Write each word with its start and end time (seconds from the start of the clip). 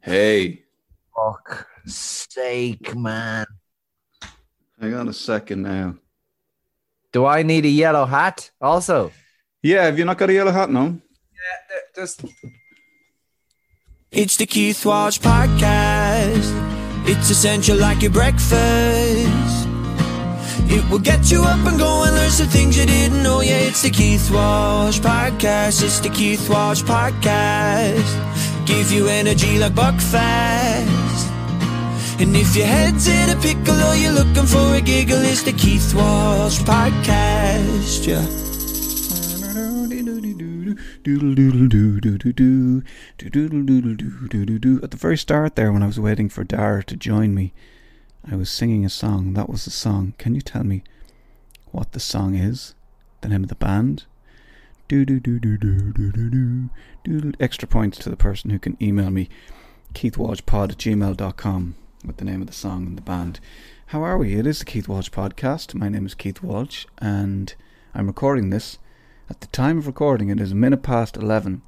Hey, 0.00 0.64
Fuck 1.14 1.68
sake, 1.86 2.96
man. 2.96 3.46
hang 4.80 4.94
on 4.94 5.08
a 5.08 5.12
second 5.12 5.62
now. 5.62 5.94
Do 7.12 7.26
I 7.26 7.42
need 7.42 7.64
a 7.66 7.68
yellow 7.68 8.04
hat 8.06 8.50
also? 8.60 9.12
Yeah, 9.62 9.84
have 9.84 9.98
you 9.98 10.04
not 10.04 10.18
got 10.18 10.30
a 10.30 10.32
yellow 10.32 10.50
hat 10.50 10.70
now? 10.70 10.96
Just 11.94 12.24
It's 14.10 14.36
the 14.36 14.46
Keith 14.46 14.84
Walsh 14.84 15.20
Podcast. 15.20 16.50
It's 17.06 17.30
essential 17.30 17.76
like 17.76 18.02
your 18.02 18.10
breakfast. 18.10 19.61
It 20.70 20.88
will 20.90 20.98
get 20.98 21.30
you 21.30 21.42
up 21.42 21.66
and 21.66 21.78
going, 21.78 22.12
learn 22.12 22.30
some 22.30 22.48
things 22.48 22.76
you 22.76 22.86
didn't 22.86 23.22
know. 23.22 23.40
Yeah, 23.40 23.58
it's 23.58 23.82
the 23.82 23.90
Keith 23.90 24.30
Walsh 24.30 25.00
Podcast. 25.00 25.82
It's 25.82 26.00
the 26.00 26.08
Keith 26.10 26.48
Walsh 26.48 26.82
Podcast. 26.82 28.66
Give 28.66 28.90
you 28.92 29.08
energy 29.08 29.58
like 29.58 29.72
Buckfast. 29.72 31.30
And 32.20 32.36
if 32.36 32.54
your 32.54 32.66
head's 32.66 33.08
in 33.08 33.30
a 33.30 33.40
pickle 33.40 33.74
or 33.74 33.94
you're 33.96 34.12
looking 34.12 34.46
for 34.46 34.74
a 34.76 34.80
giggle, 34.80 35.20
it's 35.22 35.42
the 35.42 35.52
Keith 35.52 35.92
Walsh 35.94 36.60
Podcast. 36.60 38.06
Yeah. 38.06 38.26
At 44.82 44.90
the 44.92 44.96
very 44.96 45.18
start 45.18 45.56
there, 45.56 45.72
when 45.72 45.82
I 45.82 45.86
was 45.86 45.98
waiting 45.98 46.28
for 46.28 46.44
Dara 46.44 46.84
to 46.84 46.96
join 46.96 47.34
me, 47.34 47.52
I 48.30 48.36
was 48.36 48.50
singing 48.50 48.84
a 48.84 48.90
song. 48.90 49.32
That 49.32 49.48
was 49.48 49.64
the 49.64 49.70
song. 49.70 50.14
Can 50.18 50.34
you 50.34 50.40
tell 50.40 50.62
me 50.62 50.84
what 51.72 51.92
the 51.92 52.00
song 52.00 52.34
is? 52.34 52.74
The 53.20 53.28
name 53.28 53.42
of 53.42 53.48
the 53.48 53.56
band? 53.56 54.04
Do 54.86 55.04
do 55.04 55.18
do 55.18 55.38
do 55.40 55.56
do 55.56 55.92
do 55.92 56.12
do 56.12 56.30
do. 56.30 56.70
do. 57.04 57.32
Extra 57.40 57.66
points 57.66 57.98
to 57.98 58.10
the 58.10 58.16
person 58.16 58.50
who 58.50 58.58
can 58.58 58.76
email 58.80 59.10
me 59.10 59.28
keithwalshpod 59.94 60.72
at 60.72 60.78
gmail.com 60.78 61.74
with 62.04 62.16
the 62.18 62.24
name 62.24 62.40
of 62.40 62.46
the 62.46 62.52
song 62.52 62.86
and 62.86 62.96
the 62.96 63.02
band. 63.02 63.40
How 63.86 64.02
are 64.02 64.16
we? 64.16 64.34
It 64.34 64.46
is 64.46 64.60
the 64.60 64.64
Keith 64.64 64.88
Walsh 64.88 65.10
podcast. 65.10 65.74
My 65.74 65.88
name 65.88 66.06
is 66.06 66.14
Keith 66.14 66.42
Walsh, 66.42 66.86
and 66.98 67.54
I'm 67.94 68.06
recording 68.06 68.50
this. 68.50 68.78
At 69.28 69.40
the 69.40 69.48
time 69.48 69.78
of 69.78 69.86
recording, 69.86 70.28
it 70.28 70.40
is 70.40 70.52
a 70.52 70.56
minute 70.56 70.82
past 70.82 71.16
11 71.16 71.62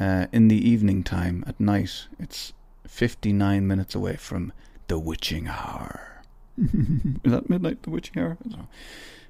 uh, 0.00 0.26
in 0.32 0.48
the 0.48 0.68
evening 0.68 1.02
time 1.02 1.44
at 1.46 1.60
night. 1.60 2.06
It's 2.18 2.54
59 2.86 3.66
minutes 3.66 3.94
away 3.94 4.16
from 4.16 4.52
the 4.88 4.98
witching 4.98 5.48
hour. 5.48 6.22
is 6.58 7.32
that 7.32 7.50
midnight, 7.50 7.82
the 7.82 7.90
witching 7.90 8.20
hour? 8.22 8.38
I 8.44 8.48
don't 8.48 8.58
know. 8.58 8.68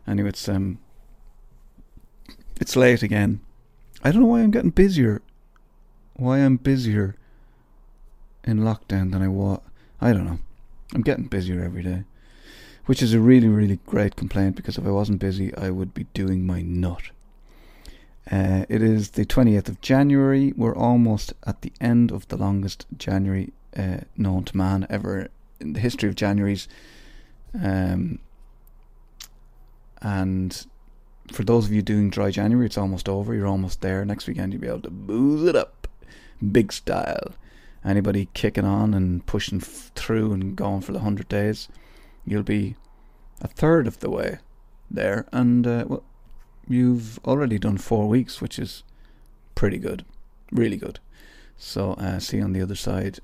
Anyway, 0.07 0.29
it's, 0.29 0.49
um, 0.49 0.79
it's 2.61 2.77
late 2.77 3.03
again. 3.03 3.41
I 4.03 4.13
don't 4.13 4.23
know 4.23 4.29
why 4.29 4.41
I'm 4.41 4.51
getting 4.51 4.71
busier. 4.71 5.23
Why 6.15 6.39
I'm 6.39 6.57
busier 6.57 7.17
in 8.45 8.61
lockdown 8.61 9.13
than 9.13 9.23
I 9.23 9.29
was. 9.29 9.61
I 10.01 10.13
don't 10.13 10.27
know. 10.27 10.39
I'm 10.95 11.03
getting 11.03 11.25
busier 11.25 11.63
every 11.63 11.83
day. 11.83 12.05
Which 12.87 13.03
is 13.03 13.13
a 13.13 13.21
really, 13.21 13.49
really 13.49 13.81
great 13.85 14.15
complaint 14.15 14.55
because 14.55 14.79
if 14.79 14.87
I 14.87 14.91
wasn't 14.91 15.19
busy, 15.19 15.55
I 15.57 15.71
would 15.71 15.93
be 15.93 16.05
doing 16.15 16.47
my 16.47 16.63
nut. 16.63 17.11
Uh, 18.31 18.65
it 18.69 18.83
is 18.83 19.11
the 19.11 19.25
20th 19.25 19.69
of 19.69 19.81
January. 19.81 20.53
We're 20.57 20.77
almost 20.77 21.33
at 21.45 21.63
the 21.63 21.73
end 21.81 22.13
of 22.13 22.29
the 22.29 22.37
longest 22.37 22.87
January 22.97 23.53
uh, 23.77 23.99
known 24.17 24.45
to 24.45 24.57
man 24.57 24.87
ever 24.89 25.29
in 25.61 25.73
the 25.73 25.81
history 25.81 26.09
of 26.09 26.15
Januaries. 26.15 26.69
Um, 27.55 28.19
and 30.03 30.67
for 31.33 31.45
those 31.45 31.67
of 31.67 31.73
you 31.73 31.83
doing 31.83 32.11
dry 32.11 32.31
January, 32.31 32.67
it's 32.67 32.79
almost 32.79 33.09
over. 33.09 33.35
You're 33.35 33.47
almost 33.47 33.81
there. 33.81 34.05
Next 34.05 34.27
weekend, 34.27 34.53
you'll 34.53 34.63
be 34.63 34.69
able 34.69 34.81
to 34.83 34.91
booze 34.91 35.49
it 35.49 35.57
up, 35.57 35.89
big 36.53 36.73
style. 36.73 37.35
Anybody 37.85 38.29
kicking 38.35 38.65
on 38.65 38.95
and 38.95 39.25
pushing 39.27 39.59
f- 39.61 39.93
through 39.95 40.33
and 40.33 40.57
going 40.57 40.81
for 40.81 40.93
the 40.93 41.01
hundred 41.01 41.29
days, 41.29 41.69
you'll 42.25 42.43
be 42.43 42.77
a 43.41 43.49
third 43.49 43.87
of 43.87 44.01
the 44.01 44.11
way 44.11 44.39
there. 44.91 45.27
And 45.33 45.67
uh, 45.67 45.85
well, 45.87 46.03
you've 46.69 47.19
already 47.25 47.59
done 47.59 47.79
four 47.79 48.09
weeks, 48.09 48.41
which 48.41 48.59
is 48.59 48.83
pretty 49.55 49.79
good, 49.79 50.05
really 50.51 50.77
good. 50.77 50.99
So 51.57 51.93
uh, 51.93 52.19
see 52.19 52.39
you 52.39 52.43
on 52.43 52.53
the 52.53 52.63
other 52.63 52.75
side. 52.75 53.21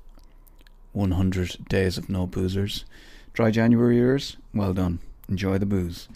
100 0.93 1.67
days 1.67 1.97
of 1.97 2.09
no 2.09 2.25
boozers. 2.25 2.85
Dry 3.33 3.51
January 3.51 3.95
years, 3.95 4.37
well 4.53 4.73
done. 4.73 4.99
Enjoy 5.27 5.57
the 5.57 5.65
booze. 5.65 6.07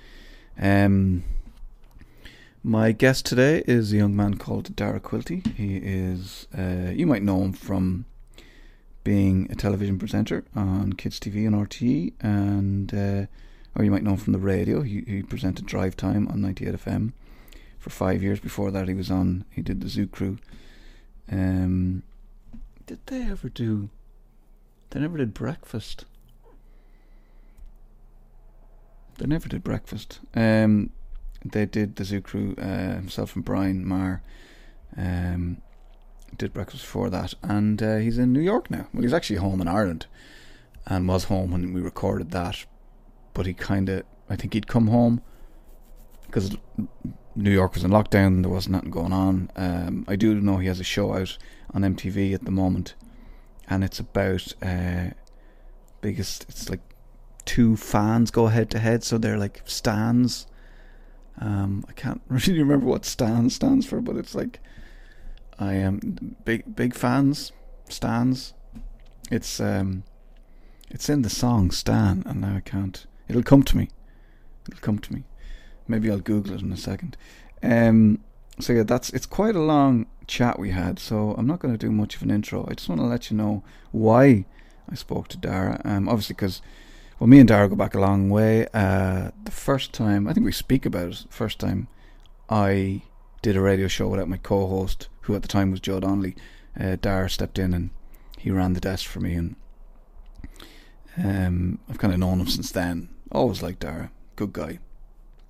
Um, 0.60 1.24
my 2.64 2.92
guest 2.92 3.26
today 3.26 3.64
is 3.68 3.92
a 3.92 3.98
young 3.98 4.16
man 4.16 4.38
called 4.38 4.76
Dara 4.76 5.00
Quilty. 5.00 5.46
He 5.56 5.78
is, 5.78 6.48
uh, 6.58 6.92
you 6.92 7.08
might 7.08 7.24
know 7.24 7.42
him 7.42 7.54
from 7.54 8.06
being 9.04 9.48
a 9.50 9.56
television 9.56 9.98
presenter 9.98 10.44
on 10.56 10.94
Kids 10.94 11.20
TV 11.20 11.48
and 11.48 11.56
RTE, 11.56 12.14
and 12.20 12.94
uh, 12.94 13.28
or 13.74 13.86
you 13.86 13.92
might 13.92 14.04
know 14.04 14.12
him 14.12 14.18
from 14.18 14.34
the 14.34 14.40
radio. 14.40 14.82
He, 14.82 15.02
he 15.08 15.24
presented 15.24 15.66
Drive 15.66 15.96
Time 15.96 16.28
on 16.28 16.42
98 16.42 16.74
FM 16.74 17.14
for 17.80 17.90
five 17.90 18.22
years. 18.22 18.40
Before 18.40 18.70
that, 18.72 18.88
he 18.88 18.94
was 18.94 19.10
on. 19.10 19.46
He 19.50 19.62
did 19.62 19.80
the 19.80 19.88
Zoo 19.88 20.08
Crew. 20.08 20.40
Um, 21.32 22.04
did 22.86 23.00
they 23.06 23.22
ever 23.24 23.50
do? 23.50 23.90
They 24.90 25.00
never 25.00 25.18
did 25.18 25.34
breakfast. 25.34 26.06
They 29.18 29.26
never 29.26 29.50
did 29.50 29.64
breakfast. 29.64 30.20
Um, 30.36 30.92
they 31.44 31.66
did 31.66 31.96
the 31.96 32.06
Zoo 32.06 32.22
Crew. 32.22 32.56
Uh, 32.58 32.96
himself 32.96 33.36
and 33.36 33.44
Brian 33.44 33.86
Marr. 33.86 34.22
Um, 34.96 35.62
did 36.38 36.54
breakfast 36.54 36.84
before 36.84 37.10
that, 37.10 37.34
and 37.42 37.82
uh, 37.82 37.98
he's 37.98 38.18
in 38.18 38.34
New 38.34 38.42
York 38.42 38.70
now. 38.70 38.88
Well, 38.94 39.04
he's 39.04 39.14
actually 39.14 39.38
home 39.38 39.62
in 39.62 39.68
Ireland, 39.68 40.08
and 40.86 41.08
was 41.08 41.26
home 41.26 41.52
when 41.52 41.74
we 41.74 41.82
recorded 41.82 42.32
that. 42.32 42.66
But 43.34 43.46
he 43.46 43.54
kind 43.54 43.90
of, 43.90 44.04
I 44.30 44.36
think 44.36 44.54
he'd 44.54 44.68
come 44.68 44.88
home 44.88 45.22
because 46.26 46.58
New 47.36 47.52
York 47.52 47.74
was 47.76 47.84
in 47.84 47.92
lockdown. 47.92 48.42
There 48.42 48.52
wasn't 48.52 48.74
nothing 48.74 48.92
going 48.92 49.14
on. 49.14 49.50
Um, 49.56 50.06
I 50.08 50.16
do 50.16 50.36
know 50.36 50.58
he 50.58 50.68
has 50.68 50.80
a 50.80 50.84
show 50.84 51.14
out 51.14 51.38
on 51.74 51.84
MTV 51.84 52.34
at 52.34 52.46
the 52.46 52.52
moment, 52.52 52.96
and 53.68 53.84
it's 53.84 54.00
about 54.00 54.54
uh, 54.62 55.12
biggest. 56.02 56.46
It's 56.50 56.70
like 56.70 56.82
two 57.46 57.76
fans 57.76 58.32
go 58.32 58.48
head 58.48 58.70
to 58.72 58.80
head, 58.80 59.04
so 59.04 59.18
they're 59.18 59.38
like 59.38 59.62
stands. 59.66 60.48
Um, 61.40 61.86
I 61.88 61.94
can't 61.94 62.22
really 62.30 62.60
remember 62.60 62.86
what 62.86 63.06
stand 63.06 63.52
stands 63.52 63.86
for, 63.86 64.02
but 64.02 64.16
it's 64.16 64.36
like 64.36 64.60
I 65.60 65.74
am 65.74 66.36
big 66.46 66.76
big 66.76 66.94
fans 66.94 67.52
stands. 67.90 68.54
It's 69.32 69.60
um, 69.60 70.04
it's 70.90 71.10
in 71.10 71.22
the 71.22 71.30
song 71.30 71.72
Stan, 71.72 72.24
and 72.26 72.42
now 72.42 72.56
I 72.58 72.62
can't. 72.62 73.06
It'll 73.28 73.44
come 73.44 73.64
to 73.64 73.78
me. 73.78 73.90
It'll 74.68 74.80
come 74.80 75.00
to 75.00 75.14
me. 75.14 75.24
Maybe 75.88 76.10
I'll 76.10 76.20
Google 76.20 76.54
it 76.54 76.62
in 76.62 76.72
a 76.72 76.78
second. 76.78 77.18
Um, 77.64 78.20
so 78.60 78.74
yeah, 78.74 78.84
that's 78.84 79.10
it's 79.12 79.26
quite 79.26 79.56
a 79.56 79.62
long 79.62 80.08
chat 80.28 80.60
we 80.60 80.72
had. 80.72 81.00
So 81.00 81.34
I'm 81.38 81.48
not 81.48 81.60
going 81.60 81.74
to 81.74 81.78
do 81.78 81.92
much 81.92 82.16
of 82.16 82.22
an 82.22 82.32
intro. 82.32 82.68
I 82.70 82.74
just 82.74 82.90
want 82.90 83.02
to 83.02 83.08
let 83.08 83.32
you 83.32 83.38
know 83.38 83.64
why 83.92 84.46
I 84.90 84.96
spoke 84.96 85.28
to 85.30 85.38
Dara. 85.38 85.82
Um, 85.84 86.08
obviously 86.08 86.36
because 86.36 86.62
well, 87.20 87.28
me 87.28 87.40
and 87.40 87.48
Dara 87.48 87.68
go 87.68 87.76
back 87.76 87.96
a 87.96 88.00
long 88.00 88.30
way. 88.30 88.68
Uh, 88.74 89.32
the 89.44 89.52
first 89.52 89.92
time 89.92 90.28
I 90.28 90.34
think 90.34 90.46
we 90.46 90.52
speak 90.52 90.86
about 90.86 91.10
it. 91.10 91.26
First 91.30 91.60
time 91.60 91.88
I 92.50 93.02
did 93.42 93.56
a 93.56 93.62
radio 93.62 93.88
show 93.88 94.08
without 94.08 94.30
my 94.30 94.38
co-host, 94.38 95.10
who 95.22 95.36
at 95.36 95.42
the 95.42 95.48
time 95.48 95.72
was 95.72 95.80
Joe 95.80 96.00
Donnelly. 96.00 96.36
uh, 96.80 96.98
Dar 97.00 97.28
stepped 97.30 97.60
in 97.60 97.74
and 97.74 97.90
he 98.38 98.52
ran 98.52 98.74
the 98.74 98.80
desk 98.80 99.08
for 99.08 99.20
me, 99.20 99.34
and 99.34 99.56
um, 101.18 101.80
I've 101.90 101.98
kind 101.98 102.14
of 102.14 102.20
known 102.20 102.40
him 102.40 102.48
since 102.48 102.72
then. 102.72 103.10
Always 103.32 103.64
liked 103.64 103.80
Dara, 103.80 104.12
good 104.36 104.54
guy, 104.54 104.80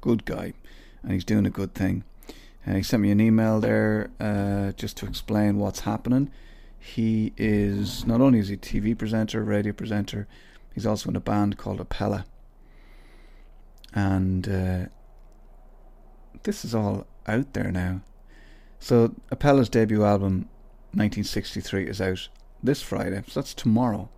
good 0.02 0.26
guy, 0.26 0.54
and 1.04 1.12
he's 1.12 1.26
doing 1.26 1.46
a 1.46 1.52
good 1.52 1.74
thing. 1.74 2.04
He 2.76 2.84
sent 2.84 3.02
me 3.02 3.12
an 3.12 3.22
email 3.22 3.60
there 3.60 4.10
uh, 4.20 4.74
just 4.74 4.98
to 4.98 5.06
explain 5.06 5.58
what's 5.58 5.82
happening. 5.82 6.30
He 6.78 7.34
is 7.38 8.06
not 8.06 8.22
only 8.22 8.40
is 8.40 8.50
he 8.50 8.58
TV 8.58 8.98
presenter, 8.98 9.44
radio 9.44 9.74
presenter, 9.74 10.28
he's 10.74 10.86
also 10.86 11.10
in 11.10 11.16
a 11.16 11.22
band 11.22 11.58
called 11.58 11.80
Apella. 11.80 12.26
And 13.94 14.48
uh, 14.48 14.86
this 16.44 16.64
is 16.64 16.76
all 16.76 17.08
out 17.26 17.54
there 17.54 17.72
now. 17.72 18.02
So 18.80 19.16
Apella's 19.32 19.70
debut 19.70 20.04
album, 20.04 20.50
1963, 20.94 21.88
is 21.88 22.02
out 22.02 22.28
this 22.62 22.82
Friday. 22.82 23.24
So 23.28 23.40
that's 23.40 23.54
tomorrow, 23.54 24.10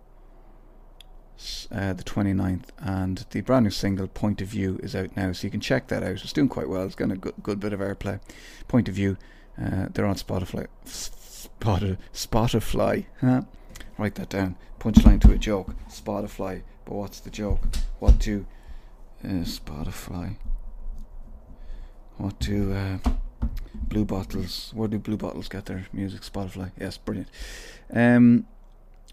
uh, 1.72 1.92
the 1.92 2.04
29th. 2.04 2.66
And 2.78 3.24
the 3.30 3.40
brand 3.40 3.64
new 3.64 3.70
single, 3.70 4.06
Point 4.08 4.40
of 4.40 4.48
View, 4.48 4.78
is 4.82 4.94
out 4.94 5.16
now. 5.16 5.32
So 5.32 5.46
you 5.46 5.50
can 5.50 5.60
check 5.60 5.88
that 5.88 6.02
out. 6.02 6.22
It's 6.22 6.32
doing 6.32 6.48
quite 6.48 6.68
well. 6.68 6.84
It's 6.84 6.94
got 6.94 7.10
a 7.10 7.16
good, 7.16 7.34
good 7.42 7.60
bit 7.60 7.72
of 7.72 7.80
airplay. 7.80 8.20
Point 8.68 8.88
of 8.88 8.94
View. 8.94 9.16
Uh, 9.60 9.86
they're 9.92 10.06
on 10.06 10.16
Spotify. 10.16 10.66
Spotify. 10.86 11.98
Spotify. 12.12 13.06
Huh? 13.20 13.42
Write 13.98 14.14
that 14.16 14.30
down. 14.30 14.56
Punchline 14.78 15.20
to 15.22 15.32
a 15.32 15.38
joke. 15.38 15.74
Spotify. 15.88 16.62
But 16.84 16.94
what's 16.94 17.20
the 17.20 17.30
joke? 17.30 17.60
What 17.98 18.18
do 18.18 18.46
uh, 19.22 19.44
Spotify? 19.44 20.36
What 22.16 22.38
do 22.38 22.72
uh, 22.72 22.98
Blue 23.74 24.04
Bottles? 24.04 24.72
Where 24.74 24.88
do 24.88 24.98
Blue 24.98 25.16
Bottles 25.16 25.48
get 25.48 25.66
their 25.66 25.86
music? 25.92 26.22
Spotify. 26.22 26.70
Yes, 26.78 26.96
brilliant. 26.96 27.28
Um, 27.92 28.46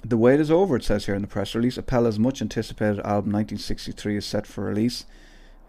the 0.03 0.17
wait 0.17 0.39
is 0.39 0.51
over. 0.51 0.75
It 0.75 0.83
says 0.83 1.05
here 1.05 1.15
in 1.15 1.21
the 1.21 1.27
press 1.27 1.55
release. 1.55 1.77
Apella's 1.77 2.19
much 2.19 2.41
anticipated 2.41 2.99
album 2.99 3.31
1963 3.33 4.17
is 4.17 4.25
set 4.25 4.45
for 4.47 4.63
release 4.63 5.05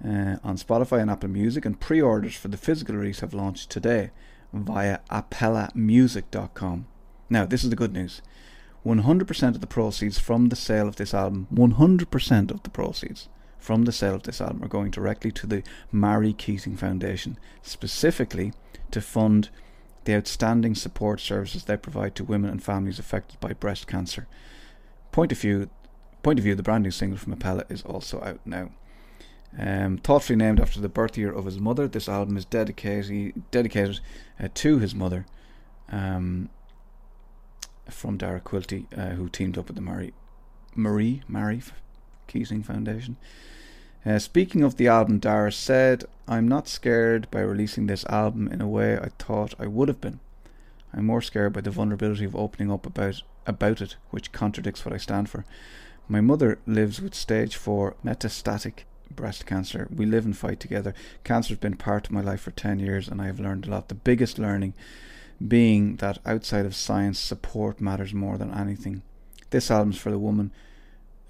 uh, 0.04 0.36
on 0.44 0.56
Spotify 0.56 1.00
and 1.00 1.10
Apple 1.10 1.28
Music, 1.28 1.64
and 1.64 1.80
pre-orders 1.80 2.36
for 2.36 2.48
the 2.48 2.56
physical 2.56 2.94
release 2.94 3.20
have 3.20 3.34
launched 3.34 3.70
today 3.70 4.10
via 4.52 4.98
apellamusic.com. 5.10 6.86
Now, 7.30 7.44
this 7.44 7.64
is 7.64 7.70
the 7.70 7.76
good 7.76 7.92
news. 7.92 8.22
100% 8.86 9.48
of 9.48 9.60
the 9.60 9.66
proceeds 9.66 10.18
from 10.18 10.48
the 10.48 10.56
sale 10.56 10.88
of 10.88 10.96
this 10.96 11.12
album, 11.12 11.46
100% 11.52 12.50
of 12.50 12.62
the 12.62 12.70
proceeds 12.70 13.28
from 13.58 13.84
the 13.84 13.92
sale 13.92 14.14
of 14.14 14.22
this 14.22 14.40
album 14.40 14.62
are 14.62 14.68
going 14.68 14.90
directly 14.90 15.32
to 15.32 15.46
the 15.46 15.62
Marie 15.90 16.32
Keating 16.32 16.76
Foundation, 16.76 17.38
specifically 17.60 18.52
to 18.90 19.00
fund 19.00 19.50
the 20.08 20.16
outstanding 20.16 20.74
support 20.74 21.20
services 21.20 21.64
they 21.64 21.76
provide 21.76 22.14
to 22.14 22.24
women 22.24 22.48
and 22.48 22.62
families 22.62 22.98
affected 22.98 23.38
by 23.40 23.52
breast 23.52 23.86
cancer. 23.86 24.26
Point 25.12 25.32
of 25.32 25.38
view, 25.38 25.68
point 26.22 26.38
of 26.38 26.44
view, 26.44 26.54
the 26.54 26.62
brand 26.62 26.82
new 26.82 26.90
single 26.90 27.18
from 27.18 27.36
Apella 27.36 27.70
is 27.70 27.82
also 27.82 28.18
out 28.22 28.40
now. 28.46 28.70
Um, 29.58 29.98
thoughtfully 29.98 30.36
named 30.36 30.60
after 30.60 30.80
the 30.80 30.88
birth 30.88 31.18
year 31.18 31.30
of 31.30 31.44
his 31.44 31.60
mother, 31.60 31.86
this 31.86 32.08
album 32.08 32.38
is 32.38 32.46
dedicated 32.46 33.50
dedicated 33.50 34.00
uh, 34.40 34.48
to 34.54 34.78
his 34.78 34.94
mother, 34.94 35.26
um, 35.92 36.48
from 37.90 38.16
Dara 38.16 38.40
Quilty, 38.40 38.86
uh, 38.96 39.14
who 39.14 39.28
teamed 39.28 39.58
up 39.58 39.66
with 39.66 39.76
the 39.76 39.82
Marie 39.82 40.14
Marie 40.74 41.20
Marie 41.28 41.60
Keating 42.28 42.62
Foundation. 42.62 43.18
Uh, 44.08 44.18
speaking 44.18 44.64
of 44.64 44.76
the 44.76 44.88
album, 44.88 45.18
Dara 45.18 45.52
said, 45.52 46.06
I'm 46.26 46.48
not 46.48 46.66
scared 46.66 47.30
by 47.30 47.40
releasing 47.40 47.86
this 47.86 48.06
album 48.06 48.48
in 48.48 48.62
a 48.62 48.66
way 48.66 48.96
I 48.96 49.10
thought 49.18 49.52
I 49.58 49.66
would 49.66 49.88
have 49.88 50.00
been. 50.00 50.20
I'm 50.94 51.04
more 51.04 51.20
scared 51.20 51.52
by 51.52 51.60
the 51.60 51.70
vulnerability 51.70 52.24
of 52.24 52.34
opening 52.34 52.72
up 52.72 52.86
about, 52.86 53.20
about 53.46 53.82
it, 53.82 53.96
which 54.08 54.32
contradicts 54.32 54.82
what 54.82 54.94
I 54.94 54.96
stand 54.96 55.28
for. 55.28 55.44
My 56.08 56.22
mother 56.22 56.58
lives 56.66 57.02
with 57.02 57.14
stage 57.14 57.54
4 57.54 57.96
metastatic 58.02 58.84
breast 59.14 59.44
cancer. 59.44 59.88
We 59.94 60.06
live 60.06 60.24
and 60.24 60.34
fight 60.34 60.58
together. 60.58 60.94
Cancer 61.22 61.50
has 61.50 61.58
been 61.58 61.76
part 61.76 62.06
of 62.06 62.12
my 62.12 62.22
life 62.22 62.40
for 62.40 62.50
10 62.52 62.78
years, 62.78 63.08
and 63.08 63.20
I 63.20 63.26
have 63.26 63.38
learned 63.38 63.66
a 63.66 63.70
lot. 63.70 63.88
The 63.88 63.94
biggest 63.94 64.38
learning 64.38 64.72
being 65.46 65.96
that 65.96 66.18
outside 66.24 66.64
of 66.64 66.74
science, 66.74 67.18
support 67.18 67.78
matters 67.78 68.14
more 68.14 68.38
than 68.38 68.54
anything. 68.54 69.02
This 69.50 69.70
album's 69.70 69.98
for 69.98 70.10
the 70.10 70.18
woman 70.18 70.50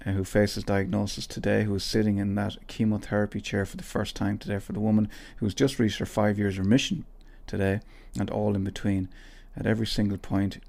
uh, 0.05 0.11
who 0.11 0.23
faces 0.23 0.63
diagnosis 0.63 1.27
today, 1.27 1.63
who 1.63 1.75
is 1.75 1.83
sitting 1.83 2.17
in 2.17 2.35
that 2.35 2.55
chemotherapy 2.67 3.41
chair 3.41 3.65
for 3.65 3.77
the 3.77 3.83
first 3.83 4.15
time 4.15 4.37
today, 4.37 4.59
for 4.59 4.73
the 4.73 4.79
woman 4.79 5.09
who's 5.37 5.53
just 5.53 5.79
reached 5.79 5.99
her 5.99 6.05
five 6.05 6.37
years 6.37 6.57
remission 6.57 7.05
today, 7.47 7.81
and 8.17 8.29
all 8.29 8.55
in 8.55 8.63
between. 8.63 9.09
At 9.57 9.65
every 9.65 9.87
single 9.87 10.17
point, 10.17 10.59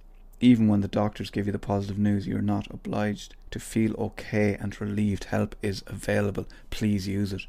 even 0.41 0.67
when 0.67 0.81
the 0.81 0.89
doctors 0.89 1.31
give 1.31 1.47
you 1.47 1.53
the 1.53 1.59
positive 1.59 1.99
news, 1.99 2.27
you're 2.27 2.43
not 2.43 2.67
obliged 2.71 3.35
to 3.53 3.61
feel 3.61 3.95
okay 3.99 4.57
and 4.59 4.81
relieved. 4.81 5.25
Help 5.25 5.55
is 5.63 5.85
available. 5.87 6.47
Please 6.71 7.07
use 7.07 7.33
it. 7.33 7.43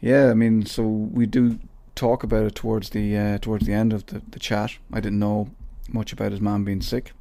Yeah, 0.00 0.30
I 0.30 0.34
mean, 0.34 0.66
so 0.66 0.82
we 0.82 1.26
do 1.26 1.60
talk 1.94 2.22
about 2.22 2.44
it 2.44 2.54
towards 2.54 2.90
the 2.90 3.16
uh, 3.16 3.38
towards 3.38 3.66
the 3.66 3.72
end 3.72 3.92
of 3.92 4.06
the, 4.06 4.20
the 4.30 4.38
chat. 4.38 4.78
I 4.92 5.00
didn't 5.00 5.18
know 5.18 5.50
much 5.88 6.12
about 6.12 6.32
his 6.32 6.40
man 6.40 6.64
being 6.64 6.82
sick. 6.82 7.12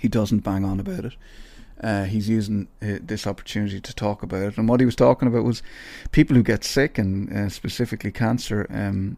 He 0.00 0.08
doesn't 0.08 0.40
bang 0.40 0.64
on 0.64 0.80
about 0.80 1.04
it 1.04 1.16
uh, 1.82 2.04
he's 2.04 2.28
using 2.28 2.68
uh, 2.80 2.98
this 3.00 3.26
opportunity 3.26 3.80
to 3.80 3.94
talk 3.94 4.22
about 4.22 4.42
it. 4.42 4.58
And 4.58 4.68
what 4.68 4.80
he 4.80 4.86
was 4.86 4.96
talking 4.96 5.28
about 5.28 5.44
was 5.44 5.62
people 6.10 6.36
who 6.36 6.42
get 6.42 6.64
sick, 6.64 6.98
and 6.98 7.32
uh, 7.32 7.48
specifically 7.48 8.12
cancer. 8.12 8.66
Um, 8.70 9.16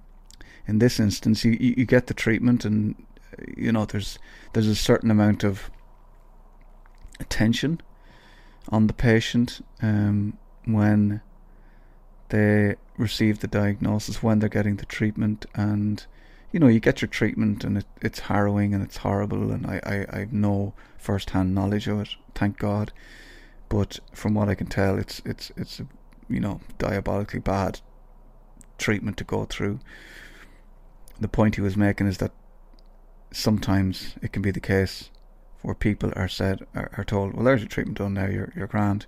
in 0.66 0.80
this 0.80 1.00
instance, 1.00 1.44
you, 1.44 1.56
you 1.60 1.86
get 1.86 2.08
the 2.08 2.14
treatment, 2.14 2.64
and 2.64 2.94
uh, 3.32 3.44
you 3.56 3.72
know 3.72 3.84
there's 3.84 4.18
there's 4.52 4.66
a 4.66 4.74
certain 4.74 5.10
amount 5.10 5.44
of 5.44 5.70
attention 7.20 7.80
on 8.70 8.86
the 8.86 8.92
patient 8.92 9.64
um, 9.82 10.36
when 10.64 11.20
they 12.28 12.76
receive 12.98 13.38
the 13.38 13.46
diagnosis, 13.46 14.22
when 14.22 14.40
they're 14.40 14.48
getting 14.48 14.76
the 14.76 14.86
treatment, 14.86 15.46
and 15.54 16.06
you 16.50 16.60
know, 16.60 16.68
you 16.68 16.80
get 16.80 17.02
your 17.02 17.08
treatment 17.08 17.64
and 17.64 17.78
it, 17.78 17.86
it's 18.00 18.20
harrowing 18.20 18.74
and 18.74 18.82
it's 18.82 18.98
horrible, 18.98 19.50
and 19.50 19.66
I, 19.66 19.80
I, 19.84 20.16
I 20.16 20.18
have 20.20 20.32
no 20.32 20.74
first 20.96 21.30
hand 21.30 21.54
knowledge 21.54 21.86
of 21.88 22.00
it, 22.00 22.08
thank 22.34 22.58
God. 22.58 22.92
But 23.68 24.00
from 24.14 24.34
what 24.34 24.48
I 24.48 24.54
can 24.54 24.66
tell, 24.66 24.98
it's 24.98 25.20
it's 25.24 25.52
it's 25.56 25.80
a, 25.80 25.86
you 26.28 26.40
know 26.40 26.60
diabolically 26.78 27.40
bad 27.40 27.80
treatment 28.78 29.16
to 29.18 29.24
go 29.24 29.44
through. 29.44 29.80
The 31.20 31.28
point 31.28 31.56
he 31.56 31.60
was 31.60 31.76
making 31.76 32.06
is 32.06 32.18
that 32.18 32.32
sometimes 33.30 34.14
it 34.22 34.32
can 34.32 34.40
be 34.40 34.50
the 34.50 34.60
case 34.60 35.10
where 35.62 35.74
people 35.74 36.12
are 36.16 36.28
said 36.28 36.66
are, 36.74 36.90
are 36.96 37.04
told, 37.04 37.34
"Well, 37.34 37.44
there's 37.44 37.60
your 37.60 37.68
treatment 37.68 37.98
done 37.98 38.14
now. 38.14 38.26
You're 38.26 38.52
you're 38.56 38.66
grand." 38.66 39.06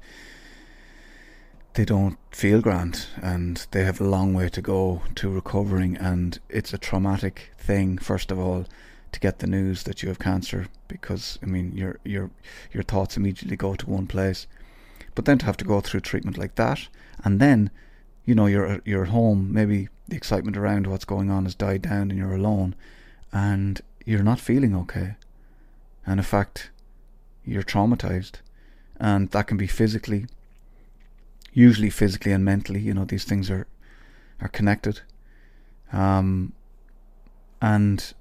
They 1.75 1.85
don't 1.85 2.19
feel 2.31 2.61
grand 2.61 3.07
and 3.23 3.67
they 3.71 3.85
have 3.85 4.01
a 4.01 4.05
long 4.09 4.35
way 4.35 4.49
to 4.49 4.61
go 4.61 5.03
to 5.15 5.31
recovering 5.31 5.97
and 5.97 6.39
it's 6.49 6.73
a 6.73 6.79
traumatic 6.79 7.53
thing 7.59 7.97
first 7.97 8.31
of 8.31 8.39
all 8.39 8.67
to 9.13 9.21
get 9.21 9.39
the 9.39 9.47
news 9.47 9.85
that 9.85 10.03
you 10.03 10.09
have 10.09 10.19
cancer 10.19 10.67
because 10.89 11.39
I 11.43 11.47
mean 11.47 11.73
your 11.77 11.99
your 12.05 12.31
your 12.73 12.83
thoughts 12.83 13.17
immediately 13.17 13.57
go 13.57 13.75
to 13.75 13.91
one 13.91 14.07
place. 14.07 14.47
But 15.15 15.25
then 15.25 15.39
to 15.39 15.47
have 15.47 15.57
to 15.59 15.65
go 15.65 15.81
through 15.81 16.01
treatment 16.01 16.39
like 16.39 16.55
that 16.57 16.89
and 17.25 17.41
then 17.41 17.71
you 18.25 18.35
know 18.35 18.47
you're 18.47 18.81
you're 18.85 19.05
at 19.05 19.11
home 19.11 19.53
maybe 19.53 19.89
the 20.09 20.17
excitement 20.17 20.57
around 20.57 20.87
what's 20.87 21.05
going 21.05 21.31
on 21.31 21.45
has 21.45 21.55
died 21.55 21.83
down 21.83 22.11
and 22.11 22.19
you're 22.19 22.35
alone 22.35 22.75
and 23.33 23.81
you're 24.05 24.23
not 24.23 24.41
feeling 24.41 24.75
okay. 24.75 25.17
And 26.07 26.19
in 26.19 26.25
fact 26.25 26.71
you're 27.45 27.63
traumatized 27.63 28.35
and 28.99 29.31
that 29.31 29.47
can 29.47 29.57
be 29.57 29.67
physically 29.67 30.27
usually 31.53 31.91
physically 31.91 32.33
and 32.33 32.45
mentally. 32.45 32.81
You 32.81 32.95
know, 32.95 33.05
these 33.05 33.25
things 33.25 33.51
are 33.51 33.67
are 34.41 34.49
connected. 34.49 35.01
Um, 35.93 36.53
and 37.61 38.15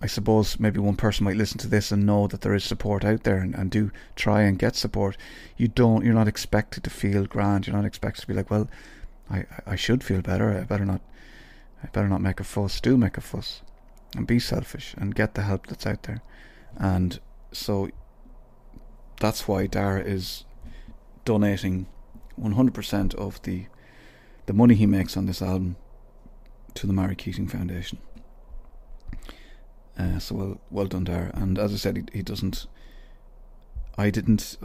I 0.00 0.06
suppose 0.06 0.58
maybe 0.58 0.80
one 0.80 0.96
person 0.96 1.24
might 1.24 1.36
listen 1.36 1.58
to 1.58 1.68
this 1.68 1.92
and 1.92 2.04
know 2.04 2.26
that 2.26 2.40
there 2.40 2.54
is 2.54 2.64
support 2.64 3.04
out 3.04 3.22
there 3.22 3.38
and, 3.38 3.54
and 3.54 3.70
do 3.70 3.90
try 4.16 4.42
and 4.42 4.58
get 4.58 4.74
support. 4.74 5.16
You 5.56 5.68
don't 5.68 6.04
you're 6.04 6.14
not 6.14 6.28
expected 6.28 6.84
to 6.84 6.90
feel 6.90 7.26
grand. 7.26 7.66
You're 7.66 7.76
not 7.76 7.84
expected 7.84 8.22
to 8.22 8.26
be 8.26 8.34
like, 8.34 8.50
well, 8.50 8.68
I, 9.30 9.44
I 9.66 9.76
should 9.76 10.02
feel 10.02 10.22
better. 10.22 10.58
I 10.58 10.64
better 10.64 10.84
not 10.84 11.02
I 11.82 11.88
better 11.88 12.08
not 12.08 12.20
make 12.20 12.40
a 12.40 12.44
fuss. 12.44 12.80
Do 12.80 12.96
make 12.96 13.16
a 13.16 13.20
fuss. 13.20 13.62
And 14.16 14.26
be 14.26 14.38
selfish 14.38 14.94
and 14.98 15.14
get 15.14 15.34
the 15.34 15.42
help 15.42 15.68
that's 15.68 15.86
out 15.86 16.02
there. 16.02 16.22
And 16.76 17.18
so 17.52 17.88
that's 19.20 19.46
why 19.46 19.66
Dara 19.66 20.02
is 20.02 20.44
donating 21.24 21.86
100% 22.40 23.14
of 23.14 23.42
the 23.42 23.66
the 24.46 24.52
money 24.52 24.74
he 24.74 24.86
makes 24.86 25.16
on 25.16 25.26
this 25.26 25.40
album 25.40 25.76
to 26.74 26.86
the 26.86 26.92
Marie 26.92 27.14
Keating 27.14 27.46
Foundation. 27.46 27.98
Uh, 29.96 30.18
so 30.18 30.34
well, 30.34 30.60
well 30.70 30.86
done, 30.86 31.04
Dara. 31.04 31.30
And 31.34 31.58
as 31.58 31.72
I 31.72 31.76
said, 31.76 31.96
he, 31.96 32.18
he 32.18 32.22
doesn't. 32.22 32.66
I 33.96 34.10
didn't 34.10 34.56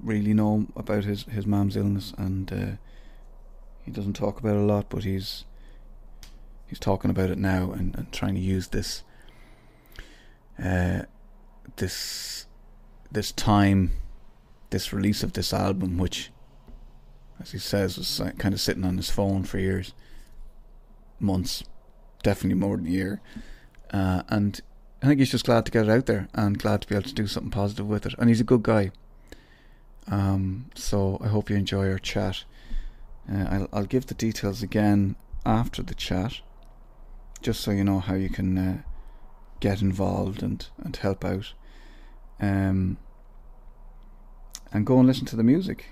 really 0.00 0.34
know 0.34 0.66
about 0.76 1.04
his 1.04 1.24
his 1.24 1.46
mom's 1.46 1.76
illness, 1.76 2.12
and 2.16 2.52
uh, 2.52 2.76
he 3.84 3.90
doesn't 3.90 4.12
talk 4.12 4.38
about 4.38 4.56
it 4.56 4.60
a 4.60 4.64
lot. 4.64 4.88
But 4.88 5.04
he's 5.04 5.44
he's 6.66 6.78
talking 6.78 7.10
about 7.10 7.30
it 7.30 7.38
now 7.38 7.72
and, 7.72 7.96
and 7.96 8.12
trying 8.12 8.34
to 8.34 8.40
use 8.40 8.68
this 8.68 9.02
uh, 10.62 11.02
this 11.76 12.46
this 13.10 13.32
time, 13.32 13.92
this 14.70 14.92
release 14.92 15.22
of 15.22 15.32
this 15.32 15.52
album, 15.52 15.98
which, 15.98 16.30
as 17.40 17.52
he 17.52 17.58
says, 17.58 17.96
was 17.96 18.20
kind 18.38 18.54
of 18.54 18.60
sitting 18.60 18.84
on 18.84 18.96
his 18.96 19.10
phone 19.10 19.44
for 19.44 19.58
years, 19.58 19.94
months, 21.18 21.64
definitely 22.22 22.58
more 22.58 22.76
than 22.76 22.86
a 22.86 22.90
year, 22.90 23.20
uh, 23.92 24.22
and 24.28 24.60
I 25.02 25.06
think 25.06 25.20
he's 25.20 25.30
just 25.30 25.44
glad 25.44 25.64
to 25.66 25.72
get 25.72 25.86
it 25.86 25.90
out 25.90 26.06
there 26.06 26.28
and 26.34 26.58
glad 26.58 26.82
to 26.82 26.88
be 26.88 26.94
able 26.94 27.08
to 27.08 27.14
do 27.14 27.26
something 27.26 27.50
positive 27.50 27.86
with 27.86 28.04
it. 28.04 28.14
And 28.18 28.28
he's 28.28 28.40
a 28.40 28.44
good 28.44 28.62
guy. 28.62 28.90
Um, 30.10 30.70
so 30.74 31.18
I 31.22 31.28
hope 31.28 31.50
you 31.50 31.56
enjoy 31.56 31.88
our 31.90 31.98
chat. 31.98 32.44
Uh, 33.32 33.44
I'll, 33.48 33.68
I'll 33.72 33.86
give 33.86 34.06
the 34.06 34.14
details 34.14 34.62
again 34.62 35.14
after 35.46 35.82
the 35.82 35.94
chat, 35.94 36.40
just 37.42 37.60
so 37.60 37.70
you 37.70 37.84
know 37.84 38.00
how 38.00 38.14
you 38.14 38.28
can 38.28 38.58
uh, 38.58 38.78
get 39.60 39.82
involved 39.82 40.42
and, 40.42 40.66
and 40.78 40.96
help 40.96 41.24
out. 41.24 41.52
Um, 42.40 42.98
and 44.72 44.86
go 44.86 44.98
and 44.98 45.06
listen 45.06 45.26
to 45.26 45.36
the 45.36 45.42
music, 45.42 45.86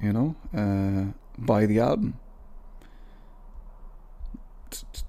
you 0.00 0.12
know, 0.12 0.36
uh, 0.56 1.12
buy 1.38 1.66
the 1.66 1.80
album. 1.80 2.18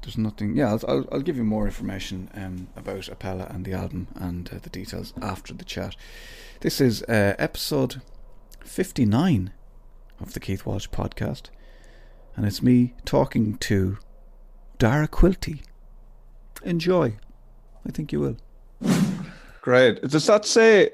There's 0.02 0.18
nothing. 0.18 0.58
Yeah, 0.58 0.72
I'll, 0.72 0.82
I'll, 0.88 1.08
I'll 1.12 1.22
give 1.22 1.38
you 1.38 1.44
more 1.44 1.66
information 1.66 2.30
um, 2.34 2.68
about 2.76 3.04
Apella 3.04 3.54
and 3.54 3.64
the 3.64 3.74
album 3.74 4.08
and 4.16 4.50
uh, 4.50 4.58
the 4.62 4.70
details 4.70 5.14
after 5.22 5.54
the 5.54 5.64
chat. 5.64 5.96
This 6.60 6.82
is 6.82 7.02
uh, 7.04 7.36
episode 7.40 8.02
59 8.66 9.54
of 10.20 10.34
the 10.34 10.40
Keith 10.42 10.66
Walsh 10.66 10.90
podcast, 10.90 11.44
and 12.36 12.46
it's 12.46 12.62
me 12.62 12.94
talking 13.06 13.58
to 13.60 13.98
Dara 14.80 15.08
Quilty. 15.08 15.62
Enjoy. 16.64 17.18
I 17.88 17.92
think 17.92 18.12
you 18.12 18.20
will. 18.20 18.38
Great. 19.62 20.02
Does 20.02 20.28
that 20.28 20.46
say 20.46 20.92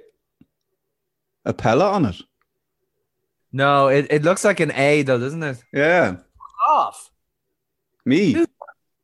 Apella 1.45 1.91
on 1.93 2.05
it? 2.05 2.21
No, 3.51 3.87
it, 3.87 4.07
it 4.09 4.23
looks 4.23 4.43
like 4.43 4.59
an 4.59 4.71
A 4.73 5.01
though, 5.03 5.19
doesn't 5.19 5.41
it? 5.43 5.63
Yeah. 5.73 6.17
Off. 6.67 7.09
Me. 8.05 8.33
Who- 8.33 8.45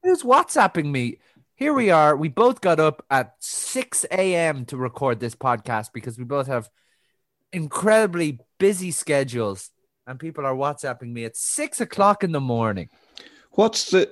Who's 0.04 0.22
WhatsApping 0.22 0.86
me? 0.86 1.18
Here 1.56 1.74
we 1.74 1.90
are. 1.90 2.16
We 2.16 2.28
both 2.30 2.62
got 2.62 2.80
up 2.80 3.04
at 3.10 3.34
6 3.40 4.06
a.m. 4.12 4.66
to 4.66 4.78
record 4.78 5.20
this 5.20 5.34
podcast 5.36 5.94
because 5.94 6.18
we 6.20 6.26
both 6.26 6.46
have 6.46 6.70
incredibly 7.52 8.40
busy 8.60 8.92
schedules. 8.92 9.72
And 10.06 10.20
people 10.20 10.46
are 10.46 10.54
WhatsApping 10.54 11.12
me 11.12 11.26
at 11.26 11.36
six 11.36 11.82
o'clock 11.82 12.24
in 12.24 12.32
the 12.32 12.40
morning. 12.40 12.90
What's 13.54 13.90
the 13.90 14.12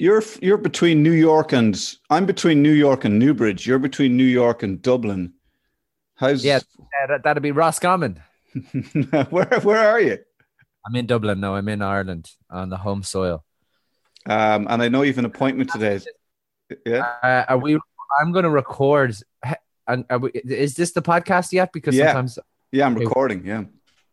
you're 0.00 0.22
you're 0.42 0.56
between 0.58 1.02
New 1.04 1.12
York 1.12 1.52
and 1.52 1.78
I'm 2.10 2.26
between 2.26 2.60
New 2.60 2.72
York 2.72 3.04
and 3.04 3.16
Newbridge. 3.18 3.64
You're 3.64 3.78
between 3.78 4.16
New 4.16 4.24
York 4.24 4.64
and 4.64 4.82
Dublin. 4.82 5.34
How's 6.18 6.44
Yeah, 6.44 6.60
that, 7.08 7.22
that'd 7.24 7.42
be 7.42 7.52
Roscommon. 7.52 8.20
where 9.30 9.46
where 9.62 9.88
are 9.88 10.00
you? 10.00 10.18
I'm 10.86 10.96
in 10.96 11.06
Dublin. 11.06 11.40
No, 11.40 11.54
I'm 11.54 11.68
in 11.68 11.82
Ireland 11.82 12.30
on 12.50 12.70
the 12.70 12.76
home 12.76 13.02
soil. 13.02 13.44
Um, 14.26 14.66
and 14.68 14.82
I 14.82 14.88
know 14.88 15.02
you've 15.02 15.18
an 15.18 15.24
appointment 15.24 15.70
today. 15.70 16.00
Yeah. 16.84 17.06
Uh, 17.22 17.44
are 17.48 17.58
we? 17.58 17.78
I'm 18.20 18.32
going 18.32 18.44
to 18.44 18.50
record. 18.50 19.14
And 19.86 20.04
are 20.10 20.18
we, 20.18 20.30
is 20.30 20.74
this 20.74 20.92
the 20.92 21.02
podcast 21.02 21.52
yet? 21.52 21.72
Because 21.72 21.94
Yeah. 21.94 22.08
sometimes. 22.08 22.38
Yeah, 22.72 22.86
I'm 22.86 22.96
Okay. 22.96 23.04
recording. 23.04 23.46
Yeah. 23.46 23.64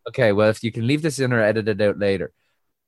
Okay, 0.08 0.32
well, 0.32 0.50
if 0.50 0.64
you 0.64 0.72
can 0.72 0.86
leave 0.88 1.02
this 1.02 1.20
in 1.20 1.34
or 1.34 1.42
edit 1.42 1.68
it 1.68 1.82
out 1.82 1.98
later. 1.98 2.32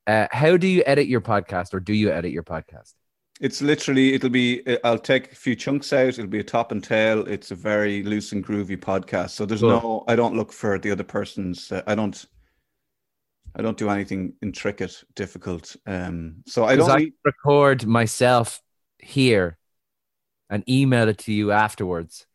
Uh, 0.06 0.26
how 0.30 0.56
do 0.56 0.66
you 0.66 0.82
edit 0.86 1.06
your 1.06 1.20
podcast, 1.20 1.74
or 1.74 1.80
do 1.80 1.92
you 1.92 2.10
edit 2.10 2.32
your 2.32 2.44
podcast? 2.44 2.94
It's 3.40 3.62
literally, 3.62 4.14
it'll 4.14 4.30
be, 4.30 4.66
uh, 4.66 4.78
I'll 4.82 4.98
take 4.98 5.32
a 5.32 5.34
few 5.36 5.54
chunks 5.54 5.92
out. 5.92 6.08
It'll 6.08 6.26
be 6.26 6.40
a 6.40 6.44
top 6.44 6.72
and 6.72 6.82
tail. 6.82 7.26
It's 7.28 7.50
a 7.50 7.54
very 7.54 8.02
loose 8.02 8.32
and 8.32 8.44
groovy 8.44 8.76
podcast. 8.76 9.30
So 9.30 9.46
there's 9.46 9.60
Cool. 9.60 9.70
no, 9.70 10.04
I 10.08 10.16
don't 10.16 10.34
look 10.34 10.52
for 10.52 10.78
the 10.78 10.90
other 10.90 11.04
person's, 11.04 11.70
uh, 11.70 11.82
I 11.86 11.94
don't, 11.94 12.24
I 13.54 13.62
don't 13.62 13.76
do 13.78 13.90
anything 13.90 14.34
intricate, 14.42 15.02
difficult. 15.14 15.76
Um, 15.86 16.42
so 16.46 16.64
I 16.64 16.74
don't, 16.76 16.90
I 16.90 16.96
need- 16.98 17.12
record 17.24 17.86
myself 17.86 18.60
here 18.98 19.56
and 20.50 20.68
email 20.68 21.08
it 21.08 21.18
to 21.18 21.32
you 21.32 21.52
afterwards. 21.52 22.26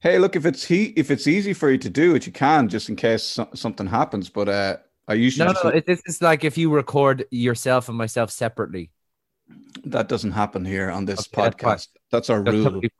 hey, 0.00 0.18
look, 0.18 0.36
if 0.36 0.44
it's 0.46 0.64
he, 0.64 0.86
if 0.96 1.10
it's 1.10 1.26
easy 1.26 1.52
for 1.54 1.70
you 1.70 1.78
to 1.78 1.90
do 1.90 2.14
it, 2.14 2.26
you 2.26 2.32
can 2.32 2.68
just 2.68 2.88
in 2.90 2.96
case 2.96 3.22
so- 3.24 3.48
something 3.54 3.86
happens. 3.86 4.28
But, 4.28 4.48
uh, 4.50 4.76
I 5.08 5.14
usually 5.14 5.50
No, 5.50 5.70
no, 5.70 5.80
this 5.86 6.02
is 6.04 6.20
like 6.20 6.44
if 6.44 6.58
you 6.58 6.68
record 6.70 7.24
yourself 7.30 7.88
and 7.88 7.96
myself 7.96 8.30
separately. 8.30 8.90
That 9.84 10.08
doesn't 10.08 10.32
happen 10.32 10.64
here 10.64 10.90
on 10.90 11.04
this 11.04 11.28
Okay, 11.32 11.50
podcast. 11.50 11.88
That's 12.10 12.30
our 12.30 12.42
That's 12.42 12.54
rule. 12.56 12.64
totally. 12.64 12.90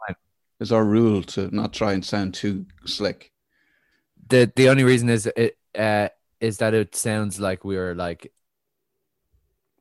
Is 0.60 0.72
our 0.72 0.84
rule 0.84 1.22
to 1.22 1.54
not 1.54 1.72
try 1.72 1.92
and 1.92 2.04
sound 2.04 2.34
too 2.34 2.66
slick. 2.84 3.30
The 4.28 4.50
the 4.56 4.68
only 4.68 4.82
reason 4.84 5.08
is 5.08 5.26
it 5.36 5.56
uh, 5.78 6.08
is 6.40 6.58
that 6.58 6.74
it 6.74 6.96
sounds 6.96 7.38
like 7.38 7.64
we're 7.64 7.94
like 7.94 8.32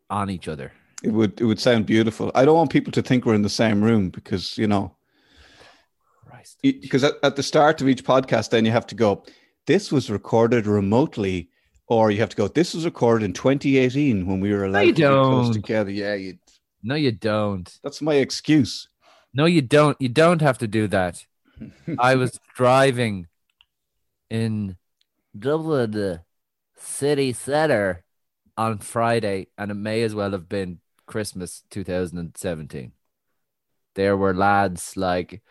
on 0.10 0.30
each 0.30 0.48
other. 0.48 0.72
It 1.04 1.12
would 1.12 1.42
it 1.42 1.46
would 1.46 1.60
sound 1.60 1.88
beautiful. 1.88 2.32
I 2.36 2.46
don't 2.46 2.56
want 2.56 2.70
people 2.72 2.92
to 2.92 3.02
think 3.02 3.26
we're 3.26 3.34
in 3.34 3.42
the 3.42 3.50
same 3.50 3.84
room 3.84 4.10
because 4.10 4.58
you 4.58 4.68
know 4.68 4.96
because 6.62 7.04
at, 7.04 7.16
at 7.24 7.36
the 7.36 7.44
start 7.44 7.82
of 7.82 7.90
each 7.90 8.04
podcast, 8.04 8.50
then 8.52 8.66
you 8.66 8.72
have 8.72 8.88
to 8.88 8.96
go. 8.96 9.24
This 9.66 9.92
was 9.92 10.10
recorded 10.10 10.66
remotely, 10.66 11.50
or 11.88 12.12
you 12.12 12.20
have 12.20 12.30
to 12.30 12.38
go. 12.38 12.48
This 12.48 12.74
was 12.74 12.86
recorded 12.86 13.26
in 13.26 13.34
2018 13.34 14.26
when 14.26 14.40
we 14.40 14.54
were 14.54 14.66
allowed 14.66 14.82
to 14.86 14.94
be 14.94 15.02
close 15.02 15.50
together. 15.50 15.92
Yeah, 15.92 16.14
you, 16.14 16.38
No, 16.84 16.96
you 16.96 17.12
don't. 17.12 17.78
that's 17.84 18.02
my 18.02 18.16
excuse. 18.16 18.88
No, 19.34 19.46
you 19.46 19.62
don't. 19.62 19.98
You 20.00 20.10
don't 20.10 20.42
have 20.42 20.58
to 20.60 20.68
do 20.68 20.88
that. 20.88 21.26
I 22.00 22.16
was 22.16 22.40
driving 22.56 23.28
in 24.30 24.78
Dublin 25.38 25.96
uh, 25.96 26.18
city 26.76 27.34
center 27.34 28.04
on 28.58 28.80
Friday, 28.80 29.48
and 29.58 29.72
it 29.72 29.76
may 29.76 30.02
as 30.04 30.16
well 30.16 30.32
have 30.32 30.48
been 30.50 30.80
Christmas 31.06 31.64
2017. 31.70 32.92
There 33.96 34.18
were 34.18 34.34
lads 34.34 34.96
like, 34.98 35.42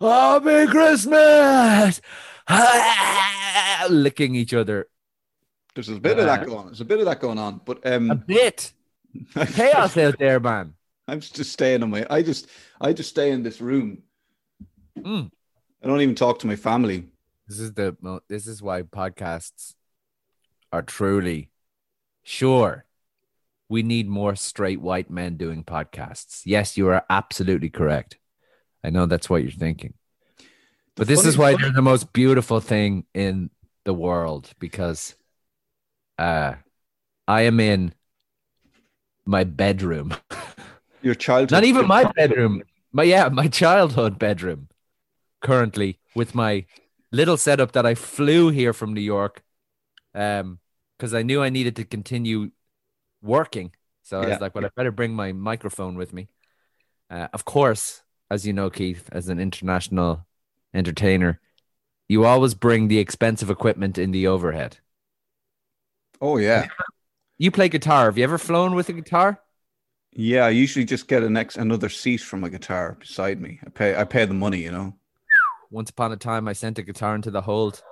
Happy 0.00 0.66
Christmas! 0.66 2.00
licking 3.90 4.34
each 4.34 4.52
other 4.54 4.88
There's 5.74 5.88
a 5.88 5.98
bit 6.00 6.18
of 6.18 6.26
that 6.26 6.42
Uh, 6.42 6.44
going. 6.44 6.58
on. 6.58 6.66
There's 6.66 6.80
a 6.80 6.84
bit 6.84 7.00
of 7.00 7.06
that 7.06 7.20
going 7.20 7.38
on, 7.38 7.60
but 7.64 7.84
a 7.84 7.96
um, 7.96 8.22
bit. 8.26 8.72
Chaos 9.52 9.96
out 9.96 10.18
there, 10.18 10.40
man. 10.40 10.74
I'm 11.06 11.20
just 11.20 11.52
staying 11.52 11.82
on 11.82 11.90
my. 11.90 12.06
I 12.08 12.22
just 12.22 12.48
I 12.80 12.92
just 12.92 13.10
stay 13.10 13.30
in 13.30 13.42
this 13.42 13.60
room. 13.60 14.02
Mm. 14.98 15.30
I 15.82 15.86
don't 15.86 16.00
even 16.00 16.14
talk 16.14 16.38
to 16.40 16.46
my 16.46 16.56
family. 16.56 17.06
This 17.46 17.58
is 17.58 17.74
the 17.74 18.20
this 18.28 18.46
is 18.46 18.62
why 18.62 18.82
podcasts 18.82 19.74
are 20.72 20.82
truly 20.82 21.50
sure. 22.22 22.86
We 23.68 23.82
need 23.82 24.08
more 24.08 24.34
straight 24.34 24.80
white 24.80 25.10
men 25.10 25.36
doing 25.36 25.64
podcasts. 25.64 26.42
Yes, 26.44 26.76
you 26.76 26.88
are 26.88 27.04
absolutely 27.10 27.70
correct. 27.70 28.18
I 28.82 28.90
know 28.90 29.06
that's 29.06 29.28
what 29.28 29.42
you're 29.42 29.50
thinking. 29.50 29.94
But 30.96 31.06
this 31.08 31.24
is 31.24 31.36
why 31.36 31.52
funny- 31.52 31.64
they're 31.64 31.72
the 31.72 31.82
most 31.82 32.12
beautiful 32.12 32.60
thing 32.60 33.04
in 33.14 33.50
the 33.84 33.94
world 33.94 34.50
because 34.58 35.14
uh 36.18 36.54
I 37.26 37.42
am 37.42 37.60
in 37.60 37.94
my 39.26 39.44
bedroom. 39.44 40.14
Your 41.02 41.14
childhood. 41.14 41.52
Not 41.52 41.64
even 41.64 41.86
my 41.86 42.04
bedroom. 42.04 42.62
My 42.92 43.02
yeah, 43.02 43.28
my 43.28 43.48
childhood 43.48 44.18
bedroom. 44.18 44.68
Currently 45.42 45.98
with 46.14 46.34
my 46.34 46.64
little 47.12 47.36
setup 47.36 47.72
that 47.72 47.86
I 47.86 47.94
flew 47.94 48.50
here 48.50 48.72
from 48.72 48.94
New 48.94 49.00
York, 49.00 49.42
um, 50.14 50.58
because 50.96 51.12
I 51.14 51.22
knew 51.22 51.42
I 51.42 51.50
needed 51.50 51.76
to 51.76 51.84
continue 51.84 52.50
working. 53.22 53.72
So 54.02 54.20
I 54.20 54.28
was 54.28 54.40
like, 54.40 54.54
well, 54.54 54.64
I 54.64 54.70
better 54.76 54.92
bring 54.92 55.14
my 55.14 55.32
microphone 55.32 55.96
with 55.96 56.12
me. 56.12 56.28
Uh, 57.10 57.28
of 57.32 57.44
course, 57.44 58.02
as 58.30 58.46
you 58.46 58.52
know, 58.52 58.70
Keith, 58.70 59.08
as 59.12 59.28
an 59.28 59.38
international 59.38 60.26
entertainer, 60.74 61.40
you 62.08 62.24
always 62.24 62.54
bring 62.54 62.88
the 62.88 62.98
expensive 62.98 63.50
equipment 63.50 63.96
in 63.96 64.10
the 64.10 64.26
overhead. 64.26 64.78
Oh 66.20 66.36
yeah, 66.36 66.68
You 67.38 67.50
play 67.50 67.68
guitar. 67.68 68.06
Have 68.06 68.18
you 68.18 68.24
ever 68.24 68.38
flown 68.38 68.74
with 68.74 68.88
a 68.88 68.92
guitar? 68.92 69.40
yeah. 70.12 70.44
I 70.46 70.50
usually 70.50 70.84
just 70.84 71.08
get 71.08 71.22
an 71.24 71.36
ex 71.36 71.56
another 71.56 71.88
seat 71.88 72.20
for 72.20 72.36
my 72.36 72.48
guitar 72.48 72.96
beside 73.00 73.40
me. 73.40 73.60
I 73.66 73.70
pay 73.70 73.96
I 73.96 74.04
pay 74.04 74.24
the 74.24 74.34
money, 74.34 74.62
you 74.62 74.70
know. 74.72 74.94
once 75.70 75.90
upon 75.90 76.12
a 76.12 76.16
time 76.16 76.46
I 76.46 76.52
sent 76.52 76.78
a 76.78 76.82
guitar 76.82 77.14
into 77.16 77.30
the 77.32 77.40
hold 77.42 77.82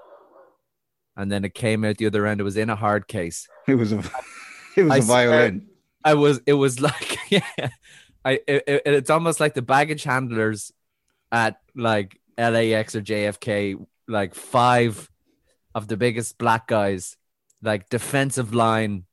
and 1.17 1.31
then 1.31 1.45
it 1.45 1.55
came 1.55 1.85
out 1.85 1.97
the 1.99 2.07
other 2.07 2.27
end. 2.27 2.41
It 2.41 2.45
was 2.45 2.57
in 2.57 2.71
a 2.71 2.77
hard 2.77 3.07
case. 3.09 3.49
It 3.69 3.75
was 3.77 3.93
a 3.93 3.99
it 4.77 4.83
was 4.85 4.93
I 4.93 4.97
a 4.99 5.03
violin. 5.03 5.67
I 6.05 6.15
was 6.15 6.41
it 6.47 6.55
was 6.55 6.81
like 6.81 7.19
yeah. 7.31 7.71
I 8.25 8.33
it, 8.47 8.65
it- 8.67 8.83
it's 8.87 9.11
almost 9.11 9.41
like 9.41 9.55
the 9.55 9.63
baggage 9.63 10.05
handlers 10.05 10.73
at 11.33 11.57
like 11.75 12.21
LAX 12.39 12.95
or 12.95 13.03
JFK, 13.03 13.85
like 14.07 14.35
five 14.35 15.11
of 15.75 15.89
the 15.89 15.97
biggest 15.97 16.39
black 16.39 16.67
guys, 16.69 17.17
like 17.63 17.89
defensive 17.89 18.55
line 18.55 19.05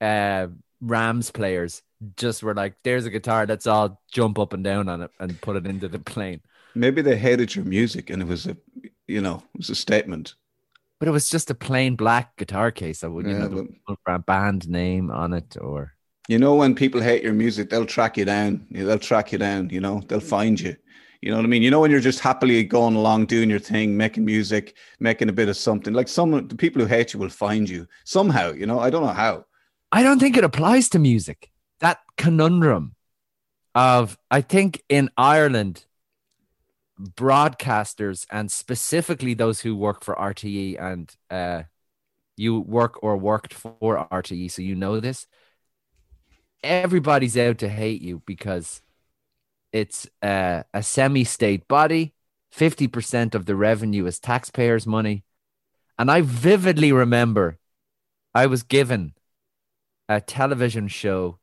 uh 0.00 0.48
Rams 0.80 1.30
players 1.30 1.82
just 2.16 2.42
were 2.42 2.54
like, 2.54 2.74
there's 2.84 3.06
a 3.06 3.10
guitar, 3.10 3.46
let's 3.46 3.66
all 3.66 4.00
jump 4.12 4.38
up 4.38 4.52
and 4.52 4.62
down 4.62 4.88
on 4.88 5.02
it 5.02 5.10
and 5.18 5.40
put 5.40 5.56
it 5.56 5.66
into 5.66 5.88
the 5.88 5.98
plane. 5.98 6.40
Maybe 6.74 7.02
they 7.02 7.16
hated 7.16 7.54
your 7.54 7.64
music 7.64 8.10
and 8.10 8.22
it 8.22 8.28
was 8.28 8.46
a, 8.46 8.56
you 9.06 9.20
know, 9.20 9.42
it 9.54 9.58
was 9.58 9.70
a 9.70 9.74
statement. 9.74 10.34
But 11.00 11.08
it 11.08 11.12
was 11.12 11.28
just 11.28 11.50
a 11.50 11.54
plain 11.54 11.96
black 11.96 12.36
guitar 12.36 12.70
case. 12.70 13.02
I 13.02 13.08
wouldn't, 13.08 13.34
Yeah, 13.34 13.48
know, 13.48 13.68
the 13.88 13.96
a 14.06 14.18
band 14.18 14.68
name 14.68 15.10
on 15.10 15.32
it 15.32 15.56
or. 15.60 15.94
You 16.28 16.38
know, 16.38 16.54
when 16.54 16.74
people 16.74 17.00
hate 17.00 17.22
your 17.22 17.32
music, 17.32 17.70
they'll 17.70 17.86
track 17.86 18.16
you 18.16 18.24
down. 18.24 18.66
They'll 18.70 18.98
track 18.98 19.32
you 19.32 19.38
down. 19.38 19.70
You 19.70 19.80
know, 19.80 20.02
they'll 20.06 20.20
find 20.20 20.60
you. 20.60 20.76
You 21.22 21.30
know 21.30 21.36
what 21.36 21.44
I 21.44 21.48
mean? 21.48 21.62
You 21.62 21.70
know, 21.70 21.80
when 21.80 21.90
you're 21.90 22.00
just 22.00 22.20
happily 22.20 22.62
going 22.64 22.94
along, 22.94 23.26
doing 23.26 23.50
your 23.50 23.58
thing, 23.58 23.96
making 23.96 24.24
music, 24.24 24.76
making 25.00 25.28
a 25.30 25.32
bit 25.32 25.48
of 25.48 25.56
something. 25.56 25.92
Like 25.94 26.06
some 26.06 26.46
the 26.46 26.54
people 26.54 26.80
who 26.82 26.86
hate 26.86 27.12
you 27.12 27.18
will 27.18 27.28
find 27.28 27.68
you 27.68 27.88
somehow. 28.04 28.52
You 28.52 28.66
know, 28.66 28.78
I 28.78 28.90
don't 28.90 29.02
know 29.02 29.12
how. 29.12 29.44
I 29.90 30.02
don't 30.02 30.18
think 30.18 30.36
it 30.36 30.44
applies 30.44 30.88
to 30.90 30.98
music. 30.98 31.50
That 31.80 31.98
conundrum 32.16 32.94
of, 33.74 34.18
I 34.30 34.40
think 34.40 34.82
in 34.88 35.10
Ireland, 35.16 35.86
broadcasters 37.00 38.26
and 38.30 38.50
specifically 38.50 39.34
those 39.34 39.60
who 39.60 39.76
work 39.76 40.02
for 40.02 40.14
RTE 40.14 40.80
and 40.80 41.14
uh, 41.30 41.62
you 42.36 42.60
work 42.60 43.02
or 43.02 43.16
worked 43.16 43.54
for 43.54 44.06
RTE, 44.10 44.50
so 44.50 44.62
you 44.62 44.74
know 44.74 45.00
this. 45.00 45.26
Everybody's 46.62 47.36
out 47.36 47.58
to 47.58 47.68
hate 47.68 48.02
you 48.02 48.22
because 48.26 48.82
it's 49.72 50.08
uh, 50.22 50.64
a 50.74 50.82
semi 50.82 51.24
state 51.24 51.68
body. 51.68 52.14
50% 52.54 53.34
of 53.34 53.44
the 53.46 53.54
revenue 53.54 54.06
is 54.06 54.18
taxpayers' 54.18 54.86
money. 54.86 55.24
And 55.98 56.10
I 56.10 56.22
vividly 56.22 56.92
remember 56.92 57.58
I 58.34 58.46
was 58.46 58.62
given 58.62 59.12
a 60.08 60.20
television 60.20 60.88
show 60.88 61.38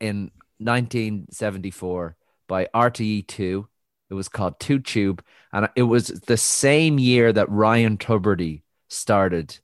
in 0.00 0.30
1974 0.58 2.16
by 2.46 2.68
RTE2. 2.74 3.66
It 4.10 4.14
was 4.14 4.28
called 4.28 4.58
Two 4.58 4.78
Tube, 4.78 5.22
and 5.52 5.68
it 5.76 5.82
was 5.82 6.08
the 6.08 6.36
same 6.36 6.98
year 6.98 7.32
that 7.32 7.50
Ryan 7.50 7.98
Tubridy 7.98 8.62
started 8.88 9.58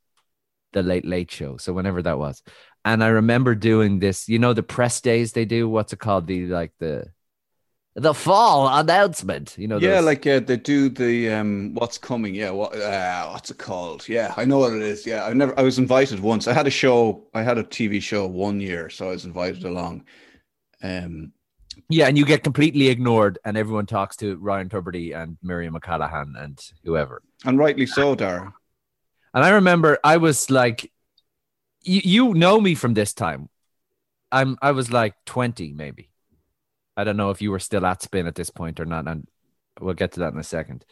the 0.75 0.83
Late 0.83 1.07
Late 1.07 1.31
Show. 1.31 1.57
So 1.57 1.73
whenever 1.73 2.03
that 2.03 2.19
was, 2.19 2.43
and 2.85 3.03
I 3.03 3.09
remember 3.09 3.55
doing 3.55 3.99
this. 3.99 4.29
You 4.29 4.39
know 4.39 4.53
the 4.53 4.63
press 4.63 5.01
days 5.01 5.33
they 5.33 5.47
do. 5.47 5.69
What's 5.69 5.93
it 5.93 5.99
called? 5.99 6.27
The 6.27 6.47
like 6.47 6.73
the 6.79 7.07
the 7.95 8.13
fall 8.15 8.69
announcement. 8.69 9.57
You 9.57 9.69
know. 9.69 9.79
yeah, 9.79 9.97
those- 9.97 10.05
like 10.05 10.27
uh, 10.27 10.41
they 10.41 10.57
do 10.57 10.89
the 10.89 11.31
um, 11.33 11.75
what's 11.75 11.99
coming. 11.99 12.35
Yeah, 12.35 12.51
what 12.51 12.75
uh, 12.77 13.29
what's 13.31 13.51
it 13.51 13.59
called? 13.59 14.09
Yeah, 14.09 14.35
I 14.37 14.45
know 14.45 14.59
what 14.59 14.73
it 14.73 14.83
is. 14.83 15.07
Yeah, 15.07 15.25
I 15.25 15.33
never. 15.33 15.59
I 15.59 15.63
was 15.63 15.79
invited 15.79 16.21
once. 16.21 16.49
I 16.49 16.53
had 16.53 16.67
a 16.67 16.71
show. 16.71 17.27
I 17.35 17.43
had 17.43 17.59
a 17.59 17.63
TV 17.65 18.03
show 18.03 18.27
one 18.27 18.61
year, 18.61 18.91
so 18.91 19.09
I 19.09 19.11
was 19.13 19.25
invited 19.25 19.65
along. 19.65 20.05
Um, 20.83 21.33
Yeah, 21.89 22.07
and 22.09 22.17
you 22.19 22.25
get 22.25 22.43
completely 22.45 22.89
ignored, 22.89 23.39
and 23.45 23.57
everyone 23.57 23.87
talks 23.87 24.17
to 24.17 24.37
Ryan 24.37 24.69
Tubridy 24.69 25.15
and 25.15 25.37
Miriam 25.43 25.75
McCallaghan 25.75 26.35
and 26.37 26.59
whoever. 26.85 27.23
and 27.45 27.59
rightly 27.59 27.87
so, 27.87 28.15
Dara. 28.15 28.53
And 29.35 29.45
I 29.45 29.51
remember 29.51 29.99
I 30.05 30.17
was 30.19 30.51
like, 30.51 30.91
you, 31.83 32.01
you 32.05 32.35
know 32.35 32.61
me 32.61 32.75
from 32.75 32.95
this 32.95 33.13
time. 33.13 33.49
I'm 34.31 34.57
I 34.63 34.71
was 34.73 34.91
like 34.91 35.15
20 35.27 35.73
maybe. 35.73 36.11
I 36.97 37.05
don't 37.05 37.17
know 37.17 37.31
if 37.31 37.43
you 37.43 37.51
were 37.51 37.59
still 37.59 37.85
at 37.87 38.03
spin 38.03 38.27
at 38.27 38.35
this 38.35 38.51
point 38.51 38.81
or 38.81 38.85
not, 38.85 39.09
and 39.09 39.27
we'll 39.81 39.95
get 39.95 40.13
to 40.13 40.21
that 40.21 40.33
in 40.33 40.39
a 40.39 40.45
second. 40.45 40.85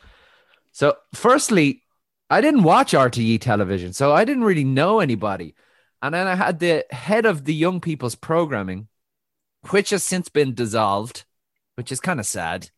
So, 0.73 0.97
firstly, 1.15 1.83
I 2.31 2.41
didn't 2.41 2.63
watch 2.63 2.93
RTE 2.93 3.41
television, 3.41 3.93
so 3.93 4.13
I 4.13 4.25
didn't 4.25 4.45
really 4.45 4.65
know 4.65 5.01
anybody. 5.01 5.55
And 6.01 6.15
then 6.15 6.27
I 6.27 6.35
had 6.35 6.59
the 6.59 6.85
head 6.91 7.27
of 7.27 7.45
the 7.45 7.55
young 7.55 7.81
people's 7.81 8.17
programming, 8.17 8.89
which 9.71 9.91
has 9.91 10.03
since 10.03 10.29
been 10.29 10.55
dissolved, 10.55 11.25
which 11.77 11.93
is 11.93 12.01
kind 12.01 12.19
of 12.19 12.27
sad. 12.27 12.71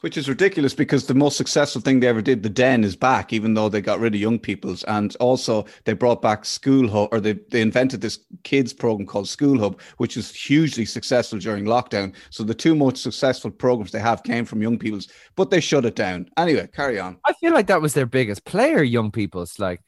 Which 0.00 0.16
is 0.16 0.28
ridiculous 0.28 0.74
because 0.74 1.06
the 1.06 1.14
most 1.14 1.36
successful 1.36 1.82
thing 1.82 1.98
they 1.98 2.06
ever 2.06 2.22
did, 2.22 2.44
the 2.44 2.48
Den, 2.48 2.84
is 2.84 2.94
back, 2.94 3.32
even 3.32 3.54
though 3.54 3.68
they 3.68 3.80
got 3.80 3.98
rid 3.98 4.14
of 4.14 4.20
young 4.20 4.38
people's. 4.38 4.84
And 4.84 5.16
also, 5.16 5.66
they 5.84 5.92
brought 5.92 6.22
back 6.22 6.44
School 6.44 6.88
Hub, 6.88 7.08
or 7.10 7.18
they, 7.18 7.32
they 7.50 7.60
invented 7.60 8.00
this 8.00 8.20
kids 8.44 8.72
program 8.72 9.08
called 9.08 9.28
School 9.28 9.58
Hub, 9.58 9.80
which 9.96 10.14
was 10.14 10.32
hugely 10.32 10.84
successful 10.84 11.40
during 11.40 11.64
lockdown. 11.64 12.14
So, 12.30 12.44
the 12.44 12.54
two 12.54 12.76
most 12.76 13.02
successful 13.02 13.50
programs 13.50 13.90
they 13.90 13.98
have 13.98 14.22
came 14.22 14.44
from 14.44 14.62
young 14.62 14.78
people's, 14.78 15.08
but 15.34 15.50
they 15.50 15.60
shut 15.60 15.84
it 15.84 15.96
down. 15.96 16.28
Anyway, 16.36 16.68
carry 16.72 17.00
on. 17.00 17.18
I 17.26 17.32
feel 17.32 17.52
like 17.52 17.66
that 17.66 17.82
was 17.82 17.94
their 17.94 18.06
biggest 18.06 18.44
player, 18.44 18.84
young 18.84 19.10
people's 19.10 19.58
like 19.58 19.80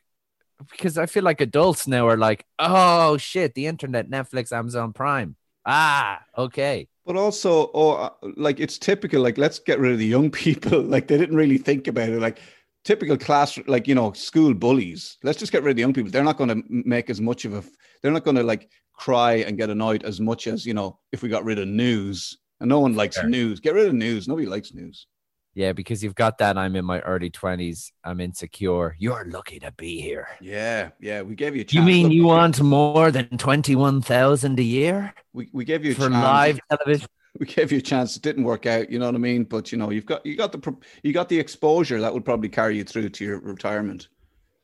because 0.70 0.98
I 0.98 1.06
feel 1.06 1.22
like 1.22 1.40
adults 1.40 1.86
now 1.86 2.08
are 2.08 2.16
like, 2.16 2.44
oh 2.58 3.16
shit, 3.16 3.54
the 3.54 3.66
internet, 3.66 4.10
Netflix, 4.10 4.52
Amazon 4.52 4.92
Prime. 4.92 5.36
Ah, 5.64 6.22
okay. 6.36 6.88
But 7.10 7.16
also, 7.16 7.72
oh, 7.74 7.90
uh, 7.94 8.10
like 8.36 8.60
it's 8.60 8.78
typical. 8.78 9.20
Like, 9.20 9.36
let's 9.36 9.58
get 9.58 9.80
rid 9.80 9.90
of 9.90 9.98
the 9.98 10.06
young 10.06 10.30
people. 10.44 10.80
Like, 10.80 11.08
they 11.08 11.18
didn't 11.18 11.34
really 11.34 11.58
think 11.58 11.88
about 11.88 12.08
it. 12.08 12.20
Like, 12.20 12.38
typical 12.84 13.18
class, 13.18 13.58
like 13.66 13.88
you 13.88 13.96
know, 13.96 14.12
school 14.12 14.54
bullies. 14.54 15.18
Let's 15.24 15.40
just 15.40 15.50
get 15.50 15.64
rid 15.64 15.72
of 15.72 15.76
the 15.76 15.80
young 15.80 15.92
people. 15.92 16.12
They're 16.12 16.22
not 16.22 16.36
going 16.36 16.50
to 16.50 16.62
make 16.68 17.10
as 17.10 17.20
much 17.20 17.44
of 17.44 17.54
a. 17.54 17.64
They're 18.00 18.12
not 18.12 18.22
going 18.22 18.36
to 18.36 18.44
like 18.44 18.70
cry 18.92 19.38
and 19.38 19.58
get 19.58 19.70
annoyed 19.70 20.04
as 20.04 20.20
much 20.20 20.46
as 20.46 20.64
you 20.64 20.72
know 20.72 21.00
if 21.10 21.24
we 21.24 21.28
got 21.28 21.42
rid 21.42 21.58
of 21.58 21.66
news. 21.66 22.38
And 22.60 22.68
no 22.68 22.78
one 22.78 22.94
likes 22.94 23.20
news. 23.24 23.58
Get 23.58 23.74
rid 23.74 23.88
of 23.88 23.94
news. 23.94 24.28
Nobody 24.28 24.46
likes 24.46 24.72
news. 24.72 25.08
Yeah, 25.54 25.72
because 25.72 26.02
you've 26.04 26.14
got 26.14 26.38
that. 26.38 26.56
I'm 26.56 26.76
in 26.76 26.84
my 26.84 27.00
early 27.00 27.30
20s. 27.30 27.90
I'm 28.04 28.20
insecure. 28.20 28.94
You're 28.98 29.24
lucky 29.26 29.58
to 29.60 29.72
be 29.72 30.00
here. 30.00 30.28
Yeah, 30.40 30.90
yeah. 31.00 31.22
We 31.22 31.34
gave 31.34 31.56
you 31.56 31.62
a 31.62 31.64
chance. 31.64 31.74
You 31.74 31.82
mean 31.82 32.04
Look, 32.04 32.12
you 32.12 32.24
want 32.24 32.62
more 32.62 33.10
than 33.10 33.36
21,000 33.36 34.58
a 34.58 34.62
year 34.62 35.12
We, 35.32 35.50
we 35.52 35.64
gave 35.64 35.84
you 35.84 35.92
a 35.92 35.94
for 35.94 36.02
chance. 36.08 36.12
live 36.14 36.60
television? 36.68 37.08
We 37.38 37.46
gave 37.46 37.70
you 37.70 37.78
a 37.78 37.80
chance. 37.82 38.16
It 38.16 38.22
didn't 38.22 38.42
work 38.42 38.66
out. 38.66 38.90
You 38.90 38.98
know 38.98 39.06
what 39.06 39.14
I 39.14 39.18
mean? 39.18 39.44
But 39.44 39.70
you 39.70 39.78
know, 39.78 39.90
you've 39.90 40.04
got 40.04 40.26
you 40.26 40.36
got 40.36 40.50
the 40.50 40.76
you 41.04 41.12
got 41.12 41.28
the 41.28 41.38
exposure 41.38 42.00
that 42.00 42.12
would 42.12 42.24
probably 42.24 42.48
carry 42.48 42.76
you 42.76 42.82
through 42.82 43.08
to 43.10 43.24
your 43.24 43.38
retirement. 43.38 44.08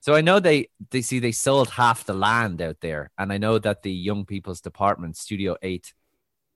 So 0.01 0.15
I 0.15 0.21
know 0.21 0.41
they 0.41 0.69
they 0.91 1.01
see 1.01 1.21
they 1.21 1.31
sold 1.31 1.71
half 1.71 2.05
the 2.05 2.13
land 2.13 2.61
out 2.61 2.79
there, 2.81 3.13
and 3.17 3.33
I 3.33 3.39
know 3.39 3.61
that 3.61 3.83
the 3.83 3.93
young 3.93 4.25
people's 4.25 4.61
department, 4.61 5.17
Studio 5.17 5.57
Eight, 5.63 5.95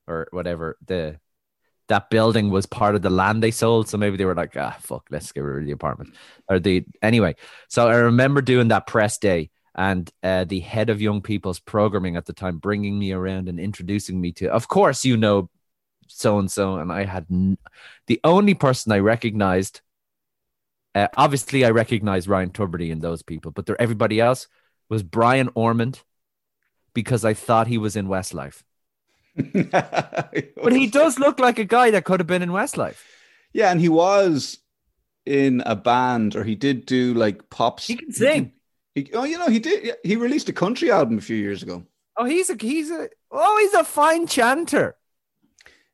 or 0.08 0.26
whatever 0.32 0.76
the 0.84 1.20
that 1.90 2.08
building 2.08 2.50
was 2.50 2.66
part 2.66 2.94
of 2.94 3.02
the 3.02 3.10
land 3.10 3.42
they 3.42 3.50
sold. 3.50 3.88
So 3.88 3.98
maybe 3.98 4.16
they 4.16 4.24
were 4.24 4.34
like, 4.34 4.56
ah, 4.56 4.76
fuck, 4.80 5.06
let's 5.10 5.32
get 5.32 5.40
rid 5.40 5.62
of 5.62 5.66
the 5.66 5.72
apartment 5.72 6.14
or 6.48 6.58
the 6.58 6.84
anyway. 7.02 7.34
So 7.68 7.88
I 7.88 7.96
remember 7.96 8.40
doing 8.40 8.68
that 8.68 8.86
press 8.86 9.18
day, 9.18 9.50
and 9.74 10.10
uh, 10.22 10.44
the 10.44 10.60
head 10.60 10.88
of 10.88 11.02
young 11.02 11.20
people's 11.20 11.60
programming 11.60 12.16
at 12.16 12.26
the 12.26 12.32
time 12.32 12.58
bringing 12.58 12.98
me 12.98 13.12
around 13.12 13.48
and 13.48 13.60
introducing 13.60 14.20
me 14.20 14.32
to, 14.32 14.48
of 14.48 14.68
course, 14.68 15.04
you 15.04 15.16
know, 15.16 15.50
so 16.06 16.38
and 16.38 16.50
so, 16.50 16.76
and 16.76 16.92
I 16.92 17.04
had 17.04 17.26
n- 17.30 17.58
the 18.06 18.20
only 18.24 18.54
person 18.54 18.92
I 18.92 18.98
recognized 18.98 19.80
uh, 20.94 21.06
obviously, 21.16 21.64
I 21.64 21.70
recognized 21.70 22.26
Ryan 22.26 22.50
Tubridy 22.50 22.90
and 22.90 23.00
those 23.00 23.22
people, 23.22 23.52
but 23.52 23.66
there, 23.66 23.80
everybody 23.80 24.20
else 24.20 24.48
was 24.88 25.02
Brian 25.04 25.48
Ormond 25.54 26.02
because 26.94 27.24
I 27.24 27.34
thought 27.34 27.68
he 27.68 27.78
was 27.78 27.94
in 27.94 28.08
Westlife. 28.08 28.62
But 30.62 30.72
he 30.72 30.86
does 30.86 31.18
look 31.18 31.38
like 31.38 31.58
a 31.58 31.64
guy 31.64 31.90
that 31.92 32.04
could 32.04 32.20
have 32.20 32.26
been 32.26 32.42
in 32.42 32.50
Westlife. 32.50 32.98
Yeah, 33.52 33.70
and 33.70 33.80
he 33.80 33.88
was 33.88 34.58
in 35.26 35.62
a 35.66 35.76
band, 35.76 36.36
or 36.36 36.44
he 36.44 36.54
did 36.54 36.86
do 36.86 37.14
like 37.14 37.50
pops. 37.50 37.86
He 37.86 37.96
can 37.96 38.12
sing. 38.12 38.52
He, 38.94 39.10
oh, 39.14 39.24
you 39.24 39.38
know, 39.38 39.48
he 39.48 39.58
did. 39.58 39.96
He 40.02 40.16
released 40.16 40.48
a 40.48 40.52
country 40.52 40.90
album 40.90 41.18
a 41.18 41.20
few 41.20 41.36
years 41.36 41.62
ago. 41.62 41.84
Oh, 42.16 42.24
he's 42.24 42.50
a 42.50 42.56
he's 42.60 42.90
a 42.90 43.08
oh 43.30 43.58
he's 43.60 43.74
a 43.74 43.84
fine 43.84 44.26
chanter. 44.26 44.96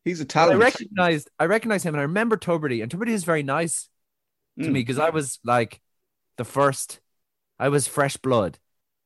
He's 0.04 0.20
a 0.20 0.24
talent. 0.24 0.54
I 0.56 0.64
recognized 0.64 1.30
I 1.38 1.44
recognized 1.46 1.84
him 1.84 1.94
and 1.94 2.00
I 2.00 2.04
remember 2.04 2.36
Tubridy 2.36 2.82
and 2.82 2.90
Tubridy 2.90 3.10
is 3.10 3.24
very 3.24 3.42
nice 3.42 3.88
to 4.60 4.68
Mm. 4.68 4.72
me 4.72 4.80
because 4.80 4.98
I 4.98 5.10
was 5.10 5.38
like 5.44 5.80
the 6.38 6.44
first 6.44 7.00
I 7.58 7.68
was 7.68 7.86
fresh 7.86 8.16
blood. 8.16 8.58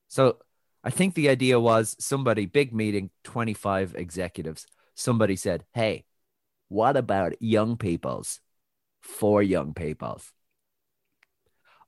So 0.08 0.38
I 0.82 0.90
think 0.90 1.14
the 1.14 1.28
idea 1.28 1.60
was 1.60 1.96
somebody 1.98 2.46
big 2.46 2.72
meeting 2.72 3.10
25 3.24 3.94
executives. 3.96 4.66
Somebody 4.94 5.36
said, 5.36 5.64
"Hey, 5.74 6.04
what 6.68 6.96
about 6.96 7.40
young 7.42 7.76
people's 7.76 8.40
for 9.00 9.42
young 9.42 9.74
people's 9.74 10.32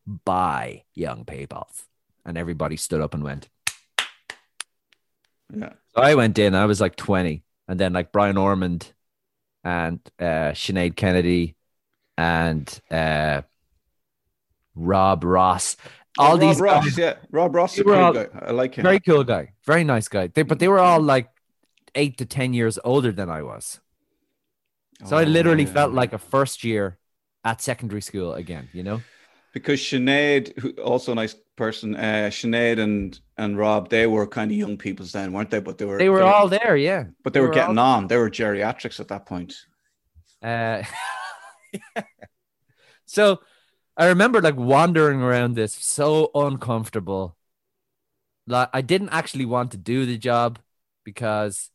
by 0.06 0.84
young 0.94 1.24
people's?" 1.24 1.86
And 2.24 2.36
everybody 2.36 2.76
stood 2.76 3.00
up 3.00 3.14
and 3.14 3.24
went. 3.24 3.48
Yeah. 5.54 5.72
So 5.94 6.02
I 6.02 6.14
went 6.14 6.38
in, 6.38 6.54
I 6.54 6.66
was 6.66 6.80
like 6.80 6.96
20. 6.96 7.42
And 7.68 7.78
then 7.78 7.92
like 7.92 8.12
Brian 8.12 8.36
Ormond 8.36 8.92
and 9.64 10.00
uh 10.18 10.52
Sinead 10.52 10.96
Kennedy 10.96 11.56
and 12.16 12.80
uh 12.90 13.42
Rob 14.74 15.24
Ross. 15.24 15.76
All 16.18 16.36
these 16.36 16.60
Ross, 16.60 16.84
guys, 16.84 16.98
yeah, 16.98 17.14
Rob 17.30 17.54
Ross, 17.54 17.76
cool 17.80 17.94
all 17.94 18.12
guy. 18.12 18.26
I 18.40 18.50
like 18.52 18.74
him. 18.74 18.82
very 18.82 19.00
cool 19.00 19.24
guy, 19.24 19.52
very 19.64 19.82
nice 19.84 20.08
guy. 20.08 20.26
They, 20.26 20.42
but 20.42 20.58
they 20.58 20.68
were 20.68 20.78
all 20.78 21.00
like 21.00 21.28
eight 21.94 22.18
to 22.18 22.26
ten 22.26 22.52
years 22.52 22.78
older 22.84 23.12
than 23.12 23.30
I 23.30 23.42
was. 23.42 23.80
So 25.06 25.16
I 25.16 25.22
Oh, 25.24 25.26
literally 25.26 25.64
yeah. 25.64 25.72
felt 25.72 25.92
like 25.92 26.12
a 26.12 26.18
first 26.18 26.64
year 26.64 26.98
at 27.44 27.60
secondary 27.60 28.02
school 28.02 28.34
again, 28.34 28.68
you 28.72 28.82
know? 28.82 29.00
because 29.52 29.80
Sinead, 29.80 30.58
who 30.58 30.70
also 30.82 31.12
a 31.12 31.14
nice 31.14 31.34
person, 31.56 31.94
uh, 31.96 32.30
Sinead 32.30 32.78
and 32.78 33.18
and 33.36 33.58
Rob, 33.58 33.88
they 33.90 34.06
were 34.06 34.26
kind 34.26 34.50
of 34.50 34.56
young 34.56 34.76
people's 34.78 35.12
then, 35.12 35.32
weren't 35.32 35.50
they? 35.50 35.60
But 35.60 35.76
they 35.78 35.84
were 35.86 35.98
They 35.98 36.08
were 36.10 36.22
all 36.22 36.48
there, 36.48 36.76
yeah. 36.76 37.04
but 37.24 37.32
they, 37.32 37.40
were, 37.40 37.50
getting 37.50 37.78
all- 37.78 37.96
on. 37.98 38.06
They 38.06 38.16
were 38.16 38.30
geriatrics 38.30 39.00
at 39.00 39.08
that 39.08 39.26
point. 39.26 39.54
Uh, 40.42 40.82
So 43.06 43.40
I 43.96 44.06
remember 44.06 44.40
like 44.40 44.56
wandering 44.56 45.20
around 45.20 45.54
this 45.54 45.74
so 45.74 46.30
uncomfortable. 46.34 47.36
Like 48.46 48.70
I 48.72 48.80
didn't 48.80 49.10
actually 49.10 49.44
want 49.44 49.70
to 49.72 49.76
do 49.76 50.06
the 50.06 50.18
job 50.18 50.58
because 51.04 51.70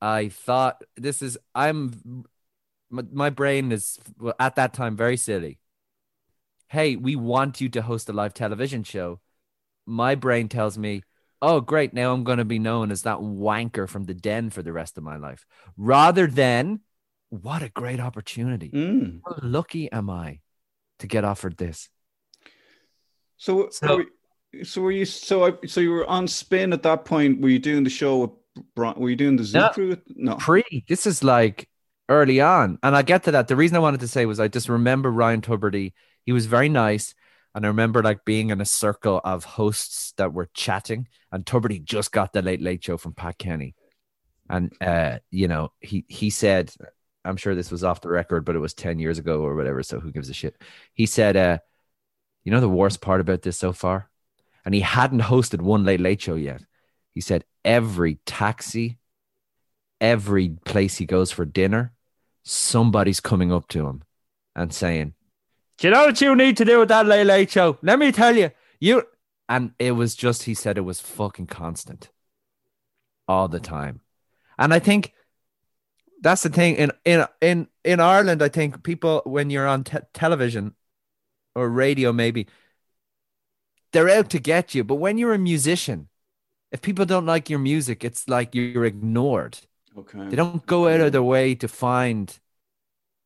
I 0.00 0.28
thought 0.28 0.82
this 0.96 1.22
is 1.22 1.38
I'm 1.54 2.24
my, 2.90 3.02
my 3.10 3.30
brain 3.30 3.72
is 3.72 3.98
at 4.38 4.56
that 4.56 4.74
time 4.74 4.96
very 4.96 5.16
silly. 5.16 5.58
Hey, 6.68 6.96
we 6.96 7.16
want 7.16 7.60
you 7.60 7.68
to 7.70 7.82
host 7.82 8.08
a 8.08 8.12
live 8.12 8.34
television 8.34 8.82
show. 8.82 9.20
My 9.86 10.14
brain 10.14 10.48
tells 10.48 10.76
me, 10.76 11.02
"Oh, 11.40 11.60
great, 11.60 11.92
now 11.94 12.12
I'm 12.12 12.24
going 12.24 12.38
to 12.38 12.44
be 12.44 12.58
known 12.58 12.90
as 12.90 13.02
that 13.02 13.18
wanker 13.18 13.88
from 13.88 14.04
the 14.04 14.14
den 14.14 14.50
for 14.50 14.62
the 14.62 14.72
rest 14.72 14.98
of 14.98 15.04
my 15.04 15.16
life." 15.16 15.46
Rather 15.76 16.26
than 16.26 16.80
what 17.30 17.62
a 17.62 17.70
great 17.70 18.00
opportunity. 18.00 18.70
Mm. 18.70 19.20
How 19.24 19.38
lucky 19.42 19.90
am 19.90 20.10
I 20.10 20.40
to 21.02 21.06
get 21.06 21.24
offered 21.24 21.56
this? 21.56 21.88
So, 23.36 23.68
So- 23.70 23.98
were, 23.98 24.64
so 24.64 24.80
were 24.82 24.92
you? 24.92 25.04
So, 25.04 25.46
I, 25.46 25.66
so 25.66 25.80
you 25.80 25.90
were 25.90 26.06
on 26.06 26.26
spin 26.28 26.72
at 26.72 26.82
that 26.82 27.04
point. 27.04 27.40
Were 27.40 27.48
you 27.48 27.58
doing 27.58 27.84
the 27.84 27.90
show 27.90 28.18
with? 28.18 28.30
Bron- 28.76 29.00
Were 29.00 29.08
you 29.08 29.16
doing 29.16 29.36
the 29.36 29.44
Zoo 29.44 29.58
No. 29.60 29.68
Crew? 29.70 29.96
No. 30.14 30.36
Pre, 30.36 30.84
this 30.86 31.06
is 31.06 31.24
like 31.24 31.70
early 32.10 32.38
on. 32.42 32.78
And 32.82 32.94
I 32.94 33.00
get 33.00 33.22
to 33.24 33.30
that. 33.30 33.48
The 33.48 33.56
reason 33.56 33.76
I 33.78 33.80
wanted 33.80 34.00
to 34.00 34.08
say 34.08 34.26
was 34.26 34.38
I 34.38 34.48
just 34.48 34.68
remember 34.68 35.10
Ryan 35.10 35.40
Tubridy. 35.40 35.94
He 36.26 36.32
was 36.32 36.44
very 36.44 36.68
nice. 36.68 37.14
And 37.54 37.64
I 37.64 37.68
remember 37.68 38.02
like 38.02 38.26
being 38.26 38.50
in 38.50 38.60
a 38.60 38.66
circle 38.66 39.22
of 39.24 39.44
hosts 39.44 40.12
that 40.18 40.34
were 40.34 40.50
chatting. 40.52 41.08
And 41.32 41.46
Tubridy 41.46 41.82
just 41.82 42.12
got 42.12 42.34
the 42.34 42.42
late 42.42 42.60
late 42.60 42.84
show 42.84 42.98
from 42.98 43.14
Pat 43.14 43.38
Kenny. 43.38 43.74
And 44.50 44.70
uh, 44.82 45.20
you 45.30 45.48
know, 45.48 45.72
he 45.80 46.04
he 46.08 46.28
said, 46.28 46.70
I'm 47.24 47.36
sure 47.36 47.54
this 47.54 47.70
was 47.70 47.84
off 47.84 48.00
the 48.00 48.08
record, 48.08 48.44
but 48.44 48.56
it 48.56 48.60
was 48.60 48.74
10 48.74 48.98
years 48.98 49.18
ago 49.18 49.42
or 49.42 49.54
whatever. 49.54 49.82
So 49.82 50.00
who 50.00 50.12
gives 50.12 50.28
a 50.28 50.34
shit? 50.34 50.56
He 50.94 51.06
said, 51.06 51.36
uh, 51.36 51.58
you 52.44 52.50
know 52.50 52.60
the 52.60 52.68
worst 52.68 53.00
part 53.00 53.20
about 53.20 53.42
this 53.42 53.58
so 53.58 53.72
far? 53.72 54.10
And 54.64 54.74
he 54.74 54.80
hadn't 54.80 55.22
hosted 55.22 55.60
one 55.60 55.84
late 55.84 56.00
late 56.00 56.20
show 56.20 56.34
yet. 56.34 56.62
He 57.12 57.20
said 57.20 57.44
every 57.64 58.16
taxi, 58.26 58.98
every 60.00 60.50
place 60.64 60.96
he 60.96 61.06
goes 61.06 61.30
for 61.30 61.44
dinner, 61.44 61.92
somebody's 62.42 63.20
coming 63.20 63.52
up 63.52 63.68
to 63.68 63.86
him 63.86 64.02
and 64.56 64.72
saying, 64.72 65.14
Do 65.78 65.88
you 65.88 65.94
know 65.94 66.06
what 66.06 66.20
you 66.20 66.34
need 66.34 66.56
to 66.56 66.64
do 66.64 66.80
with 66.80 66.88
that 66.88 67.06
late 67.06 67.24
late 67.24 67.50
show? 67.50 67.78
Let 67.82 67.98
me 67.98 68.12
tell 68.12 68.36
you. 68.36 68.50
You 68.80 69.04
and 69.48 69.72
it 69.78 69.92
was 69.92 70.14
just 70.16 70.44
he 70.44 70.54
said 70.54 70.78
it 70.78 70.82
was 70.82 71.00
fucking 71.00 71.46
constant 71.46 72.10
all 73.28 73.48
the 73.48 73.60
time. 73.60 74.00
And 74.58 74.74
I 74.74 74.78
think 74.78 75.12
that's 76.22 76.42
the 76.44 76.48
thing 76.48 76.76
in 76.76 76.92
in 77.04 77.26
in 77.40 77.68
in 77.84 78.00
Ireland. 78.00 78.42
I 78.42 78.48
think 78.48 78.82
people 78.84 79.22
when 79.26 79.50
you're 79.50 79.68
on 79.68 79.84
te- 79.84 79.98
television 80.14 80.74
or 81.54 81.68
radio, 81.68 82.12
maybe 82.12 82.46
they're 83.92 84.08
out 84.08 84.30
to 84.30 84.38
get 84.38 84.74
you. 84.74 84.84
But 84.84 84.96
when 84.96 85.18
you're 85.18 85.34
a 85.34 85.38
musician, 85.38 86.08
if 86.70 86.80
people 86.80 87.04
don't 87.04 87.26
like 87.26 87.50
your 87.50 87.58
music, 87.58 88.04
it's 88.04 88.28
like 88.28 88.54
you're 88.54 88.84
ignored. 88.86 89.58
Okay. 89.98 90.26
They 90.28 90.36
don't 90.36 90.64
go 90.64 90.88
out 90.88 91.00
of 91.00 91.12
their 91.12 91.22
way 91.22 91.54
to 91.56 91.68
find, 91.68 92.38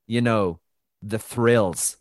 you 0.09 0.21
know, 0.21 0.59
the 1.03 1.19
thrills 1.19 1.99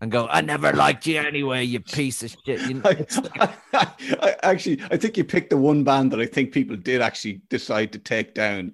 and 0.00 0.10
go, 0.12 0.26
I 0.28 0.40
never 0.40 0.72
liked 0.72 1.06
you 1.06 1.18
anyway, 1.18 1.64
you 1.64 1.80
piece 1.80 2.22
of 2.22 2.34
shit. 2.46 2.60
You 2.62 2.74
know, 2.74 2.82
I, 2.84 2.94
like- 2.94 3.54
I, 3.74 4.36
actually, 4.42 4.80
I 4.90 4.96
think 4.96 5.16
you 5.16 5.24
picked 5.24 5.50
the 5.50 5.56
one 5.56 5.84
band 5.84 6.12
that 6.12 6.20
I 6.20 6.26
think 6.26 6.52
people 6.52 6.76
did 6.76 7.02
actually 7.02 7.42
decide 7.50 7.92
to 7.92 7.98
take 7.98 8.34
down 8.34 8.72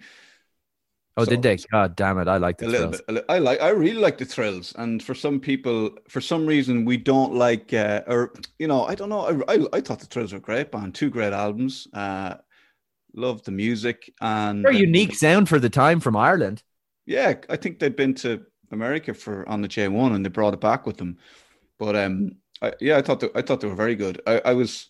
oh, 1.16 1.24
So- 1.24 1.30
did 1.30 1.42
they? 1.42 1.56
God 1.70 1.96
damn 1.96 2.18
it. 2.18 2.28
I 2.28 2.36
like 2.38 2.58
the 2.58 2.66
a 2.66 2.68
little 2.68 2.88
thrills. 2.92 3.02
bit. 3.06 3.08
a 3.08 3.12
li- 3.12 3.24
I 3.28 3.38
like. 3.38 3.60
I 3.60 3.68
really 3.70 4.00
like 4.00 4.18
the 4.18 4.24
thrills, 4.24 4.74
and 4.76 5.02
for 5.02 5.14
some 5.14 5.40
people, 5.40 5.90
for 6.08 6.20
some 6.20 6.46
reason, 6.46 6.84
we 6.84 6.96
don't 6.96 7.34
like. 7.34 7.72
Uh, 7.72 8.02
or 8.06 8.32
you 8.58 8.66
know, 8.66 8.84
I 8.84 8.94
don't 8.94 9.08
know. 9.08 9.42
I, 9.48 9.54
I, 9.54 9.66
I 9.74 9.80
thought 9.80 10.00
the 10.00 10.06
thrills 10.06 10.32
were 10.32 10.40
great 10.40 10.70
band. 10.70 10.94
Two 10.94 11.10
great 11.10 11.32
albums. 11.32 11.86
Uh, 11.92 12.34
loved 13.16 13.44
the 13.44 13.52
music 13.52 14.12
and 14.20 14.62
Very 14.62 14.78
unique 14.78 15.14
sound 15.14 15.48
for 15.48 15.60
the 15.60 15.70
time 15.70 16.00
from 16.00 16.16
Ireland. 16.16 16.62
Yeah, 17.06 17.34
I 17.48 17.56
think 17.56 17.78
they'd 17.78 17.94
been 17.94 18.14
to 18.14 18.42
America 18.72 19.14
for 19.14 19.48
on 19.48 19.62
the 19.62 19.68
J 19.68 19.86
one, 19.88 20.14
and 20.14 20.24
they 20.24 20.30
brought 20.30 20.54
it 20.54 20.60
back 20.60 20.84
with 20.86 20.96
them. 20.96 21.18
But 21.78 21.94
um, 21.96 22.32
I, 22.62 22.72
yeah, 22.80 22.96
I 22.96 23.02
thought 23.02 23.20
they, 23.20 23.28
I 23.34 23.42
thought 23.42 23.60
they 23.60 23.68
were 23.68 23.74
very 23.74 23.94
good. 23.94 24.20
I, 24.26 24.40
I 24.46 24.52
was, 24.54 24.88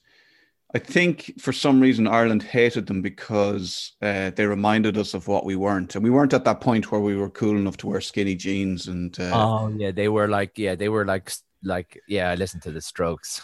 I 0.75 0.81
think 0.81 1.35
for 1.39 1.53
some 1.53 1.81
reason 1.81 2.09
Ireland 2.09 2.43
hated 2.43 2.87
them 2.87 3.01
because 3.01 3.93
uh, 4.03 4.31
they 4.35 4.45
reminded 4.45 4.99
us 4.99 5.15
of 5.15 5.29
what 5.29 5.45
we 5.45 5.55
weren't, 5.55 5.95
and 5.95 6.03
we 6.03 6.11
weren't 6.11 6.35
at 6.35 6.45
that 6.45 6.61
point 6.61 6.91
where 6.91 7.01
we 7.01 7.15
were 7.17 7.31
cool 7.31 7.57
enough 7.57 7.77
to 7.79 7.87
wear 7.87 8.01
skinny 8.01 8.35
jeans 8.35 8.89
and. 8.89 9.19
Uh, 9.21 9.31
Oh, 9.35 9.69
yeah. 9.77 9.93
They 9.93 10.09
were 10.09 10.27
like, 10.29 10.59
yeah, 10.59 10.75
they 10.75 10.89
were 10.89 11.05
like, 11.05 11.31
like, 11.63 12.01
yeah, 12.09 12.31
I 12.31 12.35
listened 12.35 12.63
to 12.65 12.73
the 12.73 12.81
strokes. 12.81 13.41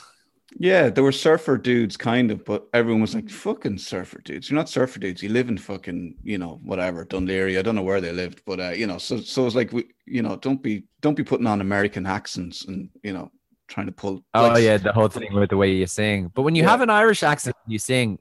Yeah, 0.59 0.89
there 0.91 1.05
were 1.05 1.13
surfer 1.13 1.57
dudes, 1.57 1.97
kind 1.97 2.31
of, 2.33 2.45
but 2.45 2.67
everyone 2.75 3.01
was 3.01 3.15
like, 3.15 3.31
"Fucking 3.31 3.79
surfer 3.79 4.21
dudes! 4.25 4.51
You're 4.51 4.57
not 4.59 4.69
surfer 4.69 4.99
dudes. 4.99 5.23
You 5.23 5.29
live 5.29 5.49
in 5.49 5.57
fucking, 5.57 6.17
you 6.25 6.39
know, 6.39 6.59
whatever 6.65 7.07
Dún 7.07 7.29
Laoghaire. 7.29 7.57
I 7.57 7.63
don't 7.63 7.77
know 7.77 7.83
where 7.83 8.01
they 8.01 8.11
lived, 8.13 8.43
but 8.45 8.59
uh, 8.59 8.71
you 8.71 8.87
know, 8.89 8.99
so 8.99 9.19
so 9.19 9.47
it's 9.47 9.55
like, 9.55 9.73
we, 9.73 9.85
you 10.07 10.23
know, 10.23 10.35
don't 10.37 10.61
be 10.61 10.87
don't 11.03 11.17
be 11.17 11.23
putting 11.23 11.47
on 11.47 11.61
American 11.61 12.05
accents 12.05 12.65
and 12.65 12.91
you 13.05 13.13
know, 13.13 13.31
trying 13.71 13.87
to 13.87 13.93
pull. 13.93 14.23
Oh 14.35 14.49
like, 14.49 14.63
yeah, 14.63 14.77
the 14.77 14.93
whole 14.93 15.09
thing 15.09 15.33
with 15.33 15.49
the 15.51 15.57
way 15.57 15.73
you 15.73 15.87
sing. 15.87 16.31
But 16.35 16.43
when 16.43 16.55
you 16.55 16.63
Yeah. 16.65 16.71
have 16.71 16.83
an 16.83 16.91
Irish 16.91 17.23
accent, 17.23 17.57
you 17.67 17.79
sing. 17.79 18.19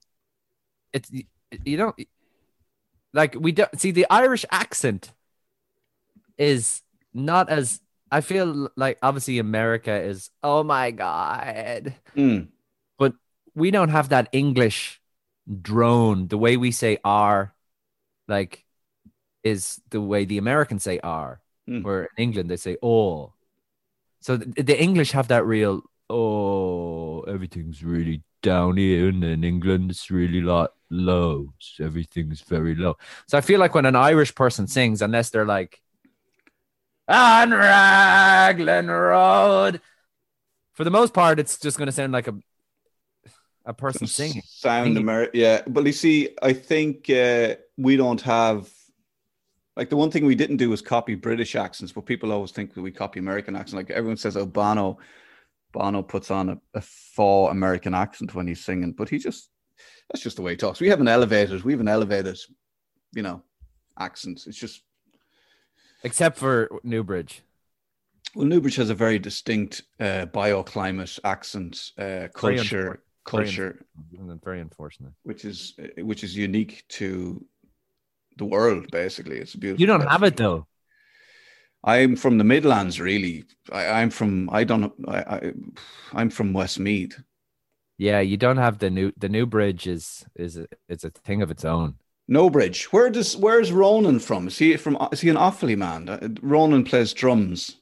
It's 0.94 1.12
you 1.66 1.78
don't 1.78 1.96
like 3.14 3.36
we 3.36 3.52
don't 3.52 3.74
see 3.80 3.92
the 3.92 4.06
Irish 4.10 4.46
accent 4.52 5.12
is 6.38 6.82
not 7.14 7.50
as 7.50 7.82
I 8.12 8.22
feel 8.22 8.70
like 8.76 8.98
obviously 9.02 9.40
America 9.40 9.94
is 9.94 10.30
oh 10.42 10.64
my 10.64 10.92
god, 10.92 11.96
Mm, 12.16 12.48
but 12.98 13.14
we 13.56 13.72
don't 13.72 13.90
have 13.90 14.10
that 14.10 14.30
English 14.32 15.02
drone. 15.62 16.28
The 16.28 16.38
way 16.38 16.58
we 16.58 16.72
say 16.72 16.98
R, 17.04 17.54
like, 18.28 18.66
is 19.44 19.82
the 19.90 20.02
way 20.02 20.26
the 20.26 20.38
Americans 20.38 20.84
say 20.84 21.00
R. 21.00 21.42
Hmm. 21.68 21.82
Where 21.82 22.04
in 22.18 22.24
England 22.24 22.50
they 22.50 22.58
say 22.58 22.78
oh. 22.82 23.34
So 24.22 24.38
the, 24.38 24.64
the 24.64 24.82
English 24.82 25.12
have 25.12 25.28
that 25.30 25.46
real 25.46 25.82
oh 26.10 27.22
everything's 27.22 27.84
really 27.84 28.24
down 28.42 28.78
here, 28.78 29.10
and 29.10 29.24
in 29.24 29.44
England 29.44 29.92
it's 29.92 30.10
really 30.10 30.42
like 30.42 30.70
low. 30.90 31.54
So 31.60 31.86
everything's 31.86 32.42
very 32.42 32.76
low. 32.76 32.98
So 33.28 33.38
I 33.38 33.42
feel 33.42 33.60
like 33.60 33.76
when 33.76 33.86
an 33.86 33.96
Irish 33.96 34.34
person 34.36 34.68
sings, 34.68 35.02
unless 35.02 35.30
they're 35.30 35.46
like 35.46 35.82
on 37.08 37.52
Raglan 37.52 38.88
Road, 38.88 39.82
for 40.74 40.84
the 40.84 40.92
most 40.92 41.14
part, 41.14 41.40
it's 41.40 41.60
just 41.60 41.78
going 41.78 41.88
to 41.88 41.92
sound 41.92 42.14
like 42.14 42.28
a 42.28 42.36
a 43.66 43.74
person 43.74 44.08
singing. 44.08 44.42
sound. 44.46 44.98
American. 44.98 45.40
Yeah, 45.40 45.62
but 45.68 45.86
you 45.86 45.92
see, 45.92 46.30
I 46.42 46.54
think 46.54 47.10
uh, 47.10 47.56
we 47.78 47.98
don't 47.98 48.22
have. 48.22 48.70
Like 49.80 49.90
the 49.90 49.96
one 49.96 50.12
thing 50.12 50.26
we 50.26 50.36
didn't 50.36 50.58
do 50.58 50.70
was 50.70 50.82
copy 50.82 51.16
British 51.16 51.56
accents, 51.56 51.94
but 51.94 52.06
people 52.06 52.34
always 52.34 52.52
think 52.52 52.74
that 52.74 52.82
we 52.82 52.92
copy 52.92 53.18
American 53.22 53.56
accents. 53.56 53.76
Like 53.76 53.90
everyone 53.92 54.18
says, 54.18 54.36
"Oh, 54.36 54.46
Bono, 54.46 54.98
Bono 55.72 56.04
puts 56.04 56.30
on 56.32 56.50
a, 56.50 56.58
a 56.74 56.82
faux 56.82 57.50
American 57.50 57.94
accent 57.94 58.36
when 58.36 58.46
he's 58.46 58.62
singing," 58.62 58.92
but 58.92 59.08
he 59.08 59.18
just 59.18 59.52
that's 60.10 60.22
just 60.22 60.36
the 60.36 60.42
way 60.42 60.52
he 60.52 60.58
talks. 60.58 60.82
We 60.82 60.90
have 60.90 61.00
an 61.00 61.08
elevated. 61.08 61.64
We 61.64 61.72
have 61.72 61.80
an 61.80 61.88
elevated, 61.88 62.38
you 63.14 63.22
know, 63.24 63.42
accents. 63.98 64.48
It's 64.48 64.58
just 64.58 64.82
Except 66.04 66.38
for 66.38 66.70
Newbridge. 66.84 67.42
well, 68.36 68.48
Newbridge 68.48 68.76
has 68.76 68.90
a 68.90 68.96
very 68.96 69.18
distinct 69.18 69.84
uh, 70.02 70.26
bioclimate 70.26 71.20
accent, 71.24 71.92
uh, 71.98 72.02
Very 72.04 72.30
culture, 72.58 72.84
Very 72.84 72.98
culture, 73.24 73.86
Very 74.44 74.60
unfortunate. 74.60 75.14
which 75.24 75.46
is 75.46 75.76
uh, 75.82 76.04
which 76.04 76.26
is 76.26 76.36
unique 76.36 76.84
to 76.90 77.46
the 78.40 78.46
world. 78.46 78.88
Basically, 78.92 79.38
it's 79.38 79.54
a 79.54 79.58
beautiful. 79.60 79.80
You 79.80 79.88
don't 79.88 80.02
place. 80.02 80.12
have 80.12 80.24
it 80.24 80.38
though. 80.38 80.66
I'm 81.84 82.16
from 82.16 82.38
the 82.38 82.44
Midlands, 82.44 83.00
really. 83.00 83.46
I, 83.72 84.02
I'm 84.02 84.10
from. 84.10 84.50
I 84.52 84.64
don't. 84.64 84.92
I, 85.08 85.18
I. 85.18 85.54
I'm 86.14 86.30
from 86.30 86.54
Westmeath. 86.54 87.22
Yeah, 87.98 88.22
you 88.22 88.38
don't 88.38 88.58
have 88.58 88.80
the 88.80 88.90
new 88.90 89.12
the 89.18 89.30
new 89.30 89.46
bridge 89.46 89.86
is 89.86 90.26
is 90.36 90.58
a, 90.58 90.68
it's 90.88 91.04
a 91.04 91.10
thing 91.10 91.42
of 91.42 91.52
its 91.52 91.66
own. 91.66 91.96
No 92.28 92.50
bridge. 92.50 92.92
Where 92.94 93.10
does 93.10 93.36
where's 93.36 93.72
Ronan 93.72 94.20
from? 94.20 94.48
Is 94.48 94.58
he 94.58 94.78
from? 94.78 94.98
Is 95.12 95.22
he 95.22 95.30
an 95.30 95.36
Offaly 95.36 95.78
man? 95.78 96.10
Uh, 96.10 96.30
Ronan 96.42 96.84
plays 96.84 97.14
drums. 97.14 97.78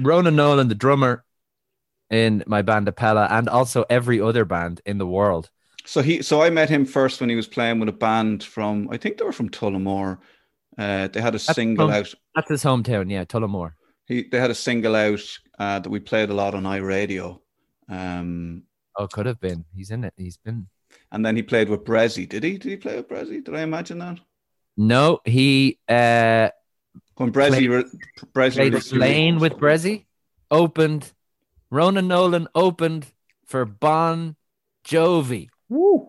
Ronan 0.00 0.36
Nolan, 0.36 0.68
the 0.68 0.74
drummer 0.74 1.24
in 2.10 2.42
my 2.46 2.62
band 2.62 2.86
Apella, 2.86 3.30
and 3.30 3.48
also 3.48 3.84
every 3.88 4.20
other 4.20 4.44
band 4.44 4.80
in 4.84 4.98
the 4.98 5.06
world. 5.06 5.50
So 5.84 6.00
he. 6.02 6.22
So 6.22 6.42
I 6.42 6.50
met 6.50 6.68
him 6.68 6.84
first 6.84 7.20
when 7.20 7.28
he 7.30 7.36
was 7.36 7.46
playing 7.48 7.80
with 7.80 7.88
a 7.88 7.92
band 7.92 8.42
from. 8.44 8.88
I 8.90 8.96
think 8.96 9.18
they 9.18 9.24
were 9.24 9.32
from 9.32 9.48
Tullamore. 9.50 10.18
Uh, 10.78 11.08
they 11.08 11.20
had 11.20 11.34
a 11.34 11.38
single 11.38 11.88
from- 11.88 11.94
out. 11.94 12.14
That's 12.34 12.48
his 12.48 12.62
hometown, 12.64 13.10
yeah, 13.10 13.24
Tullamore. 13.24 13.72
He. 14.06 14.22
They 14.30 14.38
had 14.38 14.50
a 14.50 14.54
single 14.54 14.94
out 14.96 15.20
uh, 15.58 15.78
that 15.80 15.90
we 15.90 16.00
played 16.00 16.30
a 16.30 16.34
lot 16.34 16.54
on 16.54 16.64
iRadio. 16.64 17.40
Um, 17.88 18.62
Oh, 18.98 19.06
could 19.08 19.24
have 19.26 19.40
been. 19.40 19.64
He's 19.74 19.90
in 19.90 20.04
it. 20.04 20.12
He's 20.18 20.36
been. 20.36 20.68
and 21.10 21.24
then 21.24 21.34
he 21.34 21.42
played 21.42 21.68
with 21.70 21.82
Bressie. 21.84 22.28
Did 22.28 22.44
he? 22.44 22.58
Did 22.58 22.70
he 22.70 22.76
play 22.76 22.96
with 22.96 23.08
Bressie? 23.08 23.42
Did 23.42 23.54
I 23.54 23.62
imagine 23.62 23.98
that? 23.98 24.18
No, 24.76 25.20
he 25.24 25.78
uh 25.88 26.48
When 27.16 27.32
Bressie, 27.32 27.68
re- 27.70 27.98
Bressie 28.34 28.54
played 28.70 28.82
Slane 28.82 29.38
with 29.38 29.54
Bressie, 29.54 30.04
opened. 30.50 31.12
Ronan 31.70 32.06
Nolan 32.08 32.48
opened 32.54 33.06
for 33.46 33.64
Bon 33.64 34.36
Jovi. 34.86 35.48
Woo. 35.72 36.08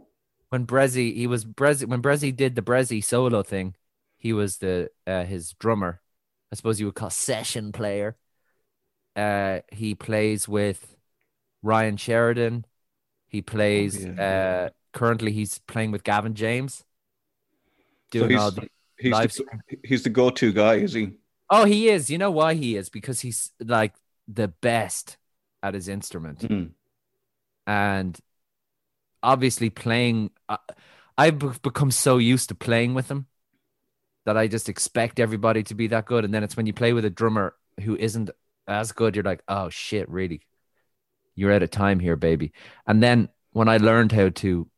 When 0.49 0.67
Bressie, 0.67 1.15
he 1.15 1.25
was 1.25 1.45
Bressie. 1.45 1.87
When 1.87 2.01
Bressie 2.01 2.35
did 2.35 2.55
the 2.55 2.61
Bressie 2.61 3.03
solo 3.03 3.43
thing, 3.43 3.75
he 4.17 4.33
was 4.33 4.57
the 4.57 4.89
uh, 5.07 5.23
his 5.23 5.53
drummer. 5.53 6.01
I 6.51 6.55
suppose 6.55 6.79
you 6.79 6.85
would 6.87 6.95
call 6.95 7.09
session 7.09 7.71
player. 7.71 8.17
Uh, 9.15 9.59
he 9.71 9.95
plays 9.95 10.47
with 10.47 10.95
Ryan 11.61 11.97
Sheridan. 11.97 12.65
He 13.27 13.41
plays. 13.41 14.05
Oh, 14.05 14.13
yeah. 14.15 14.65
uh, 14.67 14.69
currently, 14.91 15.31
he's 15.31 15.59
playing 15.59 15.91
with 15.91 16.03
Gavin 16.03 16.35
James. 16.35 16.83
So 18.11 18.19
Doing 18.19 18.31
he's, 18.31 18.39
all 18.39 18.51
the 18.51 18.69
he's, 18.99 19.11
live 19.11 19.33
the, 19.33 19.45
he's 19.83 20.03
the 20.03 20.09
go-to 20.09 20.53
guy, 20.53 20.75
is 20.75 20.93
he? 20.93 21.13
Oh, 21.49 21.65
he 21.65 21.89
is. 21.89 22.09
You 22.09 22.19
know 22.19 22.31
why 22.31 22.53
he 22.53 22.75
is? 22.75 22.89
Because 22.89 23.21
he's 23.21 23.51
like 23.59 23.95
the 24.27 24.49
best 24.49 25.17
at 25.63 25.73
his 25.73 25.87
instrument. 25.87 26.39
Mm. 26.39 26.71
And 27.65 28.19
obviously 29.23 29.69
playing 29.69 30.29
uh, 30.49 30.57
I've 31.17 31.61
become 31.61 31.91
so 31.91 32.17
used 32.17 32.49
to 32.49 32.55
playing 32.55 32.93
with 32.93 33.07
them 33.07 33.27
that 34.25 34.37
I 34.37 34.47
just 34.47 34.69
expect 34.69 35.19
everybody 35.19 35.63
to 35.63 35.75
be 35.75 35.87
that 35.87 36.05
good 36.05 36.25
and 36.25 36.33
then 36.33 36.43
it's 36.43 36.57
when 36.57 36.65
you 36.65 36.73
play 36.73 36.93
with 36.93 37.05
a 37.05 37.09
drummer 37.09 37.55
who 37.81 37.95
isn't 37.95 38.29
as 38.67 38.91
good 38.91 39.15
you're 39.15 39.23
like, 39.23 39.43
"Oh 39.47 39.69
shit, 39.69 40.09
really? 40.09 40.41
You're 41.35 41.51
out 41.51 41.63
of 41.63 41.71
time 41.71 41.99
here, 41.99 42.15
baby." 42.15 42.53
And 42.87 43.01
then 43.03 43.29
when 43.51 43.67
I 43.67 43.77
learned 43.77 44.11
how 44.11 44.29
to 44.29 44.69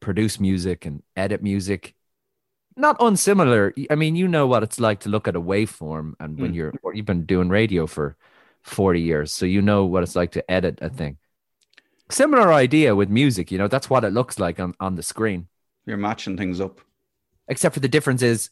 produce 0.00 0.40
music 0.40 0.86
and 0.86 1.02
edit 1.16 1.42
music 1.42 1.94
not 2.76 2.96
unsimilar. 3.00 3.74
I 3.90 3.94
mean, 3.94 4.16
you 4.16 4.26
know 4.28 4.46
what 4.46 4.62
it's 4.62 4.80
like 4.80 5.00
to 5.00 5.08
look 5.10 5.28
at 5.28 5.36
a 5.36 5.40
waveform, 5.40 6.14
and 6.18 6.38
when 6.38 6.52
Mm. 6.52 6.54
you're 6.54 6.74
or 6.82 6.94
you've 6.94 7.04
been 7.06 7.26
doing 7.26 7.48
radio 7.50 7.86
for 7.86 8.16
forty 8.62 9.00
years, 9.02 9.32
so 9.32 9.44
you 9.44 9.60
know 9.60 9.84
what 9.84 10.02
it's 10.02 10.16
like 10.16 10.32
to 10.32 10.50
edit 10.50 10.78
a 10.80 10.88
thing. 10.88 11.18
Similar 12.10 12.52
idea 12.52 12.96
with 12.96 13.08
music, 13.08 13.50
you 13.50 13.58
know, 13.58 13.68
that's 13.68 13.88
what 13.88 14.04
it 14.04 14.12
looks 14.12 14.38
like 14.38 14.58
on, 14.58 14.74
on 14.80 14.96
the 14.96 15.02
screen. 15.02 15.48
You're 15.86 15.96
matching 15.96 16.36
things 16.36 16.60
up. 16.60 16.80
Except 17.48 17.74
for 17.74 17.80
the 17.80 17.88
difference 17.88 18.22
is 18.22 18.50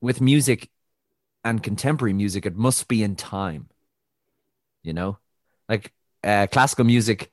with 0.00 0.20
music 0.20 0.70
and 1.44 1.62
contemporary 1.62 2.12
music, 2.12 2.46
it 2.46 2.56
must 2.56 2.88
be 2.88 3.02
in 3.02 3.16
time. 3.16 3.68
You 4.82 4.92
know, 4.92 5.18
like 5.68 5.92
uh, 6.24 6.48
classical 6.50 6.84
music, 6.84 7.30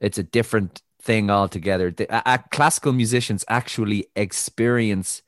it's 0.00 0.18
a 0.18 0.24
different 0.24 0.82
thing 1.00 1.30
altogether. 1.30 1.90
The, 1.90 2.12
uh, 2.12 2.38
classical 2.50 2.92
musicians 2.92 3.44
actually 3.48 4.06
experience 4.16 5.22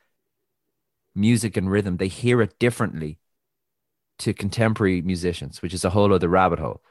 music 1.14 1.56
and 1.56 1.70
rhythm, 1.70 1.96
they 1.96 2.08
hear 2.08 2.42
it 2.42 2.58
differently 2.58 3.18
to 4.18 4.34
contemporary 4.34 5.02
musicians, 5.02 5.62
which 5.62 5.74
is 5.74 5.84
a 5.84 5.90
whole 5.90 6.12
other 6.12 6.28
rabbit 6.28 6.58
hole. 6.58 6.82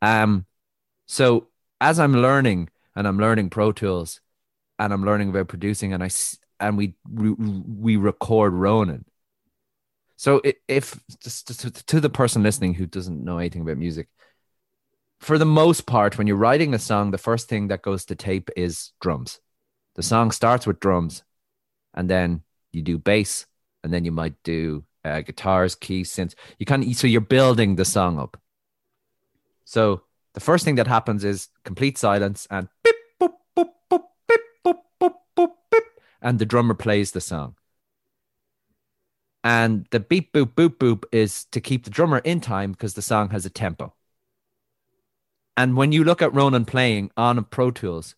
Um, 0.00 0.46
so 1.06 1.48
as 1.82 1.98
I'm 1.98 2.14
learning 2.14 2.68
and 2.94 3.08
I'm 3.08 3.18
learning 3.18 3.50
Pro 3.50 3.72
Tools 3.72 4.20
and 4.78 4.92
I'm 4.92 5.04
learning 5.04 5.30
about 5.30 5.48
producing 5.48 5.92
and 5.92 6.02
I 6.02 6.10
and 6.60 6.78
we 6.78 6.94
we, 7.12 7.96
record 7.96 8.52
Ronan. 8.54 9.04
So 10.16 10.40
if 10.68 11.00
just 11.20 11.48
to, 11.88 12.00
the 12.00 12.08
person 12.08 12.44
listening 12.44 12.74
who 12.74 12.86
doesn't 12.86 13.24
know 13.24 13.38
anything 13.38 13.62
about 13.62 13.78
music, 13.78 14.08
for 15.18 15.36
the 15.38 15.44
most 15.44 15.84
part, 15.84 16.16
when 16.16 16.28
you're 16.28 16.36
writing 16.36 16.72
a 16.72 16.78
song, 16.78 17.10
the 17.10 17.18
first 17.18 17.48
thing 17.48 17.66
that 17.68 17.82
goes 17.82 18.04
to 18.04 18.14
tape 18.14 18.48
is 18.56 18.92
drums. 19.00 19.40
The 19.96 20.04
song 20.04 20.30
starts 20.30 20.66
with 20.66 20.78
drums, 20.78 21.24
and 21.94 22.08
then 22.08 22.42
you 22.70 22.82
do 22.82 22.96
bass, 22.96 23.46
and 23.82 23.92
then 23.92 24.04
you 24.04 24.12
might 24.12 24.40
do 24.44 24.84
uh, 25.04 25.22
guitars, 25.22 25.74
keys, 25.74 26.12
synths. 26.12 26.36
You 26.60 26.66
kind 26.66 26.96
so 26.96 27.08
you're 27.08 27.20
building 27.20 27.74
the 27.74 27.84
song 27.84 28.20
up. 28.20 28.40
So 29.64 30.02
the 30.34 30.40
first 30.40 30.64
thing 30.64 30.76
that 30.76 30.86
happens 30.86 31.24
is 31.24 31.48
complete 31.64 31.98
silence 31.98 32.46
and 32.50 32.68
beep, 32.82 32.96
boop, 33.20 33.32
boop, 33.56 33.68
boop, 33.90 34.02
beep, 34.28 34.40
boop, 34.64 34.78
boop, 35.00 35.14
boop, 35.36 35.50
beep, 35.70 35.84
and 36.20 36.38
the 36.38 36.46
drummer 36.46 36.74
plays 36.74 37.12
the 37.12 37.20
song. 37.20 37.56
And 39.44 39.86
the 39.90 40.00
beep 40.00 40.32
boop 40.32 40.54
boop 40.54 40.76
boop 40.76 41.04
is 41.12 41.46
to 41.46 41.60
keep 41.60 41.84
the 41.84 41.90
drummer 41.90 42.18
in 42.18 42.40
time 42.40 42.72
because 42.72 42.94
the 42.94 43.02
song 43.02 43.30
has 43.30 43.44
a 43.44 43.50
tempo. 43.50 43.92
And 45.56 45.76
when 45.76 45.92
you 45.92 46.04
look 46.04 46.22
at 46.22 46.32
Ronan 46.32 46.64
playing 46.64 47.10
on 47.16 47.44
Pro 47.44 47.70
Tools, 47.70 48.14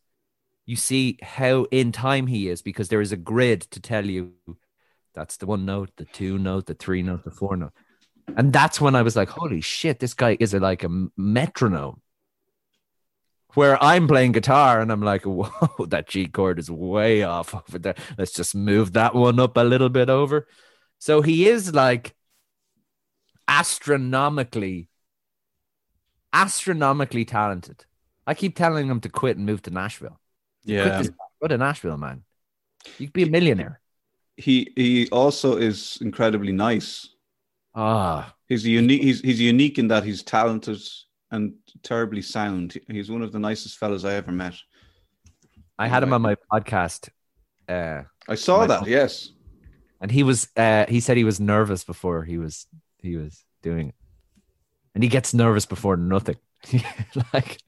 you 0.66 0.76
see 0.76 1.18
how 1.22 1.64
in 1.70 1.92
time 1.92 2.26
he 2.26 2.48
is 2.48 2.62
because 2.62 2.88
there 2.88 3.00
is 3.00 3.12
a 3.12 3.16
grid 3.16 3.62
to 3.62 3.80
tell 3.80 4.04
you 4.04 4.34
that's 5.14 5.36
the 5.36 5.46
one 5.46 5.64
note, 5.64 5.90
the 5.96 6.04
two 6.04 6.38
note, 6.38 6.66
the 6.66 6.74
three 6.74 7.02
note, 7.02 7.24
the 7.24 7.30
four 7.30 7.56
note. 7.56 7.72
And 8.36 8.52
that's 8.52 8.80
when 8.80 8.94
I 8.94 9.02
was 9.02 9.16
like, 9.16 9.28
holy 9.28 9.60
shit, 9.60 10.00
this 10.00 10.14
guy 10.14 10.36
is 10.40 10.54
like 10.54 10.82
a 10.82 11.08
metronome. 11.16 12.00
Where 13.54 13.82
I'm 13.82 14.08
playing 14.08 14.32
guitar 14.32 14.80
and 14.80 14.90
I'm 14.90 15.02
like, 15.02 15.22
whoa, 15.24 15.86
that 15.86 16.08
G 16.08 16.26
chord 16.26 16.58
is 16.58 16.70
way 16.70 17.22
off 17.22 17.54
over 17.54 17.78
there. 17.78 17.94
Let's 18.18 18.32
just 18.32 18.54
move 18.54 18.92
that 18.94 19.14
one 19.14 19.38
up 19.38 19.56
a 19.56 19.60
little 19.60 19.88
bit 19.88 20.10
over. 20.10 20.46
So 20.98 21.22
he 21.22 21.48
is 21.48 21.74
like 21.74 22.14
astronomically, 23.48 24.88
astronomically 26.32 27.24
talented. 27.24 27.84
I 28.26 28.34
keep 28.34 28.56
telling 28.56 28.88
him 28.88 29.00
to 29.00 29.08
quit 29.08 29.36
and 29.36 29.46
move 29.46 29.62
to 29.62 29.70
Nashville. 29.70 30.18
Yeah. 30.64 31.02
Go 31.40 31.48
to 31.48 31.58
Nashville, 31.58 31.98
man. 31.98 32.24
You'd 32.98 33.12
be 33.12 33.24
a 33.24 33.30
millionaire. 33.30 33.80
He 34.36 34.72
he 34.76 35.08
also 35.10 35.56
is 35.56 35.98
incredibly 36.00 36.52
nice. 36.52 37.08
Ah, 37.74 38.34
He's 38.48 38.66
unique. 38.66 39.02
He's 39.02 39.20
he's 39.20 39.40
unique 39.40 39.78
in 39.78 39.88
that 39.88 40.04
he's 40.04 40.22
talented 40.22 40.80
and 41.34 41.54
terribly 41.82 42.22
sound. 42.22 42.78
He's 42.88 43.10
one 43.10 43.22
of 43.22 43.32
the 43.32 43.38
nicest 43.38 43.78
fellows 43.78 44.04
I 44.04 44.14
ever 44.14 44.32
met. 44.32 44.54
I 45.78 45.88
had 45.88 46.02
him 46.02 46.12
on 46.12 46.22
my 46.22 46.36
podcast, 46.52 47.08
uh, 47.68 48.02
I 48.28 48.34
saw 48.36 48.66
that. 48.66 48.86
Yes. 48.86 49.30
and 50.00 50.10
he 50.10 50.22
was 50.22 50.48
uh, 50.56 50.86
he 50.88 51.00
said 51.00 51.16
he 51.16 51.24
was 51.24 51.40
nervous 51.40 51.84
before 51.84 52.24
he 52.24 52.38
was 52.38 52.66
he 52.98 53.16
was 53.16 53.44
doing 53.62 53.88
it, 53.88 53.94
and 54.94 55.02
he 55.02 55.08
gets 55.08 55.34
nervous 55.34 55.66
before 55.66 55.96
nothing. 55.96 56.36
like 57.32 57.58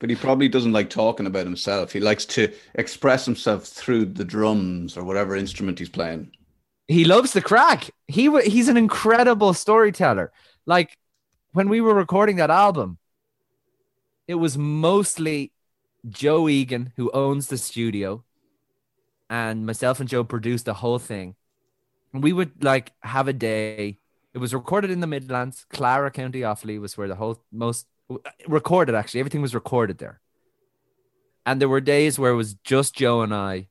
But 0.00 0.10
he 0.10 0.16
probably 0.16 0.48
doesn't 0.48 0.72
like 0.72 0.90
talking 0.90 1.26
about 1.26 1.46
himself. 1.46 1.92
He 1.92 2.00
likes 2.00 2.26
to 2.26 2.52
express 2.74 3.24
himself 3.24 3.64
through 3.64 4.06
the 4.06 4.24
drums 4.24 4.96
or 4.96 5.04
whatever 5.04 5.36
instrument 5.36 5.78
he's 5.78 5.88
playing. 5.88 6.32
he 6.88 7.04
loves 7.04 7.32
the 7.32 7.42
crack. 7.42 7.90
He 8.08 8.30
he's 8.42 8.68
an 8.68 8.76
incredible 8.76 9.54
storyteller. 9.54 10.32
Like 10.66 10.98
when 11.52 11.68
we 11.68 11.80
were 11.80 11.94
recording 11.94 12.36
that 12.36 12.50
album, 12.50 12.98
it 14.32 14.36
was 14.36 14.56
mostly 14.56 15.52
Joe 16.08 16.48
Egan 16.48 16.94
who 16.96 17.10
owns 17.12 17.48
the 17.48 17.58
studio, 17.58 18.24
and 19.28 19.66
myself 19.66 20.00
and 20.00 20.08
Joe 20.08 20.24
produced 20.24 20.64
the 20.64 20.72
whole 20.72 20.98
thing. 20.98 21.36
And 22.14 22.22
we 22.22 22.32
would 22.32 22.64
like 22.64 22.92
have 23.02 23.28
a 23.28 23.34
day. 23.34 23.98
It 24.32 24.38
was 24.38 24.54
recorded 24.54 24.90
in 24.90 25.00
the 25.00 25.06
Midlands. 25.06 25.66
Clara 25.68 26.10
County 26.10 26.40
Offaly 26.40 26.80
was 26.80 26.96
where 26.96 27.08
the 27.08 27.14
whole 27.14 27.44
most 27.52 27.86
recorded 28.48 28.94
actually. 28.94 29.20
Everything 29.20 29.42
was 29.42 29.54
recorded 29.54 29.98
there. 29.98 30.20
And 31.44 31.60
there 31.60 31.68
were 31.68 31.82
days 31.82 32.18
where 32.18 32.32
it 32.32 32.36
was 32.36 32.54
just 32.54 32.94
Joe 32.94 33.20
and 33.20 33.34
I, 33.34 33.68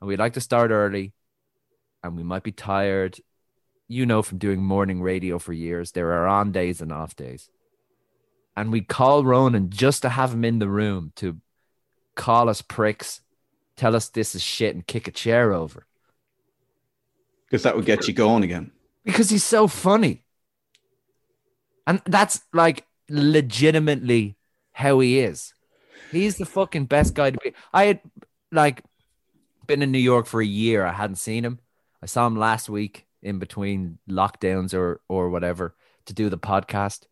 and 0.00 0.08
we'd 0.08 0.18
like 0.18 0.32
to 0.32 0.40
start 0.40 0.72
early 0.72 1.12
and 2.02 2.16
we 2.16 2.24
might 2.24 2.42
be 2.42 2.52
tired. 2.52 3.16
You 3.86 4.06
know, 4.06 4.22
from 4.22 4.38
doing 4.38 4.60
morning 4.60 5.02
radio 5.02 5.38
for 5.38 5.52
years, 5.52 5.92
there 5.92 6.12
are 6.14 6.26
on 6.26 6.50
days 6.50 6.80
and 6.80 6.92
off 6.92 7.14
days. 7.14 7.48
And 8.56 8.72
we'd 8.72 8.88
call 8.88 9.24
Ronan 9.24 9.70
just 9.70 10.02
to 10.02 10.08
have 10.08 10.32
him 10.32 10.44
in 10.44 10.58
the 10.58 10.68
room 10.68 11.12
to 11.16 11.38
call 12.16 12.48
us 12.48 12.62
pricks, 12.62 13.20
tell 13.76 13.94
us 13.96 14.08
this 14.08 14.34
is 14.34 14.42
shit, 14.42 14.74
and 14.74 14.86
kick 14.86 15.08
a 15.08 15.10
chair 15.12 15.52
over 15.52 15.86
Because 17.46 17.62
that 17.62 17.76
would 17.76 17.86
get 17.86 18.06
you 18.08 18.14
going 18.14 18.42
again. 18.42 18.72
because 19.04 19.30
he's 19.30 19.44
so 19.44 19.66
funny. 19.66 20.24
And 21.86 22.02
that's 22.06 22.40
like 22.52 22.86
legitimately 23.08 24.36
how 24.72 25.00
he 25.00 25.20
is. 25.20 25.54
He's 26.12 26.36
the 26.36 26.46
fucking 26.46 26.86
best 26.86 27.14
guy 27.14 27.30
to 27.30 27.38
be. 27.42 27.52
I 27.72 27.84
had 27.84 28.00
like 28.52 28.82
been 29.66 29.82
in 29.82 29.92
New 29.92 29.98
York 29.98 30.26
for 30.26 30.40
a 30.40 30.46
year. 30.46 30.84
I 30.84 30.92
hadn't 30.92 31.16
seen 31.16 31.44
him. 31.44 31.60
I 32.02 32.06
saw 32.06 32.26
him 32.26 32.36
last 32.36 32.68
week 32.68 33.06
in 33.22 33.38
between 33.38 33.98
lockdowns 34.08 34.74
or 34.74 35.00
or 35.08 35.30
whatever 35.30 35.74
to 36.06 36.14
do 36.14 36.28
the 36.28 36.38
podcast, 36.38 37.06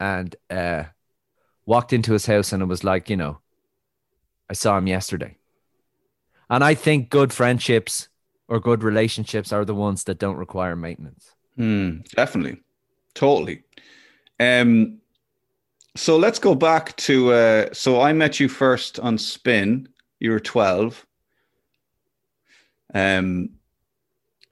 and 0.00 0.34
uh, 0.50 0.84
walked 1.66 1.92
into 1.92 2.12
his 2.12 2.26
house 2.26 2.52
and 2.52 2.62
it 2.62 2.66
was 2.66 2.84
like 2.84 3.10
you 3.10 3.16
know, 3.16 3.40
I 4.48 4.54
saw 4.54 4.78
him 4.78 4.86
yesterday. 4.86 5.36
And 6.50 6.64
I 6.64 6.74
think 6.74 7.10
good 7.10 7.32
friendships 7.32 8.08
or 8.48 8.58
good 8.58 8.82
relationships 8.82 9.52
are 9.52 9.64
the 9.64 9.74
ones 9.74 10.04
that 10.04 10.18
don't 10.18 10.36
require 10.36 10.74
maintenance. 10.74 11.34
Hmm, 11.56 11.98
definitely. 12.14 12.62
Totally. 13.14 13.62
Um, 14.40 15.00
so 15.96 16.16
let's 16.16 16.38
go 16.38 16.54
back 16.54 16.96
to. 16.96 17.32
Uh, 17.32 17.68
so 17.72 18.00
I 18.00 18.12
met 18.12 18.40
you 18.40 18.48
first 18.48 19.00
on 19.00 19.18
Spin. 19.18 19.88
You 20.20 20.30
were 20.30 20.40
12. 20.40 21.04
Um, 22.94 23.50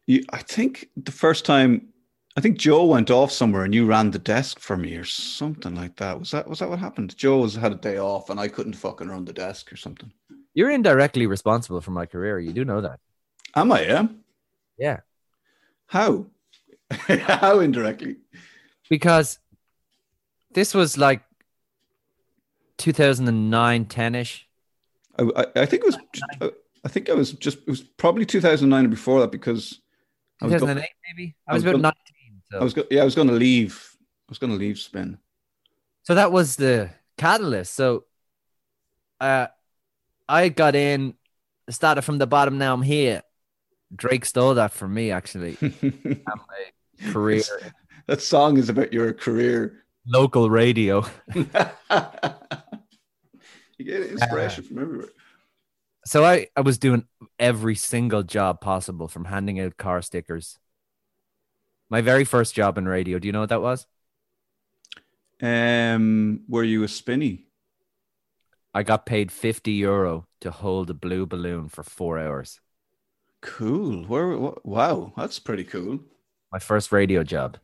you, 0.07 0.25
I 0.31 0.39
think 0.39 0.89
the 0.97 1.13
first 1.13 1.45
time 1.45 1.89
I 2.37 2.43
think 2.43 2.59
Joe 2.59 2.85
went 2.85 3.11
off 3.11 3.33
somewhere 3.33 3.65
and 3.65 3.75
you 3.75 3.87
ran 3.87 4.11
the 4.11 4.19
desk 4.19 4.61
for 4.61 4.77
me 4.77 4.95
or 4.97 5.05
something 5.05 5.75
like 5.75 5.97
that. 5.97 6.19
Was 6.19 6.31
that 6.33 6.47
was 6.49 6.59
that 6.59 6.69
what 6.69 6.79
happened? 6.79 7.17
Joe 7.17 7.39
was 7.39 7.55
had 7.55 7.73
a 7.73 7.77
day 7.77 7.99
off 7.99 8.29
and 8.29 8.39
I 8.39 8.49
couldn't 8.49 8.75
fucking 8.75 9.09
run 9.09 9.25
the 9.25 9.33
desk 9.33 9.73
or 9.73 9.77
something. 9.77 10.13
You're 10.53 10.71
indirectly 10.71 11.27
responsible 11.27 11.81
for 11.81 11.93
my 11.93 12.05
career. 12.07 12.39
You 12.39 12.53
do 12.53 12.65
know 12.65 12.83
that. 12.83 13.01
Am 13.55 13.73
I? 13.73 13.83
Yeah. 13.87 14.07
Yeah. 14.79 15.01
How? 15.87 16.27
How 16.91 17.61
indirectly? 17.61 18.17
Because 18.91 19.39
this 20.53 20.75
was 20.75 20.99
like 20.99 21.23
2009, 22.79 23.87
10 23.87 24.15
ish. 24.15 24.47
I, 25.19 25.23
I, 25.37 25.47
I 25.63 25.67
think 25.67 25.83
it 25.83 25.87
was. 25.87 25.99
I 26.85 26.89
think 26.89 27.09
I 27.09 27.15
was 27.15 27.33
just. 27.33 27.59
It 27.59 27.67
was 27.69 27.81
probably 27.81 28.27
2009 28.27 28.85
or 28.85 28.89
before 28.89 29.21
that 29.21 29.33
because 29.33 29.81
I 30.41 30.45
was, 30.47 30.53
2008, 30.55 30.89
maybe. 31.09 31.35
I 31.49 31.53
I 31.53 31.55
was, 31.55 31.65
was 31.65 31.71
about 31.71 31.83
gonna- 31.83 31.83
19. 31.83 32.16
So. 32.51 32.59
I 32.61 32.63
was. 32.65 32.75
Go, 32.75 32.85
yeah, 32.91 33.03
I 33.03 33.05
was 33.05 33.15
going 33.15 33.29
to 33.29 33.35
leave. 33.35 33.97
I 34.29 34.31
was 34.31 34.39
going 34.39 34.53
to 34.53 34.59
leave 34.59 34.79
spin. 34.79 35.19
so 36.03 36.15
that 36.15 36.33
was 36.33 36.57
the 36.57 36.91
catalyst. 37.17 37.75
So 37.75 38.05
uh, 39.21 39.47
I 40.29 40.49
got 40.49 40.75
in, 40.75 41.15
started 41.71 42.03
from 42.03 42.19
the 42.19 42.27
bottom. 42.27 42.59
Now 42.59 42.75
I'm 42.75 42.83
here. 42.83 43.23
Drake 43.95 44.25
stole 44.25 44.55
that 44.55 44.73
from 44.73 44.95
me, 44.95 45.11
actually. 45.11 45.57
My 45.61 47.11
career, 47.13 47.43
that 48.07 48.21
song 48.21 48.57
is 48.59 48.69
about 48.69 48.93
your 48.93 49.13
career. 49.13 49.85
local 50.07 50.51
radio. 50.51 51.05
you 51.35 51.45
get 53.79 54.03
inspiration 54.03 54.65
from 54.65 54.79
everywhere. 54.79 55.09
So 56.05 56.25
I, 56.25 56.49
I 56.57 56.61
was 56.61 56.79
doing 56.79 57.05
every 57.39 57.75
single 57.75 58.23
job 58.23 58.61
possible 58.61 59.09
from 59.09 59.25
handing 59.25 59.61
out 59.61 59.77
car 59.77 60.03
stickers. 60.03 60.59
My 61.91 62.01
very 62.01 62.25
first 62.25 62.55
job 62.55 62.79
in 62.79 62.87
radio, 62.89 63.19
do 63.19 63.27
you 63.29 63.33
know 63.33 63.41
what 63.41 63.49
that 63.51 63.63
was? 63.63 63.87
Um, 65.41 66.45
were 66.49 66.65
you 66.65 66.83
a 66.83 66.89
spinny? 66.89 67.47
I 68.73 68.85
got 68.85 69.07
paid 69.07 69.33
50 69.33 69.73
euro 69.73 70.29
to 70.39 70.53
hold 70.53 70.89
a 70.89 70.95
blue 70.95 71.27
balloon 71.27 71.69
for 71.69 71.83
four 71.83 72.17
hours. 72.17 72.61
Cool. 73.41 74.05
Where? 74.05 74.37
Wow, 74.65 75.13
that's 75.17 75.39
pretty 75.39 75.65
cool. 75.65 76.01
My 76.53 76.59
first 76.59 76.93
radio 76.93 77.23
job. 77.23 77.59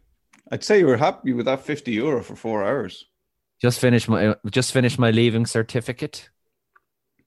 I'd 0.50 0.64
say 0.64 0.78
you 0.78 0.86
were 0.86 0.96
happy 0.96 1.32
with 1.32 1.46
that 1.46 1.64
fifty 1.64 1.92
euro 1.92 2.22
for 2.22 2.36
four 2.36 2.64
hours. 2.64 3.06
Just 3.60 3.80
finished 3.80 4.08
my 4.08 4.34
just 4.50 4.72
finished 4.72 4.98
my 4.98 5.10
leaving 5.10 5.46
certificate. 5.46 6.30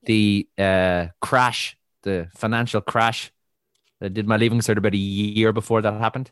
The 0.03 0.47
uh, 0.57 1.07
crash, 1.21 1.77
the 2.03 2.29
financial 2.35 2.81
crash. 2.81 3.31
I 4.01 4.09
did 4.09 4.27
my 4.27 4.37
leaving 4.37 4.59
cert 4.59 4.77
about 4.77 4.93
a 4.93 4.97
year 4.97 5.53
before 5.53 5.81
that 5.81 5.93
happened. 5.93 6.31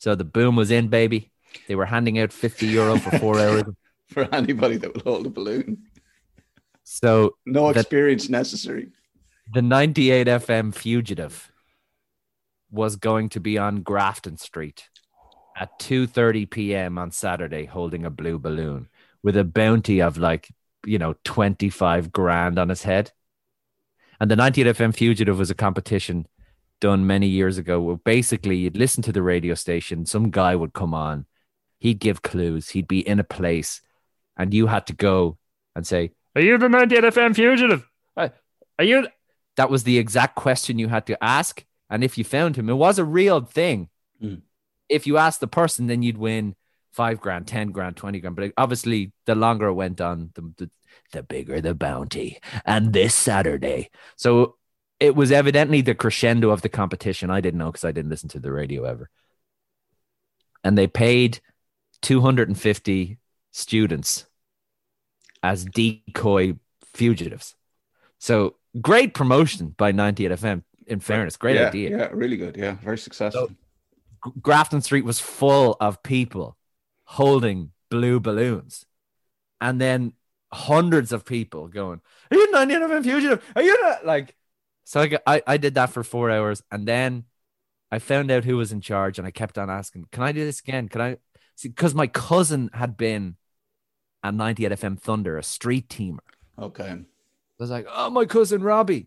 So 0.00 0.14
the 0.14 0.24
boom 0.24 0.56
was 0.56 0.70
in, 0.70 0.88
baby. 0.88 1.30
They 1.68 1.74
were 1.76 1.84
handing 1.86 2.18
out 2.18 2.32
50 2.32 2.66
euro 2.66 2.96
for 2.98 3.16
four 3.18 3.38
hours. 3.44 3.64
For 4.08 4.26
anybody 4.34 4.76
that 4.78 4.92
would 4.92 5.02
hold 5.02 5.26
a 5.26 5.30
balloon, 5.30 5.84
So 6.82 7.36
no 7.46 7.72
That- 7.72 7.80
experience 7.82 8.28
necessary. 8.28 8.88
the 9.54 9.62
98 9.62 10.26
FM 10.26 10.72
fugitive 10.74 11.52
was 12.72 12.96
going 12.96 13.28
to 13.30 13.40
be 13.40 13.58
on 13.58 13.82
Grafton 13.82 14.36
Street 14.38 14.88
at 15.56 15.78
2:30 15.78 16.50
p.m. 16.50 16.98
on 16.98 17.10
Saturday 17.12 17.66
holding 17.66 18.04
a 18.04 18.10
blue 18.10 18.38
balloon 18.38 18.88
with 19.22 19.36
a 19.36 19.44
bounty 19.44 20.00
of 20.00 20.16
like, 20.18 20.48
you 20.86 20.98
know, 20.98 21.14
25 21.24 22.10
grand 22.10 22.58
on 22.58 22.68
his 22.70 22.82
head. 22.84 23.12
And 24.20 24.30
the 24.30 24.36
98 24.36 24.66
FM 24.76 24.94
fugitive 24.94 25.38
was 25.38 25.50
a 25.50 25.54
competition 25.54 26.26
done 26.80 27.06
many 27.06 27.26
years 27.26 27.58
ago 27.58 27.80
where 27.80 27.96
basically 27.96 28.56
you'd 28.56 28.76
listen 28.76 29.02
to 29.04 29.12
the 29.12 29.22
radio 29.22 29.54
station, 29.54 30.06
some 30.06 30.30
guy 30.30 30.56
would 30.56 30.72
come 30.72 30.94
on, 30.94 31.26
he'd 31.78 31.98
give 31.98 32.22
clues, 32.22 32.70
he'd 32.70 32.88
be 32.88 33.06
in 33.06 33.20
a 33.20 33.24
place, 33.24 33.80
and 34.36 34.52
you 34.54 34.66
had 34.66 34.86
to 34.86 34.94
go 34.94 35.38
and 35.74 35.86
say, 35.86 36.12
Are 36.34 36.42
you 36.42 36.58
the 36.58 36.68
98 36.68 37.04
FM 37.04 37.34
fugitive? 37.34 37.86
Uh, 38.16 38.28
Are 38.78 38.84
you 38.84 39.06
that 39.56 39.70
was 39.70 39.84
the 39.84 39.98
exact 39.98 40.36
question 40.36 40.78
you 40.78 40.88
had 40.88 41.06
to 41.06 41.22
ask. 41.22 41.64
And 41.90 42.02
if 42.02 42.16
you 42.16 42.24
found 42.24 42.56
him, 42.56 42.70
it 42.70 42.74
was 42.74 42.98
a 42.98 43.04
real 43.04 43.40
thing. 43.40 43.90
Mm. 44.22 44.42
If 44.88 45.06
you 45.06 45.18
asked 45.18 45.40
the 45.40 45.48
person, 45.48 45.86
then 45.86 46.02
you'd 46.02 46.16
win 46.16 46.54
five 46.92 47.20
grand, 47.20 47.46
10 47.46 47.72
grand, 47.72 47.96
20 47.96 48.20
grand. 48.20 48.36
But 48.36 48.52
obviously, 48.56 49.12
the 49.26 49.34
longer 49.34 49.66
it 49.66 49.74
went 49.74 50.00
on, 50.00 50.30
the, 50.34 50.52
the, 50.56 50.70
the 51.12 51.22
bigger 51.22 51.60
the 51.60 51.74
bounty. 51.74 52.38
And 52.64 52.92
this 52.92 53.14
Saturday. 53.14 53.90
So 54.16 54.56
it 55.00 55.16
was 55.16 55.32
evidently 55.32 55.80
the 55.80 55.94
crescendo 55.94 56.50
of 56.50 56.60
the 56.60 56.68
competition. 56.68 57.30
I 57.30 57.40
didn't 57.40 57.58
know 57.58 57.72
because 57.72 57.84
I 57.84 57.92
didn't 57.92 58.10
listen 58.10 58.28
to 58.30 58.38
the 58.38 58.52
radio 58.52 58.84
ever. 58.84 59.08
And 60.62 60.76
they 60.76 60.86
paid 60.86 61.40
250 62.02 63.18
students 63.50 64.26
as 65.42 65.64
decoy 65.64 66.56
fugitives. 66.82 67.54
So 68.18 68.56
great 68.80 69.14
promotion 69.14 69.74
by 69.76 69.92
98 69.92 70.32
FM. 70.32 70.62
In 70.86 71.00
fairness, 71.00 71.36
great 71.36 71.56
yeah, 71.56 71.68
idea. 71.68 71.90
Yeah, 71.90 72.08
really 72.12 72.36
good. 72.36 72.56
Yeah, 72.56 72.72
very 72.82 72.98
successful. 72.98 73.48
G- 73.48 74.32
Grafton 74.42 74.82
Street 74.82 75.04
was 75.04 75.20
full 75.20 75.76
of 75.80 76.02
people 76.02 76.56
holding 77.04 77.70
blue 77.90 78.18
balloons, 78.18 78.84
and 79.60 79.80
then 79.80 80.14
hundreds 80.52 81.12
of 81.12 81.24
people 81.24 81.68
going, 81.68 82.00
"Are 82.30 82.36
you 82.36 82.50
98 82.50 82.82
FM 82.82 83.04
fugitive? 83.04 83.52
Are 83.54 83.62
you 83.62 83.80
not 83.82 84.04
like?" 84.04 84.34
So 84.90 85.02
I, 85.02 85.18
I 85.24 85.42
I 85.46 85.56
did 85.56 85.74
that 85.74 85.90
for 85.90 86.02
four 86.02 86.32
hours, 86.32 86.64
and 86.72 86.84
then 86.84 87.26
I 87.92 88.00
found 88.00 88.28
out 88.32 88.42
who 88.42 88.56
was 88.56 88.72
in 88.72 88.80
charge, 88.80 89.18
and 89.18 89.26
I 89.26 89.30
kept 89.30 89.56
on 89.56 89.70
asking, 89.70 90.06
"Can 90.10 90.24
I 90.24 90.32
do 90.32 90.44
this 90.44 90.58
again? 90.58 90.88
Can 90.88 91.00
I?" 91.00 91.16
Because 91.62 91.94
my 91.94 92.08
cousin 92.08 92.70
had 92.72 92.96
been 92.96 93.36
at 94.24 94.34
98 94.34 94.72
FM 94.72 94.98
Thunder, 94.98 95.38
a 95.38 95.44
street 95.44 95.88
teamer. 95.88 96.18
Okay. 96.58 96.88
I 96.88 97.04
was 97.60 97.70
like, 97.70 97.86
oh, 97.88 98.10
my 98.10 98.24
cousin 98.24 98.64
Robbie. 98.64 99.06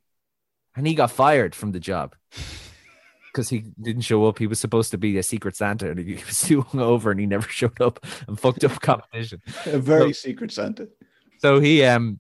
And 0.73 0.87
he 0.87 0.95
got 0.95 1.11
fired 1.11 1.53
from 1.53 1.73
the 1.73 1.81
job 1.81 2.15
because 3.33 3.49
he 3.49 3.65
didn't 3.81 4.03
show 4.03 4.25
up. 4.25 4.39
He 4.39 4.47
was 4.47 4.59
supposed 4.59 4.91
to 4.91 4.97
be 4.97 5.17
a 5.17 5.23
secret 5.23 5.55
Santa 5.57 5.89
and 5.89 5.99
he 5.99 6.13
was 6.27 6.41
too 6.41 6.65
over 6.73 7.11
and 7.11 7.19
he 7.19 7.25
never 7.25 7.47
showed 7.49 7.81
up 7.81 8.05
and 8.27 8.39
fucked 8.39 8.63
up 8.63 8.79
competition. 8.79 9.41
A 9.65 9.79
very 9.79 10.07
No. 10.07 10.11
secret 10.11 10.51
Santa. 10.51 10.87
So 11.39 11.59
he, 11.59 11.83
um, 11.83 12.19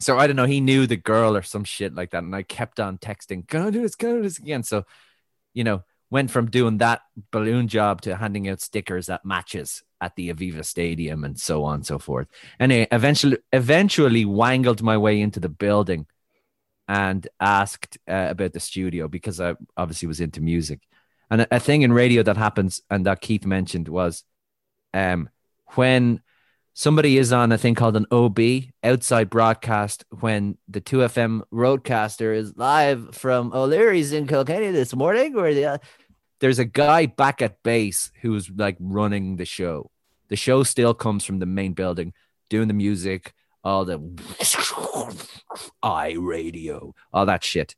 so 0.00 0.18
I 0.18 0.26
don't 0.26 0.36
know, 0.36 0.46
he 0.46 0.60
knew 0.60 0.86
the 0.86 0.96
girl 0.96 1.36
or 1.36 1.42
some 1.42 1.64
shit 1.64 1.94
like 1.94 2.10
that. 2.10 2.22
And 2.22 2.34
I 2.34 2.42
kept 2.42 2.80
on 2.80 2.98
texting, 2.98 3.44
I 3.54 3.70
do 3.70 3.82
this? 3.82 3.96
I 4.00 4.04
do 4.04 4.22
this 4.22 4.38
again? 4.38 4.62
So, 4.62 4.84
you 5.52 5.62
know, 5.62 5.84
went 6.10 6.30
from 6.30 6.50
doing 6.50 6.78
that 6.78 7.02
balloon 7.30 7.68
job 7.68 8.00
to 8.02 8.16
handing 8.16 8.48
out 8.48 8.60
stickers 8.60 9.08
at 9.08 9.24
matches 9.24 9.82
at 10.00 10.16
the 10.16 10.32
Aviva 10.32 10.64
Stadium 10.64 11.22
and 11.24 11.38
so 11.38 11.64
on 11.64 11.76
and 11.76 11.86
so 11.86 11.98
forth. 11.98 12.28
And 12.58 12.72
I 12.72 12.86
eventually, 12.90 13.38
eventually 13.52 14.24
wangled 14.24 14.82
my 14.82 14.96
way 14.96 15.20
into 15.20 15.38
the 15.38 15.48
building 15.50 16.06
and 16.88 17.28
asked 17.38 17.98
uh, 18.08 18.28
about 18.30 18.52
the 18.52 18.60
studio 18.60 19.06
because 19.06 19.40
I 19.40 19.54
obviously 19.76 20.08
was 20.08 20.20
into 20.20 20.40
music. 20.40 20.80
And 21.30 21.42
a, 21.42 21.56
a 21.56 21.60
thing 21.60 21.82
in 21.82 21.92
radio 21.92 22.22
that 22.22 22.36
happens 22.36 22.80
and 22.90 23.06
that 23.06 23.20
Keith 23.20 23.44
mentioned 23.44 23.88
was 23.88 24.24
um, 24.92 25.28
when 25.74 26.22
somebody 26.80 27.18
is 27.18 27.30
on 27.30 27.52
a 27.52 27.58
thing 27.58 27.74
called 27.74 27.94
an 27.94 28.06
OB, 28.10 28.38
outside 28.82 29.28
broadcast, 29.28 30.02
when 30.20 30.56
the 30.66 30.80
2FM 30.80 31.42
roadcaster 31.52 32.34
is 32.34 32.56
live 32.56 33.14
from 33.14 33.52
O'Leary's 33.52 34.14
in 34.14 34.26
Kilkenny 34.26 34.70
this 34.70 34.96
morning, 34.96 35.36
or 35.36 35.52
the, 35.52 35.64
uh, 35.66 35.78
there's 36.38 36.58
a 36.58 36.64
guy 36.64 37.04
back 37.04 37.42
at 37.42 37.62
base 37.62 38.10
who's 38.22 38.48
like 38.48 38.78
running 38.80 39.36
the 39.36 39.44
show. 39.44 39.90
The 40.28 40.36
show 40.36 40.62
still 40.62 40.94
comes 40.94 41.22
from 41.22 41.38
the 41.38 41.44
main 41.44 41.74
building, 41.74 42.14
doing 42.48 42.68
the 42.68 42.72
music, 42.72 43.34
all 43.62 43.84
the 43.84 44.00
i 45.82 46.12
radio, 46.12 46.94
all 47.12 47.26
that 47.26 47.44
shit. 47.44 47.76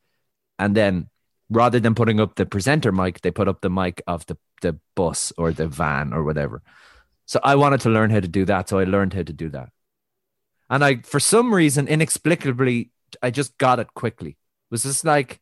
And 0.60 0.76
then 0.76 1.08
rather 1.50 1.80
than 1.80 1.96
putting 1.96 2.20
up 2.20 2.36
the 2.36 2.46
presenter 2.46 2.92
mic, 2.92 3.22
they 3.22 3.32
put 3.32 3.48
up 3.48 3.62
the 3.62 3.70
mic 3.70 4.00
of 4.06 4.24
the, 4.26 4.36
the 4.60 4.78
bus 4.94 5.32
or 5.36 5.50
the 5.50 5.66
van 5.66 6.12
or 6.12 6.22
whatever. 6.22 6.62
So 7.26 7.40
I 7.42 7.54
wanted 7.56 7.80
to 7.82 7.90
learn 7.90 8.10
how 8.10 8.20
to 8.20 8.28
do 8.28 8.44
that. 8.46 8.68
So 8.68 8.78
I 8.78 8.84
learned 8.84 9.14
how 9.14 9.22
to 9.22 9.32
do 9.32 9.48
that. 9.50 9.70
And 10.68 10.84
I, 10.84 10.96
for 11.02 11.20
some 11.20 11.52
reason, 11.54 11.86
inexplicably, 11.88 12.90
I 13.22 13.30
just 13.30 13.56
got 13.58 13.78
it 13.78 13.94
quickly. 13.94 14.30
It 14.30 14.36
was 14.70 14.82
just 14.82 15.04
like, 15.04 15.40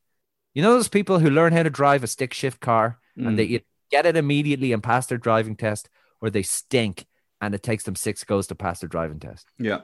you 0.55 0.63
know, 0.63 0.73
those 0.73 0.89
people 0.89 1.19
who 1.21 1.31
learn 1.31 1.53
how 1.53 1.63
to 1.63 1.71
drive 1.71 2.03
a 2.03 2.09
stick 2.09 2.35
shift 2.35 2.61
car 2.61 2.99
and 3.17 3.39
they 3.39 3.63
get 3.91 4.07
it 4.07 4.17
immediately 4.17 4.73
and 4.73 4.83
pass 4.83 5.07
their 5.07 5.19
driving 5.19 5.57
test 5.57 5.89
or 6.21 6.31
they 6.31 6.43
stink 6.43 7.07
and 7.41 7.55
it 7.55 7.63
takes 7.63 7.85
them 7.85 7.95
six 7.95 8.25
goes 8.25 8.47
to 8.49 8.55
pass 8.55 8.81
their 8.81 8.89
driving 8.89 9.21
test. 9.21 9.47
Yeah. 9.59 9.81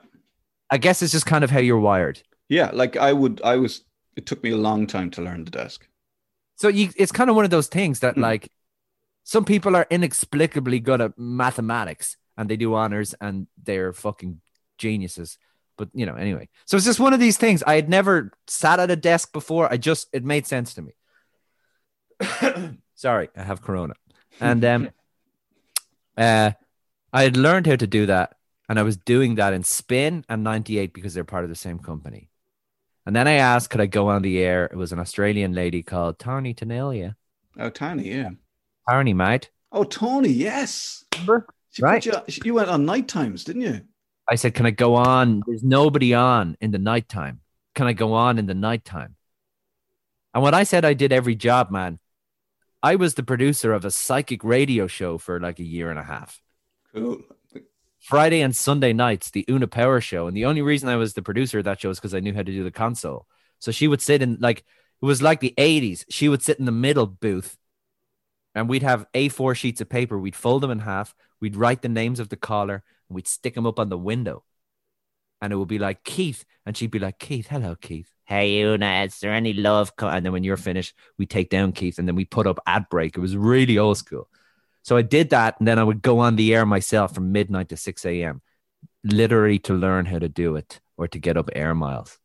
I 0.71 0.79
guess 0.79 1.03
it's 1.03 1.13
just 1.13 1.27
kind 1.27 1.45
of 1.45 1.51
how 1.51 1.61
you're 1.61 1.79
wired. 1.79 2.23
Yeah. 2.49 2.71
Like 2.73 2.97
I 2.97 3.13
would, 3.13 3.41
I 3.45 3.57
was, 3.57 3.83
it 4.17 4.27
took 4.27 4.43
me 4.43 4.51
a 4.51 4.57
long 4.57 4.87
time 4.87 5.11
to 5.13 5.23
learn 5.23 5.45
the 5.45 5.51
desk. 5.51 5.87
So 6.57 6.69
you, 6.69 6.91
it's 6.97 7.13
kind 7.13 7.31
of 7.31 7.37
one 7.37 7.45
of 7.45 7.51
those 7.51 7.69
things 7.69 8.01
that 8.01 8.15
Hmm. 8.15 8.23
like 8.23 8.51
some 9.27 9.45
people 9.45 9.75
are 9.75 9.89
inexplicably 9.91 10.79
good 10.79 11.01
at 11.01 11.19
mathematics 11.19 12.17
and 12.37 12.49
they 12.49 12.57
do 12.57 12.75
honors 12.75 13.13
and 13.21 13.49
they're 13.61 13.93
fucking 13.93 14.41
geniuses. 14.79 15.37
But 15.77 15.89
you 15.93 16.07
know, 16.07 16.15
anyway. 16.15 16.49
So 16.65 16.77
it's 16.77 16.87
just 16.87 17.01
one 17.01 17.13
of 17.13 17.19
these 17.19 17.37
things. 17.37 17.65
I 17.65 17.75
had 17.75 17.89
never 17.89 18.31
sat 18.47 18.79
at 18.79 18.89
a 18.89 18.95
desk 18.95 19.33
before. 19.33 19.71
I 19.71 19.79
just 19.79 20.07
it 20.13 20.25
made 20.25 20.47
sense 20.47 20.75
to 20.75 20.83
me. 20.83 20.93
Sorry, 22.95 23.29
I 23.37 23.43
have 23.43 23.63
corona. 23.63 23.95
and 24.41 24.65
um, 24.65 24.91
uh, 26.17 26.53
I 27.13 27.23
had 27.25 27.37
learned 27.37 27.67
how 27.67 27.77
to 27.77 27.87
do 27.87 28.07
that, 28.07 28.37
and 28.69 28.79
I 28.79 28.85
was 28.85 28.97
doing 28.97 29.35
that 29.35 29.53
in 29.53 29.65
Spin 29.65 30.25
and 30.29 30.45
98 30.45 30.95
because 30.95 31.15
they're 31.15 31.25
part 31.25 31.43
of 31.43 31.51
the 31.51 31.57
same 31.57 31.81
company. 31.81 32.31
And 33.05 33.15
then 33.15 33.27
I 33.27 33.35
asked, 33.35 33.71
could 33.71 33.81
I 33.81 33.87
go 33.87 34.09
on 34.09 34.23
the 34.23 34.39
air? 34.39 34.67
It 34.67 34.77
was 34.77 34.93
an 34.93 35.01
Australian 35.01 35.53
lady 35.53 35.83
called 35.83 36.21
Tony 36.21 36.55
Tanelia. 36.55 37.17
Oh, 37.59 37.71
Tony, 37.71 38.09
yeah. 38.09 38.31
Tony, 38.89 39.15
mate. 39.15 39.51
Oh, 39.73 39.85
Tony, 39.85 40.29
yes. 40.29 41.05
Remember? 41.15 41.47
She 41.71 41.83
Right. 41.83 42.05
you, 42.05 42.13
you 42.45 42.55
went 42.55 42.69
on 42.71 42.85
night 42.85 43.09
times, 43.09 43.45
didn't 43.45 43.63
you? 43.63 43.81
I 44.31 44.35
said, 44.37 44.55
can 44.55 44.67
I 44.67 44.71
go 44.71 44.95
on? 44.95 45.43
There's 45.47 45.63
nobody 45.63 46.15
on 46.15 46.57
in 46.61 46.71
the 46.71 46.79
nighttime. 46.79 47.41
Can 47.75 47.87
I 47.87 47.93
go 47.93 48.15
on 48.15 48.39
in 48.39 48.47
the 48.47 48.55
nighttime? 48.55 49.17
And 50.35 50.43
when 50.43 50.55
I 50.55 50.65
said 50.65 50.85
I 50.85 50.95
did 50.95 51.13
every 51.13 51.35
job, 51.35 51.71
man, 51.71 51.99
I 52.83 52.97
was 52.97 53.15
the 53.15 53.23
producer 53.23 53.73
of 53.73 53.85
a 53.85 53.91
psychic 53.91 54.43
radio 54.45 54.87
show 54.87 55.19
for 55.19 55.41
like 55.41 55.59
a 55.59 55.65
year 55.65 55.91
and 55.91 55.99
a 55.99 56.03
half. 56.03 56.41
Cool. 56.95 57.23
Friday 58.01 58.41
and 58.41 58.55
Sunday 58.55 58.93
nights, 58.93 59.31
the 59.31 59.45
Una 59.51 59.67
Power 59.67 60.01
show. 60.01 60.27
And 60.27 60.37
the 60.37 60.45
only 60.45 60.63
reason 60.63 60.89
I 60.89 60.97
was 60.97 61.15
the 61.15 61.23
producer 61.23 61.59
of 61.59 61.65
that 61.65 61.81
show 61.81 61.91
is 61.91 61.99
because 61.99 62.15
I 62.15 62.21
knew 62.21 62.33
how 62.35 62.43
to 62.43 62.53
do 62.53 62.65
the 62.65 62.71
console. 62.71 63.27
So 63.59 63.73
she 63.73 63.89
would 63.89 64.01
sit 64.01 64.23
in 64.23 64.39
like 64.41 64.59
it 64.61 65.05
was 65.05 65.23
like 65.23 65.41
the 65.41 65.55
80s. 65.59 66.05
She 66.09 66.29
would 66.29 66.43
sit 66.43 66.59
in 66.59 66.65
the 66.65 66.73
middle 66.73 67.07
booth 67.07 67.57
and 68.57 68.69
we'd 68.69 68.83
have 68.83 69.07
A4 69.13 69.55
sheets 69.55 69.83
of 69.83 69.89
paper. 69.89 70.19
We'd 70.19 70.35
fold 70.35 70.63
them 70.63 70.71
in 70.71 70.81
half. 70.81 71.15
We'd 71.41 71.57
write 71.57 71.83
the 71.83 71.91
names 71.91 72.19
of 72.19 72.31
the 72.31 72.37
caller 72.37 72.83
and 73.09 73.15
we'd 73.15 73.29
stick 73.29 73.55
them 73.55 73.67
up 73.67 73.79
on 73.79 73.91
the 73.91 73.99
window. 73.99 74.45
And 75.43 75.53
it 75.53 75.57
would 75.57 75.69
be 75.69 75.79
like 75.79 76.03
Keith. 76.05 76.47
And 76.65 76.75
she'd 76.75 76.91
be 76.91 76.99
like, 76.99 77.19
Keith, 77.19 77.49
hello, 77.49 77.77
Keith. 77.77 78.11
Hey, 78.25 78.63
Una, 78.63 79.05
is 79.05 79.21
there 79.21 79.35
any 79.35 79.53
love? 79.53 79.95
Co-? 79.95 80.09
And 80.09 80.25
then 80.25 80.33
when 80.33 80.43
you're 80.43 80.57
finished, 80.57 80.95
we 81.19 81.27
take 81.27 81.51
down 81.51 81.73
Keith 81.73 81.99
and 81.99 82.09
then 82.09 82.17
we 82.17 82.25
put 82.25 82.47
up 82.47 82.59
ad 82.67 82.87
break. 82.89 83.17
It 83.17 83.21
was 83.21 83.37
really 83.37 83.77
old 83.77 83.99
school. 83.99 84.29
So 84.83 84.97
I 84.97 85.03
did 85.03 85.31
that, 85.31 85.57
and 85.59 85.67
then 85.67 85.81
I 85.81 85.85
would 85.85 86.01
go 86.01 86.21
on 86.21 86.37
the 86.37 86.55
air 86.55 86.65
myself 86.65 87.13
from 87.13 87.33
midnight 87.33 87.71
to 87.71 87.77
6 87.77 88.07
a.m., 88.07 88.41
literally 89.03 89.59
to 89.61 89.75
learn 89.75 90.07
how 90.07 90.21
to 90.21 90.29
do 90.29 90.55
it 90.55 90.81
or 90.97 91.09
to 91.09 91.19
get 91.19 91.37
up 91.37 91.51
air 91.53 91.75
miles. 91.75 92.19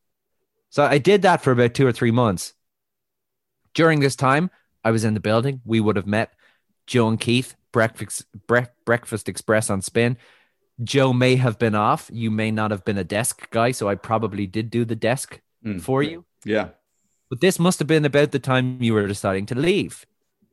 So 0.70 0.84
I 0.84 0.98
did 0.98 1.22
that 1.22 1.42
for 1.42 1.50
about 1.50 1.74
two 1.74 1.86
or 1.86 1.92
three 1.92 2.12
months. 2.12 2.54
During 3.74 3.98
this 3.98 4.14
time, 4.14 4.48
I 4.84 4.90
was 4.90 5.04
in 5.04 5.14
the 5.14 5.20
building. 5.20 5.60
We 5.64 5.80
would 5.80 5.96
have 5.96 6.06
met 6.06 6.32
Joe 6.86 7.08
and 7.08 7.18
Keith, 7.20 7.54
Breakfast, 7.72 8.24
Bre- 8.46 8.70
Breakfast 8.84 9.28
Express 9.28 9.70
on 9.70 9.80
Spin. 9.82 10.16
Joe 10.82 11.12
may 11.12 11.36
have 11.36 11.58
been 11.58 11.74
off. 11.74 12.10
You 12.12 12.30
may 12.30 12.50
not 12.50 12.70
have 12.70 12.84
been 12.84 12.98
a 12.98 13.04
desk 13.04 13.48
guy, 13.50 13.70
so 13.72 13.88
I 13.88 13.94
probably 13.94 14.46
did 14.46 14.70
do 14.70 14.84
the 14.84 14.96
desk 14.96 15.40
Mm. 15.64 15.80
for 15.80 16.02
you. 16.02 16.24
Yeah. 16.44 16.70
But 17.30 17.40
this 17.40 17.58
must 17.60 17.78
have 17.78 17.86
been 17.86 18.04
about 18.04 18.32
the 18.32 18.40
time 18.40 18.82
you 18.82 18.94
were 18.94 19.06
deciding 19.06 19.46
to 19.46 19.54
leave 19.54 20.04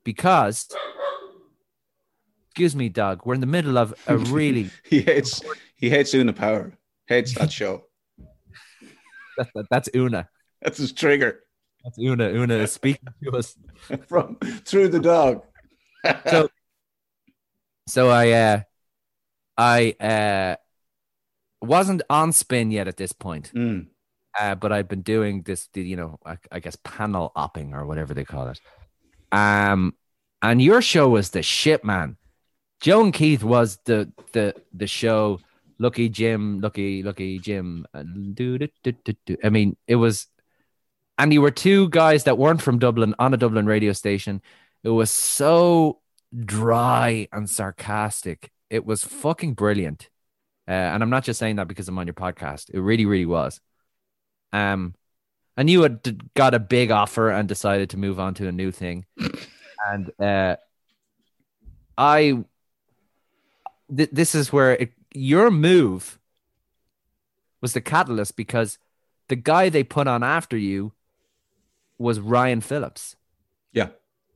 because, 0.04 0.68
excuse 2.52 2.76
me, 2.76 2.90
Doug, 2.90 3.26
we're 3.26 3.34
in 3.34 3.40
the 3.42 3.48
middle 3.48 3.78
of 3.78 3.94
a 4.08 4.18
really, 4.18 4.70
He 4.84 5.02
hates 5.02 5.42
he 5.76 5.90
hates 5.90 6.14
Una 6.14 6.32
Power. 6.34 6.74
Hates 7.08 7.34
that 7.36 7.52
show. 7.60 7.86
that, 9.38 9.48
that- 9.56 9.66
that's 9.72 9.90
Una. 9.96 10.30
That's 10.62 10.78
his 10.78 10.92
trigger. 10.92 11.40
That's 11.84 11.98
Una. 11.98 12.30
Una 12.30 12.56
is 12.56 12.72
speaking 12.74 13.08
to 13.24 13.38
us. 13.38 13.56
From 14.08 14.36
through 14.66 14.90
the 14.90 15.00
dog. 15.00 15.44
So, 16.30 16.50
so 17.88 18.10
I, 18.10 18.32
uh, 18.32 18.62
I, 19.58 19.96
uh, 20.00 20.56
wasn't 21.62 22.02
on 22.10 22.32
spin 22.32 22.72
yet 22.72 22.88
at 22.88 22.98
this 22.98 23.12
point, 23.12 23.52
Mm. 23.54 23.88
uh, 24.40 24.56
but 24.56 24.72
I've 24.72 24.88
been 24.88 25.02
doing 25.02 25.42
this, 25.44 25.68
the, 25.74 25.82
you 25.82 25.96
know, 25.98 26.18
I, 26.26 26.38
I 26.52 26.60
guess 26.60 26.78
panel 26.84 27.32
opping 27.36 27.74
or 27.74 27.86
whatever 27.86 28.14
they 28.14 28.24
call 28.24 28.48
it. 28.48 28.60
Um, 29.32 29.94
and 30.42 30.62
your 30.62 30.82
show 30.82 31.10
was 31.10 31.32
the 31.32 31.44
shit, 31.44 31.84
man. 31.84 32.18
Joe 32.82 33.04
and 33.04 33.14
Keith 33.14 33.44
was 33.44 33.78
the 33.86 34.12
the 34.32 34.56
the 34.74 34.88
show. 34.88 35.40
Lucky 35.80 36.08
Jim, 36.10 36.60
lucky 36.62 37.04
lucky 37.04 37.40
Jim. 37.40 37.86
I 37.94 38.04
mean, 39.50 39.78
it 39.88 39.96
was, 39.96 40.28
and 41.20 41.34
you 41.34 41.42
were 41.42 41.52
two 41.52 41.90
guys 41.90 42.24
that 42.24 42.38
weren't 42.38 42.62
from 42.62 42.80
Dublin 42.80 43.14
on 43.20 43.34
a 43.34 43.38
Dublin 43.38 43.66
radio 43.66 43.92
station. 43.92 44.42
It 44.84 44.90
was 44.90 45.12
so 45.12 46.00
dry 46.46 47.28
and 47.34 47.50
sarcastic. 47.50 48.52
It 48.70 48.86
was 48.86 49.04
fucking 49.04 49.56
brilliant. 49.56 50.10
Uh, 50.66 50.72
and 50.72 51.04
I'm 51.04 51.10
not 51.10 51.26
just 51.26 51.38
saying 51.38 51.58
that 51.58 51.68
because 51.68 51.90
I'm 51.90 52.00
on 52.00 52.08
your 52.08 52.14
podcast. 52.14 52.70
It 52.70 52.80
really, 52.80 53.06
really 53.06 53.26
was. 53.26 53.60
Um, 54.54 54.96
and 55.58 55.70
you 55.70 55.82
had 55.82 56.32
got 56.36 56.54
a 56.54 56.60
big 56.60 56.90
offer 56.90 57.30
and 57.30 57.50
decided 57.50 57.90
to 57.90 57.98
move 57.98 58.18
on 58.18 58.34
to 58.36 58.48
a 58.48 58.54
new 58.54 58.72
thing. 58.72 59.06
and 59.92 60.12
uh, 60.22 60.56
I, 61.98 62.46
th- 63.94 64.12
this 64.14 64.36
is 64.36 64.54
where 64.54 64.72
it, 64.72 64.94
your 65.14 65.52
move 65.52 66.18
was 67.60 67.74
the 67.74 67.82
catalyst 67.82 68.38
because 68.38 68.78
the 69.28 69.36
guy 69.36 69.68
they 69.68 69.84
put 69.84 70.08
on 70.08 70.24
after 70.24 70.56
you 70.56 70.94
was 72.00 72.20
Ryan 72.20 72.62
Phillips. 72.62 73.16
Yeah. 73.74 73.90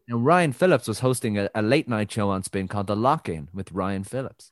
And 0.07 0.25
Ryan 0.25 0.51
Phillips 0.51 0.87
was 0.87 0.99
hosting 0.99 1.37
a, 1.37 1.49
a 1.55 1.61
late 1.61 1.87
night 1.87 2.11
show 2.11 2.29
on 2.29 2.43
Spin 2.43 2.67
called 2.67 2.87
The 2.87 2.95
Lock 2.95 3.29
In 3.29 3.47
with 3.53 3.71
Ryan 3.71 4.03
Phillips. 4.03 4.51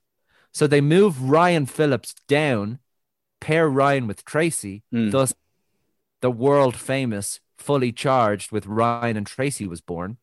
So 0.54 0.66
they 0.66 0.82
move 0.82 1.30
Ryan 1.30 1.66
Phillips 1.66 2.16
down, 2.28 2.80
pair 3.40 3.70
Ryan 3.70 4.08
with 4.08 4.26
Tracy, 4.26 4.84
Mm. 4.94 5.12
thus 5.12 5.34
the 6.22 6.32
world 6.32 6.76
famous 6.76 7.40
fully 7.58 7.92
charged 7.92 8.52
with 8.52 8.66
Ryan 8.66 9.18
and 9.18 9.28
Tracy 9.28 9.68
was 9.68 9.82
born. 9.82 10.18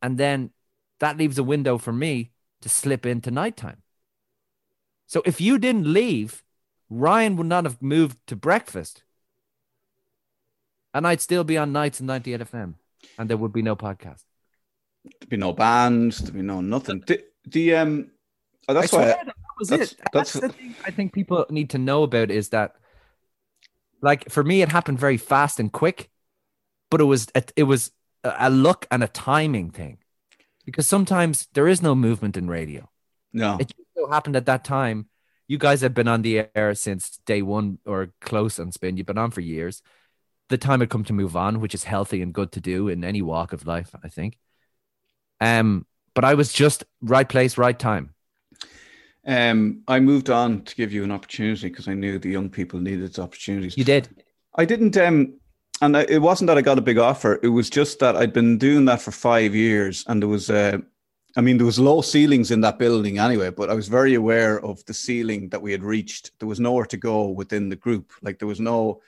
And 0.00 0.18
then 0.18 0.50
that 1.00 1.16
leaves 1.16 1.38
a 1.38 1.44
window 1.44 1.78
for 1.78 1.92
me 1.92 2.32
to 2.60 2.68
slip 2.68 3.04
into 3.06 3.30
nighttime. 3.30 3.82
So 5.06 5.22
if 5.24 5.40
you 5.40 5.58
didn't 5.58 5.92
leave, 5.92 6.42
Ryan 6.90 7.36
would 7.36 7.46
not 7.46 7.64
have 7.64 7.82
moved 7.82 8.18
to 8.26 8.36
breakfast. 8.36 9.02
And 10.94 11.06
I'd 11.06 11.20
still 11.20 11.44
be 11.44 11.58
on 11.58 11.72
nights 11.72 12.00
in 12.00 12.06
98 12.06 12.40
FM 12.40 12.74
and 13.18 13.28
there 13.30 13.36
would 13.36 13.52
be 13.52 13.62
no 13.62 13.76
podcast. 13.76 14.22
There'd 15.04 15.28
be 15.30 15.36
no 15.36 15.52
bands, 15.52 16.18
there'd 16.18 16.34
be 16.34 16.42
no 16.42 16.60
nothing. 16.60 17.02
The, 17.06 17.22
the 17.46 17.74
um 17.76 18.10
oh, 18.68 18.74
that's 18.74 18.92
I 18.92 18.96
why 18.96 19.02
I- 19.04 19.24
that 19.24 19.34
was 19.58 19.68
that's- 19.68 19.92
it. 19.92 20.00
That's, 20.12 20.32
that's- 20.32 20.52
the 20.52 20.58
thing 20.58 20.74
I 20.84 20.90
think 20.90 21.12
people 21.12 21.46
need 21.50 21.70
to 21.70 21.78
know 21.78 22.02
about 22.02 22.30
is 22.30 22.50
that, 22.50 22.74
like, 24.00 24.28
for 24.30 24.42
me, 24.44 24.62
it 24.62 24.68
happened 24.70 24.98
very 24.98 25.16
fast 25.16 25.58
and 25.60 25.72
quick, 25.72 26.10
but 26.90 27.00
it 27.00 27.04
was 27.04 27.28
it, 27.34 27.52
it 27.56 27.64
was 27.64 27.90
a 28.24 28.34
a 28.40 28.50
look 28.50 28.86
and 28.90 29.02
a 29.04 29.08
timing 29.08 29.70
thing, 29.70 29.98
because 30.64 30.86
sometimes 30.86 31.48
there 31.54 31.68
is 31.68 31.82
no 31.82 31.94
movement 31.94 32.36
in 32.36 32.48
radio. 32.48 32.88
no. 33.32 33.56
It 33.60 33.68
just 33.68 33.88
so 33.96 34.08
happened 34.08 34.36
at 34.36 34.46
that 34.46 34.64
time. 34.64 35.08
You 35.48 35.58
guys 35.58 35.80
have 35.80 35.94
been 35.94 36.08
on 36.08 36.22
the 36.22 36.46
air 36.54 36.74
since 36.74 37.18
day 37.24 37.42
one 37.42 37.78
or 37.86 38.12
close 38.20 38.58
on 38.58 38.70
spin. 38.72 38.96
You've 38.96 39.06
been 39.06 39.18
on 39.18 39.30
for 39.30 39.40
years. 39.40 39.82
The 40.48 40.58
time 40.58 40.80
had 40.80 40.90
come 40.90 41.04
to 41.04 41.12
move 41.12 41.36
on, 41.36 41.60
which 41.60 41.74
is 41.74 41.84
healthy 41.84 42.22
and 42.22 42.32
good 42.32 42.52
to 42.52 42.60
do 42.60 42.88
in 42.88 43.04
any 43.04 43.22
walk 43.22 43.52
of 43.52 43.66
life, 43.66 43.94
I 44.02 44.08
think. 44.08 44.38
Um, 45.40 45.86
but 46.14 46.24
I 46.24 46.34
was 46.34 46.52
just 46.52 46.84
right 47.02 47.28
place, 47.28 47.58
right 47.58 47.78
time. 47.78 48.14
Um, 49.26 49.82
I 49.86 50.00
moved 50.00 50.30
on 50.30 50.62
to 50.62 50.74
give 50.74 50.90
you 50.90 51.04
an 51.04 51.10
opportunity 51.10 51.68
because 51.68 51.86
I 51.86 51.94
knew 51.94 52.18
the 52.18 52.30
young 52.30 52.48
people 52.48 52.80
needed 52.80 53.18
opportunities. 53.18 53.76
You 53.76 53.84
did. 53.84 54.08
I 54.56 54.64
didn't, 54.64 54.96
um, 54.96 55.34
and 55.82 55.96
I, 55.96 56.06
it 56.08 56.22
wasn't 56.22 56.48
that 56.48 56.56
I 56.56 56.62
got 56.62 56.78
a 56.78 56.82
big 56.82 56.98
offer. 56.98 57.38
It 57.42 57.48
was 57.48 57.68
just 57.68 57.98
that 57.98 58.16
I'd 58.16 58.32
been 58.32 58.56
doing 58.56 58.86
that 58.86 59.02
for 59.02 59.10
five 59.10 59.54
years, 59.54 60.02
and 60.08 60.22
there 60.22 60.28
was, 60.28 60.48
uh, 60.48 60.78
I 61.36 61.42
mean, 61.42 61.58
there 61.58 61.66
was 61.66 61.78
low 61.78 62.00
ceilings 62.00 62.50
in 62.50 62.62
that 62.62 62.78
building 62.78 63.18
anyway. 63.18 63.50
But 63.50 63.68
I 63.68 63.74
was 63.74 63.86
very 63.86 64.14
aware 64.14 64.64
of 64.64 64.82
the 64.86 64.94
ceiling 64.94 65.50
that 65.50 65.60
we 65.60 65.72
had 65.72 65.82
reached. 65.82 66.32
There 66.38 66.48
was 66.48 66.58
nowhere 66.58 66.86
to 66.86 66.96
go 66.96 67.28
within 67.28 67.68
the 67.68 67.76
group. 67.76 68.12
Like 68.22 68.38
there 68.38 68.48
was 68.48 68.60
no, 68.60 69.02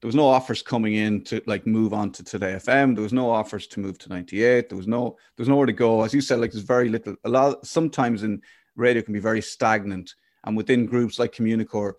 there 0.00 0.08
was 0.08 0.14
no 0.14 0.26
offers 0.26 0.62
coming 0.62 0.94
in 0.94 1.24
to 1.24 1.42
like 1.46 1.66
move 1.66 1.92
on 1.92 2.12
to 2.12 2.22
Today 2.22 2.54
FM. 2.54 2.94
There 2.94 3.02
was 3.02 3.12
no 3.12 3.30
offers 3.30 3.66
to 3.68 3.80
move 3.80 3.98
to 3.98 4.08
ninety 4.08 4.44
eight. 4.44 4.68
There 4.68 4.76
was 4.76 4.86
no, 4.86 5.16
there 5.36 5.42
was 5.42 5.48
nowhere 5.48 5.66
to 5.66 5.72
go. 5.72 6.02
As 6.02 6.12
you 6.12 6.20
said, 6.20 6.40
like 6.40 6.52
there's 6.52 6.64
very 6.64 6.88
little. 6.88 7.16
A 7.24 7.28
lot 7.28 7.66
sometimes 7.66 8.22
in 8.22 8.42
radio 8.74 9.02
can 9.02 9.14
be 9.14 9.20
very 9.20 9.42
stagnant, 9.42 10.14
and 10.44 10.56
within 10.56 10.86
groups 10.86 11.18
like 11.18 11.32
Communicorp 11.32 11.94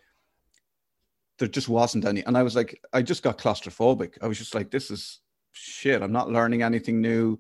there 1.37 1.47
just 1.47 1.69
wasn't 1.69 2.05
any. 2.05 2.23
And 2.25 2.37
I 2.37 2.43
was 2.43 2.55
like, 2.55 2.81
I 2.93 3.01
just 3.01 3.23
got 3.23 3.37
claustrophobic. 3.37 4.17
I 4.21 4.27
was 4.27 4.37
just 4.37 4.55
like, 4.55 4.71
this 4.71 4.89
is 4.89 5.19
shit. 5.51 6.01
I'm 6.01 6.11
not 6.11 6.31
learning 6.31 6.63
anything 6.63 7.01
new. 7.01 7.37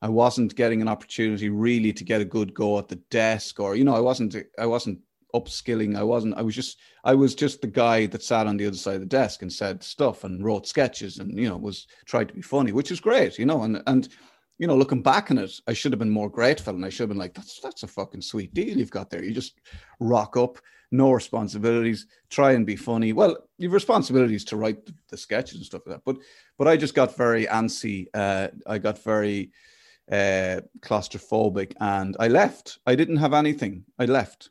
I 0.00 0.08
wasn't 0.08 0.54
getting 0.54 0.82
an 0.82 0.88
opportunity 0.88 1.48
really 1.48 1.92
to 1.92 2.04
get 2.04 2.20
a 2.20 2.26
good 2.26 2.52
go 2.52 2.78
at 2.78 2.88
the 2.88 2.96
desk, 3.10 3.60
or 3.60 3.74
you 3.74 3.84
know, 3.84 3.94
I 3.94 4.00
wasn't. 4.00 4.36
I 4.58 4.66
wasn't 4.66 4.98
upskilling. 5.34 5.96
I 5.96 6.02
wasn't. 6.02 6.36
I 6.36 6.42
was 6.42 6.54
just. 6.54 6.78
I 7.04 7.14
was 7.14 7.34
just 7.34 7.60
the 7.60 7.66
guy 7.66 8.06
that 8.06 8.22
sat 8.22 8.46
on 8.46 8.56
the 8.56 8.66
other 8.66 8.76
side 8.76 8.94
of 8.94 9.00
the 9.00 9.06
desk 9.06 9.42
and 9.42 9.52
said 9.52 9.82
stuff 9.82 10.24
and 10.24 10.42
wrote 10.42 10.66
sketches 10.66 11.18
and 11.18 11.38
you 11.38 11.48
know 11.48 11.56
was 11.56 11.86
tried 12.06 12.28
to 12.28 12.34
be 12.34 12.42
funny, 12.42 12.72
which 12.72 12.90
is 12.90 13.00
great, 13.00 13.38
you 13.38 13.46
know. 13.46 13.62
And 13.62 13.82
and 13.86 14.08
you 14.58 14.66
know, 14.66 14.76
looking 14.76 15.02
back 15.02 15.30
on 15.30 15.38
it, 15.38 15.52
I 15.66 15.72
should 15.72 15.92
have 15.92 15.98
been 15.98 16.10
more 16.10 16.30
grateful, 16.30 16.74
and 16.74 16.84
I 16.84 16.88
should 16.88 17.02
have 17.02 17.08
been 17.08 17.18
like, 17.18 17.34
that's 17.34 17.60
that's 17.60 17.82
a 17.82 17.88
fucking 17.88 18.22
sweet 18.22 18.54
deal 18.54 18.78
you've 18.78 18.90
got 18.90 19.10
there. 19.10 19.24
You 19.24 19.32
just 19.32 19.60
rock 19.98 20.36
up, 20.36 20.58
no 20.92 21.10
responsibilities, 21.10 22.06
try 22.30 22.52
and 22.52 22.64
be 22.64 22.76
funny. 22.76 23.12
Well, 23.12 23.36
you've 23.58 23.72
responsibilities 23.72 24.44
to 24.46 24.56
write 24.56 24.78
the, 25.08 25.16
sketches 25.16 25.56
and 25.56 25.66
stuff 25.66 25.82
like 25.86 25.96
that. 25.96 26.04
But 26.04 26.18
but 26.56 26.68
I 26.68 26.76
just 26.76 26.94
got 26.94 27.16
very 27.16 27.46
antsy. 27.46 28.06
Uh, 28.14 28.48
I 28.66 28.78
got 28.78 29.02
very 29.02 29.50
uh, 30.10 30.60
claustrophobic, 30.80 31.72
and 31.80 32.16
I 32.20 32.28
left. 32.28 32.78
I 32.86 32.94
didn't 32.94 33.16
have 33.16 33.34
anything. 33.34 33.84
I 33.98 34.04
left, 34.04 34.50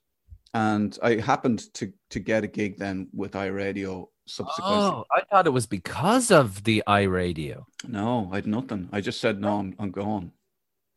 and 0.53 0.97
I 1.01 1.15
happened 1.15 1.73
to 1.75 1.91
to 2.11 2.19
get 2.19 2.43
a 2.43 2.47
gig 2.47 2.77
then 2.77 3.07
with 3.13 3.33
iRadio 3.33 4.07
subsequently. 4.25 4.77
Oh, 4.77 5.05
I 5.11 5.21
thought 5.21 5.47
it 5.47 5.51
was 5.51 5.65
because 5.65 6.31
of 6.31 6.63
the 6.63 6.83
iRadio. 6.87 7.63
No, 7.87 8.29
I 8.31 8.35
had 8.35 8.47
nothing. 8.47 8.89
I 8.91 9.01
just 9.01 9.19
said 9.19 9.41
no. 9.41 9.59
I'm, 9.59 9.75
I'm 9.79 9.91
gone. 9.91 10.31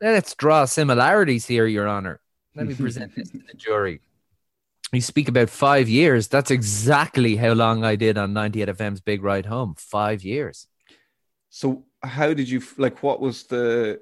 Let's 0.01 0.35
draw 0.35 0.67
similarities 0.67 1.47
here, 1.47 1.67
Your 1.67 1.89
Honor. 1.89 2.21
Let 2.55 2.67
me 2.67 2.75
present 2.75 3.15
this 3.15 3.31
to 3.31 3.39
the 3.39 3.55
jury. 3.57 4.01
You 4.93 5.01
speak 5.01 5.29
about 5.29 5.51
five 5.51 5.89
years. 5.89 6.29
That's 6.29 6.51
exactly 6.51 7.37
how 7.37 7.53
long 7.53 7.83
I 7.85 7.97
did 7.97 8.17
on 8.17 8.33
98 8.33 8.69
FM's 8.69 9.01
Big 9.01 9.23
Ride 9.23 9.47
Home. 9.47 9.75
Five 9.77 10.23
years. 10.23 10.69
So 11.51 11.85
how 12.03 12.33
did 12.35 12.49
you 12.49 12.63
like? 12.77 13.03
What 13.03 13.21
was 13.21 13.45
the? 13.45 14.01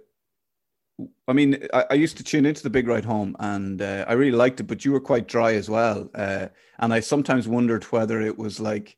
I 1.26 1.32
mean, 1.32 1.66
I, 1.72 1.84
I 1.90 1.94
used 1.94 2.16
to 2.18 2.24
tune 2.24 2.46
into 2.46 2.62
the 2.62 2.70
Big 2.70 2.86
Ride 2.86 3.04
Home, 3.04 3.36
and 3.40 3.82
uh, 3.82 4.04
I 4.06 4.12
really 4.12 4.36
liked 4.36 4.60
it. 4.60 4.64
But 4.64 4.84
you 4.84 4.92
were 4.92 5.00
quite 5.00 5.26
dry 5.28 5.54
as 5.54 5.68
well, 5.68 6.08
uh, 6.14 6.48
and 6.78 6.94
I 6.94 7.00
sometimes 7.00 7.48
wondered 7.48 7.84
whether 7.84 8.20
it 8.20 8.38
was 8.38 8.60
like. 8.60 8.96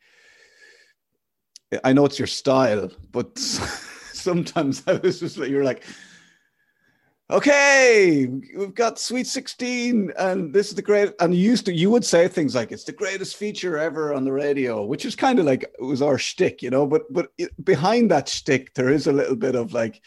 I 1.82 1.92
know 1.92 2.05
it's 2.05 2.18
your 2.18 2.28
style, 2.28 2.90
but 3.11 3.36
sometimes 4.12 4.84
I 4.86 4.94
was 4.94 5.18
just 5.18 5.36
like, 5.36 5.51
you're 5.51 5.64
like, 5.64 5.82
okay, 7.30 8.28
we've 8.57 8.74
got 8.74 9.01
Sweet 9.01 9.26
16, 9.26 10.12
and 10.16 10.55
this 10.55 10.68
is 10.68 10.76
the 10.76 10.82
great. 10.82 11.12
And 11.20 11.34
you 11.34 11.40
used 11.40 11.66
to, 11.66 11.74
you 11.74 11.90
would 11.90 12.05
say 12.05 12.28
things 12.28 12.55
like, 12.55 12.70
it's 12.72 12.84
the 12.84 12.92
greatest 12.92 13.36
feature 13.36 13.78
ever 13.78 14.14
on 14.14 14.24
the 14.24 14.32
radio, 14.32 14.84
which 14.84 15.05
is 15.05 15.16
kind 15.16 15.38
of 15.38 15.44
like 15.44 15.62
it 15.64 15.82
was 15.82 16.03
our 16.03 16.18
shtick, 16.18 16.62
you 16.62 16.70
know. 16.70 16.86
But 16.86 17.12
but 17.12 17.32
it, 17.38 17.51
behind 17.64 18.11
that 18.11 18.28
shtick, 18.28 18.74
there 18.74 18.90
is 18.90 19.07
a 19.07 19.12
little 19.12 19.36
bit 19.36 19.55
of 19.55 19.72
like, 19.72 20.01